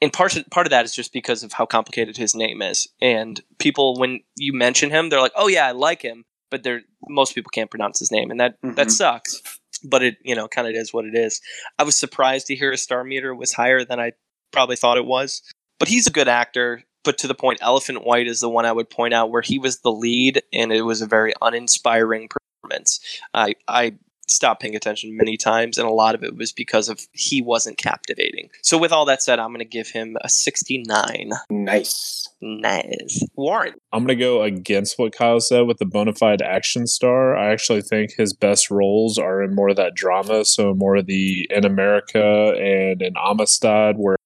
And 0.01 0.13
part 0.13 0.37
of, 0.37 0.45
part 0.51 0.67
of 0.67 0.71
that 0.71 0.85
is 0.85 0.95
just 0.95 1.13
because 1.13 1.43
of 1.43 1.53
how 1.53 1.65
complicated 1.67 2.17
his 2.17 2.35
name 2.35 2.61
is. 2.61 2.89
And 3.01 3.41
people, 3.59 3.97
when 3.99 4.21
you 4.37 4.53
mention 4.53 4.91
him, 4.91 5.09
they're 5.11 5.21
like, 5.21 5.33
"Oh 5.37 5.47
yeah, 5.47 5.67
I 5.69 5.73
like 5.73 6.03
him," 6.03 6.25
but 6.51 6.65
they're 6.65 6.83
most 7.09 7.35
people 7.35 7.51
can't 7.51 7.71
pronounce 7.71 8.01
his 8.01 8.11
name, 8.11 8.31
and 8.31 8.41
that 8.41 8.61
Mhm. 8.63 8.75
that 8.77 8.91
sucks. 8.91 9.41
But 9.85 10.03
it 10.03 10.17
you 10.25 10.35
know 10.35 10.49
kind 10.49 10.67
of 10.67 10.75
is 10.75 10.93
what 10.93 11.05
it 11.05 11.15
is. 11.15 11.41
I 11.79 11.85
was 11.85 11.97
surprised 11.97 12.49
to 12.49 12.57
hear 12.57 12.73
his 12.73 12.83
star 12.83 13.05
meter 13.05 13.33
was 13.33 13.53
higher 13.53 13.85
than 13.85 14.01
I 14.01 14.13
probably 14.53 14.77
thought 14.77 14.97
it 14.99 15.05
was. 15.07 15.41
But 15.79 15.89
he's 15.89 16.07
a 16.09 16.11
good 16.11 16.29
actor. 16.29 16.83
But 17.05 17.19
to 17.19 17.29
the 17.29 17.35
point, 17.35 17.59
Elephant 17.63 18.05
White 18.05 18.27
is 18.27 18.41
the 18.41 18.49
one 18.49 18.67
I 18.67 18.73
would 18.73 18.91
point 18.91 19.15
out 19.15 19.31
where 19.31 19.43
he 19.43 19.59
was 19.59 19.79
the 19.79 19.93
lead, 19.93 20.43
and 20.53 20.73
it 20.73 20.83
was 20.83 21.03
a 21.03 21.07
very 21.07 21.33
uninspiring 21.41 22.29
performance. 22.29 23.01
I 23.35 23.55
I 23.69 23.95
stopped 24.29 24.63
paying 24.63 24.77
attention 24.77 25.17
many 25.17 25.37
times, 25.37 25.79
and 25.79 25.87
a 25.87 25.93
lot 25.93 26.15
of 26.15 26.23
it 26.23 26.37
was 26.37 26.53
because 26.53 26.89
of 26.89 27.01
he 27.13 27.43
wasn't 27.43 27.79
captivating. 27.79 28.51
So 28.63 28.79
with 28.79 28.93
all 28.93 29.05
that 29.07 29.23
said, 29.23 29.39
I'm 29.39 29.51
going 29.51 29.59
to 29.59 29.65
give 29.65 29.89
him 29.89 30.17
a 30.23 30.29
69. 30.29 31.31
Nice. 31.51 32.29
Nice, 32.45 33.25
Warren. 33.37 33.75
I'm 33.93 34.03
gonna 34.03 34.17
go 34.17 34.43
against 34.43 34.99
what 34.99 35.13
Kyle 35.13 35.39
said 35.39 35.61
with 35.61 35.79
the 35.79 35.87
bona 35.87 36.13
fide 36.13 36.43
action 36.43 36.89
star. 36.89 37.37
I 37.37 37.53
actually 37.53 37.83
think 37.83 38.15
his 38.17 38.33
best 38.33 38.69
roles 38.69 39.17
are 39.17 39.45
in 39.45 39.55
more 39.55 39.69
of 39.69 39.77
that 39.77 39.95
drama, 39.95 40.45
so 40.45 40.75
more 40.75 40.97
of 40.97 41.07
the 41.07 41.47
in 41.51 41.65
America 41.65 42.53
and 42.59 43.01
in 43.01 43.15
Amistad, 43.17 43.95
where 43.97 44.15
it 44.15 44.21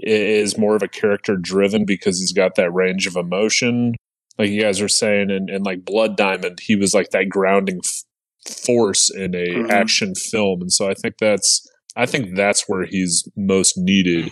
is 0.00 0.58
more 0.58 0.74
of 0.76 0.82
a 0.82 0.88
character 0.88 1.36
driven 1.36 1.84
because 1.84 2.18
he's 2.20 2.32
got 2.32 2.54
that 2.56 2.70
range 2.72 3.06
of 3.06 3.16
emotion. 3.16 3.94
Like 4.38 4.50
you 4.50 4.62
guys 4.62 4.80
were 4.80 4.88
saying, 4.88 5.30
and, 5.30 5.50
in 5.50 5.62
like 5.62 5.84
Blood 5.84 6.16
Diamond, 6.16 6.60
he 6.60 6.74
was 6.76 6.94
like 6.94 7.10
that 7.10 7.28
grounding 7.28 7.80
f- 7.84 8.54
force 8.64 9.10
in 9.10 9.34
a 9.34 9.46
Mhm. 9.48 9.70
action 9.70 10.14
film, 10.14 10.62
and 10.62 10.72
so 10.72 10.88
I 10.88 10.94
think 10.94 11.18
that's 11.18 11.66
I 11.96 12.06
think 12.06 12.36
that's 12.36 12.68
where 12.68 12.84
he's 12.86 13.28
most 13.36 13.76
needed. 13.76 14.30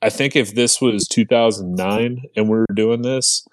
I 0.00 0.08
think 0.10 0.36
if 0.36 0.54
this 0.54 0.80
was 0.80 1.06
2009 1.08 2.22
and 2.36 2.48
we 2.48 2.56
were 2.56 2.66
doing 2.72 3.02
this, 3.02 3.44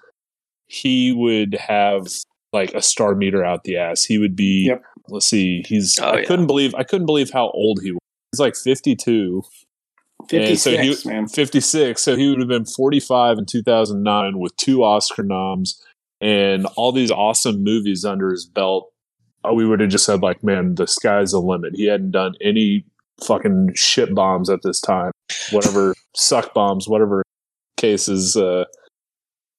he 0.68 1.12
would 1.12 1.54
have 1.54 2.06
like 2.52 2.72
a 2.72 2.80
star 2.80 3.14
meter 3.14 3.44
out 3.44 3.64
the 3.64 3.76
ass. 3.76 4.04
He 4.04 4.16
would 4.16 4.36
be. 4.36 4.66
Yep. 4.68 4.82
Let's 5.08 5.26
see. 5.26 5.62
He's. 5.66 5.98
Oh, 6.00 6.10
I 6.10 6.18
yeah. 6.20 6.24
couldn't 6.24 6.46
believe. 6.46 6.74
I 6.74 6.84
couldn't 6.84 7.06
believe 7.06 7.30
how 7.30 7.50
old 7.50 7.80
he 7.82 7.90
was. 7.92 7.98
He's 8.32 8.40
like 8.40 8.54
52. 8.56 9.42
And 10.30 10.46
56, 10.46 10.62
so 10.62 10.76
he, 11.08 11.14
man. 11.14 11.28
56. 11.28 12.02
So 12.02 12.16
he 12.16 12.28
would 12.28 12.38
have 12.38 12.48
been 12.48 12.64
45 12.66 13.38
in 13.38 13.46
2009 13.46 14.38
with 14.38 14.54
two 14.56 14.82
Oscar 14.84 15.22
noms 15.22 15.82
and 16.20 16.66
all 16.76 16.92
these 16.92 17.10
awesome 17.10 17.62
movies 17.64 18.04
under 18.04 18.30
his 18.30 18.44
belt. 18.46 18.92
Oh, 19.44 19.54
we 19.54 19.64
would 19.66 19.80
have 19.80 19.90
just 19.90 20.04
said 20.04 20.20
like, 20.20 20.42
man, 20.42 20.74
the 20.74 20.86
sky's 20.86 21.30
the 21.30 21.40
limit. 21.40 21.74
He 21.76 21.86
hadn't 21.86 22.10
done 22.10 22.34
any 22.42 22.84
fucking 23.24 23.70
shit 23.74 24.14
bombs 24.14 24.50
at 24.50 24.62
this 24.62 24.80
time. 24.80 25.12
Whatever 25.50 25.94
suck 26.14 26.52
bombs, 26.54 26.88
whatever 26.88 27.22
cases, 27.76 28.36
uh, 28.36 28.64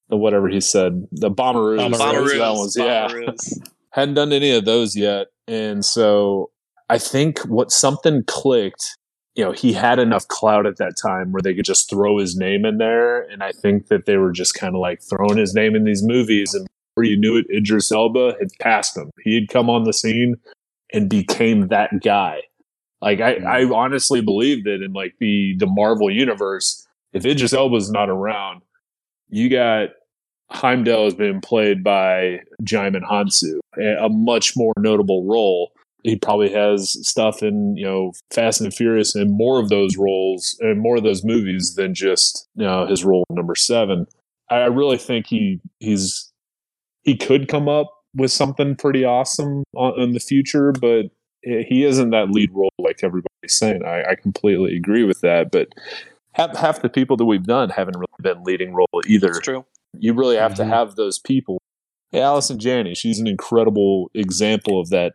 whatever 0.10 0.50
he 0.50 0.60
said, 0.62 1.08
the 1.12 1.32
bomberoos, 1.32 1.80
Bomberoos. 1.80 1.98
those- 1.98 2.74
that 2.74 3.10
ones, 3.12 3.36
yeah 3.58 3.64
hadn't 3.92 4.14
done 4.14 4.32
any 4.32 4.52
of 4.52 4.66
those 4.66 4.96
yet 4.96 5.28
and 5.48 5.84
so 5.84 6.52
i 6.90 6.98
think 7.00 7.40
what 7.48 7.72
something 7.72 8.24
clicked 8.28 8.96
you 9.36 9.44
know 9.44 9.52
he 9.52 9.74
had 9.74 10.00
enough 10.00 10.28
clout 10.28 10.66
at 10.66 10.78
that 10.78 10.96
time 11.02 11.32
where 11.32 11.42
they 11.42 11.54
could 11.54 11.66
just 11.66 11.90
throw 11.90 12.18
his 12.18 12.38
name 12.38 12.66
in 12.66 12.78
there. 12.78 13.22
And 13.30 13.44
i 13.44 13.52
think 13.52 13.88
that 13.88 14.06
they 14.06 14.18
were 14.18 14.32
just 14.32 14.54
kind 14.54 14.76
of 14.76 14.82
like 14.82 15.02
throwing 15.02 15.38
his 15.38 15.54
name 15.54 15.76
in 15.76 15.84
these 15.84 16.04
movies. 16.04 16.54
And 16.54 16.68
before 16.96 17.06
you 17.06 17.18
knew 17.18 17.38
it 17.38 17.46
idris 17.56 17.92
elba 17.92 18.36
had 18.40 18.50
passed 18.60 18.98
him. 18.98 19.12
He 19.24 19.36
had 19.36 19.50
come 19.50 19.70
on 19.70 19.84
the 19.84 19.94
scene 19.94 20.36
and 20.92 21.10
became 21.10 21.68
that 21.68 22.02
guy. 22.04 22.42
Like 23.02 23.22
i, 23.22 23.36
I 23.36 23.62
mm. 23.64 23.76
honestly 23.76 24.22
believe 24.22 24.64
that 24.66 24.82
in 24.82 24.94
like 24.94 25.16
the 25.20 25.56
the 25.58 25.68
marvel 25.68 26.12
universe. 26.12 26.86
If 27.14 27.26
idris 27.26 27.54
elba's 27.54 27.92
not 27.92 28.10
around 28.10 28.62
you 29.30 29.50
got 29.50 29.90
Heimdall 30.52 31.06
has 31.06 31.14
been 31.14 31.42
played 31.42 31.84
by 31.84 32.40
Djimon 32.64 33.04
Hounsou, 33.04 33.60
a 33.78 34.06
a 34.06 34.10
much 34.10 34.58
more 34.58 34.74
notable 34.78 35.24
role. 35.26 35.72
He 36.04 36.16
probably 36.16 36.52
has 36.54 36.96
stuff 37.08 37.44
in 37.44 37.76
you 37.76 37.86
know 37.86 38.14
Fast 38.34 38.62
and 38.62 38.74
Furious 38.74 39.16
and 39.16 39.32
more 39.32 39.60
of 39.60 39.70
those 39.70 39.98
roles 39.98 40.58
and 40.62 40.80
more 40.80 40.98
of 40.98 41.04
those 41.04 41.24
movies 41.24 41.76
than 41.76 41.94
just 41.94 42.48
you 42.56 42.64
know 42.66 42.86
his 42.88 43.04
role 43.04 43.26
in 43.30 43.36
number 43.36 43.56
seven. 43.56 44.08
I 44.50 44.56
I 44.56 44.66
really 44.68 44.98
think 44.98 45.28
he 45.28 45.60
he's 45.80 46.32
he 47.04 47.16
could 47.18 47.48
come 47.48 47.68
up 47.70 47.88
with 48.16 48.32
something 48.32 48.76
pretty 48.76 49.04
awesome 49.06 49.64
on, 49.76 50.00
in 50.00 50.14
the 50.14 50.20
future, 50.20 50.72
but 50.72 51.06
he 51.44 51.86
isn't 51.86 52.10
that 52.10 52.30
lead 52.32 52.50
role 52.54 52.72
like 52.80 53.02
everybody's 53.04 53.30
saying. 53.56 53.86
I, 53.86 54.04
I 54.12 54.16
completely 54.16 54.76
agree 54.76 55.04
with 55.06 55.22
that, 55.22 55.52
but 55.52 55.70
half, 56.34 56.58
half 56.58 56.82
the 56.82 56.90
people 56.90 57.16
that 57.18 57.26
we've 57.26 57.46
done 57.46 57.70
haven't 57.70 57.96
really 57.98 58.08
been 58.22 58.44
leading 58.44 58.74
role 58.74 58.88
either 59.08 59.30
It's 59.30 59.40
true. 59.40 59.64
you 59.98 60.14
really 60.14 60.36
have 60.36 60.54
Mhm. 60.54 60.58
to 60.58 60.66
have 60.66 60.96
those 60.96 61.18
people. 61.20 61.62
Hey, 62.12 62.20
Allison 62.22 62.60
Janney, 62.60 62.94
she's 62.94 63.20
an 63.20 63.28
incredible 63.28 64.12
example 64.14 64.82
of 64.82 64.90
that 64.90 65.14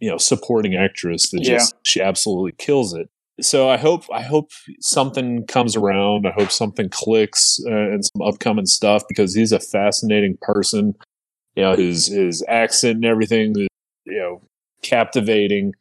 you 0.00 0.10
know 0.10 0.18
supporting 0.18 0.74
actress 0.74 1.30
that 1.30 1.42
just 1.42 1.76
she 1.84 2.00
absolutely 2.00 2.52
kills 2.58 2.94
it. 2.94 3.08
So 3.40 3.68
I 3.68 3.76
hope 3.76 4.04
I 4.12 4.22
hope 4.22 4.50
something 4.80 5.46
comes 5.46 5.76
around. 5.76 6.26
I 6.26 6.32
hope 6.32 6.50
something 6.50 6.88
clicks 6.90 7.58
uh, 7.66 7.70
and 7.70 8.04
some 8.04 8.22
upcoming 8.22 8.66
stuff 8.66 9.04
because 9.08 9.34
he's 9.34 9.52
a 9.52 9.60
fascinating 9.60 10.36
person. 10.42 10.94
You 11.54 11.62
know 11.62 11.76
his 11.76 12.06
his 12.06 12.44
accent 12.48 12.96
and 12.96 13.04
everything. 13.04 13.52
is, 13.56 13.68
You 14.06 14.18
know, 14.18 14.42
captivating. 14.82 15.72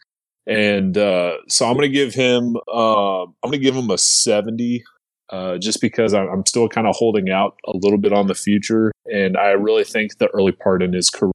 And 0.48 0.98
uh, 0.98 1.38
so 1.48 1.68
I'm 1.68 1.76
going 1.76 1.90
to 1.90 1.94
give 1.94 2.14
him 2.14 2.56
uh, 2.72 3.24
I'm 3.24 3.36
going 3.44 3.54
to 3.54 3.60
give 3.60 3.76
him 3.76 3.92
a 3.92 3.98
70 3.98 4.84
uh, 5.32 5.58
just 5.58 5.80
because 5.80 6.14
I'm, 6.14 6.28
I'm 6.28 6.46
still 6.46 6.68
kind 6.68 6.88
of 6.88 6.96
holding 6.96 7.30
out 7.30 7.60
a 7.68 7.78
little 7.78 8.00
bit 8.00 8.14
on 8.14 8.28
the 8.28 8.36
future. 8.36 8.92
And 9.06 9.38
I 9.38 9.50
really 9.50 9.84
think 9.84 10.18
the 10.18 10.28
early 10.28 10.52
part 10.52 10.82
in 10.82 10.94
his 10.94 11.10
career, 11.10 11.32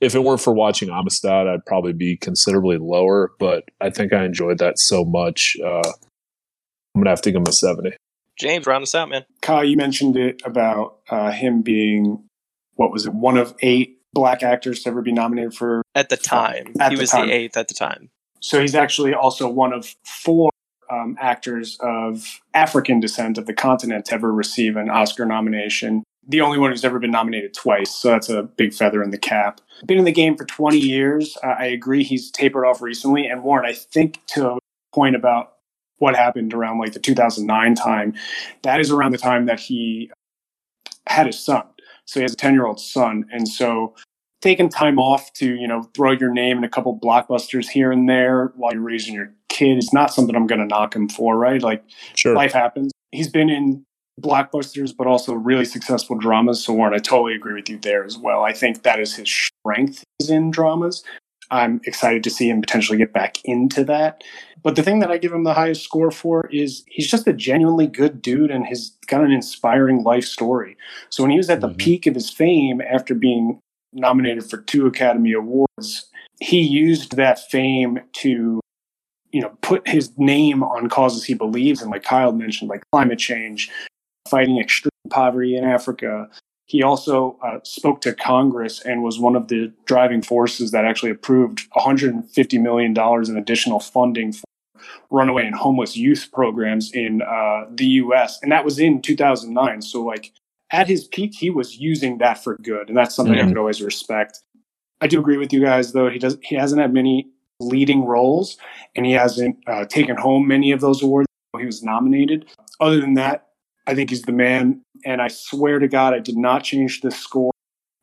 if 0.00 0.14
it 0.14 0.22
weren't 0.22 0.40
for 0.40 0.52
watching 0.52 0.90
Amistad, 0.90 1.46
I'd 1.46 1.64
probably 1.66 1.92
be 1.92 2.16
considerably 2.16 2.78
lower. 2.78 3.32
But 3.38 3.64
I 3.80 3.90
think 3.90 4.12
I 4.12 4.24
enjoyed 4.24 4.58
that 4.58 4.78
so 4.78 5.04
much. 5.04 5.56
Uh, 5.62 5.82
I'm 6.94 7.00
going 7.00 7.04
to 7.04 7.10
have 7.10 7.22
to 7.22 7.30
give 7.30 7.40
him 7.40 7.46
a 7.46 7.52
70. 7.52 7.96
James, 8.38 8.66
round 8.66 8.82
us 8.82 8.94
out, 8.94 9.08
man. 9.08 9.24
Kyle, 9.40 9.64
you 9.64 9.76
mentioned 9.76 10.16
it 10.16 10.42
about 10.44 10.98
uh, 11.08 11.30
him 11.30 11.62
being, 11.62 12.24
what 12.74 12.92
was 12.92 13.06
it, 13.06 13.14
one 13.14 13.36
of 13.38 13.54
eight 13.60 13.98
black 14.12 14.42
actors 14.42 14.82
to 14.82 14.90
ever 14.90 15.02
be 15.02 15.12
nominated 15.12 15.54
for. 15.54 15.82
At 15.94 16.08
the 16.08 16.16
time, 16.16 16.74
At 16.80 16.92
he 16.92 16.96
the 16.96 17.02
was 17.02 17.10
time. 17.10 17.28
the 17.28 17.34
eighth 17.34 17.56
at 17.56 17.68
the 17.68 17.74
time. 17.74 18.10
So 18.40 18.60
he's 18.60 18.74
actually 18.74 19.14
also 19.14 19.48
one 19.48 19.72
of 19.72 19.94
four 20.04 20.50
um, 20.90 21.16
actors 21.20 21.76
of 21.80 22.40
African 22.54 23.00
descent 23.00 23.38
of 23.38 23.46
the 23.46 23.54
continent 23.54 24.04
to 24.06 24.14
ever 24.14 24.32
receive 24.32 24.76
an 24.76 24.88
Oscar 24.90 25.26
nomination. 25.26 26.04
The 26.28 26.40
only 26.40 26.58
one 26.58 26.70
who's 26.70 26.84
ever 26.84 26.98
been 26.98 27.10
nominated 27.10 27.54
twice, 27.54 27.90
so 27.90 28.10
that's 28.10 28.28
a 28.28 28.42
big 28.42 28.74
feather 28.74 29.02
in 29.02 29.10
the 29.10 29.18
cap. 29.18 29.60
Been 29.86 29.98
in 29.98 30.04
the 30.04 30.12
game 30.12 30.36
for 30.36 30.44
20 30.44 30.78
years. 30.78 31.36
Uh, 31.42 31.54
I 31.58 31.66
agree 31.66 32.02
he's 32.02 32.30
tapered 32.30 32.64
off 32.66 32.80
recently. 32.82 33.26
And 33.26 33.42
Warren, 33.44 33.64
I 33.64 33.74
think 33.74 34.20
to 34.28 34.52
a 34.52 34.58
point 34.92 35.14
about 35.14 35.52
what 35.98 36.16
happened 36.16 36.52
around 36.52 36.78
like 36.78 36.92
the 36.92 36.98
2009 37.00 37.74
time, 37.74 38.14
that 38.62 38.80
is 38.80 38.90
around 38.90 39.12
the 39.12 39.18
time 39.18 39.46
that 39.46 39.60
he 39.60 40.10
had 41.06 41.26
his 41.26 41.38
son. 41.38 41.62
So 42.06 42.20
he 42.20 42.22
has 42.22 42.32
a 42.32 42.36
10 42.36 42.54
year 42.54 42.66
old 42.66 42.80
son. 42.80 43.26
And 43.30 43.46
so 43.48 43.94
taking 44.40 44.68
time 44.68 44.98
off 44.98 45.32
to, 45.34 45.54
you 45.54 45.66
know, 45.66 45.82
throw 45.94 46.12
your 46.12 46.32
name 46.32 46.58
in 46.58 46.64
a 46.64 46.68
couple 46.68 46.98
blockbusters 46.98 47.68
here 47.68 47.90
and 47.92 48.08
there 48.08 48.52
while 48.56 48.72
you're 48.72 48.82
raising 48.82 49.14
your 49.14 49.32
kid 49.48 49.78
is 49.78 49.92
not 49.92 50.12
something 50.12 50.36
I'm 50.36 50.46
going 50.46 50.60
to 50.60 50.66
knock 50.66 50.94
him 50.94 51.08
for, 51.08 51.36
right? 51.36 51.62
Like 51.62 51.84
Sure. 52.14 52.34
life 52.34 52.52
happens. 52.52 52.92
He's 53.12 53.28
been 53.28 53.48
in 53.48 53.84
blockbusters, 54.20 54.94
but 54.96 55.06
also 55.06 55.34
really 55.34 55.64
successful 55.64 56.16
dramas. 56.16 56.64
So 56.64 56.72
Warren, 56.72 56.94
I 56.94 56.98
totally 56.98 57.34
agree 57.34 57.54
with 57.54 57.68
you 57.68 57.78
there 57.78 58.04
as 58.04 58.16
well. 58.16 58.42
I 58.44 58.52
think 58.52 58.82
that 58.82 58.98
is 59.00 59.14
his 59.16 59.28
strength 59.30 60.04
is 60.20 60.30
in 60.30 60.50
dramas. 60.50 61.04
I'm 61.50 61.80
excited 61.84 62.24
to 62.24 62.30
see 62.30 62.48
him 62.48 62.60
potentially 62.60 62.98
get 62.98 63.12
back 63.12 63.36
into 63.44 63.84
that. 63.84 64.24
But 64.62 64.74
the 64.74 64.82
thing 64.82 64.98
that 64.98 65.12
I 65.12 65.18
give 65.18 65.32
him 65.32 65.44
the 65.44 65.54
highest 65.54 65.84
score 65.84 66.10
for 66.10 66.48
is 66.50 66.82
he's 66.88 67.08
just 67.08 67.28
a 67.28 67.32
genuinely 67.32 67.86
good 67.86 68.20
dude 68.20 68.50
and 68.50 68.66
he's 68.66 68.90
got 69.06 69.22
an 69.22 69.30
inspiring 69.30 70.02
life 70.02 70.24
story. 70.24 70.76
So 71.08 71.22
when 71.22 71.30
he 71.30 71.36
was 71.36 71.48
at 71.48 71.60
the 71.60 71.68
Mhm. 71.68 71.78
peak 71.78 72.06
of 72.06 72.14
his 72.14 72.30
fame 72.30 72.80
after 72.80 73.14
being 73.14 73.60
nominated 73.92 74.44
for 74.50 74.58
two 74.58 74.86
Academy 74.86 75.32
Awards, 75.34 76.10
he 76.40 76.60
used 76.60 77.16
that 77.16 77.38
fame 77.48 78.00
to 78.14 78.60
you 79.32 79.40
know 79.40 79.50
put 79.60 79.86
his 79.86 80.16
name 80.18 80.62
on 80.62 80.88
causes 80.88 81.24
he 81.24 81.34
believes 81.34 81.82
in 81.82 81.90
like 81.90 82.02
Kyle 82.02 82.32
mentioned 82.32 82.70
like 82.70 82.82
climate 82.92 83.18
change, 83.18 83.70
fighting 84.28 84.58
extreme 84.60 84.90
poverty 85.10 85.56
in 85.56 85.64
Africa. 85.64 86.28
He 86.66 86.82
also 86.82 87.38
uh, 87.44 87.58
spoke 87.62 88.00
to 88.02 88.12
Congress 88.12 88.80
and 88.80 89.02
was 89.02 89.20
one 89.20 89.36
of 89.36 89.48
the 89.48 89.72
driving 89.84 90.20
forces 90.22 90.72
that 90.72 90.84
actually 90.84 91.12
approved 91.12 91.60
150 91.74 92.58
million 92.58 92.92
dollars 92.92 93.28
in 93.28 93.36
additional 93.36 93.78
funding 93.78 94.32
for 94.32 94.44
runaway 95.10 95.46
and 95.46 95.54
homeless 95.54 95.96
youth 95.96 96.28
programs 96.32 96.92
in 96.92 97.22
uh, 97.22 97.64
the 97.70 97.86
U.S. 98.02 98.38
and 98.42 98.50
that 98.52 98.64
was 98.64 98.78
in 98.78 99.00
2009. 99.00 99.82
So 99.82 100.02
like 100.02 100.32
at 100.72 100.88
his 100.88 101.04
peak, 101.06 101.34
he 101.34 101.50
was 101.50 101.78
using 101.78 102.18
that 102.18 102.42
for 102.42 102.56
good, 102.62 102.88
and 102.88 102.96
that's 102.96 103.14
something 103.14 103.38
I 103.38 103.42
Mhm. 103.42 103.48
could 103.48 103.58
always 103.58 103.80
respect. 103.80 104.40
I 105.00 105.06
do 105.06 105.20
agree 105.20 105.36
with 105.36 105.52
you 105.52 105.60
guys, 105.60 105.92
though. 105.92 106.08
He 106.10 106.18
does. 106.18 106.36
He 106.42 106.56
hasn't 106.56 106.80
had 106.80 106.92
many 106.92 107.28
leading 107.60 108.04
roles, 108.04 108.56
and 108.96 109.06
he 109.06 109.12
hasn't 109.12 109.56
uh, 109.68 109.84
taken 109.84 110.16
home 110.16 110.48
many 110.48 110.72
of 110.72 110.80
those 110.80 111.02
awards. 111.02 111.28
He 111.58 111.64
was 111.66 111.82
nominated. 111.84 112.46
Other 112.80 113.00
than 113.00 113.14
that, 113.14 113.45
I 113.86 113.94
think 113.94 114.10
he's 114.10 114.22
the 114.22 114.32
man. 114.32 114.82
And 115.04 115.22
I 115.22 115.28
swear 115.28 115.78
to 115.78 115.88
God, 115.88 116.14
I 116.14 116.18
did 116.18 116.36
not 116.36 116.64
change 116.64 117.00
the 117.00 117.10
score. 117.10 117.52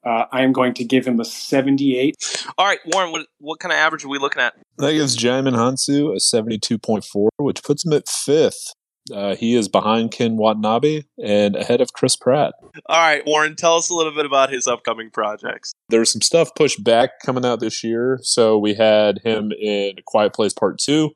Uh, 0.05 0.25
I 0.31 0.41
am 0.41 0.51
going 0.51 0.73
to 0.75 0.84
give 0.84 1.05
him 1.07 1.19
a 1.19 1.25
78. 1.25 2.15
All 2.57 2.65
right, 2.65 2.79
Warren, 2.93 3.11
what 3.11 3.25
what 3.39 3.59
kind 3.59 3.71
of 3.71 3.77
average 3.77 4.03
are 4.03 4.09
we 4.09 4.19
looking 4.19 4.41
at? 4.41 4.53
That 4.77 4.93
gives 4.93 5.17
Djimon 5.17 5.55
Hounsou 5.55 6.11
a 6.11 6.17
72.4, 6.17 7.29
which 7.38 7.63
puts 7.63 7.86
him 7.86 7.93
at 7.93 8.09
fifth. 8.09 8.73
Uh, 9.13 9.36
he 9.36 9.55
is 9.55 9.67
behind 9.67 10.11
Ken 10.11 10.38
Watanabe 10.38 11.03
and 11.21 11.55
ahead 11.57 11.81
of 11.81 11.91
Chris 11.91 12.15
Pratt. 12.15 12.53
All 12.86 12.99
right, 12.99 13.21
Warren, 13.25 13.55
tell 13.55 13.75
us 13.75 13.89
a 13.89 13.95
little 13.95 14.13
bit 14.13 14.25
about 14.25 14.49
his 14.49 14.65
upcoming 14.65 15.09
projects. 15.09 15.73
There's 15.89 16.11
some 16.11 16.21
stuff 16.21 16.55
pushed 16.55 16.84
back 16.84 17.19
coming 17.25 17.45
out 17.45 17.59
this 17.59 17.84
year. 17.84 18.19
So 18.23 18.57
we 18.57 18.73
had 18.73 19.19
him 19.23 19.51
in 19.51 19.95
Quiet 20.05 20.34
Place 20.34 20.53
Part 20.53 20.79
2 20.79 21.11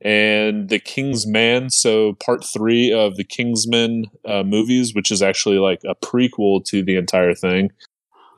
and 0.00 0.68
The 0.68 0.78
King's 0.78 1.26
Man. 1.26 1.70
So 1.70 2.14
part 2.14 2.44
three 2.44 2.92
of 2.92 3.16
the 3.16 3.24
Kingsman 3.24 4.06
uh, 4.26 4.42
movies, 4.42 4.94
which 4.94 5.10
is 5.10 5.22
actually 5.22 5.58
like 5.58 5.80
a 5.84 5.94
prequel 5.94 6.64
to 6.66 6.82
the 6.82 6.96
entire 6.96 7.34
thing. 7.34 7.70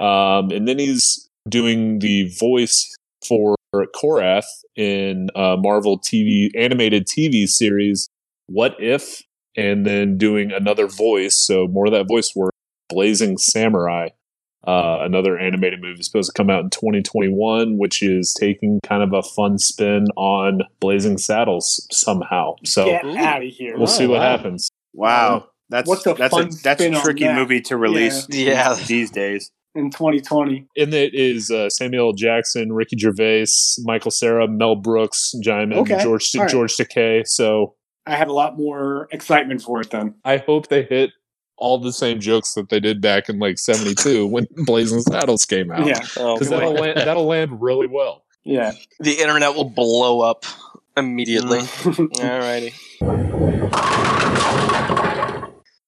Um, 0.01 0.51
and 0.51 0.69
then 0.69 0.79
he's 0.79 1.29
doing 1.49 2.01
the 2.01 2.29
voice 2.39 2.95
for 3.27 3.57
Korath 3.75 4.47
in 4.77 5.29
uh, 5.35 5.57
Marvel 5.59 5.99
TV 5.99 6.51
animated 6.57 7.07
TV 7.07 7.49
series 7.49 8.09
What 8.47 8.77
If, 8.79 9.23
and 9.57 9.87
then 9.87 10.19
doing 10.19 10.53
another 10.53 10.87
voice, 10.87 11.35
so 11.35 11.67
more 11.67 11.87
of 11.87 11.93
that 11.93 12.09
voice 12.09 12.33
work. 12.35 12.53
Blazing 12.89 13.37
Samurai, 13.37 14.11
uh, 14.67 14.99
another 15.03 15.39
animated 15.39 15.81
movie 15.81 16.03
supposed 16.03 16.31
to 16.35 16.37
come 16.37 16.51
out 16.51 16.65
in 16.65 16.71
2021, 16.71 17.79
which 17.79 18.03
is 18.03 18.35
taking 18.35 18.81
kind 18.87 19.03
of 19.03 19.13
a 19.13 19.23
fun 19.23 19.59
spin 19.59 20.07
on 20.17 20.63
Blazing 20.81 21.19
Saddles 21.19 21.87
somehow. 21.93 22.55
So 22.65 22.87
Get 22.87 23.05
out 23.17 23.43
of 23.43 23.49
here. 23.49 23.77
we'll 23.77 23.87
see 23.87 24.05
Oh, 24.07 24.11
what 24.11 24.21
wow. 24.21 24.31
happens. 24.37 24.69
Wow. 24.93 25.49
That's 25.69 25.89
What's 25.89 26.05
the 26.05 26.15
that's 26.15 26.33
fun 26.33 26.49
a 26.49 26.51
that's 26.63 26.81
a 26.81 26.91
tricky 27.03 27.25
that? 27.25 27.35
movie 27.37 27.61
to 27.63 27.77
release 27.77 28.27
Yeah. 28.31 28.75
these 28.87 29.11
days. 29.11 29.51
In 29.75 29.91
2020. 29.91 30.67
And 30.77 30.95
it 30.95 31.13
is 31.15 31.51
uh, 31.51 31.69
Samuel 31.69 32.13
Jackson, 32.15 32.73
Ricky 32.73 32.97
Gervais, 32.97 33.45
Michael 33.85 34.11
Cera, 34.11 34.49
Mel 34.49 34.75
Brooks, 34.77 35.35
Djimon, 35.45 35.75
Okay. 35.79 36.03
George 36.03 36.31
All 36.35 36.43
right. 36.43 36.51
George 36.51 36.77
Takei. 36.77 37.27
So 37.27 37.75
I 38.07 38.17
have 38.17 38.29
a 38.29 38.33
lot 38.33 38.57
more 38.57 39.07
excitement 39.13 39.61
for 39.63 39.81
it 39.81 39.91
then. 39.91 40.15
I 40.25 40.39
hope 40.39 40.69
they 40.69 40.85
hit 40.85 41.11
all 41.59 41.79
the 41.79 41.93
same 41.93 42.21
jokes 42.21 42.55
that 42.55 42.69
they 42.69 42.81
did 42.81 43.01
back 43.01 43.29
in 43.29 43.39
like 43.39 43.59
'72 43.59 44.27
when 44.27 44.47
Blazing 44.65 45.01
Saddles 45.01 45.45
came 45.45 45.71
out. 45.71 45.87
Yeah. 45.87 46.01
Oh, 46.17 46.35
because 46.35 46.49
boy. 46.49 46.57
that'll 46.57 46.73
land, 46.75 46.99
that'll 46.99 47.27
land 47.27 47.63
really 47.63 47.87
well. 47.87 48.25
Yeah. 48.45 48.73
the 49.01 49.15
internet 49.15 49.57
will 49.57 49.69
blow 49.69 50.21
up 50.21 50.45
immediately. 50.97 51.61
Mm. 51.61 52.21
All 52.23 52.39
righty. 52.39 52.73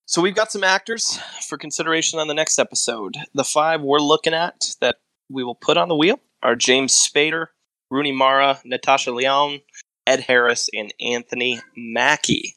So 0.06 0.22
we've 0.22 0.34
got 0.34 0.50
some 0.50 0.64
actors 0.64 1.18
for 1.46 1.58
consideration 1.58 2.18
on 2.18 2.28
the 2.28 2.34
next 2.34 2.58
episode. 2.58 3.16
The 3.34 3.44
five 3.44 3.82
we're 3.82 3.98
looking 4.00 4.34
at 4.34 4.74
that 4.80 4.96
we 5.28 5.44
will 5.44 5.54
put 5.54 5.76
on 5.76 5.88
the 5.88 5.94
wheel 5.94 6.18
are 6.42 6.56
James 6.56 6.94
Spader, 6.94 7.48
Rooney 7.90 8.12
Mara, 8.12 8.58
Natasha 8.64 9.12
Lyonne, 9.12 9.60
Ed 10.06 10.20
Harris, 10.20 10.70
and 10.72 10.94
Anthony 11.00 11.60
Mackie. 11.76 12.56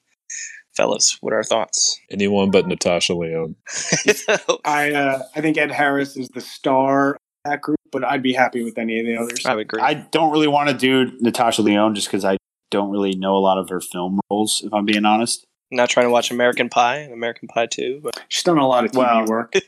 Fellas, 0.82 1.16
what 1.22 1.32
are 1.32 1.36
our 1.36 1.44
thoughts? 1.44 2.00
Anyone 2.10 2.50
but 2.50 2.68
Natasha 2.68 3.14
Lyonne. 3.14 3.56
I 4.66 4.92
uh, 4.92 5.22
I 5.36 5.42
think 5.42 5.58
Ed 5.60 5.70
Harris 5.70 6.18
is 6.18 6.28
the 6.30 6.42
star 6.42 7.12
of 7.12 7.18
that 7.46 7.62
group, 7.62 7.78
but 7.92 8.04
I'd 8.04 8.24
be 8.24 8.34
happy 8.34 8.64
with 8.64 8.80
any 8.80 9.00
of 9.00 9.06
the 9.06 9.16
others. 9.18 9.46
I 9.46 9.54
would 9.54 9.62
agree. 9.62 9.80
I 9.80 9.94
don't 9.94 10.32
really 10.32 10.48
want 10.48 10.70
to 10.70 10.76
do 10.76 11.12
Natasha 11.20 11.62
Lyonne 11.62 11.94
just 11.94 12.08
because 12.08 12.26
I 12.26 12.38
don't 12.72 12.90
really 12.90 13.14
know 13.14 13.36
a 13.36 13.38
lot 13.38 13.60
of 13.60 13.70
her 13.70 13.80
film 13.80 14.20
roles, 14.32 14.64
if 14.66 14.74
I'm 14.74 14.86
being 14.86 15.06
honest. 15.06 15.46
not 15.70 15.90
trying 15.92 16.08
to 16.08 16.10
watch 16.12 16.32
American 16.32 16.68
Pie 16.68 16.98
and 16.98 17.14
American 17.14 17.48
Pie 17.48 17.68
2, 17.68 18.00
but 18.04 18.20
She's 18.28 18.44
done 18.44 18.58
a 18.58 18.68
lot 18.68 18.84
of 18.84 18.92
TV 18.92 18.98
Well, 18.98 19.26
work. 19.28 19.54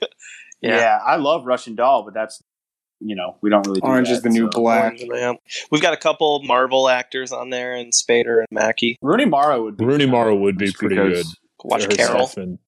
Yeah. 0.61 0.77
Yeah. 0.77 0.99
I 1.05 1.17
love 1.17 1.45
Russian 1.45 1.75
Doll, 1.75 2.03
but 2.03 2.13
that's 2.15 2.41
you 3.03 3.15
know 3.15 3.37
we 3.41 3.49
don't 3.49 3.65
really. 3.67 3.81
Do 3.81 3.87
Orange 3.87 4.07
that, 4.09 4.15
is 4.15 4.21
the 4.21 4.29
new 4.29 4.49
so. 4.51 4.59
black. 4.59 4.95
Yeah. 4.99 5.33
We've 5.71 5.81
got 5.81 5.93
a 5.93 5.97
couple 5.97 6.41
Marvel 6.43 6.89
actors 6.89 7.31
on 7.31 7.49
there, 7.49 7.73
and 7.75 7.91
Spader 7.93 8.39
and 8.39 8.47
Mackie. 8.51 8.97
Rooney 9.01 9.25
Mara 9.25 9.61
would 9.61 9.77
be 9.77 9.85
Rooney 9.85 10.05
Mara 10.05 10.35
would 10.35 10.57
be 10.57 10.71
pretty 10.71 10.95
good. 10.95 11.25
Watch 11.63 11.87
Carol. 11.89 12.27
stuff 12.27 12.37
and- 12.37 12.59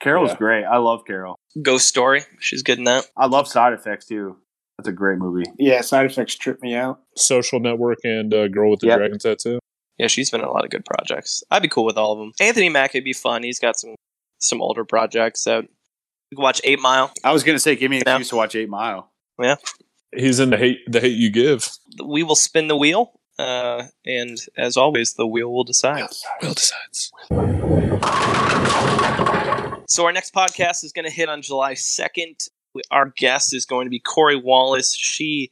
Carol's 0.00 0.30
Yeah. 0.32 0.36
great. 0.36 0.64
I 0.64 0.76
love 0.76 1.04
Carol. 1.06 1.38
Ghost 1.62 1.86
Story. 1.88 2.22
She's 2.38 2.62
good 2.62 2.76
in 2.78 2.84
that. 2.84 3.06
I 3.16 3.26
love 3.26 3.48
Side 3.48 3.72
Effects 3.72 4.06
too. 4.06 4.36
That's 4.78 4.88
a 4.88 4.92
great 4.92 5.16
movie. 5.18 5.50
Yeah, 5.58 5.80
side 5.80 6.04
effects 6.04 6.34
trip 6.34 6.60
me 6.60 6.74
out. 6.74 7.00
Social 7.16 7.60
Network 7.60 7.96
and 8.04 8.34
uh, 8.34 8.46
Girl 8.48 8.70
with 8.70 8.80
the 8.80 8.88
Yep. 8.88 8.98
Dragon 8.98 9.18
Tattoo. 9.18 9.58
Yeah, 9.96 10.08
she's 10.08 10.30
been 10.30 10.42
in 10.42 10.46
a 10.46 10.50
lot 10.52 10.64
of 10.66 10.70
good 10.70 10.84
projects. 10.84 11.42
I'd 11.50 11.62
be 11.62 11.68
cool 11.68 11.86
with 11.86 11.96
all 11.96 12.12
of 12.12 12.18
them. 12.18 12.32
Anthony 12.40 12.68
Mackie 12.68 12.98
would 12.98 13.04
be 13.04 13.14
fun. 13.14 13.42
He's 13.42 13.58
got 13.58 13.78
some 13.78 13.94
some 14.38 14.60
older 14.60 14.84
projects. 14.84 15.40
So 15.42 15.60
we 15.60 16.34
can 16.36 16.42
watch 16.42 16.60
Eight 16.62 16.78
Mile. 16.78 17.10
I 17.24 17.32
was 17.32 17.42
gonna 17.42 17.58
say, 17.58 17.74
give 17.74 17.90
me 17.90 17.96
an 17.96 18.02
Yeah. 18.06 18.12
excuse 18.16 18.28
to 18.28 18.36
watch 18.36 18.54
Eight 18.54 18.68
Mile. 18.68 19.10
Eight 19.42 19.58
He's 20.16 20.40
in 20.40 20.50
the 20.50 20.56
hate 20.56 20.78
the 20.86 21.00
hate 21.00 21.16
you 21.16 21.30
give. 21.30 21.68
We 22.02 22.22
will 22.22 22.36
spin 22.36 22.68
the 22.68 22.76
wheel, 22.76 23.12
uh, 23.38 23.84
and 24.04 24.38
as 24.56 24.76
always, 24.76 25.14
the 25.14 25.26
wheel 25.26 25.52
will 25.52 25.64
decide. 25.64 26.08
Will 26.42 26.54
decides. 26.54 27.12
So 29.88 30.04
our 30.04 30.12
next 30.12 30.34
podcast 30.34 30.84
is 30.84 30.92
going 30.92 31.04
to 31.04 31.10
hit 31.10 31.28
on 31.28 31.42
July 31.42 31.74
second. 31.74 32.48
Our 32.90 33.12
guest 33.16 33.54
is 33.54 33.64
going 33.64 33.86
to 33.86 33.90
be 33.90 33.98
Corey 33.98 34.36
Wallace. 34.36 34.94
She, 34.94 35.50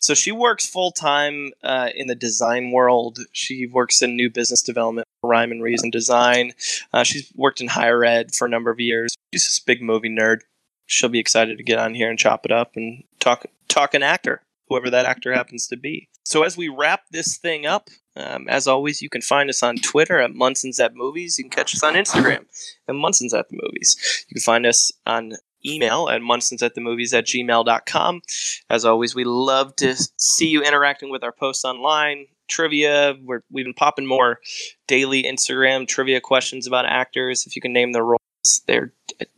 so 0.00 0.12
she 0.12 0.32
works 0.32 0.66
full 0.66 0.92
time 0.92 1.52
uh, 1.62 1.88
in 1.94 2.06
the 2.06 2.14
design 2.14 2.72
world. 2.72 3.20
She 3.32 3.66
works 3.66 4.02
in 4.02 4.16
new 4.16 4.28
business 4.28 4.60
development, 4.60 5.06
rhyme 5.22 5.50
and 5.52 5.62
reason 5.62 5.90
design. 5.90 6.52
Uh, 6.92 7.04
she's 7.04 7.32
worked 7.34 7.60
in 7.60 7.68
higher 7.68 8.04
ed 8.04 8.34
for 8.34 8.46
a 8.46 8.50
number 8.50 8.70
of 8.70 8.80
years. 8.80 9.14
She's 9.32 9.44
this 9.44 9.60
big 9.60 9.80
movie 9.80 10.10
nerd. 10.10 10.40
She'll 10.86 11.08
be 11.08 11.18
excited 11.18 11.58
to 11.58 11.64
get 11.64 11.78
on 11.78 11.94
here 11.94 12.10
and 12.10 12.18
chop 12.18 12.44
it 12.44 12.52
up 12.52 12.72
and 12.76 13.04
talk 13.20 13.46
talk 13.68 13.94
an 13.94 14.02
actor, 14.02 14.42
whoever 14.68 14.90
that 14.90 15.06
actor 15.06 15.32
happens 15.32 15.66
to 15.68 15.76
be. 15.76 16.08
So 16.24 16.42
as 16.42 16.56
we 16.56 16.68
wrap 16.68 17.02
this 17.10 17.36
thing 17.36 17.66
up, 17.66 17.88
um, 18.16 18.48
as 18.48 18.66
always, 18.66 19.02
you 19.02 19.08
can 19.08 19.20
find 19.20 19.50
us 19.50 19.62
on 19.62 19.76
Twitter 19.76 20.20
at 20.20 20.34
Munson's 20.34 20.80
at 20.80 20.94
Movies. 20.94 21.38
You 21.38 21.44
can 21.44 21.50
catch 21.50 21.74
us 21.74 21.82
on 21.82 21.94
Instagram 21.94 22.46
at 22.88 22.94
Munson's 22.94 23.34
at 23.34 23.48
the 23.48 23.58
Movies. 23.62 24.24
You 24.28 24.34
can 24.34 24.42
find 24.42 24.66
us 24.66 24.90
on 25.04 25.34
email 25.66 26.08
at 26.08 26.20
munsons 26.20 26.62
at 26.62 26.74
the 26.74 26.80
movies 26.80 27.12
at 27.12 27.26
gmail.com. 27.26 28.22
As 28.70 28.84
always, 28.84 29.14
we 29.14 29.24
love 29.24 29.74
to 29.76 29.94
see 30.16 30.48
you 30.48 30.62
interacting 30.62 31.10
with 31.10 31.24
our 31.24 31.32
posts 31.32 31.64
online. 31.64 32.26
Trivia, 32.48 33.16
we're, 33.24 33.40
we've 33.50 33.64
been 33.64 33.74
popping 33.74 34.06
more 34.06 34.38
daily 34.86 35.24
Instagram 35.24 35.86
trivia 35.88 36.20
questions 36.20 36.66
about 36.66 36.86
actors. 36.86 37.44
If 37.46 37.56
you 37.56 37.62
can 37.62 37.72
name 37.72 37.92
their 37.92 38.04
roles, 38.04 38.62
they're 38.66 38.92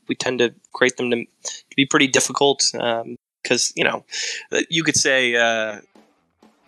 we 0.09 0.15
tend 0.15 0.39
to 0.39 0.55
create 0.73 0.97
them 0.97 1.11
to, 1.11 1.25
to 1.25 1.77
be 1.77 1.87
pretty 1.87 2.07
difficult 2.07 2.63
because 3.43 3.73
you 3.77 3.85
know 3.85 4.05
you 4.69 4.83
could 4.83 4.97
say 4.97 5.37
uh, 5.37 5.81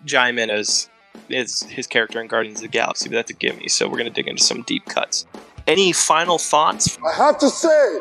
Djimon 0.04 0.52
is 0.52 0.88
is 1.28 1.62
his 1.64 1.86
character 1.86 2.20
in 2.20 2.28
Guardians 2.28 2.58
of 2.58 2.62
the 2.62 2.68
Galaxy, 2.68 3.08
but 3.08 3.16
that's 3.16 3.30
a 3.30 3.34
gimme. 3.34 3.68
So 3.68 3.88
we're 3.88 3.98
gonna 3.98 4.10
dig 4.10 4.28
into 4.28 4.42
some 4.42 4.62
deep 4.62 4.84
cuts. 4.86 5.26
Any 5.66 5.92
final 5.92 6.38
thoughts? 6.38 6.98
I 7.06 7.14
have 7.16 7.38
to 7.38 7.48
say, 7.48 8.00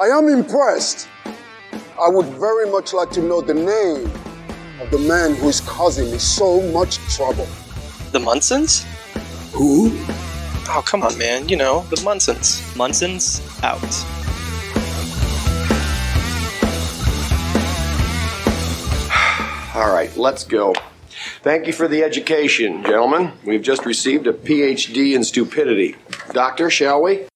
I 0.00 0.06
am 0.06 0.28
impressed. 0.28 1.08
I 2.00 2.08
would 2.08 2.26
very 2.26 2.70
much 2.70 2.92
like 2.92 3.10
to 3.10 3.22
know 3.22 3.40
the 3.40 3.54
name 3.54 4.10
of 4.80 4.90
the 4.90 4.98
man 4.98 5.34
who 5.34 5.48
is 5.48 5.60
causing 5.60 6.10
me 6.10 6.18
so 6.18 6.60
much 6.72 6.98
trouble. 7.14 7.46
The 8.12 8.18
Munsons? 8.18 8.84
Who? 9.52 9.90
Oh 10.70 10.82
come 10.84 11.02
on, 11.02 11.16
man! 11.18 11.48
You 11.48 11.56
know 11.56 11.82
the 11.90 11.96
Munsons. 11.96 12.60
Munsons 12.76 13.42
out. 13.62 14.17
All 19.78 19.92
right, 19.92 20.14
let's 20.16 20.42
go. 20.42 20.74
Thank 21.42 21.68
you 21.68 21.72
for 21.72 21.86
the 21.86 22.02
education, 22.02 22.82
gentlemen. 22.82 23.30
We've 23.44 23.62
just 23.62 23.86
received 23.86 24.26
a 24.26 24.32
PhD 24.32 25.14
in 25.14 25.22
stupidity. 25.22 25.94
Doctor, 26.32 26.68
shall 26.68 27.00
we? 27.00 27.28